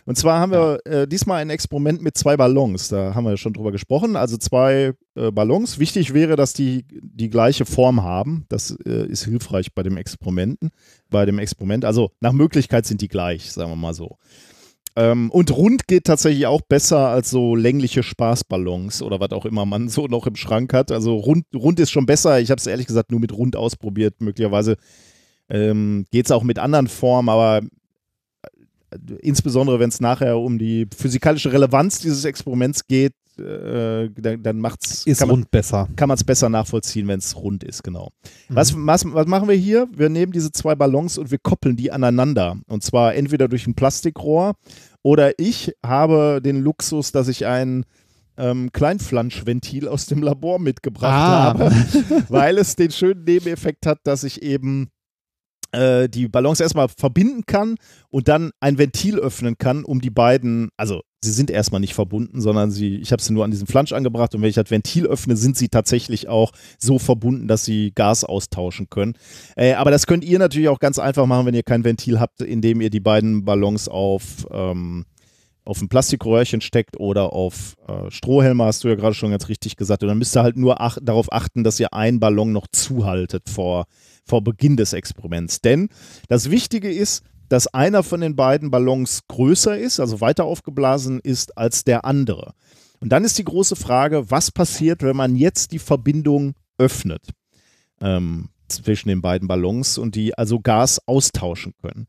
[0.05, 2.89] Und zwar haben wir äh, diesmal ein Experiment mit zwei Ballons.
[2.89, 4.15] Da haben wir ja schon drüber gesprochen.
[4.15, 5.79] Also zwei äh, Ballons.
[5.79, 8.45] Wichtig wäre, dass die die gleiche Form haben.
[8.49, 10.71] Das äh, ist hilfreich bei dem Experimenten.
[11.09, 11.85] Bei dem Experiment.
[11.85, 14.17] Also nach Möglichkeit sind die gleich, sagen wir mal so.
[14.95, 19.65] Ähm, und rund geht tatsächlich auch besser als so längliche Spaßballons oder was auch immer
[19.65, 20.91] man so noch im Schrank hat.
[20.91, 22.39] Also rund, rund ist schon besser.
[22.39, 24.21] Ich habe es ehrlich gesagt nur mit rund ausprobiert.
[24.21, 24.75] Möglicherweise
[25.49, 27.61] ähm, geht es auch mit anderen Formen, aber
[29.21, 35.05] insbesondere wenn es nachher um die physikalische Relevanz dieses Experiments geht, äh, dann, dann macht's,
[35.05, 35.87] ist man rund besser.
[35.95, 38.11] kann man es besser nachvollziehen, wenn es rund ist, genau.
[38.49, 38.55] Mhm.
[38.55, 39.87] Was, was, was machen wir hier?
[39.95, 42.57] Wir nehmen diese zwei Ballons und wir koppeln die aneinander.
[42.67, 44.55] Und zwar entweder durch ein Plastikrohr
[45.03, 47.85] oder ich habe den Luxus, dass ich ein
[48.37, 51.43] ähm, Kleinflanschventil aus dem Labor mitgebracht Ah.
[51.45, 51.71] habe,
[52.29, 54.89] weil es den schönen Nebeneffekt hat, dass ich eben
[55.71, 57.75] äh, die Ballons erstmal verbinden kann
[58.09, 62.41] und dann ein Ventil öffnen kann, um die beiden, also sie sind erstmal nicht verbunden,
[62.41, 65.05] sondern sie, ich habe sie nur an diesen Flansch angebracht und wenn ich das Ventil
[65.05, 69.13] öffne, sind sie tatsächlich auch so verbunden, dass sie Gas austauschen können.
[69.55, 72.41] Äh, aber das könnt ihr natürlich auch ganz einfach machen, wenn ihr kein Ventil habt,
[72.41, 75.05] indem ihr die beiden Ballons auf ähm,
[75.69, 79.77] auf ein Plastikröhrchen steckt oder auf äh, Strohhelme, hast du ja gerade schon ganz richtig
[79.77, 80.01] gesagt.
[80.01, 83.47] Und dann müsst ihr halt nur ach darauf achten, dass ihr einen Ballon noch zuhaltet
[83.49, 83.85] vor,
[84.25, 85.61] vor Beginn des Experiments.
[85.61, 85.89] Denn
[86.27, 91.55] das Wichtige ist, dass einer von den beiden Ballons größer ist, also weiter aufgeblasen ist
[91.55, 92.53] als der andere.
[92.99, 97.21] Und dann ist die große Frage, was passiert, wenn man jetzt die Verbindung öffnet
[98.01, 102.07] ähm, zwischen den beiden Ballons und die also Gas austauschen können.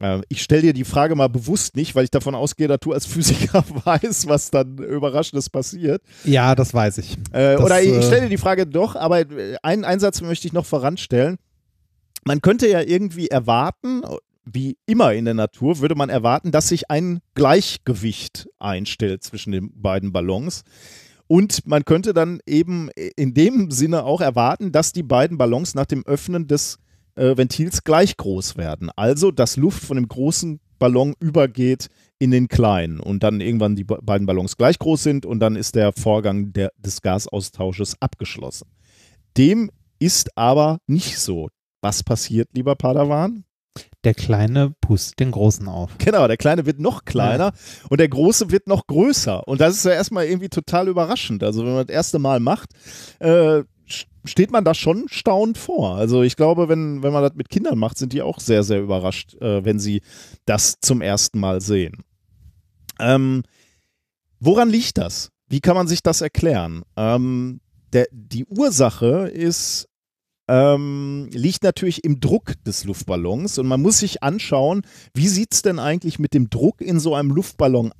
[0.00, 2.92] Äh, Ich stelle dir die Frage mal bewusst nicht, weil ich davon ausgehe, dass du
[2.92, 6.02] als Physiker weißt, was dann Überraschendes passiert.
[6.24, 7.14] Ja, das weiß ich.
[7.32, 10.46] Äh, Das, oder ich äh, stelle dir die Frage doch, aber äh, einen Einsatz möchte
[10.46, 11.36] ich noch voranstellen.
[12.24, 14.02] Man könnte ja irgendwie erwarten,
[14.44, 19.70] wie immer in der Natur, würde man erwarten, dass sich ein Gleichgewicht einstellt zwischen den
[19.80, 20.62] beiden Ballons.
[21.26, 25.84] Und man könnte dann eben in dem Sinne auch erwarten, dass die beiden Ballons nach
[25.84, 26.78] dem Öffnen des
[27.18, 28.90] äh, Ventils gleich groß werden.
[28.96, 31.88] Also, dass Luft von dem großen Ballon übergeht
[32.18, 35.74] in den kleinen und dann irgendwann die beiden Ballons gleich groß sind und dann ist
[35.74, 38.68] der Vorgang der, des Gasaustausches abgeschlossen.
[39.36, 41.48] Dem ist aber nicht so.
[41.80, 43.44] Was passiert, lieber Padawan?
[44.02, 45.92] Der Kleine pustet den Großen auf.
[45.98, 47.86] Genau, der Kleine wird noch kleiner ja.
[47.88, 49.46] und der Große wird noch größer.
[49.46, 51.44] Und das ist ja erstmal irgendwie total überraschend.
[51.44, 52.70] Also, wenn man das erste Mal macht,
[53.20, 53.62] äh,
[54.24, 55.96] steht man da schon staunend vor.
[55.96, 58.80] Also ich glaube, wenn, wenn man das mit Kindern macht, sind die auch sehr, sehr
[58.80, 60.02] überrascht, äh, wenn sie
[60.44, 62.04] das zum ersten Mal sehen.
[63.00, 63.42] Ähm,
[64.40, 65.30] woran liegt das?
[65.48, 66.82] Wie kann man sich das erklären?
[66.96, 67.60] Ähm,
[67.92, 69.88] der, die Ursache ist,
[70.48, 74.82] ähm, liegt natürlich im Druck des Luftballons und man muss sich anschauen,
[75.14, 77.92] wie sieht es denn eigentlich mit dem Druck in so einem Luftballon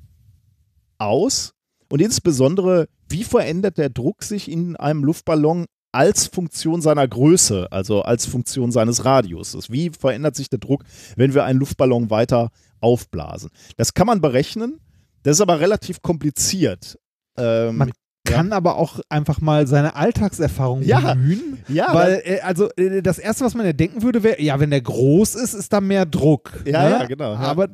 [0.98, 1.52] aus
[1.90, 8.02] und insbesondere, wie verändert der Druck sich in einem Luftballon als Funktion seiner Größe, also
[8.02, 9.70] als Funktion seines Radiuses.
[9.70, 10.84] Wie verändert sich der Druck,
[11.16, 12.50] wenn wir einen Luftballon weiter
[12.80, 13.50] aufblasen?
[13.76, 14.80] Das kann man berechnen,
[15.22, 16.98] das ist aber relativ kompliziert.
[17.36, 17.92] Ähm, man
[18.28, 18.56] kann ja.
[18.56, 21.14] aber auch einfach mal seine Alltagserfahrung ja.
[21.14, 21.58] bemühen.
[21.68, 21.94] Ja.
[21.94, 24.80] Weil, äh, also äh, das Erste, was man ja denken würde, wäre, ja, wenn der
[24.80, 26.52] groß ist, ist da mehr Druck.
[26.64, 26.90] Ja, ne?
[26.90, 27.32] ja genau.
[27.34, 27.40] Ja.
[27.40, 27.68] Aber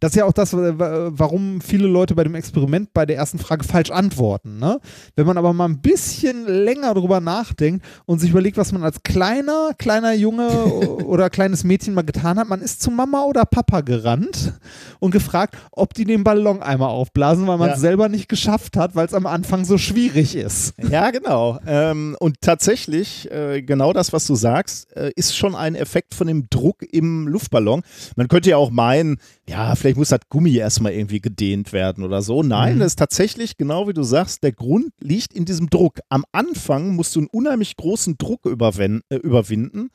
[0.00, 3.64] das ist ja auch das, warum viele Leute bei dem Experiment bei der ersten Frage
[3.64, 4.58] falsch antworten.
[4.58, 4.80] Ne?
[5.16, 9.02] Wenn man aber mal ein bisschen länger drüber nachdenkt und sich überlegt, was man als
[9.02, 10.48] kleiner, kleiner Junge
[11.04, 14.54] oder kleines Mädchen mal getan hat, man ist zu Mama oder Papa gerannt
[14.98, 18.94] und gefragt, ob die den Ballon einmal aufblasen, weil man es selber nicht geschafft hat,
[18.94, 20.74] weil es am Anfang so schwierig ist.
[20.90, 21.58] Ja, genau.
[21.66, 26.26] Ähm, und tatsächlich, äh, genau das, was du sagst, äh, ist schon ein Effekt von
[26.26, 27.82] dem Druck im Luftballon.
[28.16, 32.22] Man könnte ja auch meinen, ja, vielleicht muss das Gummi erstmal irgendwie gedehnt werden oder
[32.22, 32.42] so.
[32.42, 32.78] Nein, mhm.
[32.80, 36.00] das ist tatsächlich, genau wie du sagst, der Grund liegt in diesem Druck.
[36.08, 39.90] Am Anfang musst du einen unheimlich großen Druck äh, überwinden.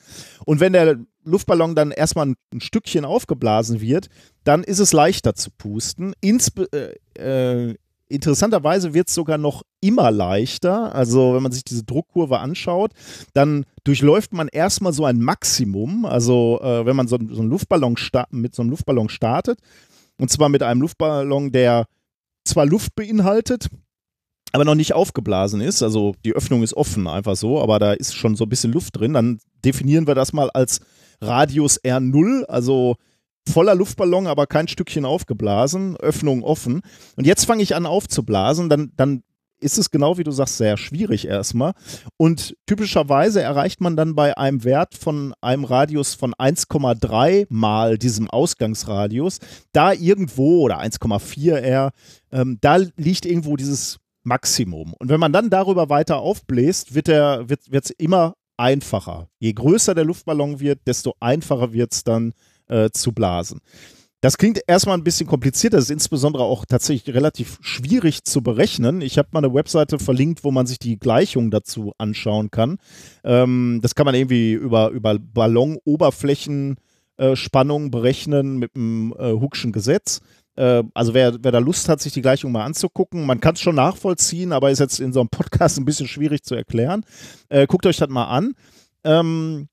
[0.45, 4.07] Und wenn der Luftballon dann erstmal ein, ein, Stückchen aufgeblasen wird,
[4.43, 6.13] dann ist es leichter zu pusten.
[6.21, 7.75] Insbe äh, äh,
[8.09, 10.93] interessanterweise wird es sogar noch immer leichter.
[10.93, 12.91] Also wenn man sich diese Druckkurve anschaut,
[13.33, 16.05] dann durchläuft man erstmal so ein Maximum.
[16.05, 17.95] Also äh, wenn man so, so einen Luftballon
[18.31, 19.59] mit so einem Luftballon startet,
[20.17, 21.85] und zwar mit einem Luftballon, der
[22.43, 23.69] zwar Luft beinhaltet,
[24.51, 25.83] aber noch nicht aufgeblasen ist.
[25.83, 28.99] Also die Öffnung ist offen, einfach so, aber da ist schon so ein bisschen Luft
[28.99, 29.13] drin.
[29.13, 30.81] Dann definieren wir das mal als
[31.21, 32.95] Radius R0, also
[33.47, 36.81] voller Luftballon, aber kein Stückchen aufgeblasen, Öffnung offen.
[37.15, 39.23] Und jetzt fange ich an aufzublasen, dann, dann
[39.61, 41.73] ist es genau wie du sagst, sehr schwierig erstmal.
[42.17, 48.29] Und typischerweise erreicht man dann bei einem Wert von einem Radius von 1,3 mal diesem
[48.29, 49.39] Ausgangsradius,
[49.71, 51.91] da irgendwo oder 1,4 r,
[52.31, 54.93] ähm, da liegt irgendwo dieses Maximum.
[54.93, 59.29] Und wenn man dann darüber weiter aufbläst, wird es wird, immer einfacher.
[59.39, 62.33] Je größer der Luftballon wird, desto einfacher wird es dann
[62.69, 63.59] äh, zu blasen.
[64.21, 68.99] Das klingt erstmal ein bisschen kompliziert, das ist insbesondere auch tatsächlich relativ schwierig zu berechnen.
[68.99, 72.79] Ich habe mal eine Webseite verlinkt, wo man sich die Gleichung dazu anschauen kann.
[73.23, 80.19] Ähm, das kann man irgendwie über, über Ballonoberflächenspannung äh, berechnen mit dem äh, Hookschen Gesetz.
[80.57, 83.61] Äh, also wer, wer da Lust hat, sich die Gleichung mal anzugucken, man kann es
[83.61, 87.05] schon nachvollziehen, aber ist jetzt in so einem Podcast ein bisschen schwierig zu erklären.
[87.47, 88.53] Äh, guckt euch das mal an.
[89.05, 89.69] Ähm,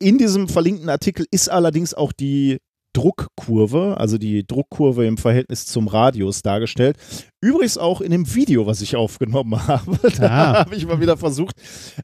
[0.00, 2.58] in diesem verlinkten Artikel ist allerdings auch die
[2.92, 6.96] Druckkurve, also die Druckkurve im Verhältnis zum Radius dargestellt.
[7.40, 9.96] Übrigens auch in dem Video, was ich aufgenommen habe.
[10.18, 10.58] Da ah.
[10.60, 11.54] habe ich mal wieder versucht,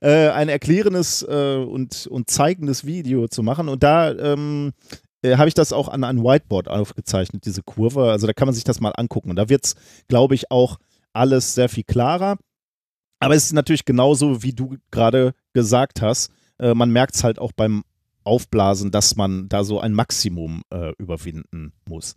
[0.00, 3.68] äh, ein erklärendes äh, und, und zeigendes Video zu machen.
[3.68, 4.72] Und da ähm,
[5.22, 8.10] äh, habe ich das auch an einem Whiteboard aufgezeichnet, diese Kurve.
[8.10, 9.30] Also da kann man sich das mal angucken.
[9.30, 9.74] Und da wird es,
[10.06, 10.78] glaube ich, auch
[11.12, 12.36] alles sehr viel klarer.
[13.18, 16.30] Aber es ist natürlich genauso, wie du gerade gesagt hast.
[16.58, 17.82] Äh, man merkt es halt auch beim
[18.24, 22.16] Aufblasen, dass man da so ein Maximum äh, überwinden muss.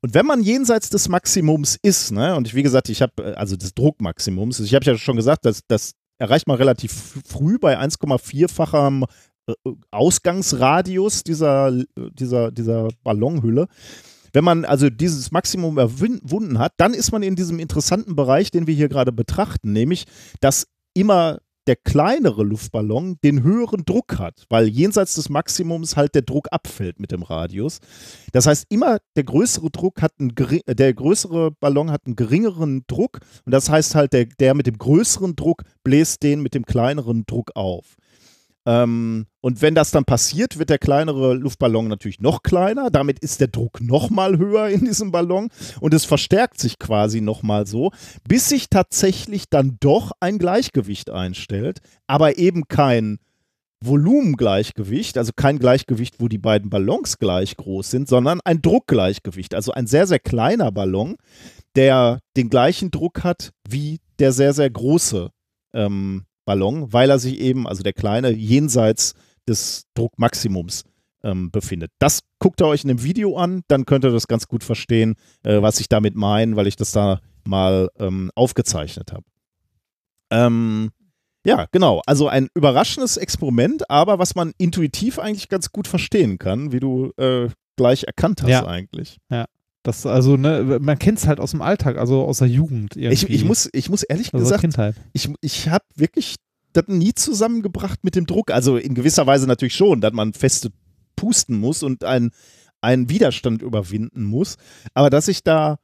[0.00, 3.34] Und wenn man jenseits des Maximums ist, ne, und ich, wie gesagt, ich habe, äh,
[3.34, 7.78] also des Druckmaximums, ich habe ja schon gesagt, dass das erreicht man relativ früh bei
[7.78, 9.04] 1,4-fachem
[9.46, 9.52] äh,
[9.90, 13.68] Ausgangsradius dieser, dieser, dieser Ballonhülle.
[14.32, 18.66] Wenn man also dieses Maximum erwunden hat, dann ist man in diesem interessanten Bereich, den
[18.66, 20.06] wir hier gerade betrachten, nämlich
[20.40, 26.22] dass immer der kleinere Luftballon den höheren Druck hat, weil jenseits des Maximums halt der
[26.22, 27.78] Druck abfällt mit dem Radius.
[28.32, 30.34] Das heißt, immer der größere Druck hat einen,
[30.66, 34.78] der größere Ballon hat einen geringeren Druck und das heißt halt, der, der mit dem
[34.78, 37.96] größeren Druck bläst den mit dem kleineren Druck auf.
[38.64, 42.90] Ähm, und wenn das dann passiert, wird der kleinere Luftballon natürlich noch kleiner.
[42.90, 45.48] Damit ist der Druck noch mal höher in diesem Ballon
[45.80, 47.90] und es verstärkt sich quasi noch mal so,
[48.28, 53.18] bis sich tatsächlich dann doch ein Gleichgewicht einstellt, aber eben kein
[53.84, 59.54] Volumengleichgewicht, also kein Gleichgewicht, wo die beiden Ballons gleich groß sind, sondern ein Druckgleichgewicht.
[59.56, 61.16] Also ein sehr, sehr kleiner Ballon,
[61.74, 65.30] der den gleichen Druck hat wie der sehr, sehr große
[65.74, 69.14] ähm, Ballon, weil er sich eben, also der kleine, jenseits
[69.48, 70.84] des Druckmaximums
[71.22, 71.90] ähm, befindet.
[71.98, 75.14] Das guckt ihr euch in dem Video an, dann könnt ihr das ganz gut verstehen,
[75.44, 79.24] äh, was ich damit meine, weil ich das da mal ähm, aufgezeichnet habe.
[80.30, 80.90] Ähm,
[81.44, 82.02] ja, genau.
[82.06, 87.12] Also ein überraschendes Experiment, aber was man intuitiv eigentlich ganz gut verstehen kann, wie du
[87.16, 88.66] äh, gleich erkannt hast Ja.
[88.66, 89.18] eigentlich.
[89.82, 93.12] Das, also, ne, man kennt es halt aus dem Alltag, also aus der Jugend irgendwie.
[93.12, 94.94] Ich, ich, muss, ich muss ehrlich also gesagt, Kindheit.
[95.12, 96.36] ich, ich habe wirklich
[96.72, 98.50] das nie zusammengebracht mit dem Druck.
[98.50, 100.70] Also in gewisser Weise natürlich schon, dass man feste
[101.16, 102.30] pusten muss und einen,
[102.80, 104.56] einen Widerstand überwinden muss.
[104.94, 105.78] Aber dass ich da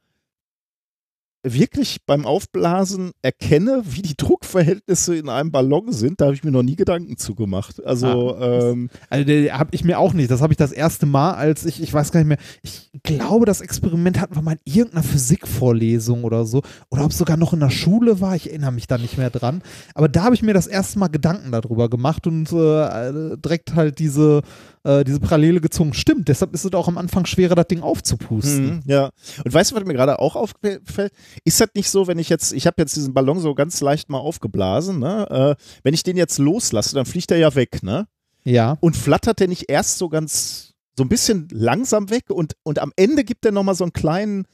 [1.43, 6.51] wirklich beim Aufblasen erkenne, wie die Druckverhältnisse in einem Ballon sind, da habe ich mir
[6.51, 7.83] noch nie Gedanken zu gemacht.
[7.85, 10.29] Also ähm, Also, habe ich mir auch nicht.
[10.29, 13.45] Das habe ich das erste Mal, als ich, ich weiß gar nicht mehr, ich glaube,
[13.45, 16.61] das Experiment hatten wir mal in irgendeiner Physikvorlesung oder so.
[16.89, 19.29] Oder ob es sogar noch in der Schule war, ich erinnere mich da nicht mehr
[19.29, 19.61] dran.
[19.93, 23.99] Aber da habe ich mir das erste Mal Gedanken darüber gemacht und äh, direkt halt
[23.99, 24.41] diese,
[24.89, 25.93] äh, diese Parallele gezogen.
[25.93, 28.77] Stimmt, deshalb ist es auch am Anfang schwerer, das Ding aufzupusten.
[28.77, 29.11] Mhm, ja.
[29.43, 31.13] Und weißt du, was mir gerade auch auffällt?
[31.43, 34.09] Ist das nicht so, wenn ich jetzt, ich habe jetzt diesen Ballon so ganz leicht
[34.09, 35.57] mal aufgeblasen, ne?
[35.59, 38.07] Äh, wenn ich den jetzt loslasse, dann fliegt er ja weg, ne?
[38.43, 38.77] Ja.
[38.79, 42.91] Und flattert der nicht erst so ganz, so ein bisschen langsam weg und, und am
[42.95, 44.45] Ende gibt er nochmal so einen kleinen,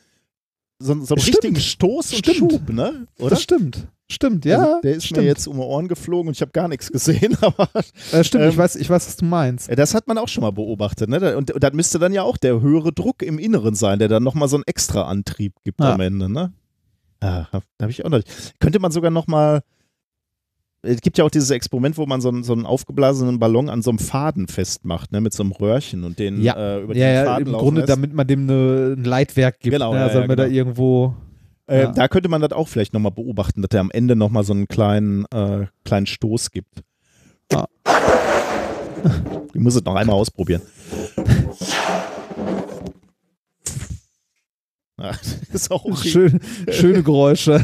[0.79, 1.27] so, so einen Stimmt.
[1.27, 2.51] richtigen Stoß und Stimmt.
[2.51, 3.07] Schub, ne?
[3.19, 3.29] Oder?
[3.29, 3.87] Das stimmt.
[4.11, 4.59] Stimmt, ja.
[4.59, 5.21] Also, der ist stimmt.
[5.21, 7.67] mir jetzt um die Ohren geflogen und ich habe gar nichts gesehen, aber
[8.11, 9.69] äh, stimmt, ich, ähm, weiß, ich weiß, was du meinst.
[9.75, 11.35] das hat man auch schon mal beobachtet, ne?
[11.35, 14.23] Und, und das müsste dann ja auch der höhere Druck im Inneren sein, der dann
[14.23, 15.93] nochmal so einen extra Antrieb gibt Ja.
[15.95, 16.53] am Ende, ne?
[17.19, 18.59] Ah, da habe ich auch noch nicht.
[18.59, 19.61] Könnte man sogar nochmal.
[20.83, 23.81] Es gibt ja auch dieses Experiment, wo man so einen, so einen aufgeblasenen Ballon an
[23.81, 26.53] so einem Faden festmacht, ne, mit so einem Röhrchen und den Ja.
[26.55, 27.89] äh, über Ja, den ja, Faden im laufen Grunde, lässt.
[27.89, 29.73] damit man dem ne, ein Leitwerk gibt.
[29.73, 29.99] Genau, ne?
[29.99, 30.55] ja, also, ja, wenn er genau.
[30.55, 31.15] irgendwo.
[31.67, 31.91] Äh, Ja.
[31.91, 34.67] Da könnte man das auch vielleicht nochmal beobachten, dass er am Ende nochmal so einen
[34.67, 36.83] kleinen, äh, kleinen Stoß gibt.
[37.53, 37.65] Ah.
[39.53, 40.61] Ich muss es noch einmal ausprobieren.
[44.97, 46.09] Das ist auch okay.
[46.09, 47.63] Schön, schöne Geräusche.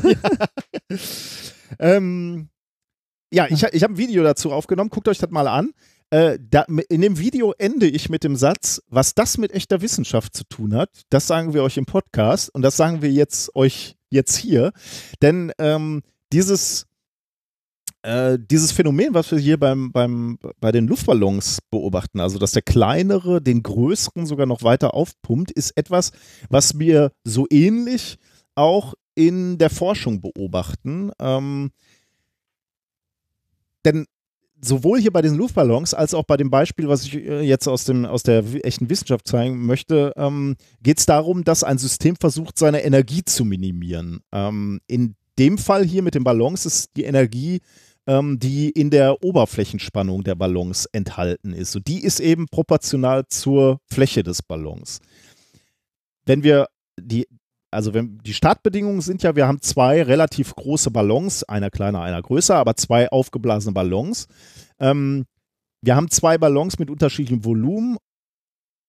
[1.79, 2.49] Ähm,
[3.31, 4.89] ja, ich, ich habe ein Video dazu aufgenommen.
[4.89, 5.71] Guckt euch das mal an.
[6.11, 10.35] Äh, da, in dem Video ende ich mit dem Satz, was das mit echter Wissenschaft
[10.35, 13.95] zu tun hat, das sagen wir euch im Podcast und das sagen wir jetzt euch
[14.09, 14.73] jetzt hier.
[15.21, 16.85] Denn ähm, dieses,
[18.01, 22.61] äh, dieses Phänomen, was wir hier beim, beim, bei den Luftballons beobachten, also dass der
[22.61, 26.11] kleinere den größeren sogar noch weiter aufpumpt, ist etwas,
[26.49, 28.17] was wir so ähnlich
[28.55, 31.11] auch in der Forschung beobachten.
[31.19, 31.71] Ähm,
[33.85, 34.07] denn
[34.61, 37.85] sowohl hier bei den Luftballons als auch bei dem Beispiel, was ich äh, jetzt aus,
[37.85, 42.57] dem, aus der echten Wissenschaft zeigen möchte, ähm, geht es darum, dass ein System versucht,
[42.57, 44.21] seine Energie zu minimieren.
[44.31, 47.61] Ähm, in dem Fall hier mit den Ballons ist die Energie,
[48.07, 51.75] ähm, die in der Oberflächenspannung der Ballons enthalten ist.
[51.75, 54.99] Und die ist eben proportional zur Fläche des Ballons.
[56.25, 56.67] Wenn wir
[56.99, 57.27] die
[57.71, 62.21] also wenn die Startbedingungen sind ja, wir haben zwei relativ große Ballons, einer kleiner, einer
[62.21, 64.27] größer, aber zwei aufgeblasene Ballons.
[64.79, 65.25] Ähm,
[65.81, 67.97] wir haben zwei Ballons mit unterschiedlichem Volumen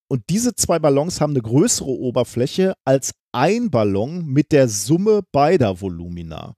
[0.08, 5.80] und diese zwei Ballons haben eine größere Oberfläche als ein Ballon mit der Summe beider
[5.80, 6.54] Volumina.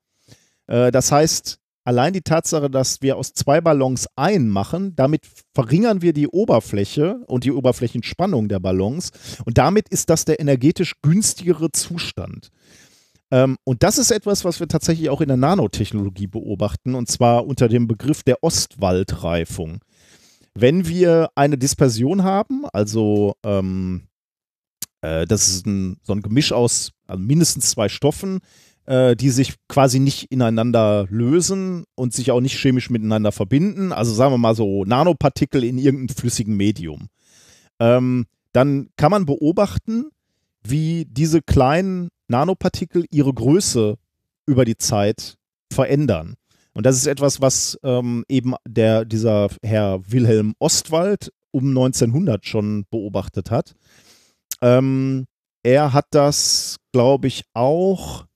[0.67, 5.23] Äh, das heißt, allein die Tatsache, dass wir aus zwei Ballons einen machen, damit
[5.55, 9.11] verringern wir die Oberfläche und die Oberflächenspannung der Ballons
[9.45, 12.51] und damit ist das der energetisch günstigere Zustand.
[13.31, 17.47] Ähm, und das ist etwas, was wir tatsächlich auch in der Nanotechnologie beobachten, und zwar
[17.47, 19.81] unter dem Begriff der Ostwaldreifung.
[20.55, 24.07] Wenn wir eine Dispersion haben, also ähm,
[25.01, 28.41] äh, das ist ein, so ein Gemisch aus also mindestens zwei Stoffen,
[28.87, 34.13] äh, die sich quasi nicht ineinander lösen und sich auch nicht chemisch miteinander verbinden, also
[34.13, 37.09] sagen wir mal so Nanopartikel in irgendeinem flüssigen Medium,
[37.79, 40.11] ähm, dann kann man beobachten,
[40.63, 43.97] wie diese kleinen Nanopartikel ihre Größe
[44.47, 45.37] über die Zeit
[45.73, 46.35] verändern.
[46.73, 52.85] Und das ist etwas, was ähm, eben der, dieser Herr Wilhelm Ostwald um 1900 schon
[52.91, 53.75] beobachtet hat.
[54.61, 55.27] Ähm,
[55.63, 58.27] er hat das, glaube ich, auch,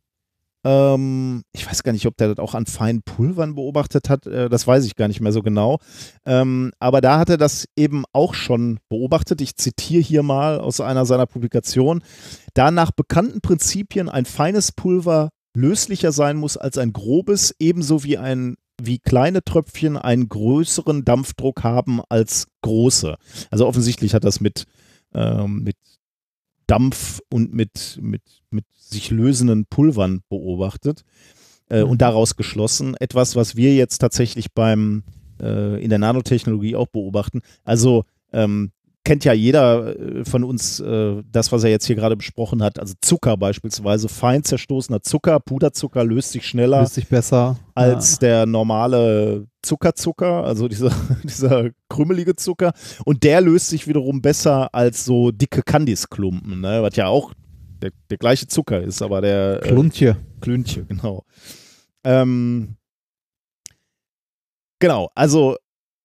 [0.65, 4.49] ähm, ich weiß gar nicht, ob der das auch an feinen Pulvern beobachtet hat, äh,
[4.49, 5.79] das weiß ich gar nicht mehr so genau.
[6.27, 9.41] Ähm, aber da hat er das eben auch schon beobachtet.
[9.41, 12.03] Ich zitiere hier mal aus einer seiner Publikationen.
[12.55, 18.19] Da nach bekannten Prinzipien ein feines Pulver löslicher sein muss als ein grobes, ebenso wie
[18.19, 23.17] ein wie kleine Tröpfchen einen größeren Dampfdruck haben als große.
[23.51, 24.67] Also offensichtlich hat das mit,
[25.15, 25.77] ähm, mit
[26.69, 31.03] Dampf und mit, mit, mit sich lösenden Pulvern beobachtet
[31.69, 32.95] äh, und daraus geschlossen.
[33.01, 35.03] Etwas, was wir jetzt tatsächlich beim
[35.41, 37.41] äh, in der Nanotechnologie auch beobachten.
[37.65, 38.71] Also ähm,
[39.05, 42.79] kennt ja jeder äh, von uns äh, das, was er jetzt hier gerade besprochen hat.
[42.79, 47.57] Also Zucker beispielsweise, fein zerstoßener Zucker, Puderzucker löst sich schneller Löst sich besser.
[47.75, 48.19] als ja.
[48.19, 50.93] der normale Zuckerzucker, also dieser,
[51.25, 52.73] dieser krümmelige Zucker.
[53.05, 56.83] Und der löst sich wiederum besser als so dicke Kandisklumpen, ne?
[56.83, 57.33] was ja auch
[57.81, 60.17] der, der gleiche Zucker ist, aber der äh, Kluntje.
[60.41, 61.25] Klüntje, genau.
[62.05, 62.77] Ähm,
[64.79, 65.57] genau, also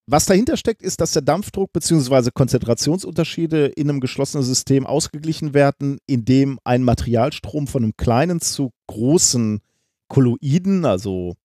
[0.05, 2.31] was dahinter steckt, ist, dass der Dampfdruck bzw.
[2.33, 9.61] Konzentrationsunterschiede in einem geschlossenen System ausgeglichen werden, indem ein Materialstrom von einem kleinen zu großen
[10.09, 11.35] Kolloiden, also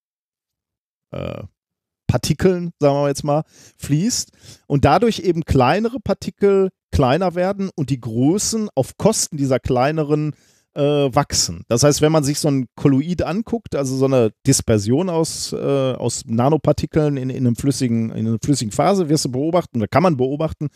[1.13, 1.43] äh,
[2.09, 3.45] Partikeln, sagen wir jetzt mal,
[3.77, 4.33] fließt
[4.67, 10.37] und dadurch eben kleinere Partikel kleiner werden und die Größen auf Kosten dieser kleineren äh,
[10.83, 11.65] wachsen.
[11.69, 15.57] Das heißt, wenn man sich so ein Kolloid anguckt, also so eine Dispersion aus, äh,
[15.57, 20.03] aus Nanopartikeln in, in, einem flüssigen, in einer flüssigen Phase, wirst du beobachten, oder kann
[20.03, 20.69] man beobachten,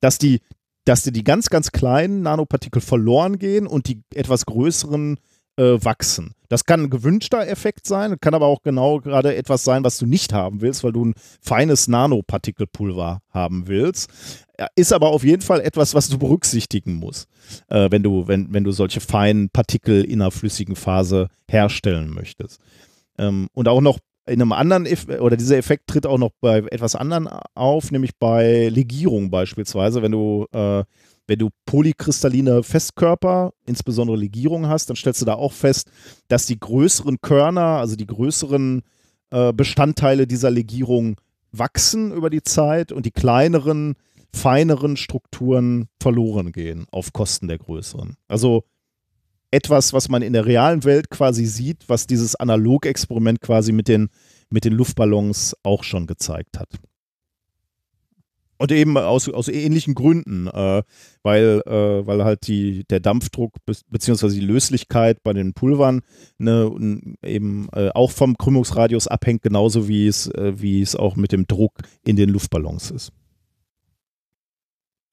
[0.00, 0.40] dass die,
[0.84, 5.20] dass die, die ganz, ganz kleinen Nanopartikel verloren gehen und die etwas größeren äh,
[5.56, 6.34] wachsen.
[6.48, 10.06] Das kann ein gewünschter Effekt sein, kann aber auch genau gerade etwas sein, was du
[10.06, 14.08] nicht haben willst, weil du ein feines Nanopartikelpulver haben willst.
[14.76, 17.28] Ist aber auf jeden Fall etwas, was du berücksichtigen musst,
[17.68, 22.60] äh, wenn, du, wenn, wenn du solche feinen Partikel in einer flüssigen Phase herstellen möchtest.
[23.18, 26.58] Ähm, und auch noch in einem anderen, Eff oder dieser Effekt tritt auch noch bei
[26.70, 30.84] etwas anderen auf, nämlich bei Legierung beispielsweise, wenn du äh,
[31.26, 35.90] wenn du polykristalline Festkörper, insbesondere Legierung hast, dann stellst du da auch fest,
[36.28, 38.82] dass die größeren Körner, also die größeren
[39.30, 41.16] äh, Bestandteile dieser Legierung
[41.52, 43.94] wachsen über die Zeit und die kleineren,
[44.34, 48.16] feineren Strukturen verloren gehen auf Kosten der größeren.
[48.28, 48.64] Also
[49.50, 54.08] etwas, was man in der realen Welt quasi sieht, was dieses Analogexperiment quasi mit den,
[54.50, 56.68] mit den Luftballons auch schon gezeigt hat.
[58.56, 60.82] Und eben aus, aus ähnlichen Gründen, äh,
[61.22, 66.02] weil, äh, weil halt die, der Dampfdruck be beziehungsweise die Löslichkeit bei den Pulvern
[66.38, 66.70] ne,
[67.22, 71.46] eben äh, auch vom Krümmungsradius abhängt, genauso wie es, äh, wie es auch mit dem
[71.46, 71.72] Druck
[72.04, 73.12] in den Luftballons ist.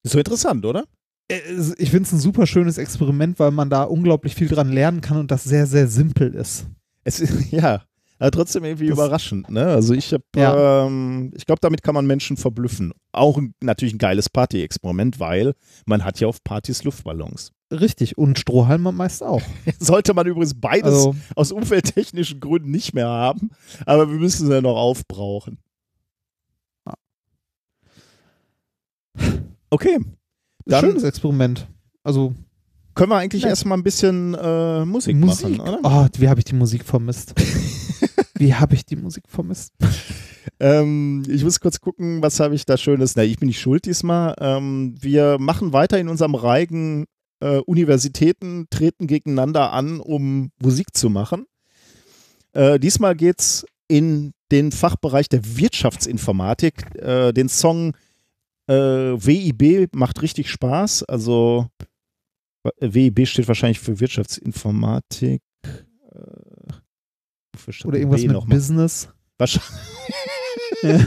[0.04, 0.86] Ist so interessant, oder?
[1.32, 1.40] Äh,
[1.78, 5.18] Ich finde es ein super schönes Experiment, weil man da unglaublich viel dran lernen kann
[5.18, 6.68] und das sehr, sehr simpel ist.
[7.04, 7.84] Es ist, ja,
[8.22, 9.66] aber trotzdem irgendwie Das- überraschend, ne?
[9.66, 10.86] Also ich habe, Ja.
[10.86, 12.94] ähm, ich glaube, damit kann man Menschen verblüffen.
[13.12, 15.54] Auch ein, natürlich ein geiles Party-Experiment, weil
[15.86, 17.52] man hat ja auf Partys Luftballons.
[17.72, 18.18] Richtig.
[18.18, 19.42] Und Strohhalme meist auch.
[19.80, 23.50] Sollte man übrigens beides Also, aus umwelttechnischen Gründen nicht mehr haben,
[23.86, 25.58] aber wir müssen sie ja noch aufbrauchen.
[29.70, 29.98] Okay,
[30.66, 31.68] Dann- schönes Experiment.
[32.04, 32.34] Also,
[33.02, 33.50] können wir eigentlich Ja.
[33.50, 35.58] erstmal ein bisschen äh, Musik, Musik.
[35.58, 35.80] machen, oder?
[35.82, 37.34] Oh, wie habe ich die Musik vermisst?
[38.36, 39.74] wie habe ich die Musik vermisst?
[40.60, 43.16] Ähm, ich muss kurz gucken, was habe ich da Schönes.
[43.16, 44.36] Na, ich bin nicht schuld diesmal.
[44.40, 47.08] Ähm, wir machen weiter in unserem Reigen
[47.40, 51.48] äh, Universitäten treten gegeneinander an, um Musik zu machen.
[52.54, 57.02] Äh, diesmal geht es in den Fachbereich der Wirtschaftsinformatik.
[57.02, 57.96] Äh, den Song
[58.68, 61.02] äh, WIB macht richtig Spaß.
[61.02, 61.66] Also
[62.80, 65.42] WIB steht wahrscheinlich für Wirtschaftsinformatik.
[65.64, 68.50] Äh, steht Oder irgendwas W mit?
[68.50, 69.10] Business.
[69.38, 69.72] Wahrscheinlich.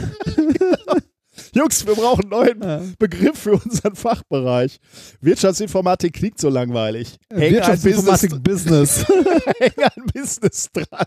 [1.53, 2.81] Jungs, wir brauchen einen neuen Ja.
[2.99, 4.79] Begriff für unseren Fachbereich.
[5.21, 7.17] Wirtschaftsinformatik klingt so langweilig.
[7.31, 9.07] Häng ein Wirtschaftsinformatik Business, Business.
[9.59, 11.05] häng ein Business dran.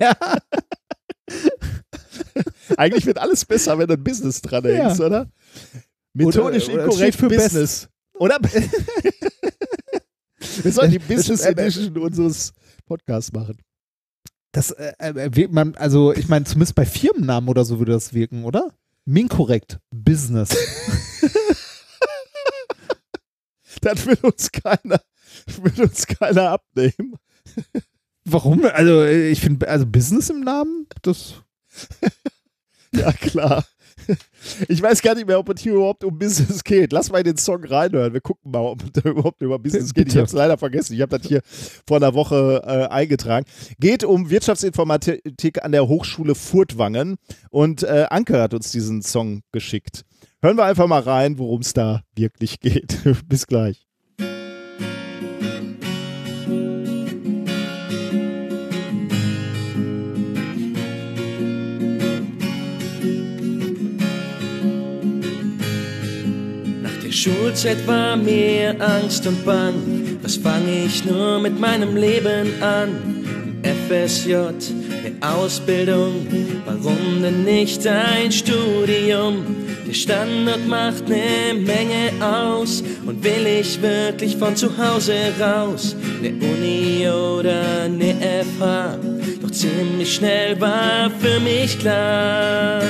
[0.00, 0.16] ja.
[2.76, 5.28] Eigentlich wird alles besser, wenn du ein Business dran hängst, oder?
[6.14, 7.44] Methodisch Oder- oder inkorrekt für Best.
[7.52, 7.88] Business.
[8.14, 8.38] Oder?
[10.62, 12.52] wir sollten die Business Edition unseres
[12.86, 13.58] Podcasts machen.
[14.52, 18.44] Das äh, äh, man, also ich meine, zumindest bei Firmennamen oder so würde das wirken,
[18.44, 18.72] oder?
[19.04, 19.78] Minkorrekt.
[19.90, 20.50] Business.
[23.80, 25.00] Das will uns keiner,
[25.60, 27.16] will uns keiner abnehmen.
[28.24, 28.64] Warum?
[28.64, 31.34] Also ich finde, also Business im Namen, das.
[32.94, 33.64] Ja, klar.
[34.68, 36.92] Ich weiß gar nicht mehr, ob es hier überhaupt um Business geht.
[36.92, 38.12] Lass mal in den Song reinhören.
[38.12, 40.08] Wir gucken mal, ob es da überhaupt über Business geht.
[40.08, 40.94] Ich habe es leider vergessen.
[40.94, 41.40] Ich habe das hier
[41.86, 43.46] vor einer Woche äh, eingetragen.
[43.78, 47.16] Geht um Wirtschaftsinformatik an der Hochschule Furtwangen.
[47.50, 50.04] Und äh, Anke hat uns diesen Song geschickt.
[50.42, 52.98] Hören wir einfach mal rein, worum es da wirklich geht.
[53.28, 53.86] Bis gleich.
[67.24, 70.18] Schulzeit war mir Angst und Bang.
[70.20, 73.62] Was fange ich nur mit meinem Leben an?
[73.62, 76.26] FSJ, eine Ausbildung,
[76.66, 79.42] warum denn nicht ein Studium?
[79.86, 85.96] Der Standard macht ne Menge aus und will ich wirklich von zu Hause raus?
[86.20, 88.16] Ne Uni oder ne
[88.58, 88.98] FH?
[89.40, 92.82] Doch ziemlich schnell war für mich klar.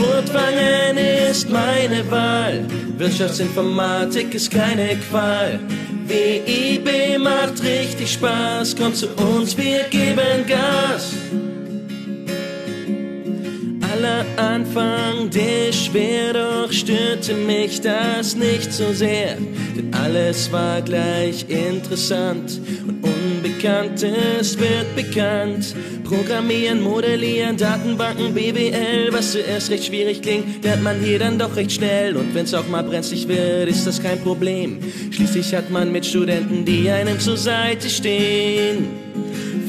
[0.00, 2.64] Furtwangen ist meine Wahl.
[2.96, 5.60] Wirtschaftsinformatik ist keine Qual.
[6.06, 8.76] WIB macht richtig Spaß.
[8.76, 11.12] Kommt zu uns, wir geben Gas.
[13.92, 19.36] Aller Anfang der schwer, doch störte mich das nicht so sehr.
[19.76, 23.04] Denn alles war gleich interessant und
[23.60, 25.74] Unbekanntes wird bekannt.
[26.04, 31.72] Programmieren, Modellieren, Datenbanken, BWL, was zuerst recht schwierig klingt, lernt man hier dann doch recht
[31.72, 32.16] schnell.
[32.16, 34.78] Und wenn's auch mal brenzlig wird, ist das kein Problem.
[35.10, 38.88] Schließlich hat man mit Studenten, die einem zur Seite stehen.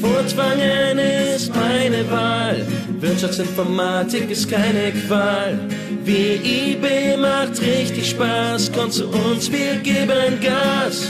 [0.00, 2.66] Furtwangen ist meine Wahl.
[3.02, 5.58] Wirtschaftsinformatik ist keine Qual.
[6.04, 8.70] WIB macht richtig Spaß.
[8.70, 11.08] Kommt zu uns, wir geben Gas.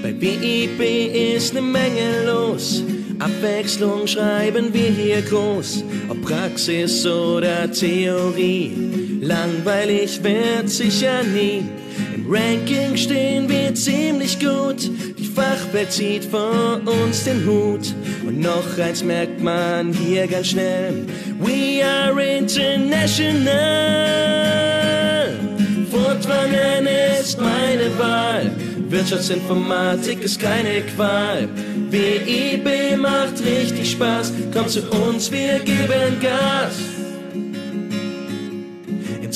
[0.00, 2.84] Bei WIB ist ne Menge los.
[3.18, 5.82] Abwechslung schreiben wir hier groß.
[6.08, 9.18] Ob Praxis oder Theorie.
[9.20, 11.64] Langweilig wird sicher nie.
[12.14, 14.88] Im Ranking stehen wir ziemlich gut.
[15.38, 17.94] Fachwelt zieht vor uns den Hut.
[18.26, 21.06] Und noch eins merkt man hier ganz schnell.
[21.38, 23.46] We are international.
[25.92, 26.88] Furtwangen
[27.20, 28.50] ist meine Wahl.
[28.88, 31.48] Wirtschaftsinformatik ist keine Qual.
[31.88, 34.32] WIB macht richtig Spaß.
[34.52, 36.97] Komm zu uns, wir geben Gas.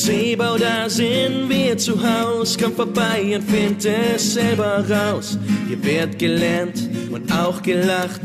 [0.05, 2.59] Seebau, da sind wir zu Haus.
[2.61, 5.39] Komm vorbei und find es selber raus.
[5.69, 8.21] Hier wird gelernt und auch gelacht.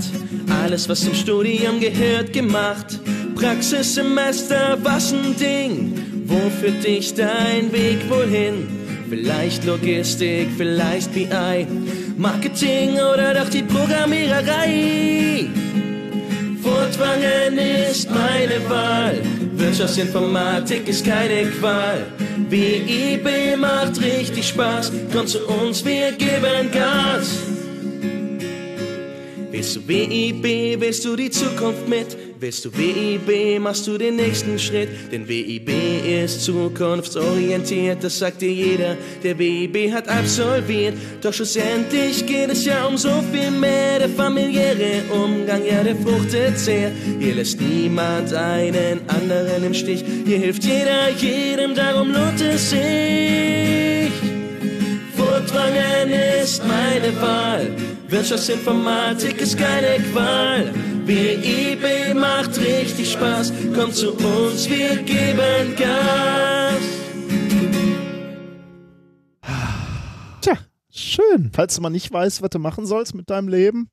[0.63, 2.99] Alles, was zum Studium gehört, gemacht.
[3.35, 6.23] Praxissemester, was ein Ding.
[6.25, 8.67] Wo führt dich dein Weg wohl hin?
[9.07, 11.67] Vielleicht Logistik, vielleicht BI,
[12.17, 15.47] Marketing oder doch die Programmiererei.
[16.67, 19.21] Furtwangen ist meine Wahl.
[19.53, 22.05] Wirtschaftsinformatik ist keine Qual.
[22.49, 24.91] WIB macht richtig Spaß.
[25.13, 27.37] Komm zu uns, wir geben Gas.
[29.49, 32.26] Willst du WIB, willst du die Zukunft mit?
[32.39, 34.89] Willst du WIB, machst du den nächsten Schritt?
[35.11, 35.71] Denn WIB
[36.23, 40.93] ist zukunftsorientiert, das sagt dir jeder, der WIB hat absolviert.
[41.21, 43.97] Doch schlussendlich geht es ja um so viel mehr.
[43.97, 46.91] Der familiäre Umgang, ja, der fruchtet sehr.
[47.19, 50.03] Hier lässt niemand einen anderen im Stich.
[50.25, 54.11] Hier hilft jeder jedem, darum lohnt es sich.
[55.15, 56.11] Furtwangen
[56.43, 57.67] ist meine Wahl.
[58.09, 60.71] Wirtschaftsinformatik ist keine Qual.
[61.07, 63.53] WIB macht richtig Spaß.
[63.73, 66.81] Kommt zu uns, wir geben Gas.
[70.41, 70.57] Tja,
[70.91, 71.51] schön.
[71.53, 73.89] Falls du mal nicht weißt, was du machen sollst mit deinem Leben,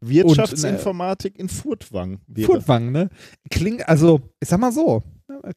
[0.00, 2.20] Wirtschaftsinformatik in Furtwang.
[2.26, 3.08] wäre- Furtwang, ne?
[3.50, 5.02] Klingt, also, ich sag mal so,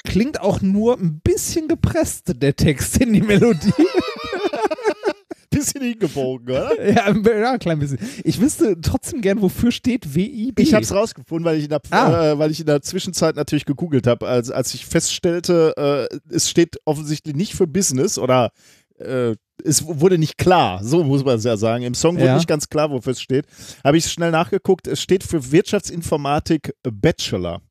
[0.04, 3.74] klingt auch nur ein bisschen gepresst, der Text in die Melodie.
[5.52, 6.72] Bisschen hingebogen, oder?
[6.90, 8.00] ja, ja, ein klein bisschen.
[8.24, 10.60] Ich wüsste trotzdem gern, wofür steht WIB.
[10.60, 12.32] Ich habe es rausgefunden, weil ich, in der, Ah.
[12.32, 16.50] äh, weil ich in der Zwischenzeit natürlich gegoogelt habe, als, als ich feststellte, äh, es
[16.50, 18.52] steht offensichtlich nicht für Business oder
[18.98, 21.84] äh, es wurde nicht klar, so muss man es ja sagen.
[21.84, 22.36] Im Song wurde Ja.
[22.36, 23.46] nicht ganz klar, wofür es steht.
[23.84, 27.62] Habe ich schnell nachgeguckt, es steht für Wirtschaftsinformatik Bachelor.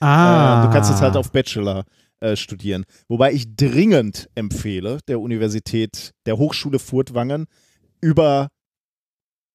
[0.00, 0.62] Ah.
[0.62, 1.84] Äh, du kannst jetzt halt auf Bachelor
[2.22, 2.84] äh, studieren.
[3.08, 7.46] Wobei ich dringend empfehle, der Universität, der Hochschule Furtwangen,
[8.00, 8.48] über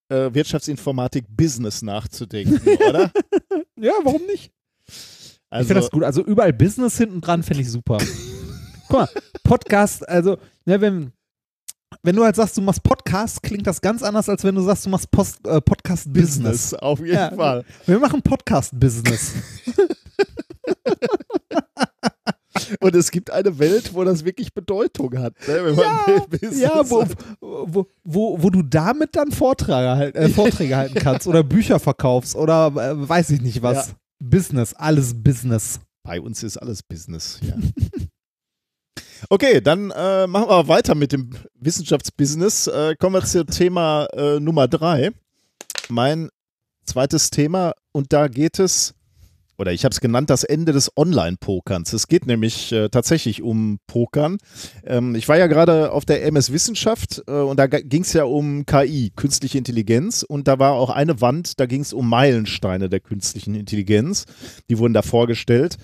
[0.10, 3.12] äh, Wirtschaftsinformatik Business nachzudenken, oder?
[3.80, 4.52] Ja, warum nicht?
[4.86, 4.94] ich
[5.50, 6.04] Also, finde das gut.
[6.04, 7.98] Also überall Business hinten dran fände ich super.
[8.90, 9.10] Guck mal,
[9.44, 11.12] Podcast, also, ne, wenn,
[12.04, 14.86] wenn du halt sagst, du machst Podcast, klingt das ganz anders, als wenn du sagst,
[14.86, 16.72] du machst Post, äh, Podcast-Business.
[16.72, 17.32] Business, auf jeden Ja.
[17.32, 17.66] Fall.
[17.86, 19.34] Wir machen Podcast-Business.
[22.80, 25.34] Und es gibt eine Welt, wo das wirklich Bedeutung hat.
[25.48, 25.76] Ne?
[25.78, 27.06] Ja, ja, wo,
[27.40, 32.36] wo, wo, wo du damit dann Vorträge, halt, äh, Vorträge halten kannst oder Bücher verkaufst
[32.36, 33.88] oder äh, weiß ich nicht was.
[33.88, 33.94] Ja.
[34.20, 35.80] Business, alles Business.
[36.04, 37.40] Bei uns ist alles Business.
[37.42, 37.56] Ja.
[39.30, 42.68] Okay, dann äh, machen wir weiter mit dem Wissenschaftsbusiness.
[42.68, 45.12] Äh, kommen wir zum Thema äh, Nummer drei.
[45.90, 46.30] Mein
[46.86, 48.94] zweites Thema und da geht es
[49.58, 51.94] oder ich habe es genannt, das Ende des Online-Pokerns.
[51.94, 54.38] Es geht nämlich äh, tatsächlich um Pokern.
[54.86, 58.24] Ähm, ich war ja gerade auf der MS Wissenschaft äh, und da ging es ja
[58.24, 60.24] um KI, künstliche Intelligenz.
[60.24, 64.26] Und da war auch eine Wand, da ging es um Meilensteine der künstlichen Intelligenz.
[64.70, 65.78] Die wurden da vorgestellt.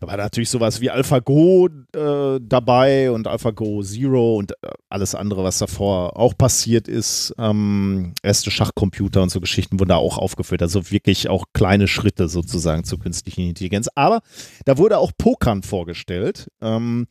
[0.00, 5.44] Da war natürlich sowas wie AlphaGo äh, dabei und AlphaGo Zero und äh, alles andere,
[5.44, 7.34] was davor auch passiert ist.
[7.38, 10.62] Ähm, erste Schachcomputer und so Geschichten wurden da auch aufgeführt.
[10.62, 13.88] Also wirklich auch kleine Schritte sozusagen zur künstlichen Intelligenz.
[13.94, 14.20] Aber
[14.64, 16.48] da wurde auch Pokern vorgestellt.
[16.60, 17.06] Ähm,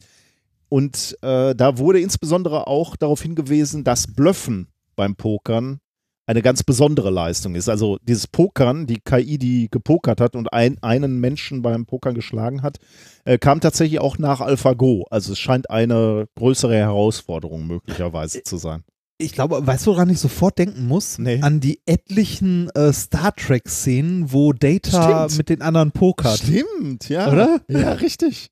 [0.69, 5.79] und äh, da wurde insbesondere auch darauf hingewiesen, dass Blöffen beim Pokern
[6.27, 7.69] eine ganz besondere Leistung ist.
[7.69, 12.63] Also dieses Pokern, die KI, die gepokert hat und ein, einen Menschen beim Pokern geschlagen
[12.63, 12.77] hat,
[13.25, 15.05] äh, kam tatsächlich auch nach AlphaGo.
[15.09, 18.83] Also es scheint eine größere Herausforderung möglicherweise zu sein.
[19.17, 21.19] Ich glaube, weißt du, woran ich sofort denken muss?
[21.19, 21.39] Nee.
[21.41, 25.37] An die etlichen äh, Star Trek-Szenen, wo Data Stimmt.
[25.37, 26.39] mit den anderen pokert.
[26.39, 27.31] Stimmt, ja.
[27.31, 27.61] Oder?
[27.69, 28.49] Ja, richtig.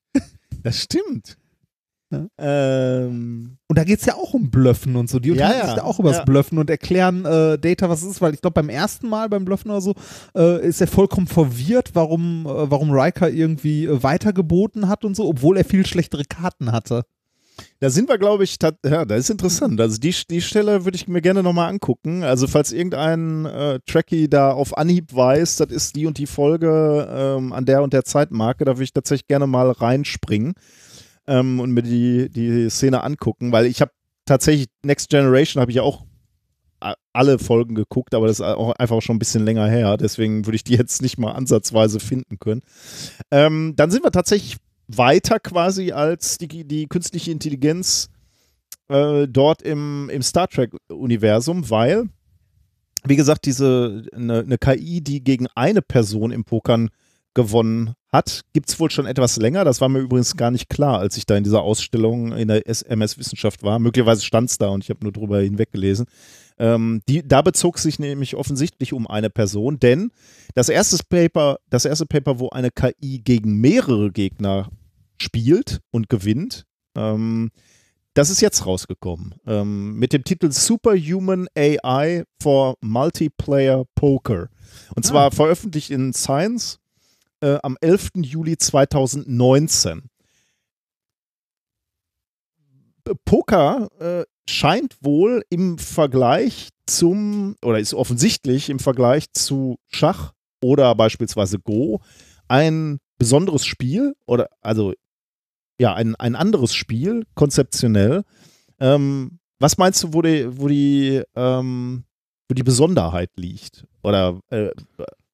[0.62, 1.38] Das stimmt.
[2.14, 3.06] Ja.
[3.06, 5.20] Ähm, Und da geht es ja auch um Blöffen und so.
[5.20, 5.66] Die Ja, unterhalten ja.
[5.68, 6.26] sich da auch über das Ja.
[6.26, 9.46] Blöffen und erklären äh, Data, was es ist, weil ich glaube, beim ersten Mal beim
[9.46, 9.94] Blöffen oder so
[10.36, 15.28] äh, ist er vollkommen verwirrt, warum, äh, warum Riker irgendwie äh, weitergeboten hat und so,
[15.28, 17.04] obwohl er viel schlechtere Karten hatte.
[17.80, 19.80] Da sind wir, glaube ich, ja, das ist interessant.
[19.80, 22.24] Also die, die Stelle würde ich mir gerne nochmal angucken.
[22.24, 27.08] Also falls irgendein äh, Trekkie da auf Anhieb weiß, das ist die und die Folge
[27.12, 30.54] ähm, an der und der Zeitmarke, da würde ich tatsächlich gerne mal reinspringen
[31.28, 33.92] ähm, und mir die, die Szene angucken, weil ich habe
[34.26, 36.06] tatsächlich Next Generation habe ich ja auch
[37.14, 39.98] alle Folgen geguckt, aber das ist auch einfach schon ein bisschen länger her.
[39.98, 42.62] Deswegen würde ich die jetzt nicht mal ansatzweise finden können.
[43.32, 48.10] Ähm, dann sind wir tatsächlich weiter quasi als die, die künstliche Intelligenz
[48.90, 52.10] äh, dort im, im Star Trek-Universum, weil,
[53.06, 56.90] wie gesagt, diese eine, eine KI, die gegen eine Person im Pokern
[57.34, 59.64] gewonnen hat, gibt es wohl schon etwas länger.
[59.66, 62.68] Das war mir übrigens gar nicht klar, als ich da in dieser Ausstellung in der
[62.68, 63.80] SMS-Wissenschaft war.
[63.80, 66.06] Möglicherweise stand es da und ich habe nur drüber hinweggelesen.
[66.60, 70.12] Ähm, die, da bezog sich nämlich offensichtlich um eine Person, denn
[70.54, 74.70] das erste Paper, das erste Paper, wo eine KI gegen mehrere Gegner
[75.18, 77.50] spielt und gewinnt, ähm,
[78.14, 79.34] das ist jetzt rausgekommen.
[79.48, 84.50] Ähm, mit dem Titel Superhuman AI for Multiplayer Poker.
[84.96, 86.80] Und zwar veröffentlicht in Science
[87.44, 88.12] äh, am 11.
[88.16, 90.10] Juli 2019.
[93.04, 100.32] P- Poker äh, scheint wohl im Vergleich zum, oder ist offensichtlich im Vergleich zu Schach
[100.62, 102.02] oder beispielsweise Go
[102.48, 104.94] ein besonderes Spiel oder also
[105.80, 108.24] ja, ein, ein anderes Spiel, konzeptionell.
[108.80, 112.06] Ähm, was meinst du, wo die, wo die, ähm,
[112.48, 113.86] wo die Besonderheit liegt?
[114.04, 114.70] Oder äh,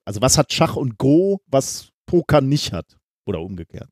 [0.05, 2.97] also was hat Schach und Go, was Poker nicht hat?
[3.25, 3.89] Oder umgekehrt?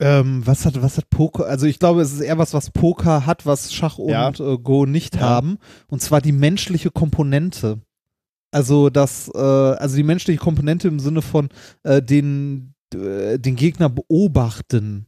[0.00, 1.46] Ähm, was hat, was hat Poker?
[1.46, 4.28] Also ich glaube, es ist eher was, was Poker hat, was Schach und Ja.
[4.30, 5.22] äh, Go nicht Ja.
[5.22, 5.58] haben.
[5.88, 7.80] Und zwar die menschliche Komponente.
[8.50, 11.48] Also das, äh, also die menschliche Komponente im Sinne von
[11.82, 15.06] äh, den, äh, den Gegner beobachten.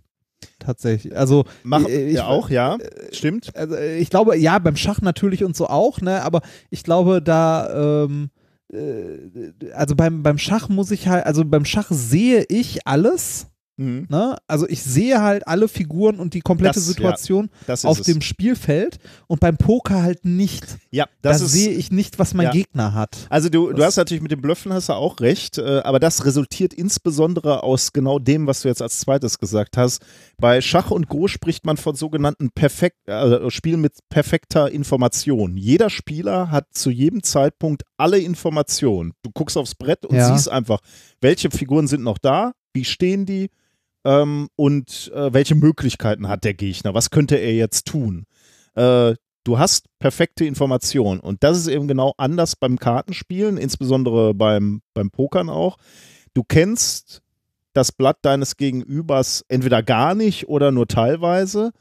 [0.59, 1.17] Tatsächlich.
[1.17, 2.79] Also Mach, äh, ich- ja auch, ja,
[3.13, 3.55] stimmt.
[3.57, 7.21] also äh, ich glaube, ja, beim Schach natürlich und so auch, ne, aber ich glaube,
[7.23, 8.38] da, ähm, äh,
[8.71, 13.47] also beim, beim Schach muss ich halt, also beim Schach sehe ich alles,
[13.79, 14.07] Mhm.
[14.11, 18.01] ne, also ich sehe halt alle Figuren und die komplette Das, ja, Situation ist auf
[18.01, 18.07] es.
[18.07, 18.99] dem Spielfeld
[19.29, 20.65] und beim Poker halt nicht.
[20.91, 22.51] ja, Da das ist, sehe ich nicht, was mein ja.
[22.53, 23.17] Gegner hat.
[23.31, 26.25] Also du, du hast natürlich mit dem Blöffen hast du auch recht, äh, aber das
[26.25, 30.05] resultiert insbesondere aus genau dem, was du jetzt als zweites gesagt hast.
[30.39, 35.57] Bei Schach und Go spricht man von sogenannten perfekt, äh, Spielen mit perfekter Information.
[35.57, 39.13] Jeder Spieler hat zu jedem Zeitpunkt alle Informationen.
[39.23, 40.35] Du guckst aufs Brett und Ja.
[40.35, 40.81] siehst einfach,
[41.21, 43.51] welche Figuren sind noch da, wie stehen die
[44.05, 48.25] ähm, und äh, welche Möglichkeiten hat der Gegner, was könnte er jetzt tun.
[48.75, 51.21] Äh, du hast perfekte Informationen.
[51.21, 55.77] Und das ist eben genau anders beim Kartenspielen, insbesondere beim, beim Pokern auch.
[56.35, 57.23] Du kennst
[57.73, 61.73] das Blatt deines Gegenübers entweder gar nicht oder nur teilweise.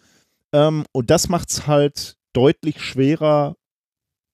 [0.53, 3.55] Ähm, und das macht es halt deutlich schwerer,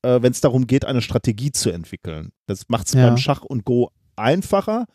[0.04, 2.32] äh, wenn es darum geht, eine Strategie zu entwickeln.
[2.46, 3.08] Das macht es Ja.
[3.08, 4.86] beim Schach und Go einfacher.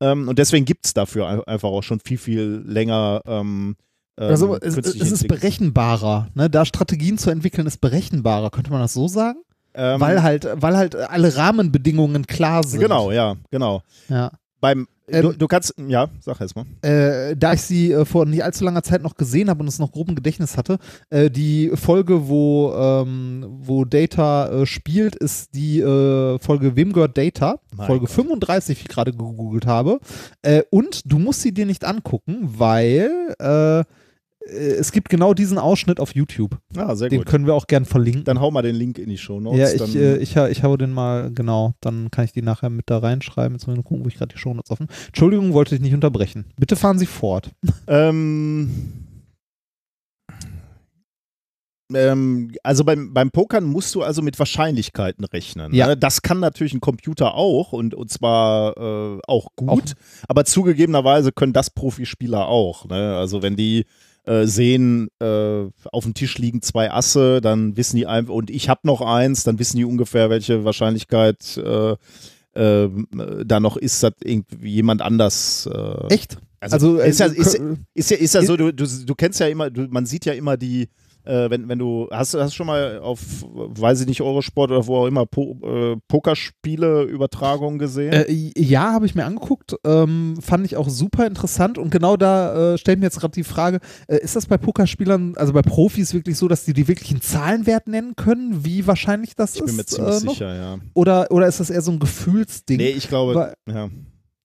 [0.00, 3.20] Ähm, und deswegen gibt es dafür ein- einfach auch schon viel, viel länger.
[3.26, 3.76] Ähm,
[4.18, 8.80] ähm, Also es, es ist berechenbarer, ne, da Strategien zu entwickeln ist berechenbarer, könnte man
[8.80, 9.38] das so sagen?
[9.74, 12.80] Ähm, weil halt, weil halt alle Rahmenbedingungen klar sind.
[12.80, 13.82] Genau, ja, genau.
[14.08, 14.32] Ja.
[14.60, 16.66] Beim, Ähm, du, du kannst, ja, sag erst mal.
[16.82, 19.78] äh, da ich sie äh, vor nicht allzu langer Zeit noch gesehen habe und es
[19.78, 25.54] noch grob im Gedächtnis hatte, äh, die Folge, wo, ähm, wo Data äh, spielt, ist
[25.54, 27.58] die äh, Folge Wem gehört Data?
[27.74, 28.14] Mein Folge Gott.
[28.14, 29.98] 35, wie ich gerade gegoogelt habe.
[30.42, 33.34] Äh, und du musst sie dir nicht angucken, weil
[34.50, 36.58] es gibt genau diesen Ausschnitt auf YouTube.
[36.76, 37.28] Ah, sehr Den gut.
[37.28, 38.24] können wir auch gern verlinken.
[38.24, 39.74] Dann hau mal den Link in die Show Notes.
[39.74, 42.90] ja, ich, äh, ich, ich habe den mal, genau, dann kann ich die nachher mit
[42.90, 43.56] da reinschreiben.
[43.56, 44.88] Jetzt nur gucken, wo ich gerade die Shownotes offen.
[45.06, 46.44] Entschuldigung, wollte ich nicht unterbrechen.
[46.58, 47.50] Bitte fahren Sie fort.
[47.86, 48.70] Ähm,
[51.94, 55.74] ähm, also beim, beim Pokern musst du also mit Wahrscheinlichkeiten rechnen.
[55.74, 55.88] Ja.
[55.88, 55.96] Ne?
[55.96, 59.94] Das kann natürlich ein Computer auch und, und zwar äh, auch gut,
[60.28, 62.86] aber zugegebenerweise können das Profispieler auch.
[62.86, 63.16] Ne?
[63.16, 63.86] Also wenn die
[64.24, 68.68] äh, sehen, äh, auf dem Tisch liegen zwei Asse, dann wissen die einfach, und ich
[68.68, 71.96] habe noch eins, dann wissen die ungefähr, welche Wahrscheinlichkeit äh,
[72.54, 72.88] äh,
[73.46, 76.38] da noch ist, dass irgendwie jemand anders äh, Echt?
[76.60, 79.40] also, äh, ist, ja, ist, kö- ist ja, ist ja so, du, du, du kennst
[79.40, 80.88] ja immer, du, man sieht ja immer die,
[81.24, 83.20] äh, wenn, wenn du, hast du schon mal auf,
[83.52, 88.12] weiß ich nicht, Eurosport oder wo auch immer, po, äh, Pokerspiele-Übertragungen gesehen?
[88.12, 89.76] Äh, ja, habe ich mir angeguckt.
[89.84, 91.78] Ähm, fand ich auch super interessant.
[91.78, 95.34] Und genau da äh, stellt mir jetzt gerade die Frage: äh, Ist das bei Pokerspielern,
[95.36, 99.54] also bei Profis, wirklich so, dass die die wirklichen Zahlenwert nennen können, wie wahrscheinlich das
[99.56, 99.66] ich ist?
[99.66, 100.78] bin mir ziemlich äh, sicher, ja.
[100.94, 102.78] Oder, oder ist das eher so ein Gefühlsding?
[102.78, 103.88] Nee, ich glaube, Weil- ja.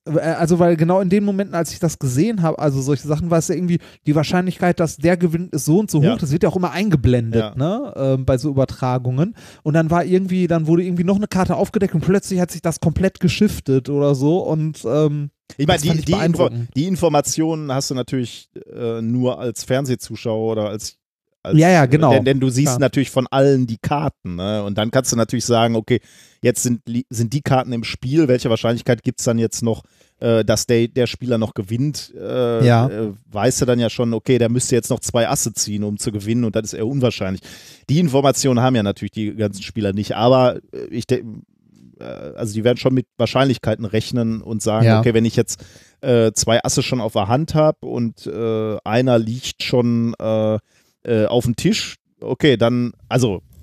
[0.06, 3.30] Äh, Also, weil genau in den Momenten, als ich das gesehen habe, also solche Sachen,
[3.32, 6.04] war es ja irgendwie, die Wahrscheinlichkeit, dass der gewinnt, ist so und so hoch.
[6.04, 6.16] Ja.
[6.16, 7.56] Das wird ja auch immer eingeblendet, Ja.
[7.56, 9.36] ne, ähm, bei so Übertragungen.
[9.64, 12.62] Und dann war irgendwie, dann wurde irgendwie noch eine Karte aufgedeckt und plötzlich hat sich
[12.62, 14.40] das komplett geschiftet oder so.
[14.40, 19.64] Und ähm, Ich meine, die, die, Info die Informationen hast du natürlich äh, nur als
[19.64, 20.98] Fernsehzuschauer oder als,
[21.44, 22.12] als Ja, ja, genau.
[22.12, 22.80] Denn, denn du siehst Klar.
[22.80, 24.36] natürlich von allen die Karten.
[24.36, 24.64] Ne?
[24.64, 26.00] Und dann kannst du natürlich sagen, okay,
[26.42, 29.84] jetzt sind, sind die Karten im Spiel, welche Wahrscheinlichkeit gibt es dann jetzt noch,
[30.20, 32.14] dass der, der Spieler noch gewinnt?
[32.18, 32.88] Äh, Ja.
[32.88, 35.98] äh, weißt du dann ja schon, okay, der müsste jetzt noch zwei Asse ziehen, um
[35.98, 37.42] zu gewinnen und das ist eher unwahrscheinlich.
[37.90, 41.42] Die Informationen haben ja natürlich die ganzen Spieler nicht, aber äh, ich denke,
[41.98, 45.00] also die werden schon mit Wahrscheinlichkeiten rechnen und sagen, Ja.
[45.00, 45.64] okay, wenn ich jetzt
[46.02, 50.60] äh, zwei Asse schon auf der Hand habe und äh, einer liegt schon äh,
[51.04, 53.55] äh, auf dem Tisch, okay, dann, also äh,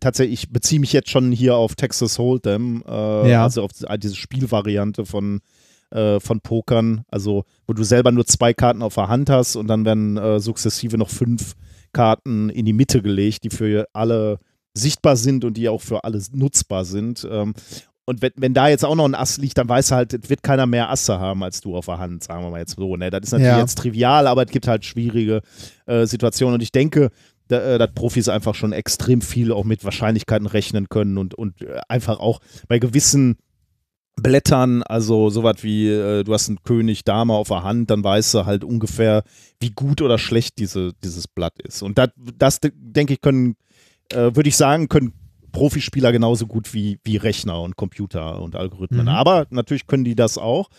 [0.00, 3.44] tatsächlich, ich beziehe mich jetzt schon hier auf Texas Hold'em, äh, Ja.
[3.44, 5.40] also auf diese Spielvariante von
[5.92, 9.68] äh, von Pokern, also wo du selber nur zwei Karten auf der Hand hast und
[9.68, 11.54] dann werden äh, sukzessive noch fünf
[11.92, 14.40] Karten in die Mitte gelegt, die für alle
[14.74, 17.26] sichtbar sind und die auch für alle nutzbar sind.
[17.30, 17.54] Ähm,
[18.04, 20.42] und wenn, wenn da jetzt auch noch ein Ass liegt, dann weiß halt, es wird
[20.42, 22.96] keiner mehr Asse haben als du auf der Hand, sagen wir mal jetzt so.
[22.96, 23.10] Ne?
[23.10, 23.60] Das ist natürlich Ja.
[23.60, 25.40] jetzt trivial, aber es gibt halt schwierige
[25.86, 26.54] äh, Situationen.
[26.54, 27.10] Und ich denke,
[27.48, 31.62] da, äh, dass Profis einfach schon extrem viel auch mit Wahrscheinlichkeiten rechnen können und, und
[31.62, 33.36] äh, einfach auch bei gewissen
[34.18, 38.32] Blättern, also sowas wie, äh, du hast einen König Dame auf der Hand, dann weißt
[38.32, 39.24] du halt ungefähr,
[39.60, 41.82] wie gut oder schlecht diese, dieses Blatt ist.
[41.82, 43.56] Und dat, das, de- denke ich, können,
[44.10, 45.12] äh, würde ich sagen, können
[45.52, 49.02] Profispieler genauso gut wie, wie Rechner und Computer und Algorithmen.
[49.02, 49.08] Mhm.
[49.08, 50.70] Aber natürlich können die das auch.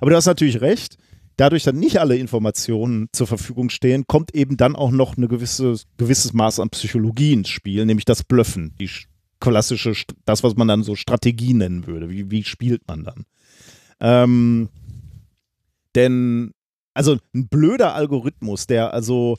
[0.00, 0.96] Aber du hast natürlich recht.
[1.36, 5.76] Dadurch, dass nicht alle Informationen zur Verfügung stehen, kommt eben dann auch noch ein gewisse,
[5.96, 9.06] gewisses Maß an Psychologie ins Spiel, nämlich das Blöffen, die sch-
[9.40, 9.94] klassische,
[10.24, 12.10] das, was man dann so Strategie nennen würde.
[12.10, 13.24] Wie, wie spielt man dann?
[14.00, 14.68] Ähm,
[15.94, 16.52] denn,
[16.94, 19.38] also ein blöder Algorithmus, der also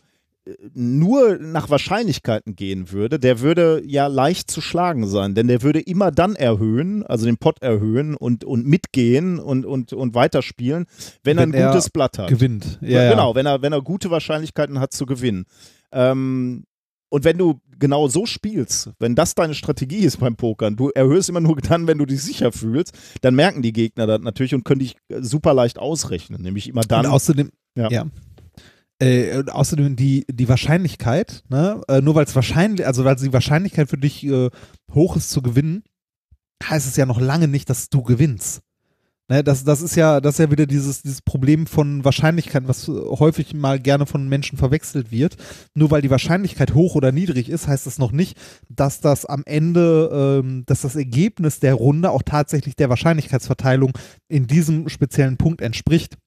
[0.73, 5.79] nur nach Wahrscheinlichkeiten gehen würde, der würde ja leicht zu schlagen sein, denn der würde
[5.79, 10.85] immer dann erhöhen, also den Pot erhöhen und, und mitgehen und, und, und weiterspielen,
[11.23, 12.29] wenn, Wenn er ein er gutes Blatt hat.
[12.29, 12.77] gewinnt.
[12.81, 13.09] Ja, Ja, ja.
[13.11, 15.45] Genau, wenn er, wenn er gute Wahrscheinlichkeiten hat zu gewinnen.
[15.93, 16.65] Ähm,
[17.09, 21.29] und wenn du genau so spielst, wenn das deine Strategie ist beim Pokern, du erhöhst
[21.29, 24.65] immer nur dann, wenn du dich sicher fühlst, dann merken die Gegner das natürlich und
[24.65, 26.41] können dich super leicht ausrechnen.
[26.41, 27.05] Nämlich immer dann.
[27.05, 27.89] Und außerdem, Ja.
[27.89, 28.05] ja.
[28.99, 33.89] Äh, außerdem die, die Wahrscheinlichkeit, ne, äh, nur weil es wahrscheinlich, also weil die Wahrscheinlichkeit
[33.89, 34.49] für dich äh,
[34.93, 35.83] hoch ist zu gewinnen,
[36.63, 38.61] heißt es ja noch lange nicht, dass du gewinnst.
[39.29, 42.89] Ne, das, das ist ja, das ist ja wieder dieses, dieses Problem von Wahrscheinlichkeiten, was
[42.89, 45.37] häufig mal gerne von Menschen verwechselt wird.
[45.75, 48.37] Nur weil die Wahrscheinlichkeit hoch oder niedrig ist, heißt das noch nicht,
[48.69, 53.97] dass das am Ende, ähm, dass das Ergebnis der Runde auch tatsächlich der Wahrscheinlichkeitsverteilung
[54.27, 56.17] in diesem speziellen Punkt entspricht.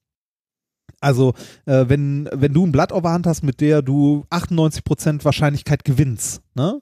[1.01, 1.35] Also,
[1.67, 5.85] äh, wenn, wenn du ein Blatt auf der Hand hast, mit der du 98% Wahrscheinlichkeit
[5.85, 6.81] gewinnst, ne?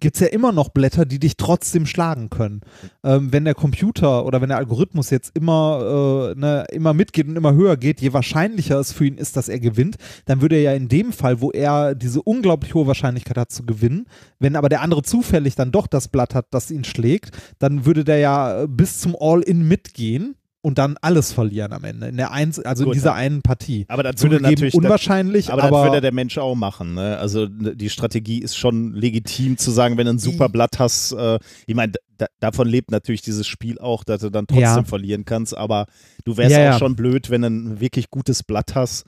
[0.00, 2.60] Gibt es ja immer noch Blätter, die dich trotzdem schlagen können.
[3.04, 7.36] Ähm, wenn der Computer oder wenn der Algorithmus jetzt immer, äh, ne, immer mitgeht und
[7.36, 10.62] immer höher geht, je wahrscheinlicher es für ihn ist, dass er gewinnt, dann würde er
[10.62, 14.06] ja in dem Fall, wo er diese unglaublich hohe Wahrscheinlichkeit hat zu gewinnen,
[14.38, 18.04] wenn aber der andere zufällig dann doch das Blatt hat, das ihn schlägt, dann würde
[18.04, 20.34] der ja äh, bis zum All-In mitgehen
[20.64, 22.08] und dann alles verlieren am Ende.
[22.08, 23.16] In der Eins, also Gut, in dieser ja.
[23.16, 23.84] einen Partie.
[23.88, 26.94] Aber das würde natürlich unwahrscheinlich, aber, aber, das würde der Mensch auch machen.
[26.94, 27.18] Ne?
[27.18, 31.12] Also die Strategie ist schon legitim zu sagen, wenn du ein super Blatt hast.
[31.12, 34.84] Äh, ich meine, da, davon lebt natürlich dieses Spiel auch, dass du dann trotzdem Ja.
[34.84, 35.54] verlieren kannst.
[35.54, 35.84] Aber
[36.24, 39.04] du wärst Ja, auch schon blöd, wenn du ein wirklich gutes Blatt hast,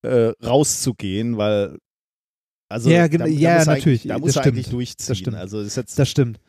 [0.00, 1.76] äh, rauszugehen, weil
[2.70, 4.56] also Ja, da, da ja, natürlich, da das muss er stimmt.
[4.56, 5.08] eigentlich durchziehen.
[5.08, 5.36] Das stimmt.
[5.36, 6.40] Also das das stimmt.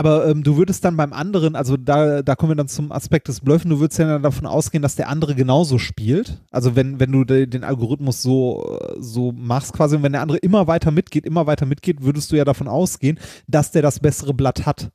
[0.00, 3.28] Aber ähm, du würdest dann beim anderen, also da, da kommen wir dann zum Aspekt
[3.28, 6.40] des Bluffen, du würdest ja dann davon ausgehen, dass der andere genauso spielt.
[6.50, 10.38] Also wenn, wenn du de, den Algorithmus so, so machst quasi und wenn der andere
[10.38, 14.32] immer weiter mitgeht, immer weiter mitgeht, würdest du ja davon ausgehen, dass der das bessere
[14.32, 14.88] Blatt hat.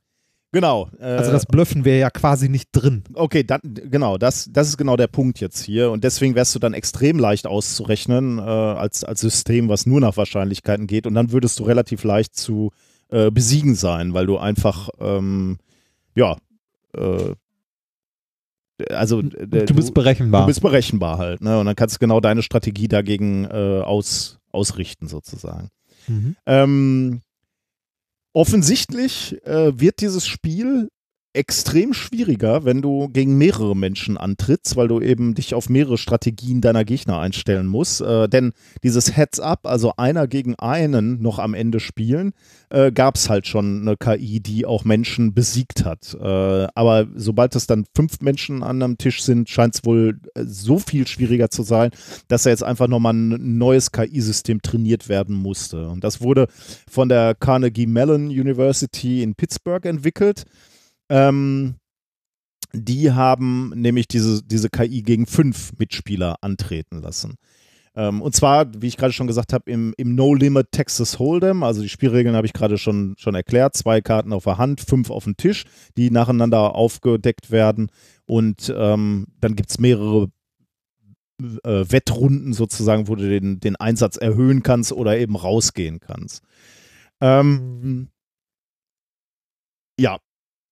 [0.50, 0.88] genau.
[0.98, 3.04] Äh, Also das Bluffen wäre ja quasi nicht drin.
[3.14, 5.92] Okay, dann, genau, das, das ist genau der Punkt jetzt hier.
[5.92, 10.16] Und deswegen wärst du dann extrem leicht auszurechnen äh, als, als System, was nur nach
[10.16, 11.06] Wahrscheinlichkeiten geht.
[11.06, 12.72] Und dann würdest du relativ leicht zu
[13.10, 15.58] äh, besiegen sein, weil du einfach, ähm,
[16.14, 16.36] ja,
[16.94, 17.34] äh,
[18.90, 20.42] also äh, Du bist berechenbar.
[20.42, 21.58] Du bist berechenbar halt, ne?
[21.58, 25.70] Und dann kannst du genau deine Strategie dagegen äh, aus, ausrichten, sozusagen.
[26.06, 26.36] mhm.
[26.44, 27.22] Ähm,
[28.32, 30.90] offensichtlich äh, wird dieses Spiel
[31.36, 36.60] extrem schwieriger, wenn du gegen mehrere Menschen antrittst, weil du eben dich auf mehrere Strategien
[36.60, 38.00] deiner Gegner einstellen musst.
[38.00, 42.32] Äh, denn dieses Heads-up, also einer gegen einen noch am Ende spielen,
[42.70, 46.14] äh, gab es halt schon eine KI, die auch Menschen besiegt hat.
[46.14, 50.44] Äh, aber sobald es dann fünf Menschen an einem Tisch sind, scheint es wohl äh,
[50.46, 51.90] so viel schwieriger zu sein,
[52.28, 55.88] dass da jetzt einfach nochmal ein neues KI-System trainiert werden musste.
[55.88, 56.48] Und das wurde
[56.90, 60.44] von der Carnegie Mellon University in Pittsburgh entwickelt.
[61.08, 61.76] Ähm,
[62.72, 67.36] die haben nämlich diese, diese KI gegen fünf Mitspieler antreten lassen.
[67.94, 71.64] Ähm, und zwar, wie ich gerade schon gesagt habe, im, im No-Limit Texas Hold'em.
[71.64, 73.76] Also die Spielregeln habe ich gerade schon, schon erklärt.
[73.76, 75.64] Zwei Karten auf der Hand, fünf auf dem Tisch,
[75.96, 77.90] die nacheinander aufgedeckt werden.
[78.26, 80.28] Und ähm, dann gibt es mehrere
[81.40, 86.42] äh, Wettrunden sozusagen, wo du den, den Einsatz erhöhen kannst oder eben rausgehen kannst.
[87.22, 88.08] Ähm,
[89.98, 90.18] ja,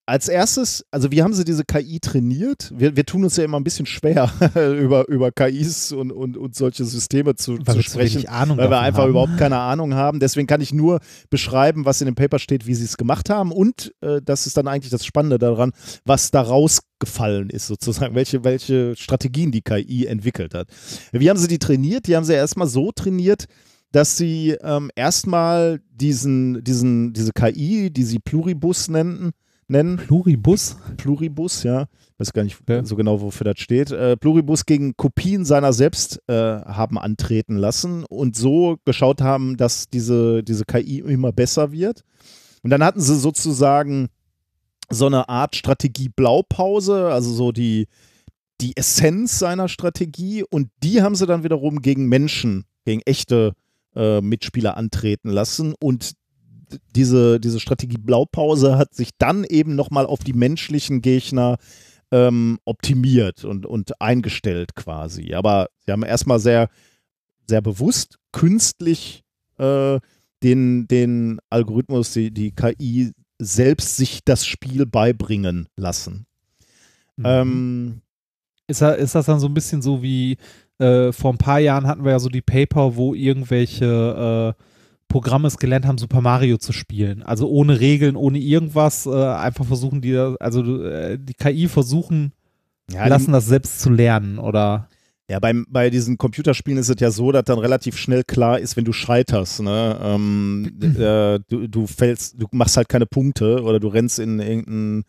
[0.07, 2.73] als erstes, also wie haben sie diese KI trainiert?
[2.77, 6.55] Wir, wir tun uns ja immer ein bisschen schwer, über, über KIs und, und, und
[6.55, 9.11] solche Systeme zu, Weil zu zu sprechen, Ahnung weil wir einfach haben.
[9.11, 10.21] überhaupt keine Ahnung haben.
[10.21, 11.01] Deswegen kann ich nur
[11.31, 14.57] beschreiben, was in dem Paper steht, wie sie es gemacht haben und äh, das ist
[14.57, 15.73] dann eigentlich das Spannende daran,
[16.05, 20.69] was da rausgefallen ist sozusagen, welche, welche Strategien die KI entwickelt hat.
[21.13, 22.07] Wie haben sie die trainiert?
[22.07, 23.47] Die haben sie erstmal so trainiert,
[23.91, 29.33] dass sie ähm, erstmal diesen, diesen, diese KI, die sie Pluribus nennen,
[29.69, 30.77] nennen, Pluribus?
[30.97, 31.87] Pluribus, ja,
[32.19, 32.85] weiß gar nicht Ja.
[32.85, 38.05] so genau, wofür das steht, äh, Pluribus gegen Kopien seiner selbst äh, haben antreten lassen
[38.05, 42.03] und so geschaut haben, dass diese, diese KI immer besser wird.
[42.63, 44.09] Und dann hatten sie sozusagen
[44.91, 47.89] so eine Art Strategie-Blaupause, also so die,
[48.61, 53.53] die Essenz seiner Strategie und die haben sie dann wiederum gegen Menschen, gegen echte
[53.97, 56.13] äh, Mitspieler antreten lassen und
[56.95, 61.59] diese, diese Strategie Blaupause hat sich dann eben nochmal auf die menschlichen Gegner
[62.11, 65.35] ähm, optimiert und, und eingestellt quasi.
[65.35, 66.69] Aber sie haben erstmal sehr,
[67.47, 69.25] sehr bewusst künstlich
[69.59, 69.99] äh,
[70.43, 76.27] den, den Algorithmus, die, die KI selbst sich das Spiel beibringen lassen.
[77.17, 77.25] Mhm.
[77.27, 78.01] Ähm,
[78.67, 80.37] Ist, ist das dann so ein bisschen so wie
[80.79, 84.63] äh, vor ein paar Jahren hatten wir ja so die Paper, wo irgendwelche äh,
[85.15, 87.23] Programme es gelernt haben, Super Mario zu spielen.
[87.23, 92.33] Also ohne Regeln, ohne irgendwas, äh, einfach versuchen die, also äh, die KI versuchen,
[92.91, 94.89] ja, lassen das selbst zu lernen oder
[95.31, 98.77] Ja, beim, bei diesen Computerspielen ist es ja so, dass dann relativ schnell klar ist,
[98.77, 99.63] wenn du scheiterst.
[99.63, 99.97] Ne?
[100.03, 105.05] Ähm, äh, du, du fällst, du machst halt keine Punkte oder du rennst in irgendeinen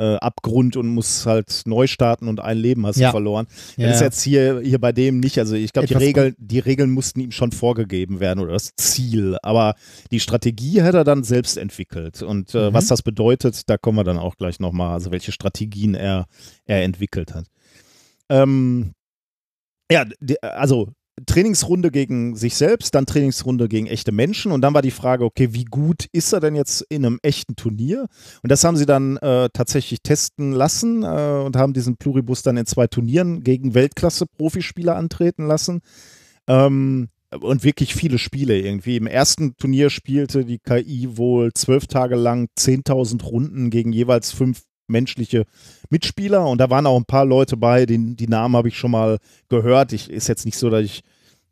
[0.00, 3.08] äh, Abgrund und musst halt neu starten und ein Leben hast Ja.
[3.08, 3.46] du verloren.
[3.76, 5.38] Ja, Das ist jetzt hier, hier bei dem nicht.
[5.38, 9.36] Also ich glaube, die Regeln, die Regeln mussten ihm schon vorgegeben werden oder das Ziel.
[9.42, 9.74] Aber
[10.10, 12.22] die Strategie hat er dann selbst entwickelt.
[12.22, 12.74] Und äh, Mhm.
[12.74, 16.26] was das bedeutet, da kommen wir dann auch gleich nochmal, also welche Strategien er,
[16.64, 17.44] er entwickelt hat.
[18.30, 18.92] Ähm,
[19.92, 20.04] ja,
[20.40, 20.92] also
[21.26, 25.52] Trainingsrunde gegen sich selbst, dann Trainingsrunde gegen echte Menschen und dann war die Frage, okay,
[25.52, 28.06] wie gut ist er denn jetzt in einem echten Turnier?
[28.42, 32.56] Und das haben sie dann äh, tatsächlich testen lassen äh, und haben diesen Pluribus dann
[32.56, 35.80] in zwei Turnieren gegen Weltklasse-Profispieler antreten lassen.
[36.46, 37.08] Ähm,
[37.38, 38.96] und wirklich viele Spiele irgendwie.
[38.96, 44.62] Im ersten Turnier spielte die KI wohl zwölf Tage lang 10.000 Runden gegen jeweils fünf
[44.90, 45.44] menschliche
[45.88, 48.90] Mitspieler und da waren auch ein paar Leute bei, die, die Namen habe ich schon
[48.90, 49.92] mal gehört.
[49.92, 51.02] Ich, ist jetzt nicht so, dass ich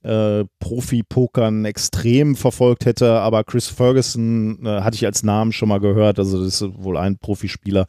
[0.02, 5.81] äh, Profi-Pokern extrem verfolgt hätte, aber Chris Ferguson äh, hatte ich als Namen schon mal
[5.81, 6.18] gehört.
[6.18, 7.86] Also das ist wohl ein Profispieler,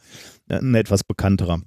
[0.47, 1.61] äh, ein etwas bekannterer.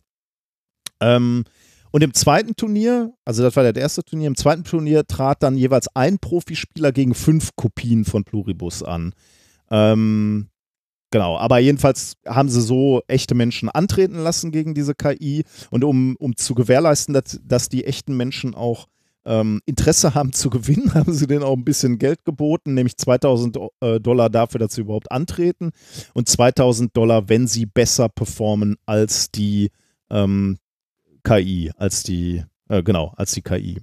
[1.01, 1.44] Ähm,
[1.91, 5.57] und im zweiten Turnier, also das war das erste Turnier, im zweiten Turnier trat dann
[5.57, 9.12] jeweils ein Profispieler gegen fünf Kopien von Pluribus an.
[9.70, 10.49] Ähm,
[11.12, 16.16] genau, aber jedenfalls haben sie so echte Menschen antreten lassen gegen diese KI und um,
[16.18, 18.89] um zu gewährleisten, dass, dass die echten Menschen auch
[19.24, 23.57] ähm, Interesse haben zu gewinnen, haben sie denen auch ein bisschen Geld geboten, nämlich 2000
[23.81, 25.70] äh, Dollar dafür, dass sie überhaupt antreten
[26.15, 29.70] und 2000 Dollar, wenn sie besser performen als die
[30.10, 30.58] ähm,
[31.23, 33.81] KI, als die, äh, genau, als die KI.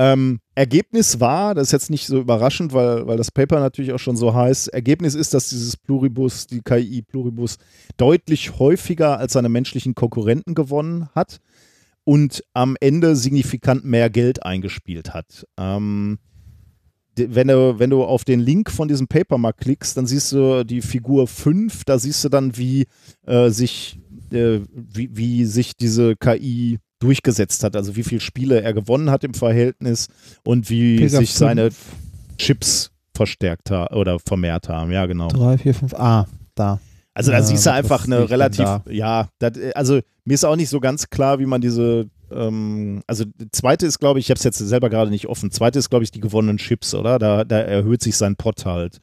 [0.00, 3.98] Ähm, Ergebnis war, das ist jetzt nicht so überraschend, weil, weil das Paper natürlich auch
[3.98, 7.58] schon so heißt, Ergebnis ist, dass dieses Pluribus, die KI Pluribus,
[7.98, 11.40] deutlich häufiger als seine menschlichen Konkurrenten gewonnen hat
[12.04, 15.46] und am Ende signifikant mehr Geld eingespielt hat.
[15.58, 16.18] Ähm,
[17.14, 20.64] wenn du, wenn du auf den Link von diesem Paper mal klickst, dann siehst du
[20.64, 22.86] die Figur 5, da siehst du dann, wie
[23.26, 24.00] äh, sich
[24.32, 29.24] äh, wie, wie sich diese KI durchgesetzt hat, also wie viele Spiele er gewonnen hat
[29.24, 30.08] im Verhältnis
[30.44, 31.70] und wie Pega sich seine
[32.38, 35.28] Chips verstärkt haben oder vermehrt haben, ja genau.
[35.28, 36.78] 3, 4, 5, ah, da.
[37.12, 40.68] Also da Ja, siehst du einfach eine relativ, ja, das, also mir ist auch nicht
[40.68, 44.44] so ganz klar, wie man diese, ähm, also zweite ist, glaube ich, ich habe es
[44.44, 47.18] jetzt selber gerade nicht offen, zweite ist, glaube ich, die gewonnenen Chips, oder?
[47.18, 49.00] Da, da erhöht sich sein Pot halt.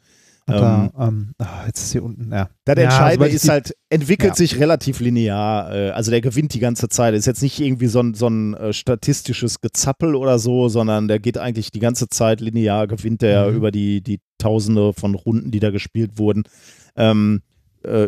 [0.48, 2.50] Da, ähm, ah, jetzt ist hier unten, ja.
[2.66, 4.36] Das Ja, Entscheidende ich ist halt, entwickelt Ja.
[4.36, 5.74] sich relativ linear.
[5.76, 7.14] Äh, also der gewinnt die ganze Zeit.
[7.14, 11.20] Ist jetzt nicht irgendwie so ein, so ein äh, statistisches Gezappel oder so, sondern der
[11.20, 13.56] geht eigentlich die ganze Zeit linear, gewinnt der Mhm.
[13.58, 16.44] über die, die Tausende von Runden, die da gespielt wurden.
[16.96, 17.42] Ähm,
[17.84, 18.08] äh,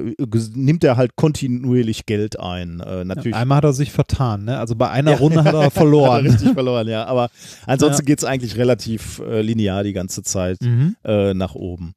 [0.56, 2.80] nimmt er halt kontinuierlich Geld ein.
[2.80, 3.36] Äh, natürlich.
[3.36, 4.58] Einmal hat er sich vertan, ne?
[4.60, 5.18] Also bei einer Ja.
[5.18, 6.26] Runde hat er Hat verloren.
[6.26, 7.06] er richtig verloren, ja.
[7.06, 7.30] Aber
[7.66, 8.06] ansonsten Ja.
[8.06, 10.96] geht es eigentlich relativ äh, linear die ganze Zeit Mhm.
[11.04, 11.94] äh, nach oben.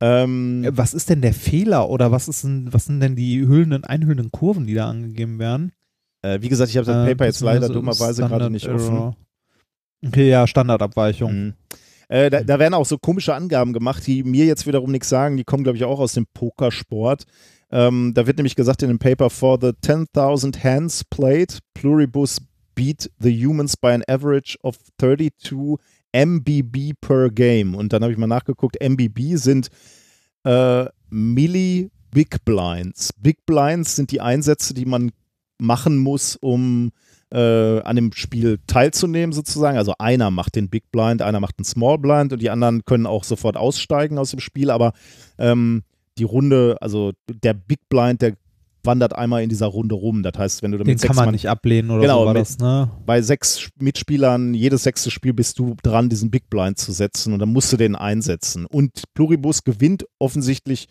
[0.00, 3.84] Ähm, Was ist denn der Fehler oder was, ist denn, was sind denn die hüllenden,
[3.84, 5.72] einhüllenden Kurven, die da angegeben werden?
[6.22, 9.14] äh, wie gesagt, ich habe das Äh, Paper jetzt leider dummerweise gerade nicht offen.
[10.04, 11.32] Okay, ja, Standardabweichung.
[11.32, 11.54] Mhm.
[12.08, 15.36] Äh, da, da werden auch so komische Angaben gemacht, die mir jetzt wiederum nichts sagen.
[15.36, 17.24] Die kommen, glaube ich, auch aus dem Pokersport.
[17.70, 22.40] Ähm, da wird nämlich gesagt in dem Paper, for the 10.000 hands played, Pluribus
[22.74, 25.78] beat the humans by an average of 32
[26.14, 27.74] MBB per game.
[27.74, 29.68] Und dann habe ich mal nachgeguckt, MBB sind
[30.44, 33.12] äh, Milli Big Blinds.
[33.14, 35.10] Big Blinds sind die Einsätze, die man
[35.58, 36.92] machen muss, um
[37.32, 39.76] äh, an dem Spiel teilzunehmen sozusagen.
[39.76, 43.06] Also einer macht den Big Blind, einer macht den Small Blind und die anderen können
[43.06, 44.70] auch sofort aussteigen aus dem Spiel.
[44.70, 44.92] Aber
[45.38, 45.82] ähm,
[46.18, 48.34] die Runde, also der Big Blind, der
[48.84, 50.22] wandert einmal in dieser Runde rum.
[50.22, 52.26] Das heißt, wenn du Den mit kann sechs man Mann, nicht ablehnen oder Genau, so
[52.26, 52.90] war mit- das, ne?
[53.06, 57.38] bei sechs Mitspielern, jedes sechste Spiel bist du dran, diesen Big Blind zu setzen und
[57.38, 58.66] dann musst du den einsetzen.
[58.66, 60.88] Und Pluribus gewinnt offensichtlich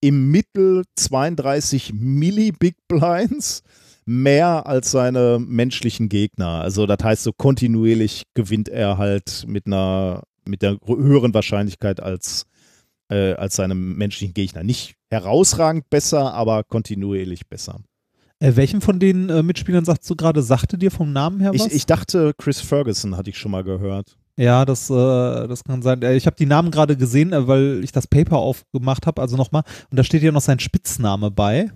[0.00, 3.62] im Mittel 32 Milli Big Blinds
[4.04, 6.60] mehr als seine menschlichen Gegner.
[6.60, 12.46] Also das heißt, so kontinuierlich gewinnt er halt mit einer mit der höheren Wahrscheinlichkeit als
[13.12, 14.62] äh, als seine menschlichen Gegner.
[14.62, 17.80] Nicht herausragend besser, aber kontinuierlich besser.
[18.38, 21.66] Äh, welchen von den äh, Mitspielern sagst du gerade, sagte dir vom Namen her was?
[21.66, 24.16] Ich, ich dachte, Chris Ferguson hatte ich schon mal gehört.
[24.36, 26.02] Ja, das, äh, das kann sein.
[26.02, 29.36] Äh, Ich habe die Namen gerade gesehen, äh, weil ich das Paper aufgemacht habe, also
[29.36, 29.62] nochmal.
[29.90, 31.70] Und da steht ja noch sein Spitzname bei.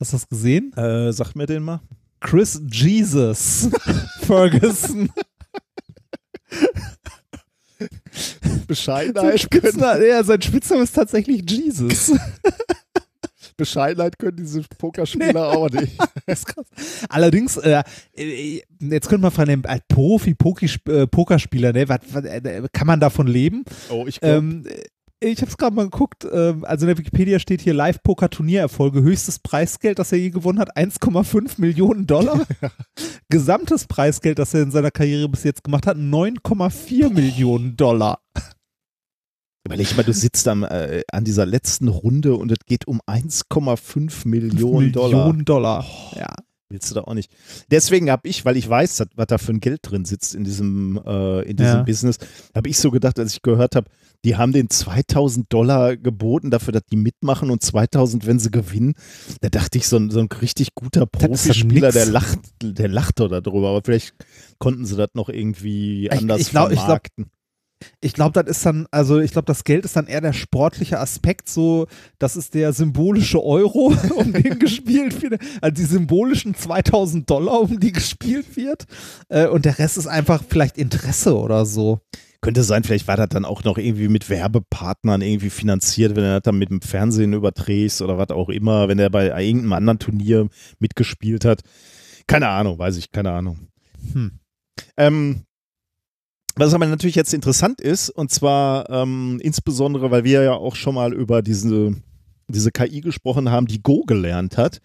[0.00, 0.72] Hast du das gesehen?
[0.76, 1.80] Äh, sag mir den mal.
[2.20, 3.68] Chris Jesus
[4.22, 5.10] Ferguson.
[8.66, 12.12] Bescheidenheit Spitzname, ja, sein Spitzname ist tatsächlich Jesus.
[13.56, 15.98] Bescheidenheit können diese Pokerspieler auch nicht.
[17.10, 17.82] Allerdings, äh,
[18.16, 23.00] äh, jetzt könnte man fragen, als Profi, Poki, äh, ne, was, was, äh, kann man
[23.00, 23.64] davon leben?
[23.90, 24.66] Oh, ich glaube, Ähm,
[25.20, 26.26] ich habe es gerade mal geguckt.
[26.30, 29.02] Ähm, also in der Wikipedia steht hier Live-Poker-Turniererfolge.
[29.02, 32.46] Höchstes Preisgeld, das er je gewonnen hat, 1,5 Millionen Dollar.
[33.28, 38.20] Gesamtes Preisgeld, das er in seiner Karriere bis jetzt gemacht hat, 9,4 Millionen Dollar.
[39.66, 44.26] überleg mal, du sitzt am, äh, an dieser letzten Runde und es geht um 1,5
[44.26, 45.18] Millionen Dollar.
[45.18, 45.86] Millionen Dollar.
[46.16, 46.34] Ja.
[46.70, 47.32] Willst du da auch nicht.
[47.72, 51.00] Deswegen habe ich, weil ich weiß, was da für ein Geld drin sitzt in diesem,
[51.04, 51.82] äh, in diesem Ja.
[51.82, 52.18] Business,
[52.54, 53.90] habe ich so gedacht, als ich gehört habe,
[54.24, 58.94] die haben den 2000 Dollar geboten dafür, dass die mitmachen und 2000, wenn sie gewinnen.
[59.40, 63.28] Da dachte ich, so ein, so ein richtig guter Profispieler, der lacht, der lacht doch
[63.28, 63.70] darüber.
[63.70, 64.14] Aber vielleicht
[64.58, 67.30] konnten sie das noch irgendwie Ich- anders ich glaub- ich glaub- vermarkten.
[68.00, 70.98] Ich glaube, das ist dann, also ich glaube, das Geld ist dann eher der sportliche
[70.98, 71.86] Aspekt, so,
[72.18, 77.80] das ist der symbolische Euro, um den gespielt wird, also die symbolischen 2000 Dollar, um
[77.80, 78.86] die gespielt wird.
[79.28, 82.00] Äh, und der Rest ist einfach vielleicht Interesse oder so.
[82.42, 86.40] Könnte sein, vielleicht war das dann auch noch irgendwie mit Werbepartnern irgendwie finanziert, wenn er
[86.40, 89.98] das dann mit dem Fernsehen überträgst oder was auch immer, wenn er bei irgendeinem anderen
[89.98, 91.60] Turnier mitgespielt hat.
[92.26, 93.68] keine Ahnung, weiß ich, keine Ahnung.
[94.12, 94.38] Hm.
[94.96, 95.42] Ähm,
[96.56, 100.94] was aber natürlich jetzt interessant ist, und zwar ähm, insbesondere, weil wir ja auch schon
[100.94, 101.94] mal über diese,
[102.48, 104.78] diese KI gesprochen haben, die Go gelernt hat.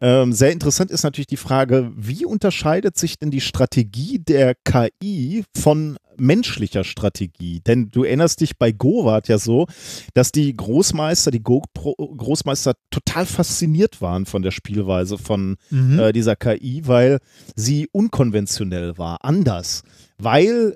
[0.00, 5.44] Ähm, sehr interessant ist natürlich die Frage, wie unterscheidet sich denn die Strategie der KI
[5.56, 7.60] von menschlicher Strategie?
[7.60, 9.68] Denn du erinnerst dich, bei Go war es ja so,
[10.14, 15.98] dass die Großmeister, die Go-Großmeister total fasziniert waren von der Spielweise von Mhm.
[16.00, 17.18] äh, dieser KI, weil
[17.54, 19.82] sie unkonventionell war, anders,
[20.18, 20.74] weil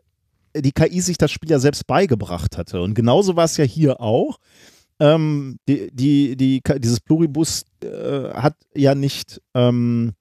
[0.63, 2.83] die KI sich das Spiel ja selbst beigebracht hatte.
[2.83, 4.39] Und genauso war es ja hier auch.
[4.99, 10.15] Ähm, die, die, die, dieses Pluribus äh, hat ja nicht ähm,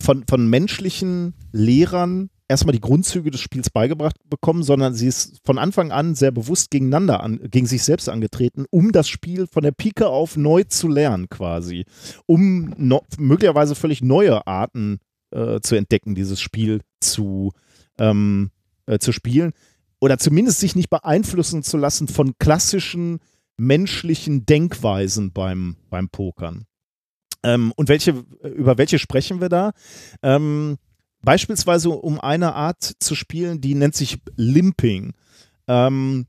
[0.00, 5.58] von, von menschlichen Lehrern erstmal die Grundzüge des Spiels beigebracht bekommen, sondern sie ist von
[5.58, 9.72] Anfang an sehr bewusst gegeneinander, an, gegen sich selbst angetreten, um das Spiel von der
[9.72, 11.84] Pike auf neu zu lernen quasi,
[12.26, 14.98] um no, möglicherweise völlig neue Arten
[15.30, 17.52] äh, zu entdecken, dieses Spiel zu,
[17.98, 18.50] ähm,
[18.86, 19.52] äh, zu spielen
[20.02, 23.20] oder zumindest sich nicht beeinflussen zu lassen von klassischen
[23.56, 26.66] menschlichen Denkweisen beim, beim Pokern.
[27.44, 29.70] Ähm, und welche, über welche sprechen wir da?
[30.20, 30.76] Ähm,
[31.20, 35.12] beispielsweise um eine Art zu spielen, die nennt sich Limping.
[35.68, 36.26] Ähm,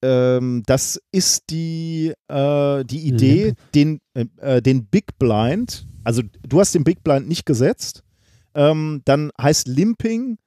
[0.00, 6.72] ähm, das ist die, äh, die Idee, den, äh, den Big Blind, also du hast
[6.72, 8.04] den Big Blind nicht gesetzt,
[8.54, 10.38] ähm, dann heißt Limping,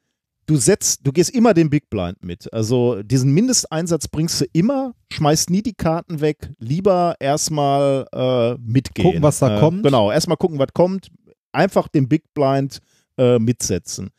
[0.49, 2.51] du setzt, du gehst immer den Big Blind mit.
[2.51, 9.05] Also diesen Mindesteinsatz bringst du immer, schmeißt nie die Karten weg, lieber erstmal äh, mitgehen.
[9.05, 9.83] Gucken, was da äh, kommt.
[9.83, 11.09] Genau, erstmal gucken, was kommt,
[11.51, 12.79] einfach den Big Blind
[13.17, 14.09] äh, mitsetzen.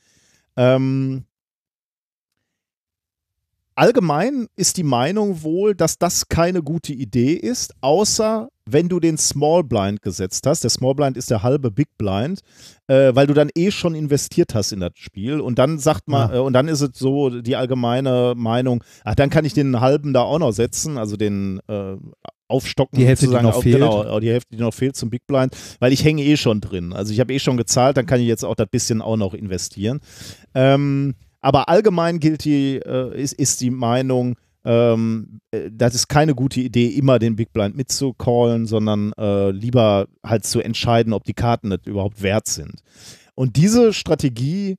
[0.57, 1.25] Ähm,
[3.81, 9.17] allgemein ist die Meinung wohl, dass das keine gute Idee ist, außer wenn du den
[9.17, 10.63] Small Blind gesetzt hast.
[10.65, 12.41] Der Small Blind ist der halbe Big Blind,
[12.89, 15.41] äh, weil du dann eh schon investiert hast in das Spiel.
[15.41, 16.37] Und dann sagt man, Ja.
[16.37, 20.13] äh, und dann ist es so die allgemeine Meinung, ach, dann kann ich den halben
[20.13, 21.97] da auch noch setzen, also den äh,
[22.49, 22.99] aufstocken.
[22.99, 23.77] Die Hälfte, die noch auf, fehlt.
[23.77, 26.93] Genau, die Hälfte, die noch fehlt zum Big Blind, weil ich hänge eh schon drin.
[26.93, 29.33] Also ich habe eh schon gezahlt, dann kann ich jetzt auch das bisschen auch noch
[29.33, 30.01] investieren.
[30.55, 36.35] Ähm, aber allgemein gilt die, äh, ist, ist die Meinung, ähm, äh, das ist keine
[36.35, 41.35] gute Idee, immer den Big Blind mitzucallen, sondern äh, lieber halt zu entscheiden, ob die
[41.35, 42.83] Karten das überhaupt wert sind.
[43.35, 44.77] Und diese Strategie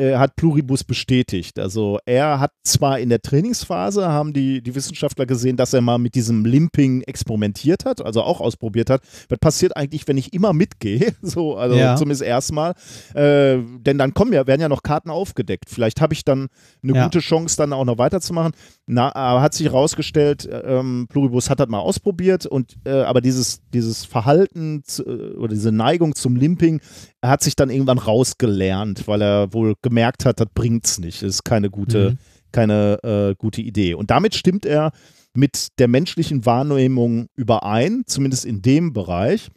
[0.00, 1.58] äh, hat Pluribus bestätigt.
[1.58, 5.98] Also er hat zwar in der Trainingsphase, haben die, die Wissenschaftler gesehen, dass er mal
[5.98, 9.02] mit diesem Limping experimentiert hat, also auch ausprobiert hat.
[9.28, 11.12] Was passiert eigentlich, wenn ich immer mitgehe?
[11.22, 11.96] So, also Ja.
[11.96, 12.72] zumindest erstmal.
[13.14, 15.66] Äh, denn dann kommen ja, werden ja noch Karten aufgedeckt.
[15.68, 16.48] Vielleicht habe ich dann
[16.82, 17.04] eine Ja.
[17.04, 18.52] gute Chance, dann auch noch weiterzumachen.
[18.86, 23.60] Na, aber hat sich herausgestellt, ähm, Pluribus hat das mal ausprobiert und äh, aber dieses,
[23.72, 26.80] dieses Verhalten zu, äh, oder diese Neigung zum Limping
[27.22, 31.22] er hat sich dann irgendwann rausgelernt, weil er wohl gemerkt hat, das bringt's nicht.
[31.22, 32.18] Ist keine gute, Mhm.
[32.52, 33.94] keine äh, gute Idee.
[33.94, 34.92] Und damit stimmt er
[35.34, 39.48] mit der menschlichen Wahrnehmung überein, zumindest in dem Bereich.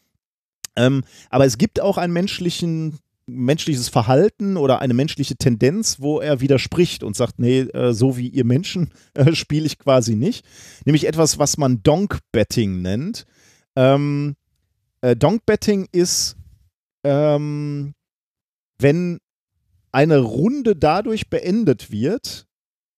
[0.75, 7.03] Ähm, aber es gibt auch menschlichen menschliches Verhalten oder eine menschliche Tendenz, wo er widerspricht
[7.03, 10.45] und sagt, nee, äh, so wie ihr Menschen äh, spiele ich quasi nicht.
[10.85, 13.25] Nämlich etwas, was man Donk-Betting nennt.
[13.75, 14.35] Ähm,
[15.01, 16.35] äh, Donk-Betting ist,
[17.03, 17.93] ähm,
[18.79, 19.19] wenn
[19.91, 22.47] eine Runde dadurch beendet wird,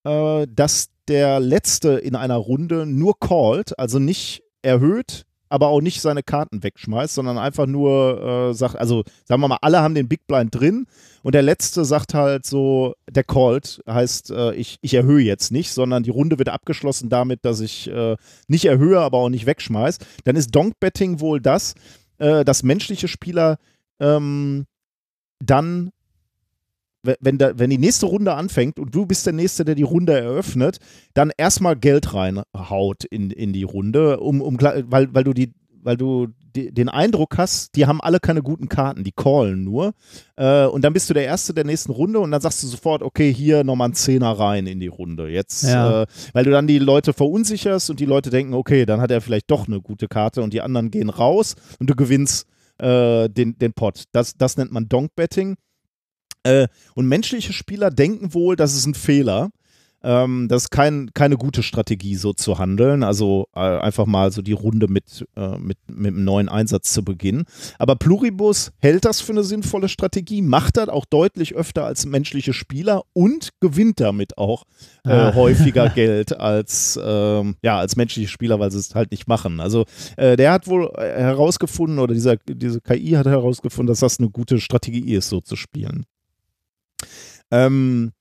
[0.05, 6.01] äh, dass der Letzte in einer Runde nur callt, also nicht erhöht, aber auch nicht
[6.01, 10.07] seine Karten wegschmeißt, sondern einfach nur äh, sagt, also sagen wir mal, alle haben den
[10.07, 10.87] Big Blind drin
[11.21, 15.71] und der Letzte sagt halt so, der callt, heißt, äh, ich, ich erhöhe jetzt nicht,
[15.71, 18.17] sondern die Runde wird abgeschlossen damit, dass ich äh,
[18.47, 19.99] nicht erhöhe, aber auch nicht wegschmeiß.
[20.23, 21.75] Dann ist Donk-Betting wohl das,
[22.17, 23.57] äh, dass menschliche Spieler
[23.99, 24.65] ähm,
[25.43, 25.91] dann
[27.03, 29.83] we- wenn, da, wenn die nächste Runde anfängt und du bist der Nächste, der die
[29.83, 30.79] Runde eröffnet,
[31.13, 35.97] dann erstmal Geld reinhaut in, in die Runde, um, um, weil, weil du die weil
[35.97, 39.93] du den Eindruck hast, die haben alle keine guten Karten, die callen nur.
[40.35, 43.03] Äh, und dann bist du der Erste der nächsten Runde und dann sagst du sofort,
[43.03, 45.27] okay, hier nochmal ein Zehner rein in die Runde.
[45.29, 46.01] Jetzt, Ja.
[46.01, 49.21] äh, weil du dann die Leute verunsicherst und die Leute denken, okay, dann hat er
[49.21, 52.47] vielleicht doch eine gute Karte und die anderen gehen raus und du gewinnst
[52.77, 54.03] äh, den, den Pot.
[54.11, 55.55] Das, das nennt man Donk-Betting.
[56.43, 59.49] Äh, und menschliche Spieler denken wohl, das ist ein Fehler.
[60.05, 63.01] Ähm, das ist kein, keine gute Strategie, so zu handeln.
[63.01, 67.03] Also äh, einfach mal so die Runde mit, äh, mit, mit einem neuen Einsatz zu
[67.03, 67.45] beginnen.
[67.79, 72.53] Aber Pluribus hält das für eine sinnvolle Strategie, macht das auch deutlich öfter als menschliche
[72.53, 74.63] Spieler und gewinnt damit auch
[75.05, 75.33] äh, Ah.
[75.33, 79.59] häufiger Geld als, ähm, ja, als menschliche Spieler, weil sie es halt nicht machen.
[79.59, 79.85] Also
[80.17, 84.29] äh, der hat wohl äh, herausgefunden, oder dieser, diese KI hat herausgefunden, dass das eine
[84.29, 86.05] gute Strategie ist, so zu spielen.
[87.51, 88.11] Ähm,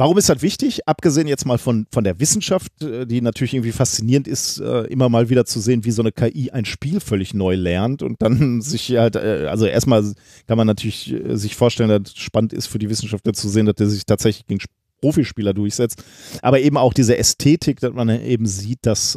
[0.00, 0.86] Warum ist das wichtig?
[0.86, 5.08] Abgesehen jetzt mal von, von der Wissenschaft, äh, die natürlich irgendwie faszinierend ist, äh, immer
[5.08, 8.60] mal wieder zu sehen, wie so eine KI ein Spiel völlig neu lernt und dann
[8.62, 10.04] sich halt, äh, also erstmal
[10.46, 13.74] kann man natürlich sich vorstellen, dass es spannend ist für die Wissenschaftler zu sehen, dass
[13.74, 14.60] der sich tatsächlich gegen
[15.00, 16.04] Profispieler durchsetzt,
[16.42, 19.16] aber eben auch diese Ästhetik, dass man eben sieht, dass,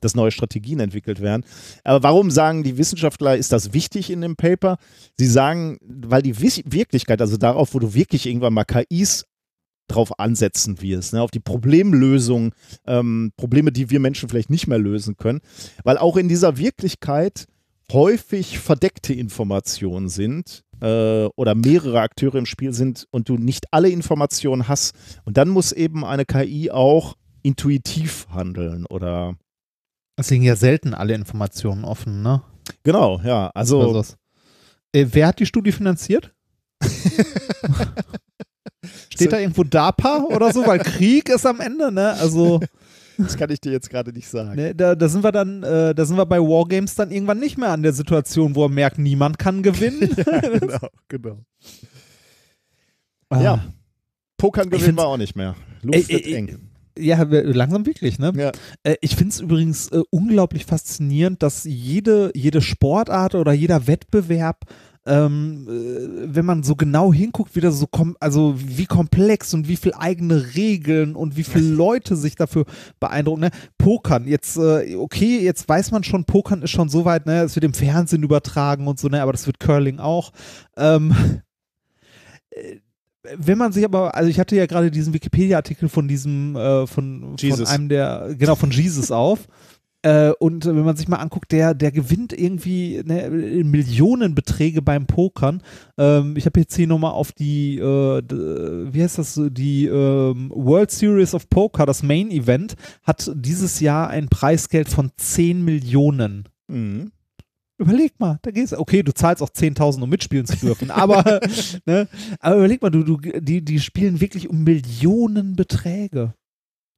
[0.00, 1.46] dass neue Strategien entwickelt werden.
[1.82, 4.76] Aber warum sagen die Wissenschaftler, ist das wichtig in dem Paper?
[5.16, 9.24] Sie sagen, weil die Wirklichkeit, also darauf, wo du wirklich irgendwann mal KIs
[9.88, 12.54] drauf ansetzen wirst, ne, auf die Problemlösung,
[12.86, 15.40] ähm, Probleme, die wir Menschen vielleicht nicht mehr lösen können,
[15.82, 17.46] weil auch in dieser Wirklichkeit
[17.92, 23.90] häufig verdeckte Informationen sind äh, oder mehrere Akteure im Spiel sind und du nicht alle
[23.90, 24.94] Informationen hast.
[25.24, 29.36] Und dann muss eben eine KI auch intuitiv handeln oder
[30.16, 32.42] Es liegen ja selten alle Informationen offen, ne?
[32.82, 34.14] genau, ja, also, Also
[34.92, 36.34] äh, wer hat die Studie finanziert?
[39.14, 40.66] Steht da irgendwo DARPA oder so?
[40.66, 42.12] Weil Krieg ist am Ende, ne?
[42.14, 42.60] Also,
[43.18, 44.56] das kann ich dir jetzt gerade nicht sagen.
[44.56, 47.58] ne, da, da sind wir dann, äh, da sind wir bei Wargames dann irgendwann nicht
[47.58, 50.00] mehr an der Situation, wo er merkt, niemand kann gewinnen.
[50.60, 51.38] genau, genau.
[53.30, 53.42] Ah.
[53.42, 53.64] Ja.
[54.36, 55.54] Pokern gewinnen wir auch nicht mehr.
[55.82, 56.70] Luft wird eng.
[56.96, 58.32] Ja, langsam wirklich, ne?
[58.36, 58.52] Ja.
[58.84, 64.64] Äh, ich finde es übrigens äh, unglaublich faszinierend, dass jede, jede Sportart oder jeder Wettbewerb,
[65.06, 69.76] ähm, äh, wenn man so genau hinguckt, wieder so kom also wie komplex und wie
[69.76, 72.64] viel eigene Regeln und wie viele Leute sich dafür
[73.00, 73.42] beeindrucken.
[73.42, 73.50] Ne?
[73.76, 77.54] Pokern, jetzt, äh, okay, jetzt weiß man schon, Pokern ist schon so weit, ne, es
[77.54, 80.32] wird im Fernsehen übertragen und so, ne, aber das wird Curling auch.
[80.76, 81.14] Ähm,
[82.50, 82.76] äh,
[83.36, 87.36] wenn man sich aber, also ich hatte ja gerade diesen Wikipedia-Artikel von diesem, äh, von,
[87.38, 89.48] von einem der, genau, von Jesus auf.
[90.04, 95.62] Äh, und wenn man sich mal anguckt, der, der gewinnt irgendwie ne, Millionenbeträge beim Pokern.
[95.96, 100.90] Ähm, ich habe jetzt hier nochmal auf die, äh, wie heißt das, die ähm, World
[100.90, 106.44] Series of Poker, das Main Event, hat dieses Jahr ein Preisgeld von 10 Millionen.
[106.68, 107.10] Mhm.
[107.78, 108.74] Überleg mal, da geht's.
[108.74, 111.40] Okay, du zahlst auch 10.000, um mitspielen zu dürfen, aber,
[111.86, 112.08] ne,
[112.40, 116.34] aber überleg mal, du, du, die, die spielen wirklich um Millionenbeträge.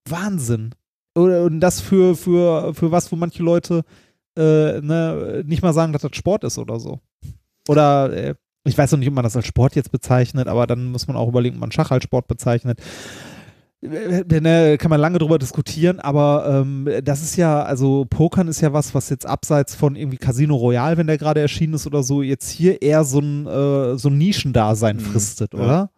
[0.09, 0.75] Wahnsinn.
[1.17, 3.83] Oder, und das für, für, für was, wo manche Leute
[4.37, 7.01] äh, ne, nicht mal sagen, dass das Sport ist oder so.
[7.69, 10.87] Oder äh, ich weiß noch nicht, ob man das als Sport jetzt bezeichnet, aber dann
[10.87, 12.81] muss man auch überlegen, ob man Schach als Sport bezeichnet.
[12.81, 18.61] Äh, Ne, kann man lange drüber diskutieren, aber ähm, das ist ja, also Pokern ist
[18.61, 22.03] ja was, was jetzt abseits von irgendwie Casino Royale, wenn der gerade erschienen ist oder
[22.03, 25.91] so, jetzt hier eher so ein, äh, so ein Nischendasein Mhm, fristet, ja.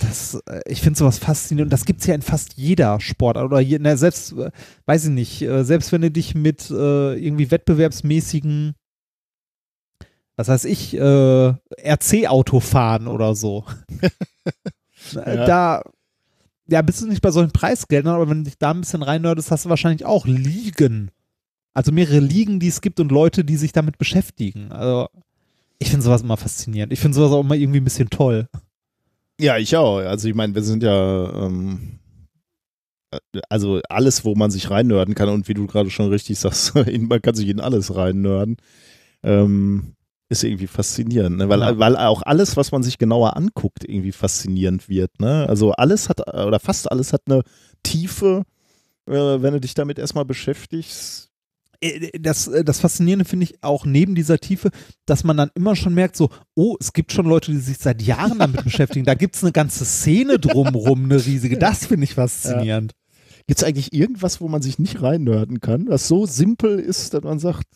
[0.00, 3.44] Das, äh, ich finde sowas faszinierend und das gibt es ja in fast jeder Sportart
[3.44, 4.50] oder je, ne, selbst, äh,
[4.86, 8.74] weiß ich nicht, äh, selbst wenn du dich mit äh, irgendwie wettbewerbsmäßigen,
[10.36, 13.64] was weiß ich, äh, RC-Auto fahren oder so.
[15.12, 15.46] Ja.
[15.46, 15.82] Da,
[16.66, 19.50] ja, bist du nicht bei solchen Preisgeldern, aber wenn du dich da ein bisschen reinnördest,
[19.50, 21.10] hast du wahrscheinlich auch Ligen.
[21.74, 24.72] Also mehrere Ligen, die es gibt und Leute, die sich damit beschäftigen.
[24.72, 25.08] Also,
[25.78, 26.92] ich finde sowas immer faszinierend.
[26.92, 28.48] Ich finde sowas auch immer irgendwie ein bisschen toll.
[29.40, 29.98] Ja, ich auch.
[29.98, 31.98] Also ich meine, wir sind ja, ähm,
[33.10, 36.74] äh, also alles, wo man sich reinnörden kann und wie du gerade schon richtig sagst,
[36.98, 38.56] man kann sich in alles reinnörden,
[39.22, 39.94] ähm,
[40.28, 41.48] ist irgendwie faszinierend, ne?
[41.48, 41.78] weil, Ja.
[41.78, 45.20] weil auch alles, was man sich genauer anguckt, irgendwie faszinierend wird.
[45.20, 45.46] Ne?
[45.48, 47.42] Also alles hat, oder fast alles hat eine
[47.82, 48.44] Tiefe,
[49.06, 51.30] äh, wenn du dich damit erstmal beschäftigst.
[51.84, 54.70] Äh, Das, äh, das Faszinierende finde ich auch neben dieser Tiefe,
[55.06, 58.02] dass man dann immer schon merkt, so, oh, es gibt schon Leute, die sich seit
[58.02, 59.04] Jahren damit beschäftigen.
[59.04, 61.58] Da gibt es eine ganze Szene drumrum, eine riesige.
[61.58, 62.92] Das finde ich faszinierend.
[63.46, 67.22] Gibt es eigentlich irgendwas, wo man sich nicht reinnörden kann, was so simpel ist, dass
[67.22, 67.66] man sagt,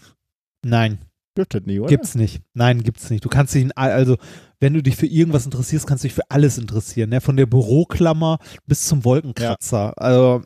[0.65, 0.99] Nein,
[1.35, 1.89] gibt das nie, oder?
[1.89, 2.41] gibt's nicht.
[2.55, 3.25] Nein, gibt's nicht.
[3.25, 4.17] Du kannst dich, also,
[4.61, 7.11] wenn du dich für irgendwas interessierst, kannst du dich für alles interessieren.
[7.11, 7.21] Ne?
[7.21, 9.93] Von der Büroklammer bis zum Wolkenkratzer.
[9.97, 10.43] Also,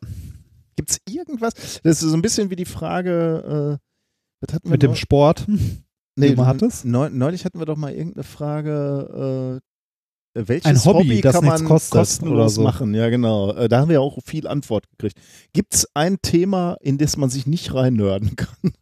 [0.76, 1.52] Gibt es irgendwas?
[1.82, 3.86] Das ist so ein bisschen wie die Frage, äh,
[4.40, 5.46] was hatten wir mit dem Sport.
[6.16, 6.84] nee, man hat es?
[6.84, 9.60] neu- Neulich hatten wir doch mal irgendeine Frage,
[10.34, 12.62] äh, welches Ein Hobby, das kann man kostet kostenlos oder so.
[12.62, 12.94] machen?
[12.94, 13.52] Ja, genau.
[13.52, 15.18] Äh, da haben wir auch viel Antwort gekriegt.
[15.52, 18.72] Gibt es ein Thema, in das man sich nicht reinnörden kann?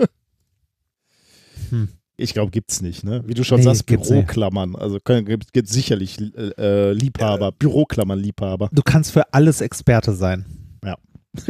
[1.70, 1.88] Hm.
[2.16, 3.22] Ich glaube, gibt's nicht, ne?
[3.26, 3.86] Wie du schon Nee, sagst.
[3.86, 4.76] Büroklammern.
[4.76, 8.68] Also gibt, gibt sicherlich äh, äh, Liebhaber, Büroklammern-Liebhaber.
[8.72, 10.44] Du kannst für alles Experte sein.
[10.84, 10.96] Ja.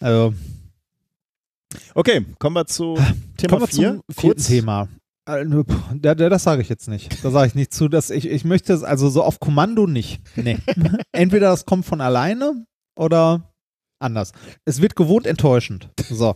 [0.00, 0.34] also,
[1.94, 2.96] Okay, kommen wir zu
[3.36, 3.90] Thema kommen wir 4.
[3.92, 4.88] zum vierten Thema.
[5.26, 5.44] Äh,
[6.30, 7.22] Das sage ich jetzt nicht.
[7.22, 7.88] Da sage ich nicht zu.
[7.88, 10.20] Dass ich, ich möchte es also so auf Kommando nicht.
[10.36, 10.58] Nee.
[11.12, 13.52] Entweder das kommt von alleine oder
[13.98, 14.32] anders.
[14.64, 15.90] Es wird gewohnt enttäuschend.
[16.08, 16.34] So.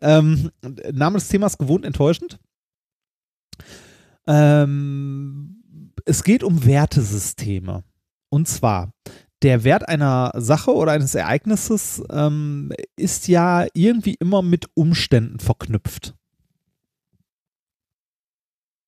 [0.00, 0.50] Ähm,
[0.92, 2.38] Name des Themas gewohnt enttäuschend.
[4.26, 7.84] Ähm, es geht um Wertesysteme.
[8.30, 8.92] Und zwar,
[9.42, 16.14] der Wert einer Sache oder eines Ereignisses ähm, ist ja irgendwie immer mit Umständen verknüpft.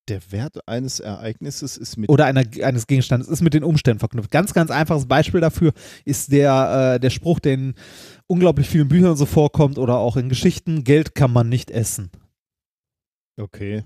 [0.09, 2.11] Der Wert eines Ereignisses ist mit.
[2.11, 4.31] oder einer, eines Gegenstandes ist mit den Umständen verknüpft.
[4.31, 5.73] Ganz, ganz einfaches Beispiel dafür
[6.05, 7.75] ist der, äh, der Spruch, der in
[8.27, 12.11] unglaublich vielen Büchern so vorkommt oder auch in Geschichten, Geld kann man nicht essen.
[13.39, 13.83] Okay.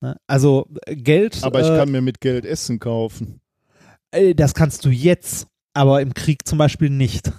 [0.00, 0.16] Ne?
[0.26, 3.40] Also äh, Geld, Aber ich äh, kann mir mit Geld Essen kaufen.
[4.10, 7.32] äh, das kannst du jetzt, aber im Krieg zum Beispiel nicht.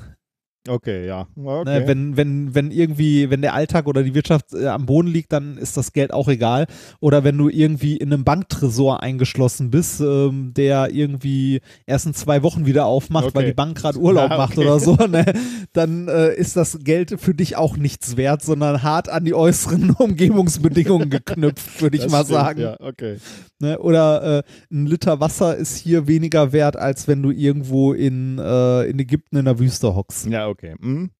[0.67, 1.27] Okay, ja.
[1.35, 1.79] Okay.
[1.79, 5.33] Ne, wenn, wenn, wenn irgendwie, wenn der Alltag oder die Wirtschaft äh, am Boden liegt,
[5.33, 6.67] dann ist das Geld auch egal.
[6.99, 12.43] Oder wenn du irgendwie in einem Banktresor eingeschlossen bist, ähm, der irgendwie erst in zwei
[12.43, 13.47] Wochen wieder aufmacht, weil Okay.
[13.47, 14.67] die Bank gerade Urlaub Ja, macht okay.
[14.67, 15.25] oder so, ne,
[15.73, 19.89] dann äh, ist das Geld für dich auch nichts wert, sondern hart an die äußeren
[19.97, 22.61] Umgebungsbedingungen geknüpft, würde ich Das mal stimmt, sagen.
[22.61, 23.17] Ja, okay.
[23.59, 23.79] Ne?
[23.79, 28.83] Oder äh, ein Liter Wasser ist hier weniger wert, als wenn du irgendwo in, äh,
[28.83, 30.27] in Ägypten in der Wüste hockst.
[30.27, 30.75] Ja, okay.
[30.79, 31.11] Mhm.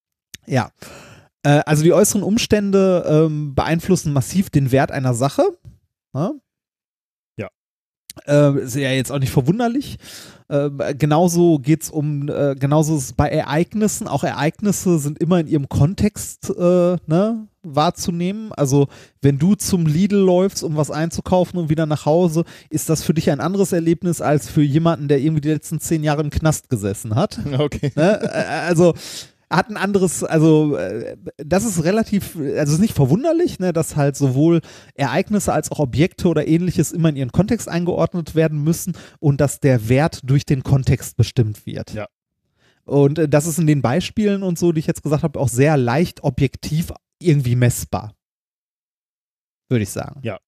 [0.46, 0.72] Ja.
[1.44, 5.44] Äh, also die äußeren Umstände ähm, beeinflussen massiv den Wert einer Sache.
[6.14, 6.34] Ja.
[7.38, 7.50] Ja.
[8.26, 9.98] Äh, ist ja jetzt auch nicht verwunderlich.
[10.50, 14.08] Äh, genauso geht es um, äh, genauso ist es bei Ereignissen.
[14.08, 18.52] Auch Ereignisse sind immer in ihrem Kontext äh, ne, wahrzunehmen.
[18.54, 18.88] Also
[19.22, 23.14] wenn du zum Lidl läufst, um was einzukaufen und wieder nach Hause, ist das für
[23.14, 26.70] dich ein anderes Erlebnis als für jemanden, der irgendwie die letzten zehn Jahre im Knast
[26.70, 27.40] gesessen hat.
[27.62, 27.92] Okay.
[27.96, 28.20] Ne?
[28.68, 28.94] Also
[29.52, 33.96] hat ein anderes, also äh, das ist relativ, also es ist nicht verwunderlich, ne, dass
[33.96, 34.62] halt sowohl
[34.96, 39.60] Ereignisse als auch Objekte oder ähnliches immer in ihren Kontext eingeordnet werden müssen und dass
[39.60, 41.94] der Wert durch den Kontext bestimmt wird.
[41.94, 42.08] Ja.
[42.86, 45.50] Und äh, das ist in den Beispielen und so, die ich jetzt gesagt habe, auch
[45.50, 46.92] sehr leicht objektiv
[47.22, 48.16] irgendwie messbar.
[49.70, 50.20] Würde ich sagen.
[50.24, 50.40] Ja.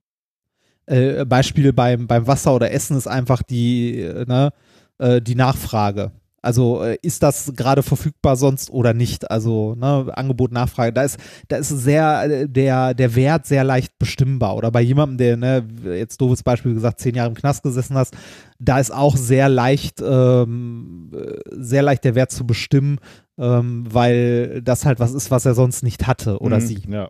[0.86, 4.52] Äh, Beispiel beim, beim Wasser oder Essen ist einfach die, äh, ne,
[4.98, 6.12] äh, die Nachfrage.
[6.44, 9.32] Also äh, ist das gerade verfügbar sonst oder nicht?
[9.32, 13.98] Also ne, Angebot, Nachfrage, da ist, da ist sehr äh, der, der Wert sehr leicht
[13.98, 14.56] bestimmbar.
[14.58, 18.16] Oder bei jemandem, der, ne, jetzt doofes Beispiel gesagt, zehn Jahre im Knast gesessen hast,
[18.60, 23.00] da ist auch sehr leicht, ähm, äh, sehr leicht der Wert zu bestimmen,
[23.38, 26.62] ähm, weil das halt was ist, was er sonst nicht hatte oder Mhm.
[26.68, 26.82] sie.
[26.90, 27.10] Ja.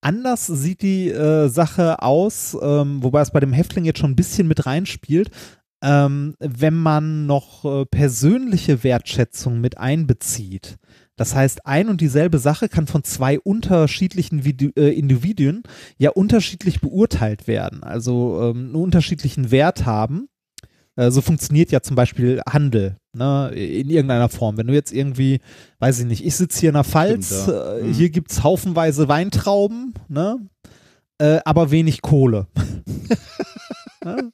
[0.00, 4.16] Anders sieht die äh, Sache aus, ähm, wobei es bei dem Häftling jetzt schon ein
[4.16, 5.30] bisschen mit reinspielt,
[5.82, 10.76] ähm, wenn man noch äh, persönliche Wertschätzung mit einbezieht.
[11.16, 15.62] Das heißt, ein und dieselbe Sache kann von zwei unterschiedlichen Vide äh, Individuen
[15.98, 20.28] ja unterschiedlich beurteilt werden, also ähm, einen unterschiedlichen Wert haben.
[20.94, 24.56] Äh, so funktioniert ja zum Beispiel Handel ne, in irgendeiner Form.
[24.58, 25.40] Wenn du jetzt irgendwie,
[25.80, 27.76] weiß ich nicht, ich sitze hier in der Pfalz, Stimmt, ja.
[27.78, 27.92] äh, Mhm.
[27.94, 30.38] hier gibt es haufenweise Weintrauben, ne,
[31.18, 32.46] äh, aber wenig Kohle.
[34.04, 34.30] Ne?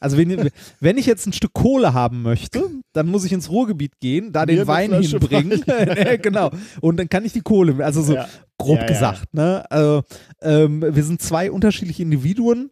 [0.00, 2.62] Also wenn, wenn ich jetzt ein Stück Kohle haben möchte,
[2.92, 5.62] dann muss ich ins Ruhrgebiet gehen, da Mir den Wein Flasche hinbringen.
[6.22, 6.50] Genau.
[6.80, 8.28] Und dann kann ich die Kohle, also so Ja.
[8.58, 9.34] grob ja, gesagt.
[9.34, 9.64] Ne?
[9.70, 10.02] Also,
[10.42, 12.70] ähm, wir sind zwei unterschiedliche Individuen.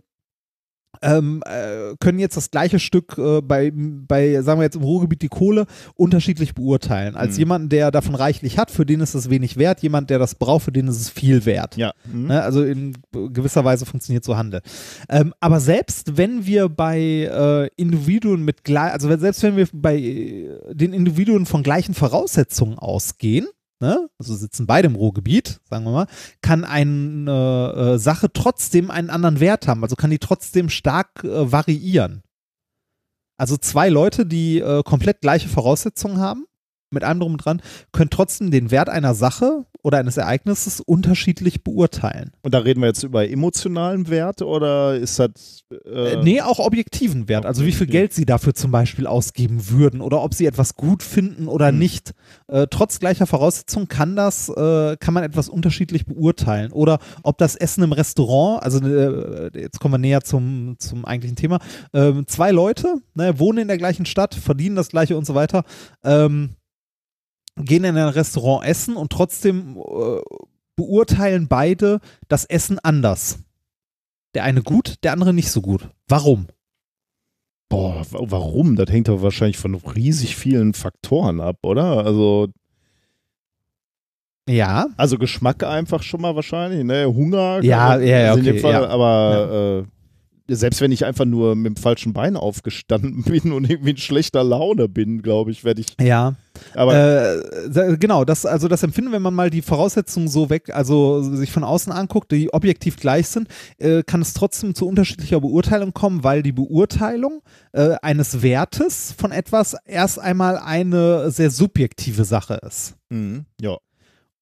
[1.03, 5.23] Ähm, äh, können jetzt das gleiche Stück äh, bei, bei, sagen wir jetzt im Ruhrgebiet
[5.23, 7.17] die Kohle, unterschiedlich beurteilen.
[7.17, 7.39] Als Mhm.
[7.39, 10.65] jemanden, der davon reichlich hat, für den ist es wenig wert, jemand, der das braucht,
[10.65, 11.77] für den ist es viel wert.
[11.77, 11.93] Ja.
[12.11, 12.27] Mhm.
[12.29, 12.43] Ne?
[12.43, 14.61] Also in gewisser Weise funktioniert so Handel.
[15.09, 19.97] Ähm, aber selbst wenn wir bei äh, Individuen mit gleich, also selbst wenn wir bei
[19.99, 23.47] äh, den Individuen von gleichen Voraussetzungen ausgehen,
[23.81, 24.09] ne?
[24.19, 26.07] also sitzen beide im Ruhrgebiet, sagen wir mal,
[26.41, 29.83] kann eine äh, Sache trotzdem einen anderen Wert haben.
[29.83, 32.23] Also kann die trotzdem stark äh, variieren.
[33.39, 36.47] Also zwei Leute, die äh, komplett gleiche Voraussetzungen haben,
[36.97, 41.63] mit allem drum und dran, können trotzdem den Wert einer Sache oder eines Ereignisses unterschiedlich
[41.63, 42.33] beurteilen.
[42.43, 45.63] Und da reden wir jetzt über emotionalen Wert oder ist das.
[45.71, 47.47] Äh, Äh, nee, auch objektiven Wert.
[47.47, 47.87] Also wie viel.
[47.87, 51.79] Geld sie dafür zum Beispiel ausgeben würden oder ob sie etwas gut finden oder Hm.
[51.79, 52.15] nicht.
[52.49, 56.73] Äh, trotz gleicher Voraussetzungen kann das, äh, kann man etwas unterschiedlich beurteilen.
[56.73, 61.37] Oder ob das Essen im Restaurant, also äh, jetzt kommen wir näher zum, zum eigentlichen
[61.37, 61.61] Thema,
[61.95, 65.63] ähm, zwei Leute ne, wohnen in der gleichen Stadt, verdienen das gleiche und so weiter,
[66.03, 66.56] ähm,
[67.57, 70.21] gehen in ein Restaurant essen und trotzdem äh,
[70.77, 73.39] beurteilen beide das Essen anders.
[74.35, 75.89] Der eine gut, der andere nicht so gut.
[76.09, 76.47] Warum?
[77.69, 78.77] Boah, wa- warum?
[78.77, 82.05] Das hängt doch wahrscheinlich von riesig vielen Faktoren ab, oder?
[82.05, 82.49] Also,
[84.49, 87.07] Ja, also Geschmack einfach schon mal wahrscheinlich, ne?
[87.07, 87.61] Hunger.
[87.65, 88.87] Ja, also ja, ja, in dem okay, Fall, ja.
[88.87, 89.96] aber äh,
[90.49, 94.45] selbst wenn ich einfach nur mit dem falschen Bein aufgestanden bin und irgendwie in schlechter
[94.45, 95.89] Laune bin, glaube ich, werde ich.
[96.01, 96.35] ja.
[96.75, 97.43] Aber
[97.75, 101.53] äh, genau, das, also das Empfinden, wenn man mal die Voraussetzungen so weg, also sich
[101.53, 106.25] von außen anguckt, die objektiv gleich sind, äh, kann es trotzdem zu unterschiedlicher Beurteilung kommen,
[106.25, 107.43] weil die Beurteilung
[107.73, 112.95] äh, eines Wertes von etwas erst einmal eine sehr subjektive Sache ist.
[113.11, 113.77] Mhm, ja.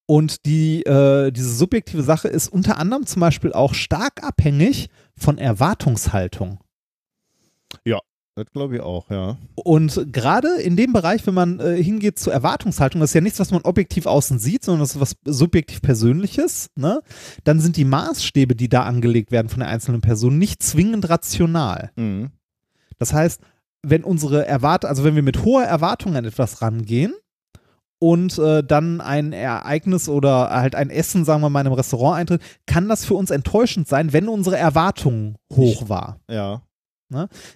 [0.07, 5.37] Und die, äh, diese subjektive Sache ist unter anderem zum Beispiel auch stark abhängig von
[5.37, 6.59] Erwartungshaltung.
[8.35, 9.37] Das glaube ich auch, ja.
[9.55, 13.39] Und gerade in dem Bereich, wenn man äh, hingeht zur Erwartungshaltung, das ist ja nichts,
[13.39, 17.01] was man objektiv außen sieht, sondern das ist was subjektiv Persönliches, ne?
[17.45, 21.91] dann sind die Maßstäbe, die da angelegt werden von der einzelnen Person, nicht zwingend rational.
[21.95, 22.31] Mhm.
[22.97, 23.41] Das heißt,
[23.83, 27.13] wenn unsere Erwart also wenn wir mit hoher Erwartung an etwas rangehen
[28.05, 32.19] und äh, dann ein Ereignis oder halt ein Essen, sagen wir mal, in einem Restaurant
[32.19, 36.19] eintritt, kann das für uns enttäuschend sein, wenn unsere Erwartung hoch war.
[36.29, 36.61] Ja.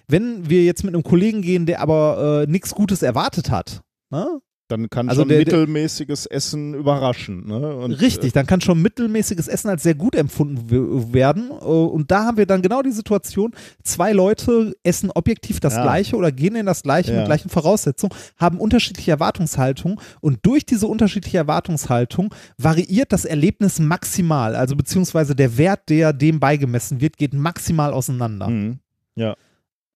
[0.08, 4.40] Wenn wir jetzt mit einem Kollegen gehen, der aber äh, nichts Gutes erwartet hat, ne?
[4.70, 7.46] Dann kann Also schon der- der- mittelmäßiges Essen überraschen.
[7.48, 7.74] Ne?
[7.76, 10.70] Und, Richtig, dann kann schon mittelmäßiges Essen als sehr gut empfunden
[11.12, 11.50] werden.
[11.50, 15.82] Äh, Und da haben wir dann genau die Situation, zwei Leute essen objektiv das Ja.
[15.82, 17.18] Gleiche oder gehen in das Gleiche Ja.
[17.18, 24.54] mit gleichen Voraussetzungen, haben unterschiedliche Erwartungshaltungen und durch diese unterschiedliche Erwartungshaltung variiert das Erlebnis maximal,
[24.54, 28.46] also beziehungsweise der Wert, der dem beigemessen wird, geht maximal auseinander.
[28.46, 28.78] Äh, mhm.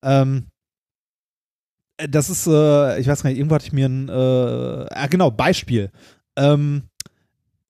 [0.03, 0.54] Ähm, äh,
[1.97, 5.31] das ist, äh, ich weiß gar nicht, irgendwo hatte ich mir ein, äh, ah, genau,
[5.31, 5.91] Beispiel.
[6.37, 6.85] Ähm,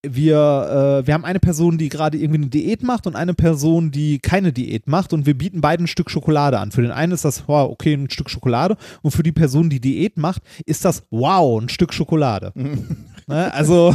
[0.07, 3.91] wir, äh, wir haben eine Person, die gerade irgendwie eine Diät macht und eine Person,
[3.91, 6.73] die keine Diät macht und wir bieten beiden ein Stück Schokolade an.
[6.73, 9.81] Für den einen ist das, wow, okay, ein Stück Schokolade und für die Person, die
[9.81, 12.53] Diät macht, ist das, wow, ein Stück Schokolade.
[13.27, 13.53] ne?
[13.55, 13.95] Also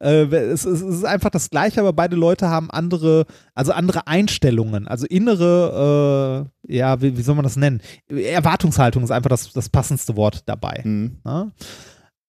[0.00, 4.86] äh, es, es ist einfach das Gleiche, aber beide Leute haben andere, also andere Einstellungen,
[4.86, 7.80] also innere, äh, ja, wie, wie soll man das nennen?
[8.08, 10.82] Erwartungshaltung ist einfach das, das passendste Wort dabei.
[10.84, 11.18] Mhm.
[11.24, 11.50] Ja?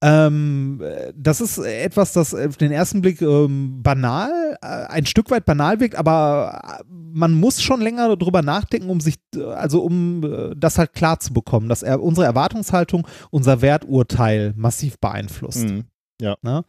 [0.02, 5.30] Ähm, äh, das ist etwas, das auf den ersten Blick ähm, banal, äh, ein Stück
[5.30, 9.82] weit banal wirkt, aber äh, man muss schon länger darüber nachdenken, um sich, äh, also
[9.82, 15.68] um äh, das halt klar zu bekommen, dass er, unsere Erwartungshaltung unser Werturteil massiv beeinflusst.
[15.68, 15.84] Mhm.
[16.22, 16.64] Ne?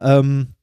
[0.00, 0.54] Ähm,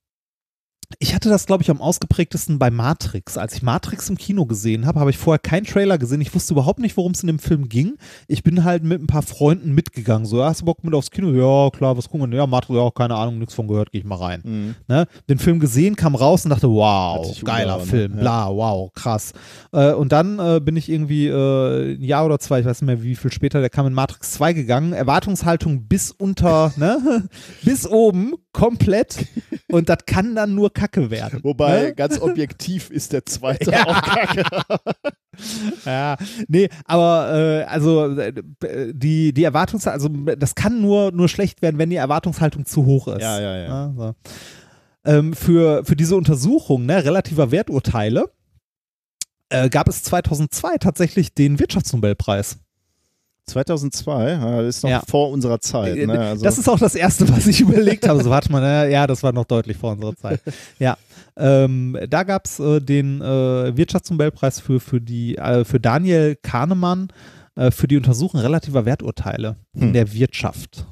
[0.99, 3.37] ich hatte das, glaube ich, am ausgeprägtesten bei Matrix.
[3.37, 6.21] Als ich Matrix im Kino gesehen habe, habe ich vorher keinen Trailer gesehen.
[6.21, 7.97] Ich wusste überhaupt nicht, worum es in dem Film ging.
[8.27, 10.25] Ich bin halt mit ein paar Freunden mitgegangen.
[10.25, 11.31] So, hast du Bock mit aufs Kino?
[11.31, 12.37] Ja, klar, was gucken wir?
[12.37, 14.41] Ja, Matrix, ja, keine Ahnung, nichts von gehört, gehe ich mal rein.
[14.45, 14.75] Mhm.
[14.87, 15.07] Ne?
[15.29, 18.21] Den Film gesehen, kam raus und dachte, wow, geiler umgehauen, Film, ja.
[18.21, 19.33] bla, wow, krass.
[19.73, 22.87] Äh, und dann äh, bin ich irgendwie äh, ein Jahr oder zwei, ich weiß nicht
[22.87, 24.93] mehr, wie viel später, der kam in Matrix 2 gegangen.
[24.93, 27.27] Erwartungshaltung bis unter, ne?
[27.63, 29.27] bis oben, komplett.
[29.71, 31.41] Und das kann dann nur Kacke werden.
[31.43, 31.93] Wobei, Ne?
[31.95, 33.85] ganz objektiv ist der zweite Ja.
[33.85, 34.43] auch kacke.
[35.85, 38.33] Ja, nee, aber äh, also äh,
[38.91, 43.07] die, die Erwartungshaltung, also das kann nur, nur schlecht werden, wenn die Erwartungshaltung zu hoch
[43.09, 43.21] ist.
[43.21, 43.93] Ja, ja, ja.
[43.95, 44.15] so.
[45.05, 48.31] ähm, für, für diese Untersuchung ne, relativer Werturteile
[49.49, 52.57] äh, gab es 2002 tatsächlich den Wirtschaftsnobelpreis.
[53.47, 55.01] 2002, ja, das ist noch Ja.
[55.07, 55.95] vor unserer Zeit.
[55.97, 56.19] Äh, Ne?
[56.19, 58.23] Also, das ist auch das Erste, was ich überlegt habe.
[58.23, 60.41] So, warte mal, ne, ja, das war noch deutlich vor unserer Zeit.
[60.79, 60.97] Ja,
[61.35, 67.09] ähm, da gab es äh, den äh, Wirtschaftsnobelpreis für, für, die, äh, für Daniel Kahnemann
[67.55, 69.93] äh, für die Untersuchung relativer Werturteile in Hm.
[69.93, 70.85] der Wirtschaft.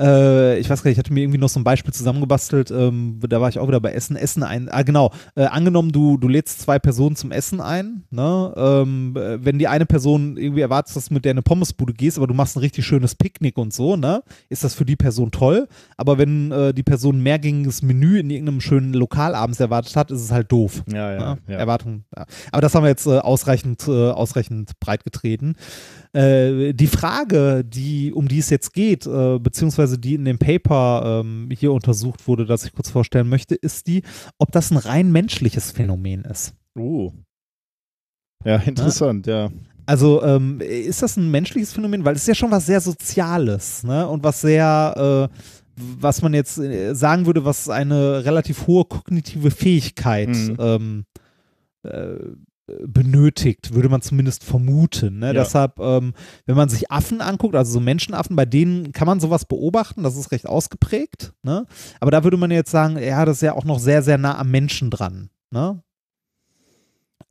[0.00, 3.20] Äh, ich weiß gar nicht, ich hatte mir irgendwie noch so ein Beispiel zusammengebastelt, ähm,
[3.20, 6.26] da war ich auch wieder bei Essen, Essen ein, ah genau, äh, angenommen du, du
[6.26, 10.96] lädst zwei Personen zum Essen ein, ne, ähm, äh, wenn die eine Person irgendwie erwartet,
[10.96, 13.58] dass du mit der in eine Pommesbude gehst, aber du machst ein richtig schönes Picknick
[13.58, 17.22] und so, ne, ist das für die Person toll, aber wenn äh, die Person ein
[17.22, 20.82] mehrgängiges Menü in irgendeinem schönen Lokal abends erwartet hat, ist es halt doof.
[20.86, 21.58] ja, ja, Ja, ja.
[21.58, 22.04] Erwartung.
[22.16, 22.24] Ja.
[22.52, 25.54] Aber das haben wir jetzt äh, ausreichend, äh, ausreichend breit getreten.
[26.12, 31.20] Äh, die Frage, die, um die es jetzt geht, äh, beziehungsweise die in dem Paper
[31.24, 34.02] ähm, hier untersucht wurde, das ich kurz vorstellen möchte, ist die,
[34.38, 36.54] ob das ein rein menschliches Phänomen ist.
[36.76, 37.12] Uh.
[38.44, 39.50] Ja, interessant, ja.
[39.86, 42.04] Also ähm, ist das ein menschliches Phänomen?
[42.04, 44.06] Weil es ist ja schon was sehr Soziales, ne?
[44.08, 45.36] Und was sehr, äh,
[45.76, 50.56] was man jetzt äh, sagen würde, was eine relativ hohe kognitive Fähigkeit Mhm.
[50.58, 51.04] ähm,
[51.82, 52.16] äh,
[52.86, 55.18] benötigt, würde man zumindest vermuten.
[55.18, 55.28] Ne?
[55.28, 55.32] Ja.
[55.32, 56.14] Deshalb, ähm,
[56.46, 60.16] wenn man sich Affen anguckt, also so Menschenaffen, bei denen kann man sowas beobachten, das
[60.16, 61.32] ist recht ausgeprägt.
[61.42, 61.66] Ne?
[62.00, 64.38] Aber da würde man jetzt sagen, ja, das ist ja auch noch sehr, sehr nah
[64.38, 65.30] am Menschen dran.
[65.50, 65.82] Ne?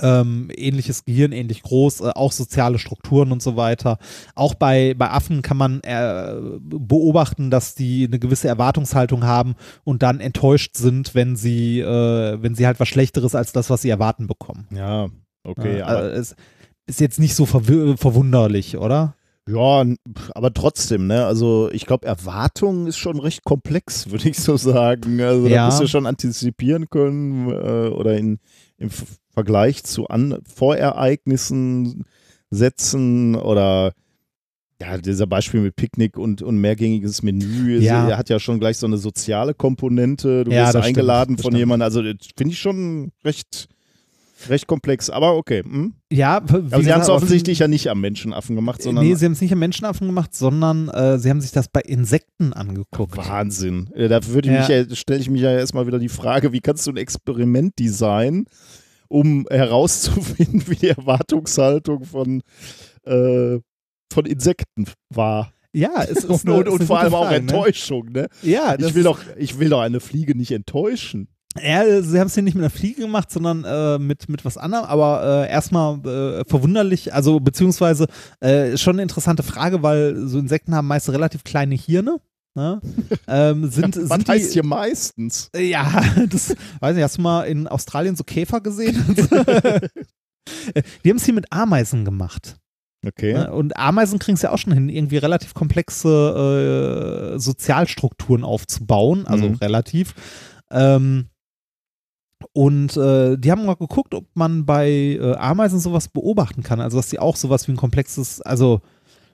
[0.01, 3.98] Ähm, ähnliches Gehirn, ähnlich groß, äh, auch soziale Strukturen und so weiter.
[4.34, 10.01] Auch bei, bei Affen kann man äh, beobachten, dass die eine gewisse Erwartungshaltung haben und
[10.01, 13.90] dann enttäuscht sind, wenn sie, äh, wenn sie halt was Schlechteres als das, was sie
[13.90, 14.68] erwarten bekommen.
[14.74, 15.09] Ja,
[15.43, 15.80] okay.
[15.80, 16.35] Ja, also es
[16.88, 19.16] ist jetzt nicht so verw verwunderlich, oder?
[19.48, 19.84] ja,
[20.35, 21.26] aber trotzdem, ne?
[21.26, 25.19] Also ich glaube, Erwartung ist schon recht komplex, würde ich so sagen.
[25.22, 25.56] Also Ja.
[25.56, 28.38] da musst du schon antizipieren können äh, oder in,
[28.77, 28.90] im
[29.34, 32.06] Vergleich zu an Vorereignissen
[32.51, 33.93] setzen oder
[34.82, 38.18] ja, dieser Beispiel mit Picknick und, und mehrgängiges Menü, Ja.
[38.18, 40.43] hat ja schon gleich so eine soziale Komponente.
[40.45, 41.59] Du Ja, wirst stimmt, eingeladen das von stimmt.
[41.59, 41.84] jemandem.
[41.85, 43.68] Also das finde ich schon recht,
[44.48, 45.09] recht komplex.
[45.09, 45.64] Aber okay.
[45.64, 45.95] Hm?
[46.11, 49.26] Ja, Aber sie haben gesagt, es offensichtlich ja nicht am Menschenaffen gemacht, sondern nee, sie
[49.26, 53.18] haben es nicht am Menschenaffen gemacht, sondern äh, sie haben sich das bei Insekten angeguckt.
[53.18, 53.90] Wahnsinn.
[53.93, 54.59] Äh, Da würde ich Ja.
[54.61, 57.77] mich ja, stelle ich mich ja erstmal wieder die Frage, wie kannst du ein Experiment
[57.80, 58.45] designen,
[59.08, 62.42] um herauszufinden, wie die Erwartungshaltung von,
[63.06, 63.59] äh,
[64.11, 65.53] von Insekten war.
[65.74, 67.51] Ja, es ist eine, und, und vor allem auch Frage, ne?
[67.53, 68.27] Enttäuschung, ne?
[68.42, 71.27] Ja, das Ich will, doch, ich will doch eine Fliege nicht enttäuschen.
[71.57, 74.57] Ja, sie haben es hier nicht mit einer Fliege gemacht, sondern äh, mit, mit was
[74.57, 78.07] anderem, aber äh, erstmal äh, verwunderlich, also beziehungsweise
[78.39, 82.17] äh, schon eine interessante Frage, weil so Insekten haben meist relativ kleine Hirne.
[82.55, 82.79] Ne?
[83.27, 85.49] ähm, sind, Was sind heißt die, hier meistens?
[85.55, 89.03] Äh, Ja, das weiß nicht, hast du mal in Australien so Käfer gesehen?
[90.73, 92.57] Äh, die haben es hier mit Ameisen gemacht.
[93.05, 93.33] Okay.
[93.33, 93.51] Ne?
[93.53, 99.47] Und Ameisen kriegen es ja auch schon hin, irgendwie relativ komplexe äh, Sozialstrukturen aufzubauen, also
[99.47, 99.55] Mhm.
[99.55, 100.15] relativ.
[100.71, 101.27] Ähm,
[102.53, 106.82] und äh, die haben mal geguckt, ob man bei äh, Ameisen sowas beobachten kann.
[106.82, 108.82] Also, dass sie auch sowas wie ein komplexes, also,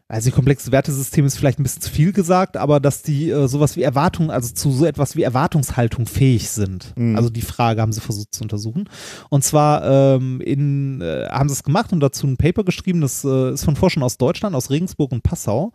[0.07, 3.47] also ein komplexes Wertesystem ist vielleicht ein bisschen zu viel gesagt, aber dass die äh,
[3.47, 6.93] sowas wie Erwartung, also zu so etwas wie Erwartungshaltung fähig sind.
[6.95, 7.15] Mhm.
[7.15, 8.89] Also die Frage haben sie versucht zu untersuchen.
[9.29, 13.23] Und zwar ähm, in, äh, haben sie es gemacht und dazu ein Paper geschrieben, das
[13.23, 15.73] äh, ist von Forschern aus Deutschland, aus Regensburg und Passau.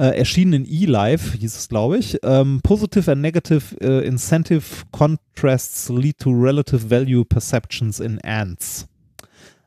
[0.00, 2.16] Äh, erschienen in eLife, hieß es, glaube ich.
[2.22, 8.88] Ähm, Positive and Negative äh, Incentive Contrasts lead to relative value perceptions in ants.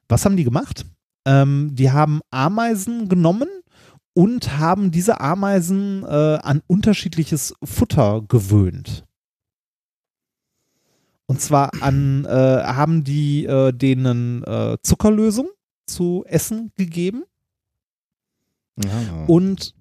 [0.10, 0.88] Was haben die gemacht?
[1.26, 3.48] Ähm, die haben Ameisen genommen
[4.16, 9.04] und haben diese Ameisen äh, an unterschiedliches Futter gewöhnt.
[11.28, 15.50] Und zwar an, äh, haben die äh, denen äh, Zuckerlösung
[15.86, 17.24] zu essen gegeben
[18.84, 19.26] Ja.
[19.28, 19.76] und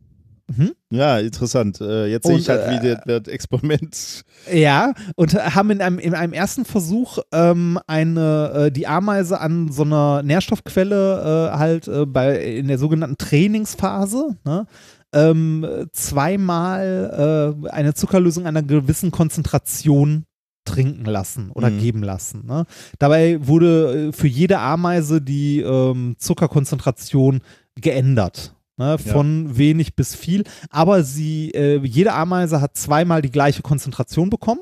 [0.54, 0.72] hm?
[0.90, 1.80] ja, interessant.
[1.80, 4.22] Äh, Jetzt sehe ich halt, wie äh, das Experiment.
[4.52, 9.70] Ja, und haben in einem, in einem ersten Versuch ähm, eine, äh, die Ameise an
[9.70, 14.66] so einer Nährstoffquelle äh, halt äh, bei, in der sogenannten Trainingsphase, ne,
[15.14, 20.24] ähm, zweimal eine Zuckerlösung einer gewissen Konzentration
[20.64, 21.78] trinken lassen oder Mhm.
[21.80, 22.46] geben lassen.
[22.46, 22.64] Ne?
[22.98, 27.40] Dabei wurde für jede Ameise die ähm, Zuckerkonzentration
[27.80, 28.54] geändert.
[28.82, 34.28] Ne, von wenig bis viel, aber sie, äh, jede Ameise hat zweimal die gleiche Konzentration
[34.28, 34.60] bekommen.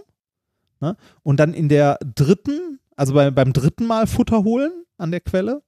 [0.81, 0.99] Ne?
[1.23, 5.63] Und dann in der dritten, also bei, beim dritten Mal Futter holen an der Quelle.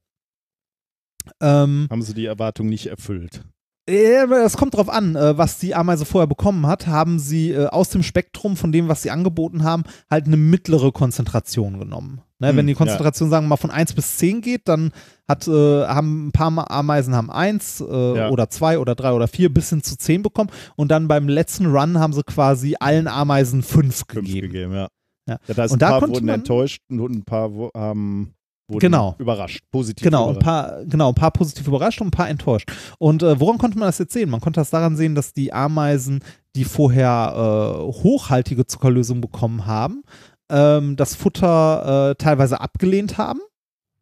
[1.41, 3.43] Ähm, Haben sie die Erwartung nicht erfüllt.
[3.89, 7.69] äh, das kommt drauf an, äh, was die Ameise vorher bekommen hat, haben sie äh,
[7.69, 12.21] aus dem Spektrum von dem, was sie angeboten haben, halt eine mittlere Konzentration genommen.
[12.43, 12.79] Ne, Hm, wenn die ja.
[12.79, 14.91] Konzentration, sagen wir mal, von 1 bis 10 geht, dann
[15.29, 18.31] hat, äh, haben ein paar Ameisen haben 1 äh, Ja.
[18.31, 21.67] oder 2 oder 3 oder 4 bis hin zu 10 bekommen und dann beim letzten
[21.67, 24.49] Run haben sie quasi allen Ameisen 5 Fünf gegeben.
[24.53, 24.89] gegeben, ja.
[25.29, 25.39] Ja.
[25.47, 28.35] das heißt, Und ein da paar wurden man- enttäuscht und ein paar wo- haben
[28.69, 29.15] wurden Genau.
[29.19, 30.45] überrascht, positiv Genau, ein überrascht.
[30.45, 32.69] paar, genau, ein paar positiv überrascht und ein paar enttäuscht.
[32.99, 34.31] Und äh, woran konnte man das jetzt sehen?
[34.31, 36.21] Man konnte das daran sehen, dass die Ameisen,
[36.57, 40.03] die vorher äh, hochhaltige Zuckerlösung bekommen haben,
[40.53, 43.41] ähm, das Futter äh, teilweise abgelehnt haben,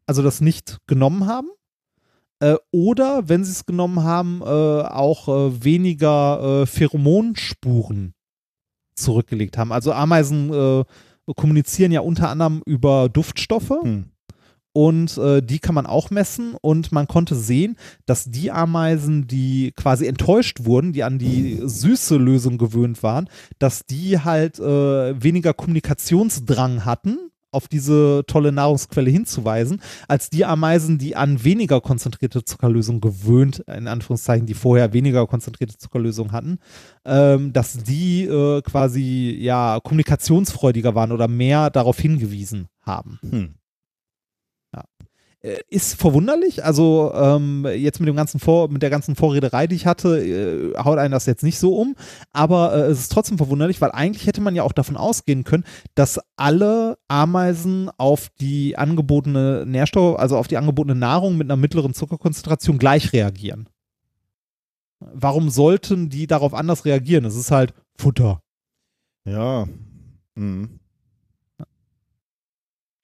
[0.07, 1.49] also das nicht genommen haben.
[2.41, 8.15] Äh, oder, wenn sie es genommen haben, äh, auch äh, weniger äh, Pheromonspuren
[8.95, 9.73] zurückgelegt haben.
[9.73, 10.85] Also Ameisen äh,
[11.37, 14.11] kommunizieren ja unter anderem über Duftstoffe Hm.
[14.73, 17.77] Und äh, die kann man auch messen und man konnte sehen,
[18.07, 23.85] dass die Ameisen, die quasi enttäuscht wurden, die an die süße Lösung gewöhnt waren, dass
[23.87, 31.17] die halt äh, weniger Kommunikationsdrang hatten auf diese tolle Nahrungsquelle hinzuweisen, als die Ameisen, die
[31.17, 36.59] an weniger konzentrierte Zuckerlösung gewöhnt, in Anführungszeichen, die vorher weniger konzentrierte Zuckerlösung hatten,
[37.05, 43.19] ähm, dass die äh, quasi ja kommunikationsfreudiger waren oder mehr darauf hingewiesen haben.
[43.23, 43.55] Hm.
[45.43, 46.65] Äh, ist verwunderlich.
[46.65, 50.79] Also ähm, jetzt mit dem ganzen Vor mit der ganzen Vorrederei, die ich hatte, äh,
[50.79, 51.97] haut einen das jetzt nicht so um.
[52.33, 55.65] Aber äh, es ist trotzdem verwunderlich, weil eigentlich hätte man ja auch davon ausgehen können,
[55.95, 61.95] dass alle Ameisen auf die angebotene Nährstoff, also auf die angebotene Nahrung mit einer mittleren
[61.95, 63.69] Zuckerkonzentration gleich reagieren.
[65.01, 67.25] Warum sollten die darauf anders reagieren?
[67.25, 68.43] Es ist halt Futter.
[69.25, 69.67] Ja.
[70.35, 70.80] Mhm.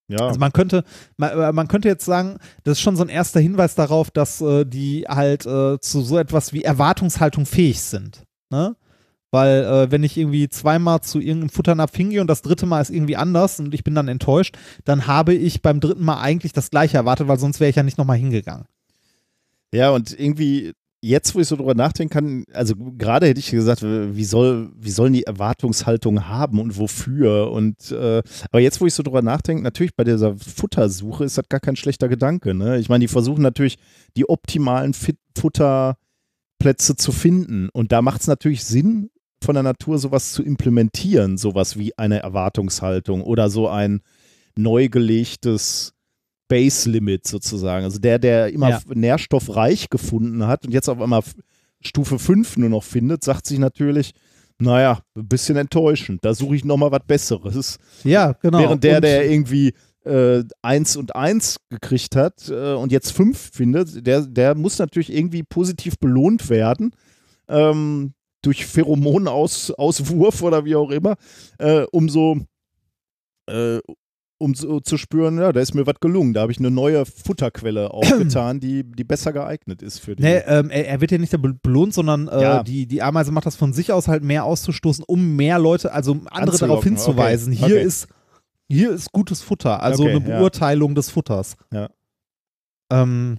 [0.08, 0.28] Ja.
[0.28, 0.84] Also man könnte,
[1.16, 4.40] man, äh, man, könnte jetzt sagen, das ist schon so ein erster Hinweis darauf, dass
[4.40, 8.24] äh, die halt äh, zu so etwas wie Erwartungshaltung fähig sind.
[8.50, 8.76] Ne?
[9.32, 12.90] Weil äh, wenn ich irgendwie zweimal zu irgendeinem Futternapf hingehe und das dritte Mal ist
[12.90, 16.70] irgendwie anders und ich bin dann enttäuscht, dann habe ich beim dritten Mal eigentlich das
[16.70, 18.66] gleiche erwartet, weil sonst wäre ich ja nicht nochmal hingegangen.
[19.72, 20.72] Ja, und irgendwie
[21.06, 24.90] jetzt, wo ich so drüber nachdenken kann, also gerade hätte ich gesagt, wie soll, wie
[24.90, 27.50] sollen die Erwartungshaltung haben und wofür?
[27.52, 31.48] Und äh, aber jetzt, wo ich so drüber nachdenke, natürlich bei dieser Futtersuche ist das
[31.48, 32.54] gar kein schlechter Gedanke.
[32.54, 32.78] Ne?
[32.78, 33.78] Ich meine, die versuchen natürlich
[34.16, 37.68] die optimalen Fit Futterplätze zu finden.
[37.68, 39.10] Und da macht es natürlich Sinn,
[39.44, 44.00] von der Natur sowas zu implementieren, sowas wie eine Erwartungshaltung oder so ein
[44.56, 45.92] neu gelegtes
[46.48, 47.84] Base Limit sozusagen.
[47.84, 48.80] Also der, der immer ja.
[48.94, 51.22] nährstoffreich gefunden hat und jetzt auf einmal
[51.80, 54.12] Stufe 5 nur noch findet, sagt sich natürlich,
[54.58, 56.24] naja, ein bisschen enttäuschend.
[56.24, 57.78] Da suche ich nochmal was Besseres.
[58.04, 58.58] Ja, genau.
[58.58, 63.50] Während der, und der irgendwie äh, 1 und 1 gekriegt hat äh, und jetzt 5
[63.52, 66.92] findet, der, der muss natürlich irgendwie positiv belohnt werden.
[67.48, 71.16] Ähm, durch Pheromonauswurf oder wie auch immer,
[71.58, 72.38] äh, um so,
[73.46, 73.80] äh,
[74.38, 76.34] um so zu spüren, ja, da ist mir was gelungen.
[76.34, 80.22] Da habe ich eine neue Futterquelle aufgetan, die, die besser geeignet ist für die.
[80.22, 82.62] Nee, ähm, er, er, wird ja nicht belohnt, sondern äh, ja.
[82.62, 86.12] die, die Ameise macht das von sich aus halt mehr auszustoßen, um mehr Leute, also
[86.12, 86.68] andere Anzulocken.
[86.68, 87.52] darauf hinzuweisen.
[87.52, 87.66] Okay.
[87.66, 87.84] Hier okay.
[87.84, 88.08] ist
[88.68, 90.94] hier ist gutes Futter, also okay, eine Beurteilung ja.
[90.96, 91.56] des Futters.
[91.72, 91.88] Ja.
[92.90, 93.38] Ähm,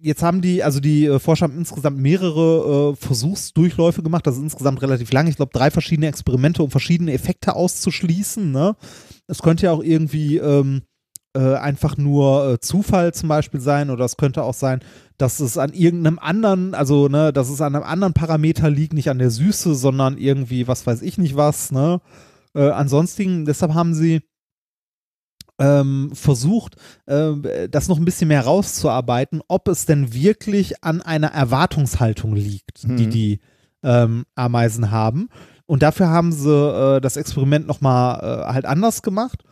[0.00, 4.26] jetzt haben die, also die äh, Forscher haben insgesamt mehrere äh, Versuchsdurchläufe gemacht.
[4.26, 5.26] Das ist insgesamt relativ lang.
[5.26, 8.50] Ich glaube, drei verschiedene Experimente, um verschiedene Effekte auszuschließen.
[8.50, 8.76] Ne?
[9.26, 10.82] Es könnte ja auch irgendwie ähm,
[11.34, 14.80] äh, einfach nur äh, Zufall zum Beispiel sein oder es könnte auch sein,
[15.18, 19.10] dass es an irgendeinem anderen, also ne, dass es an einem anderen Parameter liegt, nicht
[19.10, 21.72] an der Süße, sondern irgendwie, was weiß ich nicht was.
[21.72, 22.00] Ne?
[22.54, 24.22] Äh, ansonsten, deshalb haben sie
[25.58, 31.28] ähm, versucht, äh, das noch ein bisschen mehr rauszuarbeiten, ob es denn wirklich an einer
[31.28, 32.96] Erwartungshaltung liegt, mhm.
[32.96, 33.40] die die
[33.82, 35.28] ähm, Ameisen haben.
[35.66, 39.42] Und dafür haben sie äh, das Experiment nochmal äh, halt anders gemacht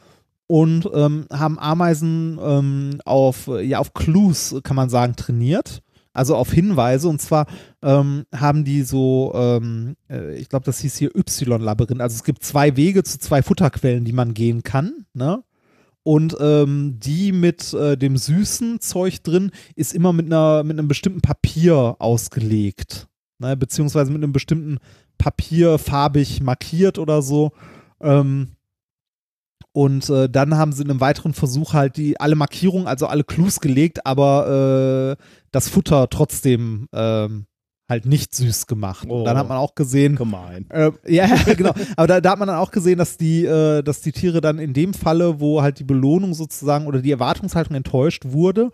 [0.47, 5.83] und ähm, haben Ameisen ähm, auf, ja, auf Clues, kann man sagen, trainiert.
[6.13, 7.09] Also auf Hinweise.
[7.09, 7.47] Und zwar
[7.83, 12.01] ähm, haben die so, ähm, äh, ich glaube, das hieß hier Y-Labyrinth.
[12.01, 15.05] Also es gibt zwei Wege zu zwei Futterquellen, die man gehen kann.
[15.13, 15.43] Ne?
[16.07, 20.87] Und ähm, die mit äh, dem süßen Zeug drin ist immer mit, einer, mit einem
[20.87, 23.09] bestimmten Papier ausgelegt.
[23.41, 23.57] Ne?
[23.57, 24.79] Beziehungsweise mit einem bestimmten
[25.19, 27.51] Papier farbig markiert oder so.
[28.01, 28.53] Ähm,
[29.73, 33.25] und äh, dann haben sie in einem weiteren Versuch halt die alle Markierungen, also alle
[33.25, 37.47] Clues gelegt, aber äh, das Futter trotzdem ähm,
[37.89, 39.07] halt nicht süß gemacht.
[39.09, 40.17] Oh, und dann hat man auch gesehen.
[40.17, 40.67] Gemein.
[40.71, 41.73] Äh, ja, genau.
[41.97, 44.59] Aber da, da, hat man dann auch gesehen, dass die, äh, dass die Tiere dann
[44.59, 48.71] in dem Falle, wo halt die Belohnung sozusagen oder die Erwartungshaltung enttäuscht wurde,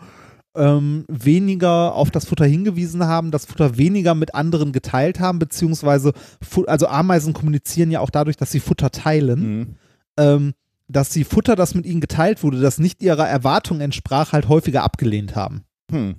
[0.55, 6.13] ähm, weniger auf das Futter hingewiesen haben, das Futter weniger mit anderen geteilt haben, beziehungsweise,
[6.67, 9.59] also Ameisen kommunizieren ja auch dadurch, dass sie Futter teilen.
[9.59, 9.67] Mhm.
[10.19, 10.53] Ähm,
[10.89, 14.83] dass sie Futter, das mit ihnen geteilt wurde, das nicht ihrer Erwartung entsprach, halt häufiger
[14.83, 15.63] abgelehnt haben.
[15.91, 16.17] Hm.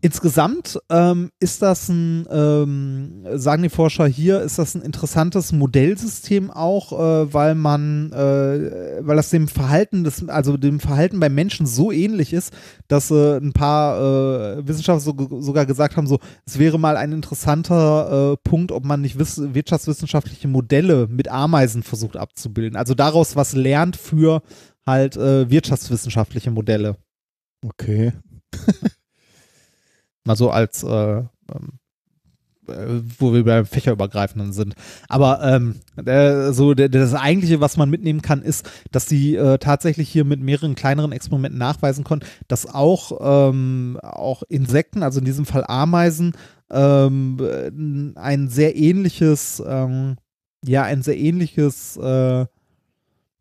[0.00, 6.52] Insgesamt ähm, ist das ein, ähm, sagen die Forscher hier, ist das ein interessantes Modellsystem
[6.52, 11.66] auch, äh, weil man, äh, weil das dem Verhalten des, also dem Verhalten beim Menschen
[11.66, 12.52] so ähnlich ist,
[12.86, 17.10] dass äh, ein paar äh, Wissenschaftler so, sogar gesagt haben, so, es wäre mal ein
[17.10, 22.76] interessanter äh, Punkt, ob man nicht wirtschaftswissenschaftliche Modelle mit Ameisen versucht abzubilden.
[22.76, 24.42] Also daraus was lernt für
[24.86, 26.96] halt äh, wirtschaftswissenschaftliche Modelle.
[27.66, 28.12] Okay.
[30.28, 31.78] Mal so als, äh, ähm,
[32.68, 34.74] äh, wo wir beim Fächerübergreifenden sind.
[35.08, 40.10] Aber ähm, äh, so das eigentliche, was man mitnehmen kann, ist, dass sie äh, tatsächlich
[40.10, 45.46] hier mit mehreren kleineren Experimenten nachweisen konnten, dass auch, ähm, auch Insekten, also in diesem
[45.46, 46.34] Fall Ameisen,
[46.70, 50.16] ähm, ein sehr ähnliches, ähm,
[50.62, 52.44] ja, ein sehr ähnliches äh,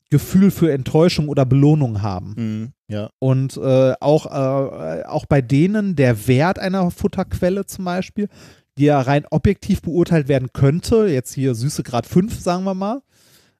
[0.09, 2.33] Gefühl für Enttäuschung oder Belohnung haben.
[2.37, 3.09] Mhm, ja.
[3.19, 8.29] Und äh, auch, äh, auch bei denen der Wert einer Futterquelle zum Beispiel,
[8.77, 13.01] die ja rein objektiv beurteilt werden könnte, jetzt hier Süße Grad 5, sagen wir mal,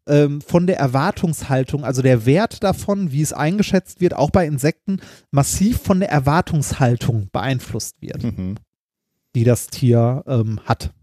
[0.07, 5.01] ähm, von der Erwartungshaltung, also der Wert davon, wie es eingeschätzt wird, auch bei Insekten,
[5.31, 8.55] massiv von der Erwartungshaltung beeinflusst wird, Mhm.
[9.35, 10.93] die das Tier ähm, hat.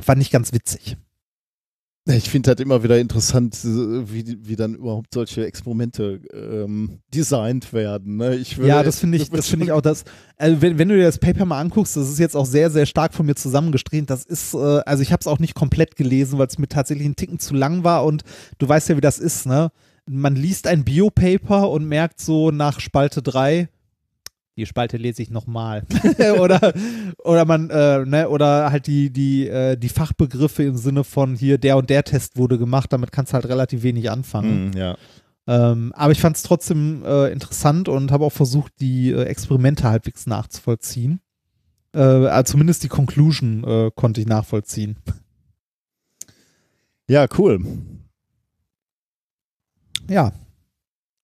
[0.00, 0.96] Fand ich ganz witzig.
[2.04, 7.72] Ich finde halt immer wieder interessant, äh, wie, wie dann überhaupt solche Experimente ähm, designt
[7.72, 8.16] werden.
[8.16, 8.34] Ne?
[8.34, 10.02] Ich würde- Ja, das finde ich, das finde ich auch das.
[10.36, 12.86] Also wenn, wenn du dir das Paper mal anguckst, das ist jetzt auch sehr, sehr
[12.86, 14.10] stark von mir zusammengestrahlt.
[14.10, 17.04] Das ist, äh, also ich habe es auch nicht komplett gelesen, weil es mir tatsächlich
[17.04, 18.24] einen Ticken zu lang war und
[18.58, 19.70] du weißt ja, wie das ist, ne?
[20.10, 23.68] Man liest ein Biopaper und merkt so nach Spalte 3,
[24.56, 25.84] die Spalte lese ich nochmal.
[26.38, 26.72] oder,
[27.18, 31.58] oder man, äh, ne, oder halt die, die, äh, die Fachbegriffe im Sinne von hier,
[31.58, 34.68] der und der Test wurde gemacht, damit kannst du halt relativ wenig anfangen.
[34.68, 34.96] Mhm, ja.
[35.46, 39.88] Ähm, aber ich fand es trotzdem äh, interessant und habe auch versucht, die äh, Experimente
[39.88, 41.20] halbwegs nachzuvollziehen.
[41.94, 44.96] Äh, also zumindest die Conclusion äh, konnte ich nachvollziehen.
[47.08, 47.60] ja, cool.
[50.08, 50.32] Ja,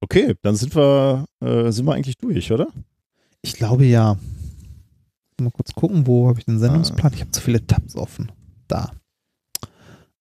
[0.01, 2.69] Okay, dann sind wir, äh, sind wir eigentlich durch, oder?
[3.43, 4.17] Ich glaube ja.
[5.41, 7.13] Mal kurz gucken, wo habe ich den Sendungsplan?
[7.15, 8.33] Ich habe zu viele Tabs offen.
[8.67, 8.91] Da.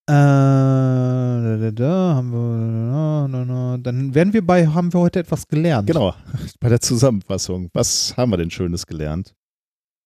[0.10, 3.78] Äh, da, da, haben wir, da, da.
[3.78, 5.88] dann werden wir bei, haben wir heute etwas gelernt.
[5.88, 6.14] Genau,
[6.60, 7.70] bei der Zusammenfassung.
[7.74, 9.34] Was haben wir denn Schönes gelernt?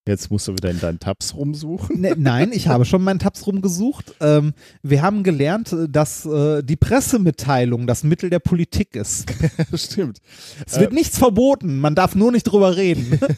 [0.08, 2.02] Jetzt musst du wieder in deinen Tabs rumsuchen.
[2.02, 4.16] Ne, nein, ich habe schon meinen Tabs rumgesucht.
[4.20, 9.32] Ähm, wir haben gelernt, dass äh, die Pressemitteilung das Mittel der Politik ist.
[9.76, 10.18] Stimmt.
[10.66, 13.20] Es wird nichts verboten, man darf nur nicht drüber reden.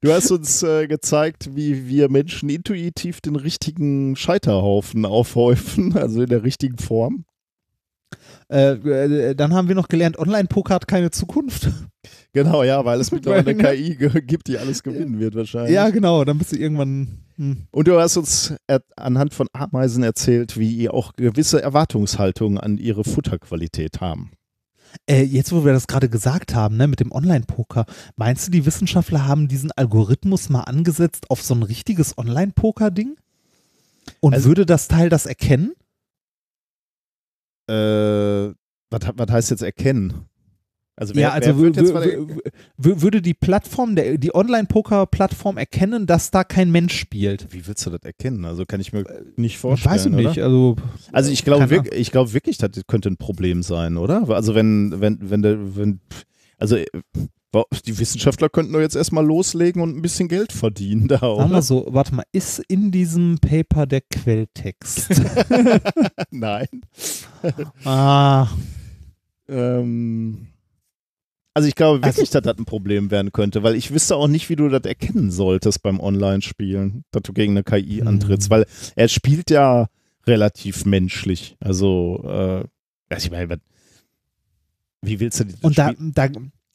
[0.00, 6.28] Du hast uns äh, gezeigt, wie wir Menschen intuitiv den richtigen Scheiterhaufen aufhäufen, also in
[6.28, 7.24] der richtigen Form.
[8.48, 11.68] äh, äh, dann haben wir noch gelernt, Online-Poker hat keine Zukunft.
[12.32, 15.74] Genau, ja, weil es mittlerweile eine KI gibt, die alles gewinnen wird wahrscheinlich.
[15.74, 17.24] Ja, genau, dann bist du irgendwann.
[17.36, 17.66] Hm.
[17.72, 18.54] Und du hast uns
[18.96, 24.30] anhand von Ameisen erzählt, wie ihr auch gewisse Erwartungshaltungen an ihre Futterqualität haben.
[25.08, 27.84] Äh, jetzt, wo wir das gerade gesagt haben, ne, mit dem Online-Poker,
[28.16, 33.16] meinst du, die Wissenschaftler haben diesen Algorithmus mal angesetzt auf so ein richtiges Online-Poker-Ding?
[34.20, 35.72] Und Also- würde das Teil das erkennen?
[37.68, 38.52] Äh,
[38.92, 40.26] was, was heißt jetzt erkennen?
[41.00, 42.42] Also wer, ja, also wer mal wü-
[42.78, 47.46] wü- würde die Plattform, der, die Online-Poker-Plattform erkennen, dass da kein Mensch spielt?
[47.54, 48.44] wie willst du das erkennen?
[48.44, 49.04] Also kann ich mir
[49.36, 49.94] nicht vorstellen.
[49.94, 50.36] Weiß ich nicht.
[50.38, 50.44] Oder?
[50.44, 50.76] Also,
[51.10, 54.28] Also ich glaube wirklich, ich glaube wirklich, das könnte ein Problem sein, oder?
[54.28, 56.00] Also wenn, wenn, wenn der, wenn,
[56.58, 56.84] also äh,
[57.86, 61.44] die Wissenschaftler könnten doch jetzt erstmal loslegen und ein bisschen Geld verdienen da, sagen wir
[61.46, 61.62] oder?
[61.62, 65.08] so, warte mal, ist in diesem Paper der Quelltext?
[66.30, 66.68] Nein.
[67.84, 68.48] ah,
[69.48, 70.46] Ähm,
[71.54, 74.28] also ich glaube Also- wirklich, dass das ein Problem werden könnte, weil ich wüsste auch
[74.28, 78.06] nicht, wie du das erkennen solltest beim Online-Spielen, dass du gegen eine KI Hm.
[78.08, 79.88] antrittst, weil er spielt ja
[80.26, 81.56] relativ menschlich.
[81.60, 82.64] Also, äh,
[83.08, 83.58] also ich meine,
[85.02, 86.28] wie willst du das und da, da,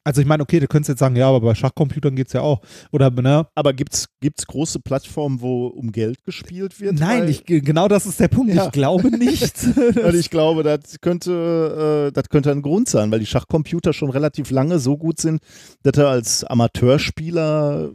[0.06, 2.40] also ich meine, okay, du könntest jetzt sagen, ja, aber bei Schachcomputern geht es ja
[2.40, 2.60] auch.
[2.92, 3.48] Oder, ne?
[3.56, 7.00] Aber gibt's gibt's große Plattformen, wo um Geld gespielt wird?
[7.00, 8.54] Nein, Weil- ich, genau das ist der Punkt.
[8.54, 8.66] Ja.
[8.66, 9.64] Ich glaube nicht.
[9.76, 14.10] Und ich glaube, das könnte, äh, das könnte ein Grund sein, weil die Schachcomputer schon
[14.10, 15.42] relativ lange so gut sind,
[15.82, 17.90] dass du als Amateurspieler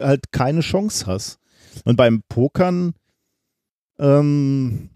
[0.00, 1.40] halt keine Chance hast.
[1.84, 2.94] Und beim Pokern,
[3.98, 4.90] ähm,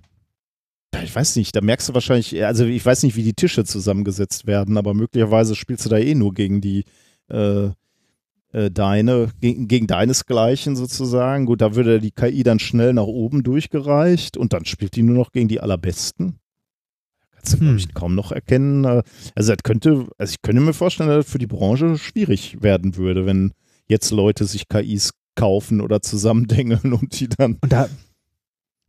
[1.02, 4.46] ich weiß nicht, da merkst du wahrscheinlich, also ich weiß nicht, wie die Tische zusammengesetzt
[4.46, 6.84] werden, aber möglicherweise spielst du da eh nur gegen die
[7.30, 7.70] äh,
[8.52, 11.46] äh, deine, gegen, gegen deinesgleichen sozusagen.
[11.46, 15.14] Gut, da würde die KI dann schnell nach oben durchgereicht und dann spielt die nur
[15.16, 16.40] noch gegen die allerbesten.
[17.30, 17.94] Kannst du, glaube ich, Hm.
[17.94, 18.84] kaum noch erkennen.
[18.84, 19.02] äh,
[19.36, 22.96] Also das könnte, also ich könnte mir vorstellen, dass das für die Branche schwierig werden
[22.96, 23.52] würde, wenn
[23.86, 27.56] jetzt Leute sich KIs kaufen oder zusammendengeln und die dann.
[27.62, 27.88] Und da,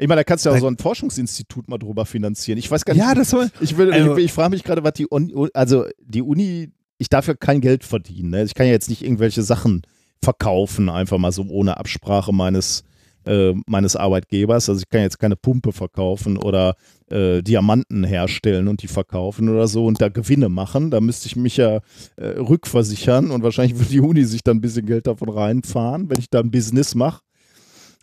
[0.01, 2.57] Ich meine, da kannst du ja auch so ein Forschungsinstitut mal drüber finanzieren.
[2.57, 4.83] Ich weiß gar nicht, ja, das war, ich, will, Also- ich, ich frage mich gerade,
[4.83, 8.31] was die Uni, also die Uni, ich darf ja kein Geld verdienen.
[8.31, 8.43] Ne?
[8.43, 9.83] Ich kann ja jetzt nicht irgendwelche Sachen
[10.23, 12.83] verkaufen, einfach mal so ohne Absprache meines,
[13.27, 14.69] äh, meines Arbeitgebers.
[14.69, 16.75] Also ich kann jetzt keine Pumpe verkaufen oder
[17.11, 20.89] äh, Diamanten herstellen und die verkaufen oder so und da Gewinne machen.
[20.89, 21.79] Da müsste ich mich ja
[22.17, 26.17] äh, rückversichern und wahrscheinlich würde die Uni sich dann ein bisschen Geld davon reinfahren, wenn
[26.19, 27.21] ich da ein Business mache.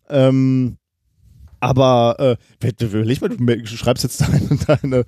[0.08, 0.77] Ähm,
[1.60, 5.04] aber äh, wer- überleg mal, du schreibst jetzt deine, deine,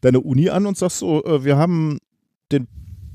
[0.00, 1.98] deine Uni an und sagst so, äh, wir haben
[2.52, 2.66] den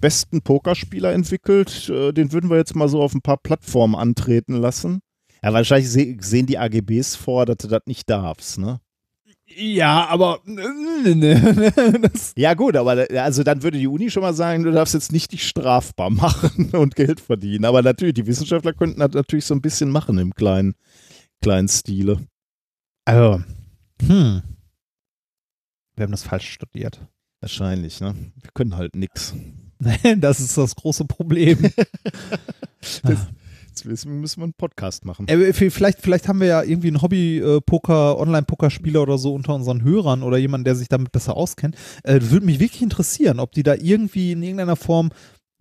[0.02, 4.56] besten Pokerspieler entwickelt, äh, den würden wir jetzt mal so auf ein paar Plattformen antreten
[4.56, 5.00] lassen.
[5.44, 8.80] Ja, wahrscheinlich se sehen die AGBs vor, dass du das nicht darfst, ne?
[9.48, 14.64] ja, aber das, Ja gut, aber äh, also dann würde die Uni schon mal sagen,
[14.64, 17.66] du darfst jetzt nicht dich strafbar machen und Geld verdienen.
[17.66, 20.74] Aber natürlich, die Wissenschaftler könnten das natürlich so ein bisschen machen im kleinen,
[21.42, 22.20] kleinen Stile.
[23.06, 23.42] Also,
[24.02, 24.42] Hm.
[25.96, 27.00] Wir haben das falsch studiert.
[27.40, 28.16] Wahrscheinlich, ne?
[28.42, 29.34] Wir können halt nix.
[30.18, 31.60] das ist das große Problem.
[32.82, 35.28] Jetzt müssen müssen wir einen Podcast machen.
[35.28, 40.24] Äh, vielleicht, vielleicht haben wir ja irgendwie einen Hobby-Poker, Online-Poker-Spieler oder so unter unseren Hörern
[40.24, 41.76] oder jemanden, der sich damit besser auskennt.
[42.04, 45.12] Äh, würde mich wirklich interessieren, ob die da irgendwie in irgendeiner Form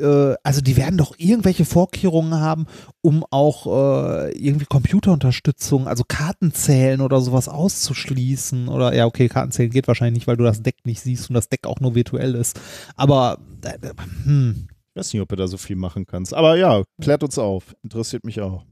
[0.00, 2.66] äh, also die werden doch irgendwelche Vorkehrungen haben,
[3.00, 8.68] um auch äh, irgendwie Computerunterstützung, also Kartenzählen oder sowas auszuschließen.
[8.68, 11.48] Oder ja, okay, Kartenzählen geht wahrscheinlich nicht, weil du das Deck nicht siehst und das
[11.48, 12.60] Deck auch nur virtuell ist.
[12.96, 13.78] Aber äh,
[14.24, 16.34] hm, Ich weiß nicht, ob du da so viel machen kannst.
[16.34, 17.74] Aber ja, klärt uns auf.
[17.82, 18.64] Interessiert mich auch.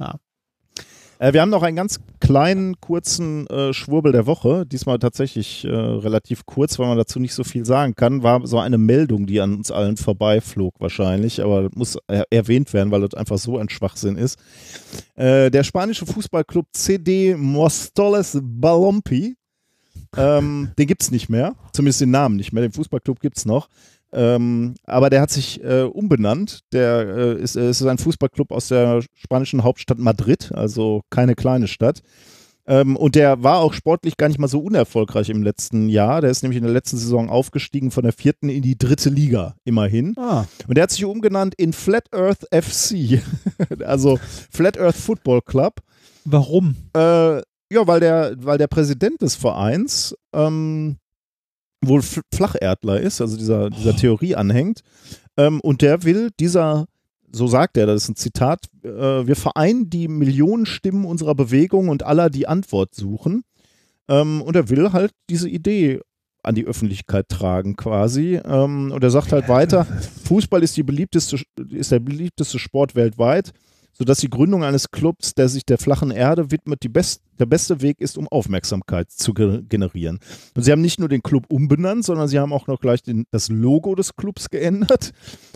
[0.00, 0.18] Ja.
[1.22, 4.66] Äh, wir haben noch einen ganz kleinen, kurzen äh, Schwurbel der Woche.
[4.66, 8.24] Diesmal tatsächlich äh, relativ kurz, weil man dazu nicht so viel sagen kann.
[8.24, 12.90] War so eine Meldung, die an uns allen vorbeiflog wahrscheinlich, aber muss er erwähnt werden,
[12.90, 14.36] weil das einfach so ein Schwachsinn ist.
[15.14, 19.36] Äh, der spanische Fußballclub CD Mostoles Balompi,
[20.16, 22.62] ähm, den gibt es nicht mehr, zumindest den Namen nicht mehr.
[22.62, 23.68] Den Fußballclub gibt es noch.
[24.12, 26.60] Ähm, aber der hat sich äh, umbenannt.
[26.72, 31.66] Der äh, ist, äh, ist ein Fußballclub aus der spanischen Hauptstadt Madrid, also keine kleine
[31.66, 32.02] Stadt.
[32.64, 36.20] Ähm, und der war auch sportlich gar nicht mal so unerfolgreich im letzten Jahr.
[36.20, 39.56] Der ist nämlich in der letzten Saison aufgestiegen von der vierten in die dritte Liga,
[39.64, 40.14] immerhin.
[40.16, 43.20] ah, Und der hat sich umgenannt in Flat Earth FC,
[43.84, 44.18] also
[44.50, 45.80] Flat Earth Football Club.
[46.24, 46.76] warum?
[46.94, 47.38] Äh,
[47.72, 50.98] ja, weil der, weil der Präsident des Vereins ähm,
[51.84, 54.80] wohl Flacherdler ist, also dieser, dieser Theorie anhängt.
[55.36, 56.86] Ähm, und der will dieser,
[57.30, 61.88] so sagt er, das ist ein Zitat, äh, wir vereinen die Millionen Stimmen unserer Bewegung
[61.88, 63.42] und aller, die Antwort suchen.
[64.08, 66.00] Ähm, und er will halt diese Idee
[66.42, 68.40] an die Öffentlichkeit tragen quasi.
[68.44, 69.84] Ähm, und er sagt halt weiter,
[70.24, 73.52] Fußball ist, die beliebteste, ist der beliebteste Sport weltweit
[73.92, 78.00] sodass die Gründung eines Clubs, der sich der flachen Erde widmet, best, der beste Weg
[78.00, 80.18] ist, um Aufmerksamkeit zu ge generieren.
[80.54, 83.26] Und sie haben nicht nur den Club umbenannt, sondern sie haben auch noch gleich den,
[83.30, 85.12] das Logo des Clubs geändert.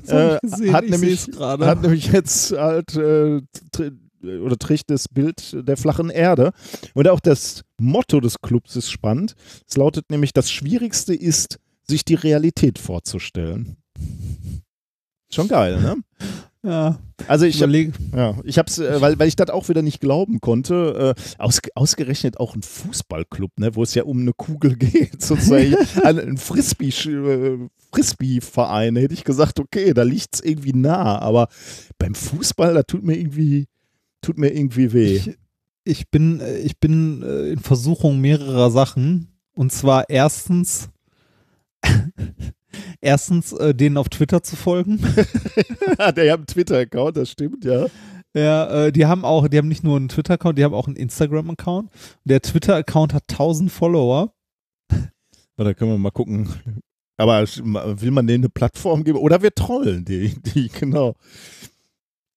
[0.07, 0.39] Äh,
[0.73, 1.67] hat, ich nämlich, gerade.
[1.67, 3.41] hat nämlich jetzt halt äh,
[4.23, 6.53] oder trägt das Bild der flachen Erde.
[6.95, 9.35] Und auch das Motto des Clubs ist spannend.
[9.69, 13.77] Es lautet nämlich, das Schwierigste ist, sich die Realität vorzustellen.
[15.31, 15.97] Schon geil, ne?
[16.67, 20.01] Ja, Also ich habe ja, ich hab's, äh, weil, weil ich das auch wieder nicht
[20.01, 21.15] glauben konnte.
[21.17, 25.77] Äh, aus, ausgerechnet auch ein Fußballclub, ne, wo es ja um eine Kugel geht, sozusagen.
[26.03, 31.21] ein ein Frisbee, äh, Frisbee-Verein, hätte ich gesagt, okay, da liegt's irgendwie nah.
[31.21, 31.47] Aber
[31.99, 33.69] beim Fußball, da tut mir irgendwie,
[34.21, 35.17] tut mir irgendwie weh.
[35.19, 35.39] ich,
[35.85, 39.29] ich bin, äh, ich bin äh, in Versuchung mehrerer Sachen.
[39.55, 40.89] Und zwar erstens,
[43.01, 44.99] erstens äh, denen auf Twitter zu folgen.
[45.99, 47.87] Der hat einen Twitter-Account, das stimmt, ja.
[48.35, 50.97] Ja, äh, die haben auch, die haben nicht nur einen Twitter-Account, die haben auch einen
[50.97, 51.91] Instagram-Account.
[52.25, 54.33] Der Twitter-Account hat 1000 Follower.
[54.91, 56.49] Na, Da können wir mal gucken.
[57.17, 59.19] Aber will man denen eine Plattform geben?
[59.19, 61.15] Oder wir trollen die, die genau.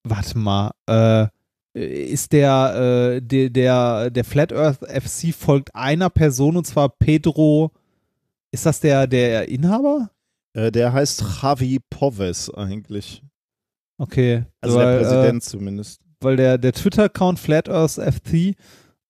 [0.03, 1.27] Warte mal, äh,
[1.73, 7.71] ist der, äh, der, der, der Flat Earth FC folgt einer Person und zwar Pedro.
[8.51, 10.09] Ist das der, der Inhaber?
[10.53, 13.23] Äh, der heißt Javi Poves eigentlich.
[13.97, 14.45] Okay.
[14.61, 16.01] Also weil, der Präsident zumindest.
[16.01, 18.55] Äh, weil der, der Twitter-Account Flat Earth FC,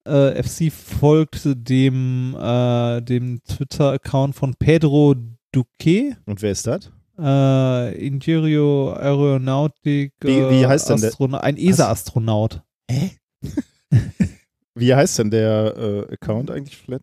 [0.08, 5.16] äh, FC folgt dem, äh, dem Twitter-Account von Pedro
[5.52, 6.16] Duque.
[6.26, 6.92] Und wer ist das?
[7.18, 10.14] Äh, Ingerio Aeronautic.
[10.22, 12.62] Wie- wie heißt denn der- Ein ESA-Astronaut.
[12.90, 13.12] Hä?
[14.76, 16.78] Wie heißt denn der äh, Account eigentlich?
[16.78, 17.02] Flat?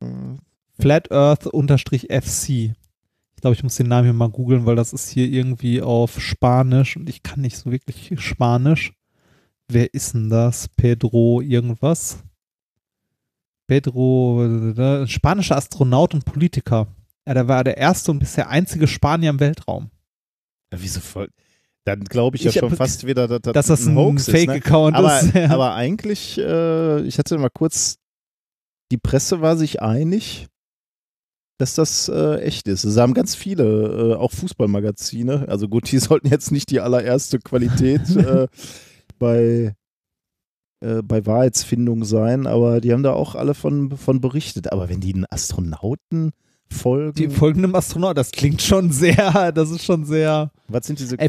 [0.00, 0.06] Äh,
[0.78, 2.74] Flat Earth unterstrich FC.
[3.46, 6.20] Ich glaube, ich muss den Namen hier mal googeln, weil das ist hier irgendwie auf
[6.20, 8.92] Spanisch und ich kann nicht so wirklich Spanisch.
[9.68, 10.66] Wer ist denn das?
[10.66, 12.24] Pedro irgendwas?
[13.68, 16.88] Pedro, spanischer Astronaut und Politiker.
[17.24, 19.90] Ja, der war der erste und bisher einzige Spanier im Weltraum.
[20.72, 21.28] Ja, wieso voll?
[21.84, 24.34] Dann glaube ich ja Ich schon fast wieder, dass, Dass das ein, Hoax ist.
[24.34, 24.40] Ne?
[24.40, 25.34] Fake-Account Aber, ist.
[25.34, 25.50] Ja.
[25.50, 27.98] aber eigentlich, äh, ich hatte mal kurz,
[28.90, 30.48] die Presse war sich einig,
[31.58, 32.84] dass das äh, echt ist.
[32.84, 33.64] Es haben ganz viele,
[34.12, 38.46] äh, auch Fußballmagazine, also gut, die sollten jetzt nicht die allererste Qualität äh,
[39.18, 39.74] bei,
[40.80, 44.72] äh, bei Wahrheitsfindung sein, aber die haben da auch alle von, von berichtet.
[44.72, 46.32] Aber wenn die einen Astronauten
[46.70, 50.50] folgen, die folgendem Astronaut, das klingt schon sehr, das ist schon sehr.
[50.68, 51.28] was sind diese Ey,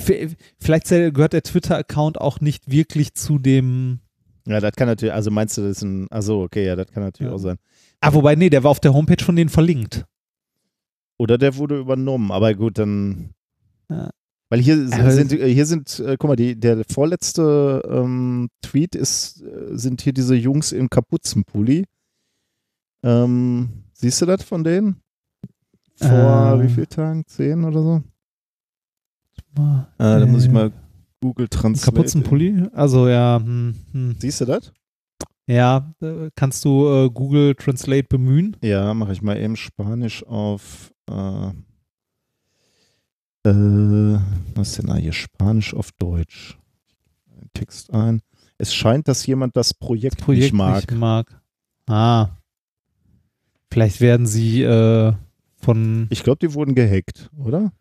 [0.59, 3.99] vielleicht gehört der Twitter-Account auch nicht wirklich zu dem.
[4.45, 7.03] Ja, das kann natürlich, also meinst du, das ist ein, also okay, ja, das kann
[7.03, 7.35] natürlich Ja.
[7.35, 7.57] auch sein.
[7.99, 10.05] Ah, wobei, nee, der war auf der Homepage von denen verlinkt.
[11.17, 13.31] Oder der wurde übernommen, aber gut, dann.
[13.89, 14.09] Ja.
[14.49, 19.41] Weil hier Aber- sind, hier sind, äh, guck mal, die, der vorletzte ähm, Tweet ist,
[19.41, 21.85] äh, sind hier diese Jungs im Kapuzenpulli.
[23.03, 25.01] Ähm, siehst du das von denen?
[25.95, 26.61] Vor Ähm.
[26.63, 27.25] wie vielen Tagen?
[27.25, 28.03] Zehn oder so?
[29.57, 30.71] Äh, da muss ich mal
[31.21, 31.95] Google Translate.
[31.95, 32.67] Kapuzenpulli?
[32.73, 34.15] Also ja, hm, hm.
[34.19, 34.71] Siehst du das?
[35.47, 38.57] Ja, äh, kannst du äh, Google Translate bemühen?
[38.61, 40.93] Ja, mache ich mal eben Spanisch auf.
[41.09, 41.49] Äh,
[43.49, 44.19] äh,
[44.55, 45.13] was ist denn da hier?
[45.13, 46.57] Spanisch auf Deutsch.
[47.53, 48.21] Text ein.
[48.57, 50.75] Es scheint, dass jemand das Projekt, Projekt nicht mag.
[50.75, 51.41] nicht mag.
[51.87, 52.29] Ah.
[53.71, 55.13] Vielleicht werden sie äh,
[55.57, 57.71] von, Ich glaube, die wurden gehackt, oder?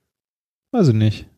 [0.72, 1.28] weiß ich nicht.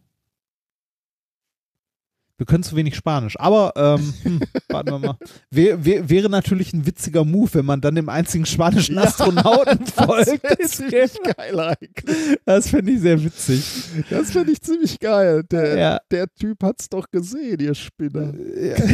[2.38, 5.16] Wir können zu wenig Spanisch, aber ähm, hm, warten wir mal.
[5.50, 9.84] Wär, wär, wäre natürlich ein witziger Move, wenn man dann dem einzigen spanischen Ja, Astronauten
[9.94, 10.28] folgt.
[10.44, 12.38] Das wär- ziemlich geil eigentlich.
[12.44, 13.64] Das fände ich sehr witzig.
[14.08, 15.42] Das finde ich ziemlich geil.
[15.50, 15.98] Der, Ja.
[16.12, 18.32] der Typ hat's doch gesehen, ihr Spinner.
[18.56, 18.76] Ja.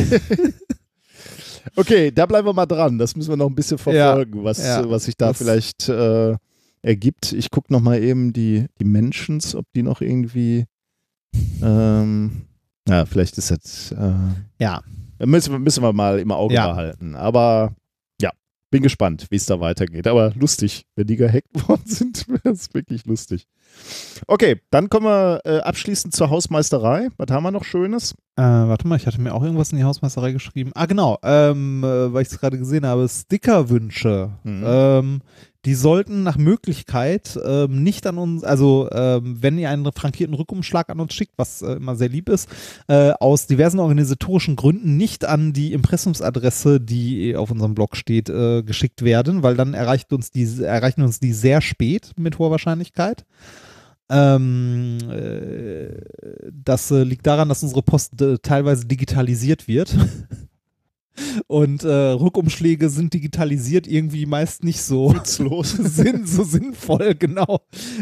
[1.76, 2.98] Okay, da bleiben wir mal dran.
[2.98, 4.88] Das müssen wir noch ein bisschen verfolgen, was, Ja.
[4.88, 6.36] was sich da Das- vielleicht äh,
[6.82, 7.32] ergibt.
[7.32, 10.66] Ich gucke noch mal eben die, die Mentions, ob die noch irgendwie
[11.62, 12.42] ähm,
[12.88, 14.12] ja, vielleicht ist das äh,
[14.58, 14.80] Ja.
[15.24, 16.68] müssen, wir- müssen wir mal im Auge Ja.
[16.68, 17.16] behalten.
[17.16, 17.74] Aber
[18.20, 18.30] ja,
[18.70, 20.06] bin gespannt, wie es da weitergeht.
[20.06, 23.46] Aber lustig, wenn die gehackt worden sind, wäre es wirklich lustig.
[24.28, 27.08] Okay, dann kommen wir äh, abschließend zur Hausmeisterei.
[27.16, 28.12] Was haben wir noch Schönes?
[28.36, 30.70] Äh, warte mal, ich hatte mir auch irgendwas in die Hausmeisterei geschrieben.
[30.74, 34.30] Ah, genau, ähm, äh, weil ich es gerade gesehen habe, Stickerwünsche.
[34.44, 34.62] Mhm.
[34.66, 35.20] Ähm,
[35.64, 40.90] die sollten nach Möglichkeit ähm, nicht an uns, also ähm, wenn ihr einen frankierten Rückumschlag
[40.90, 42.48] an uns schickt, was äh, immer sehr lieb ist,
[42.88, 48.62] äh, aus diversen organisatorischen Gründen nicht an die Impressumsadresse, die auf unserem Blog steht, äh,
[48.62, 53.24] geschickt werden, weil dann erreicht uns die, erreichen uns die sehr spät mit hoher Wahrscheinlichkeit.
[54.10, 55.88] Ähm, äh,
[56.52, 59.96] das äh, liegt daran, dass unsere Post äh, teilweise digitalisiert wird.
[61.46, 65.72] Und äh, Rückumschläge sind digitalisiert irgendwie meist nicht so, Los.
[65.78, 67.60] sinn, so sinnvoll, genau.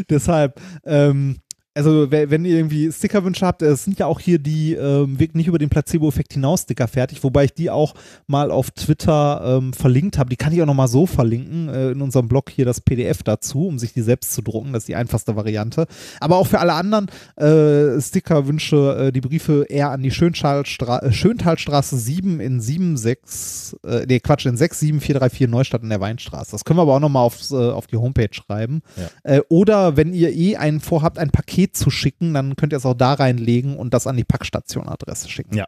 [0.09, 1.37] Deshalb, ähm,
[1.75, 5.35] also we- wenn ihr irgendwie Stickerwünsche habt, es sind ja auch hier die ähm, Weg
[5.35, 7.93] nicht über den Placebo-Effekt hinaus Sticker fertig, wobei ich die auch
[8.27, 10.29] mal auf Twitter ähm, verlinkt habe.
[10.29, 13.67] Die kann ich auch nochmal so verlinken, äh, in unserem Blog hier das PDF dazu,
[13.67, 14.73] um sich die selbst zu drucken.
[14.73, 15.87] Das ist die einfachste Variante.
[16.19, 21.11] Aber auch für alle anderen äh, Stickerwünsche, äh, die Briefe eher an die Schöntalstra äh,
[21.11, 26.51] Schöntalstraße 7 in 76, äh, nee, Quatsch, in 67434 Neustadt in der Weinstraße.
[26.51, 28.81] Das können wir aber auch nochmal aufs, äh, auf die Homepage schreiben.
[29.23, 32.85] Äh, oder wenn ihr eh einen vorhabt, ein Paket zu schicken, dann könnt ihr es
[32.85, 35.55] auch da reinlegen und das an die Packstation-Adresse schicken.
[35.55, 35.65] Ja.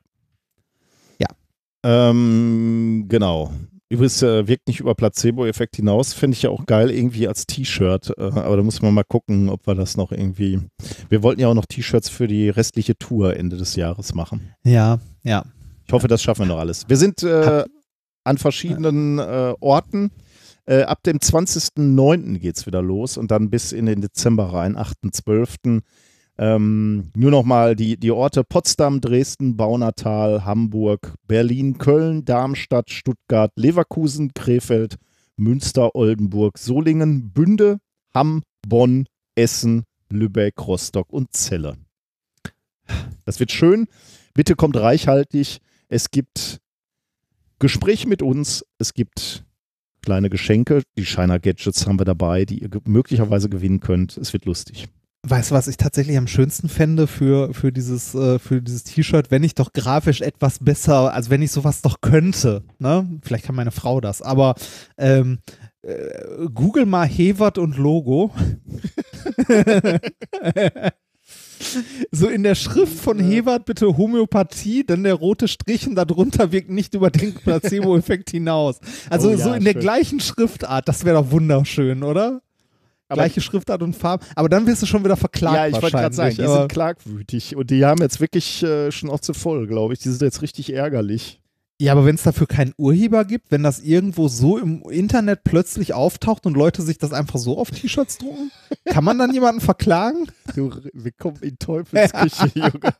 [1.85, 3.51] Ähm, genau.
[3.89, 8.11] Übrigens äh, wirkt nicht über Placebo-Effekt hinaus, finde ich ja auch geil, irgendwie als T-Shirt.
[8.17, 10.59] Äh, aber da muss man mal gucken, ob wir das noch irgendwie.
[11.09, 14.55] Wir wollten ja auch noch T-Shirts für die restliche Tour Ende des Jahres machen.
[14.63, 15.45] Ja, ja.
[15.85, 16.89] Ich hoffe, das schaffen wir noch alles.
[16.89, 17.63] Wir sind äh,
[18.23, 20.09] an verschiedenen äh, Orten.
[20.67, 22.39] Äh, ab dem 20.09.
[22.39, 25.81] geht es wieder los und dann bis in den Dezember rein, 8.12.
[26.37, 34.33] Ähm, nur nochmal die, die Orte Potsdam, Dresden, Baunatal, Hamburg, Berlin, Köln, Darmstadt, Stuttgart, Leverkusen,
[34.33, 34.97] Krefeld,
[35.37, 37.79] Münster, Oldenburg, Solingen, Bünde,
[38.13, 41.77] Hamm, Bonn, Essen, Lübeck, Rostock und Celle.
[43.25, 43.87] Das wird schön.
[44.33, 45.59] Bitte kommt reichhaltig.
[45.87, 46.59] Es gibt
[47.59, 48.65] Gespräche mit uns.
[48.77, 49.44] Es gibt
[50.05, 50.83] kleine Geschenke.
[50.97, 54.17] Die Shiner Gadgets haben wir dabei, die ihr möglicherweise gewinnen könnt.
[54.17, 54.87] Es wird lustig.
[55.27, 59.31] Weißt du, was ich tatsächlich am schönsten fände für, für dieses, äh, für dieses T-Shirt,
[59.31, 63.19] wenn ich doch grafisch etwas besser, also wenn ich sowas doch könnte, ne?
[63.23, 64.53] Vielleicht kann meine Frau das, aber
[64.99, 65.39] ähm,
[65.81, 68.31] äh, Google mal Hewert und Logo.
[72.11, 76.69] So in der Schrift von Hewert bitte Homöopathie, dann der rote Strich und darunter wirkt
[76.69, 78.79] nicht über den Placebo-Effekt hinaus.
[79.09, 79.81] Also Oh ja, so in der schön.
[79.81, 82.41] gleichen Schriftart, das wäre doch wunderschön, oder?
[83.07, 84.25] Aber- Gleiche Schriftart und Farben.
[84.35, 85.55] Aber dann wirst du schon wieder verklagt.
[85.55, 89.09] ja, ich wollte gerade sagen, die sind klagwütig und die haben jetzt wirklich äh, schon
[89.11, 89.99] auch zu voll, glaube ich.
[89.99, 91.39] Die sind jetzt richtig ärgerlich.
[91.77, 95.93] Ja, aber wenn es dafür keinen Urheber gibt, wenn das irgendwo so im Internet plötzlich
[95.93, 98.49] auftaucht und Leute sich das einfach so auf T-Shirts drucken,
[98.85, 100.27] kann man dann jemanden verklagen?
[100.55, 102.93] Du, wir kommen in Teufelsküche, Junge.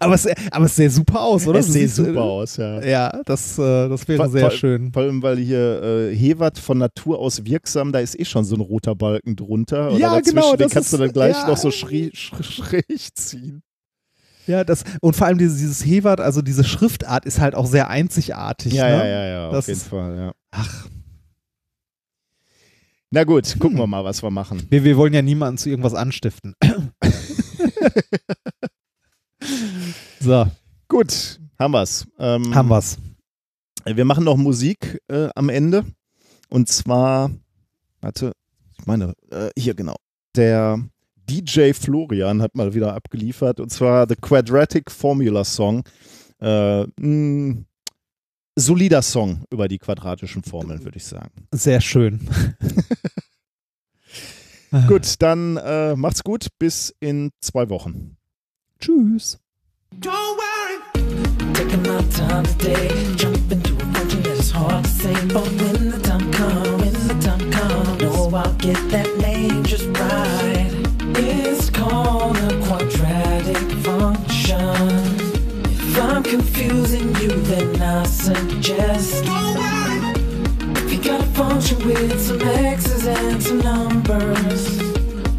[0.00, 1.58] Aber es, aber es sähe super aus, oder?
[1.58, 2.80] Es Du siehst, super äh, aus, ja.
[2.82, 4.92] Ja, das, äh, das wäre Vor- sehr vor- schön.
[4.94, 8.54] Vor allem, weil hier äh, Hewert von Natur aus wirksam, da ist eh schon so
[8.54, 9.90] ein roter Balken drunter.
[9.98, 11.48] Ja, genau, Den das kannst du ist- dann gleich ja.
[11.48, 13.62] noch so schrie, sch schräg ziehen.
[14.50, 17.88] Ja, das, und vor allem dieses, dieses Hewert, also diese Schriftart ist halt auch sehr
[17.88, 18.72] einzigartig.
[18.72, 18.96] Ja, ne?
[18.96, 20.32] ja, ja, ja, auf Das jeden Fall, ja.
[20.50, 20.86] Ach,
[23.10, 24.66] Na gut, gucken wir mal, was wir machen.
[24.70, 26.54] wir, wir wollen ja niemanden zu irgendwas anstiften.
[30.20, 30.46] so,
[30.88, 32.04] Gut, haben wir's.
[32.18, 32.98] Ähm, haben wir's.
[33.84, 35.84] Wir machen noch Musik äh, am Ende.
[36.48, 37.30] Und zwar,
[38.00, 38.32] warte,
[38.76, 39.94] ich meine, äh, hier genau.
[40.34, 40.80] Der
[41.30, 45.84] DJ Florian hat mal wieder abgeliefert und zwar The Quadratic Formula Song.
[46.40, 47.62] Äh, mh,
[48.56, 51.46] solider Song über die quadratischen Formeln, würde ich sagen.
[51.52, 52.28] Sehr schön.
[54.88, 56.46] Gut, dann äh, macht's gut.
[56.58, 58.16] Bis in zwei Wochen.
[58.78, 59.38] Tschüss.
[60.00, 60.80] Don't worry.
[61.54, 65.12] Taking my time today, jump into a function that is hard to say.
[65.26, 69.89] But when the time comes, when the time comes, know I'll get that name just
[71.80, 74.76] called a quadratic function.
[75.64, 79.24] If I'm confusing you, then I suggest.
[80.82, 84.62] If you got a function with some x's and some numbers.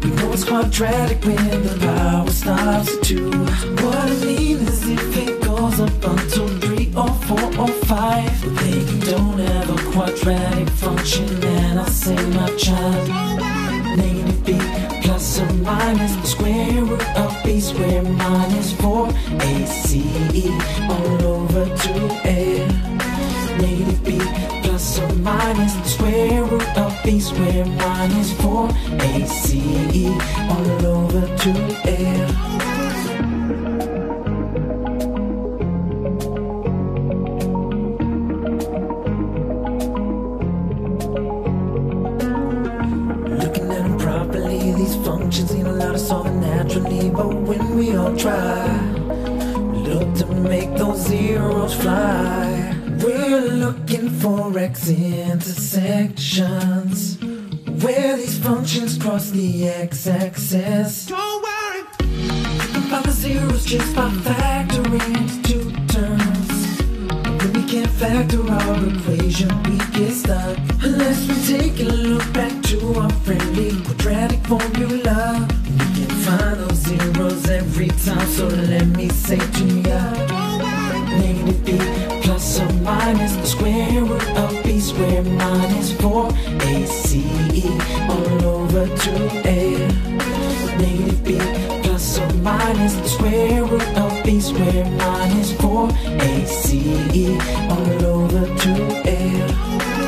[0.02, 3.30] We know it's quadratic when the power stops at two.
[3.82, 8.80] What I mean is if it goes up until three or four or five, then
[8.90, 11.28] you don't have a quadratic function.
[11.44, 13.51] And I say, my child,
[13.96, 14.58] negative b
[15.02, 19.08] plus or minus the square root of b squared minus four
[19.40, 19.94] ace
[20.88, 22.66] all over two a.
[23.58, 24.18] Negative b
[24.62, 28.68] plus or minus the square root of b squared minus 4
[29.00, 29.54] ace
[30.50, 32.71] all over 2l.
[46.72, 47.10] Naturally.
[47.10, 48.64] But when we all try,
[49.72, 52.74] look to make those zeros fly.
[53.02, 57.18] We're looking for x intersections
[57.82, 61.06] where these functions cross the x-axis.
[61.06, 61.80] Don't worry
[62.86, 66.31] about the zeros just by factoring two terms.
[67.72, 70.58] Can't factor our equation, we get stuck.
[70.82, 75.48] Unless we take a look back to our friendly quadratic formula.
[75.78, 80.02] We can find those zeros every time, so let me say to ya.
[81.16, 81.78] Negative b
[82.20, 87.16] plus or minus the square root of b squared minus 4 ace
[88.10, 89.88] all over 2a.
[90.76, 95.90] Negative b plus or minus the square root of b squared minus 4
[96.22, 96.72] ace
[97.68, 100.01] all over 2a.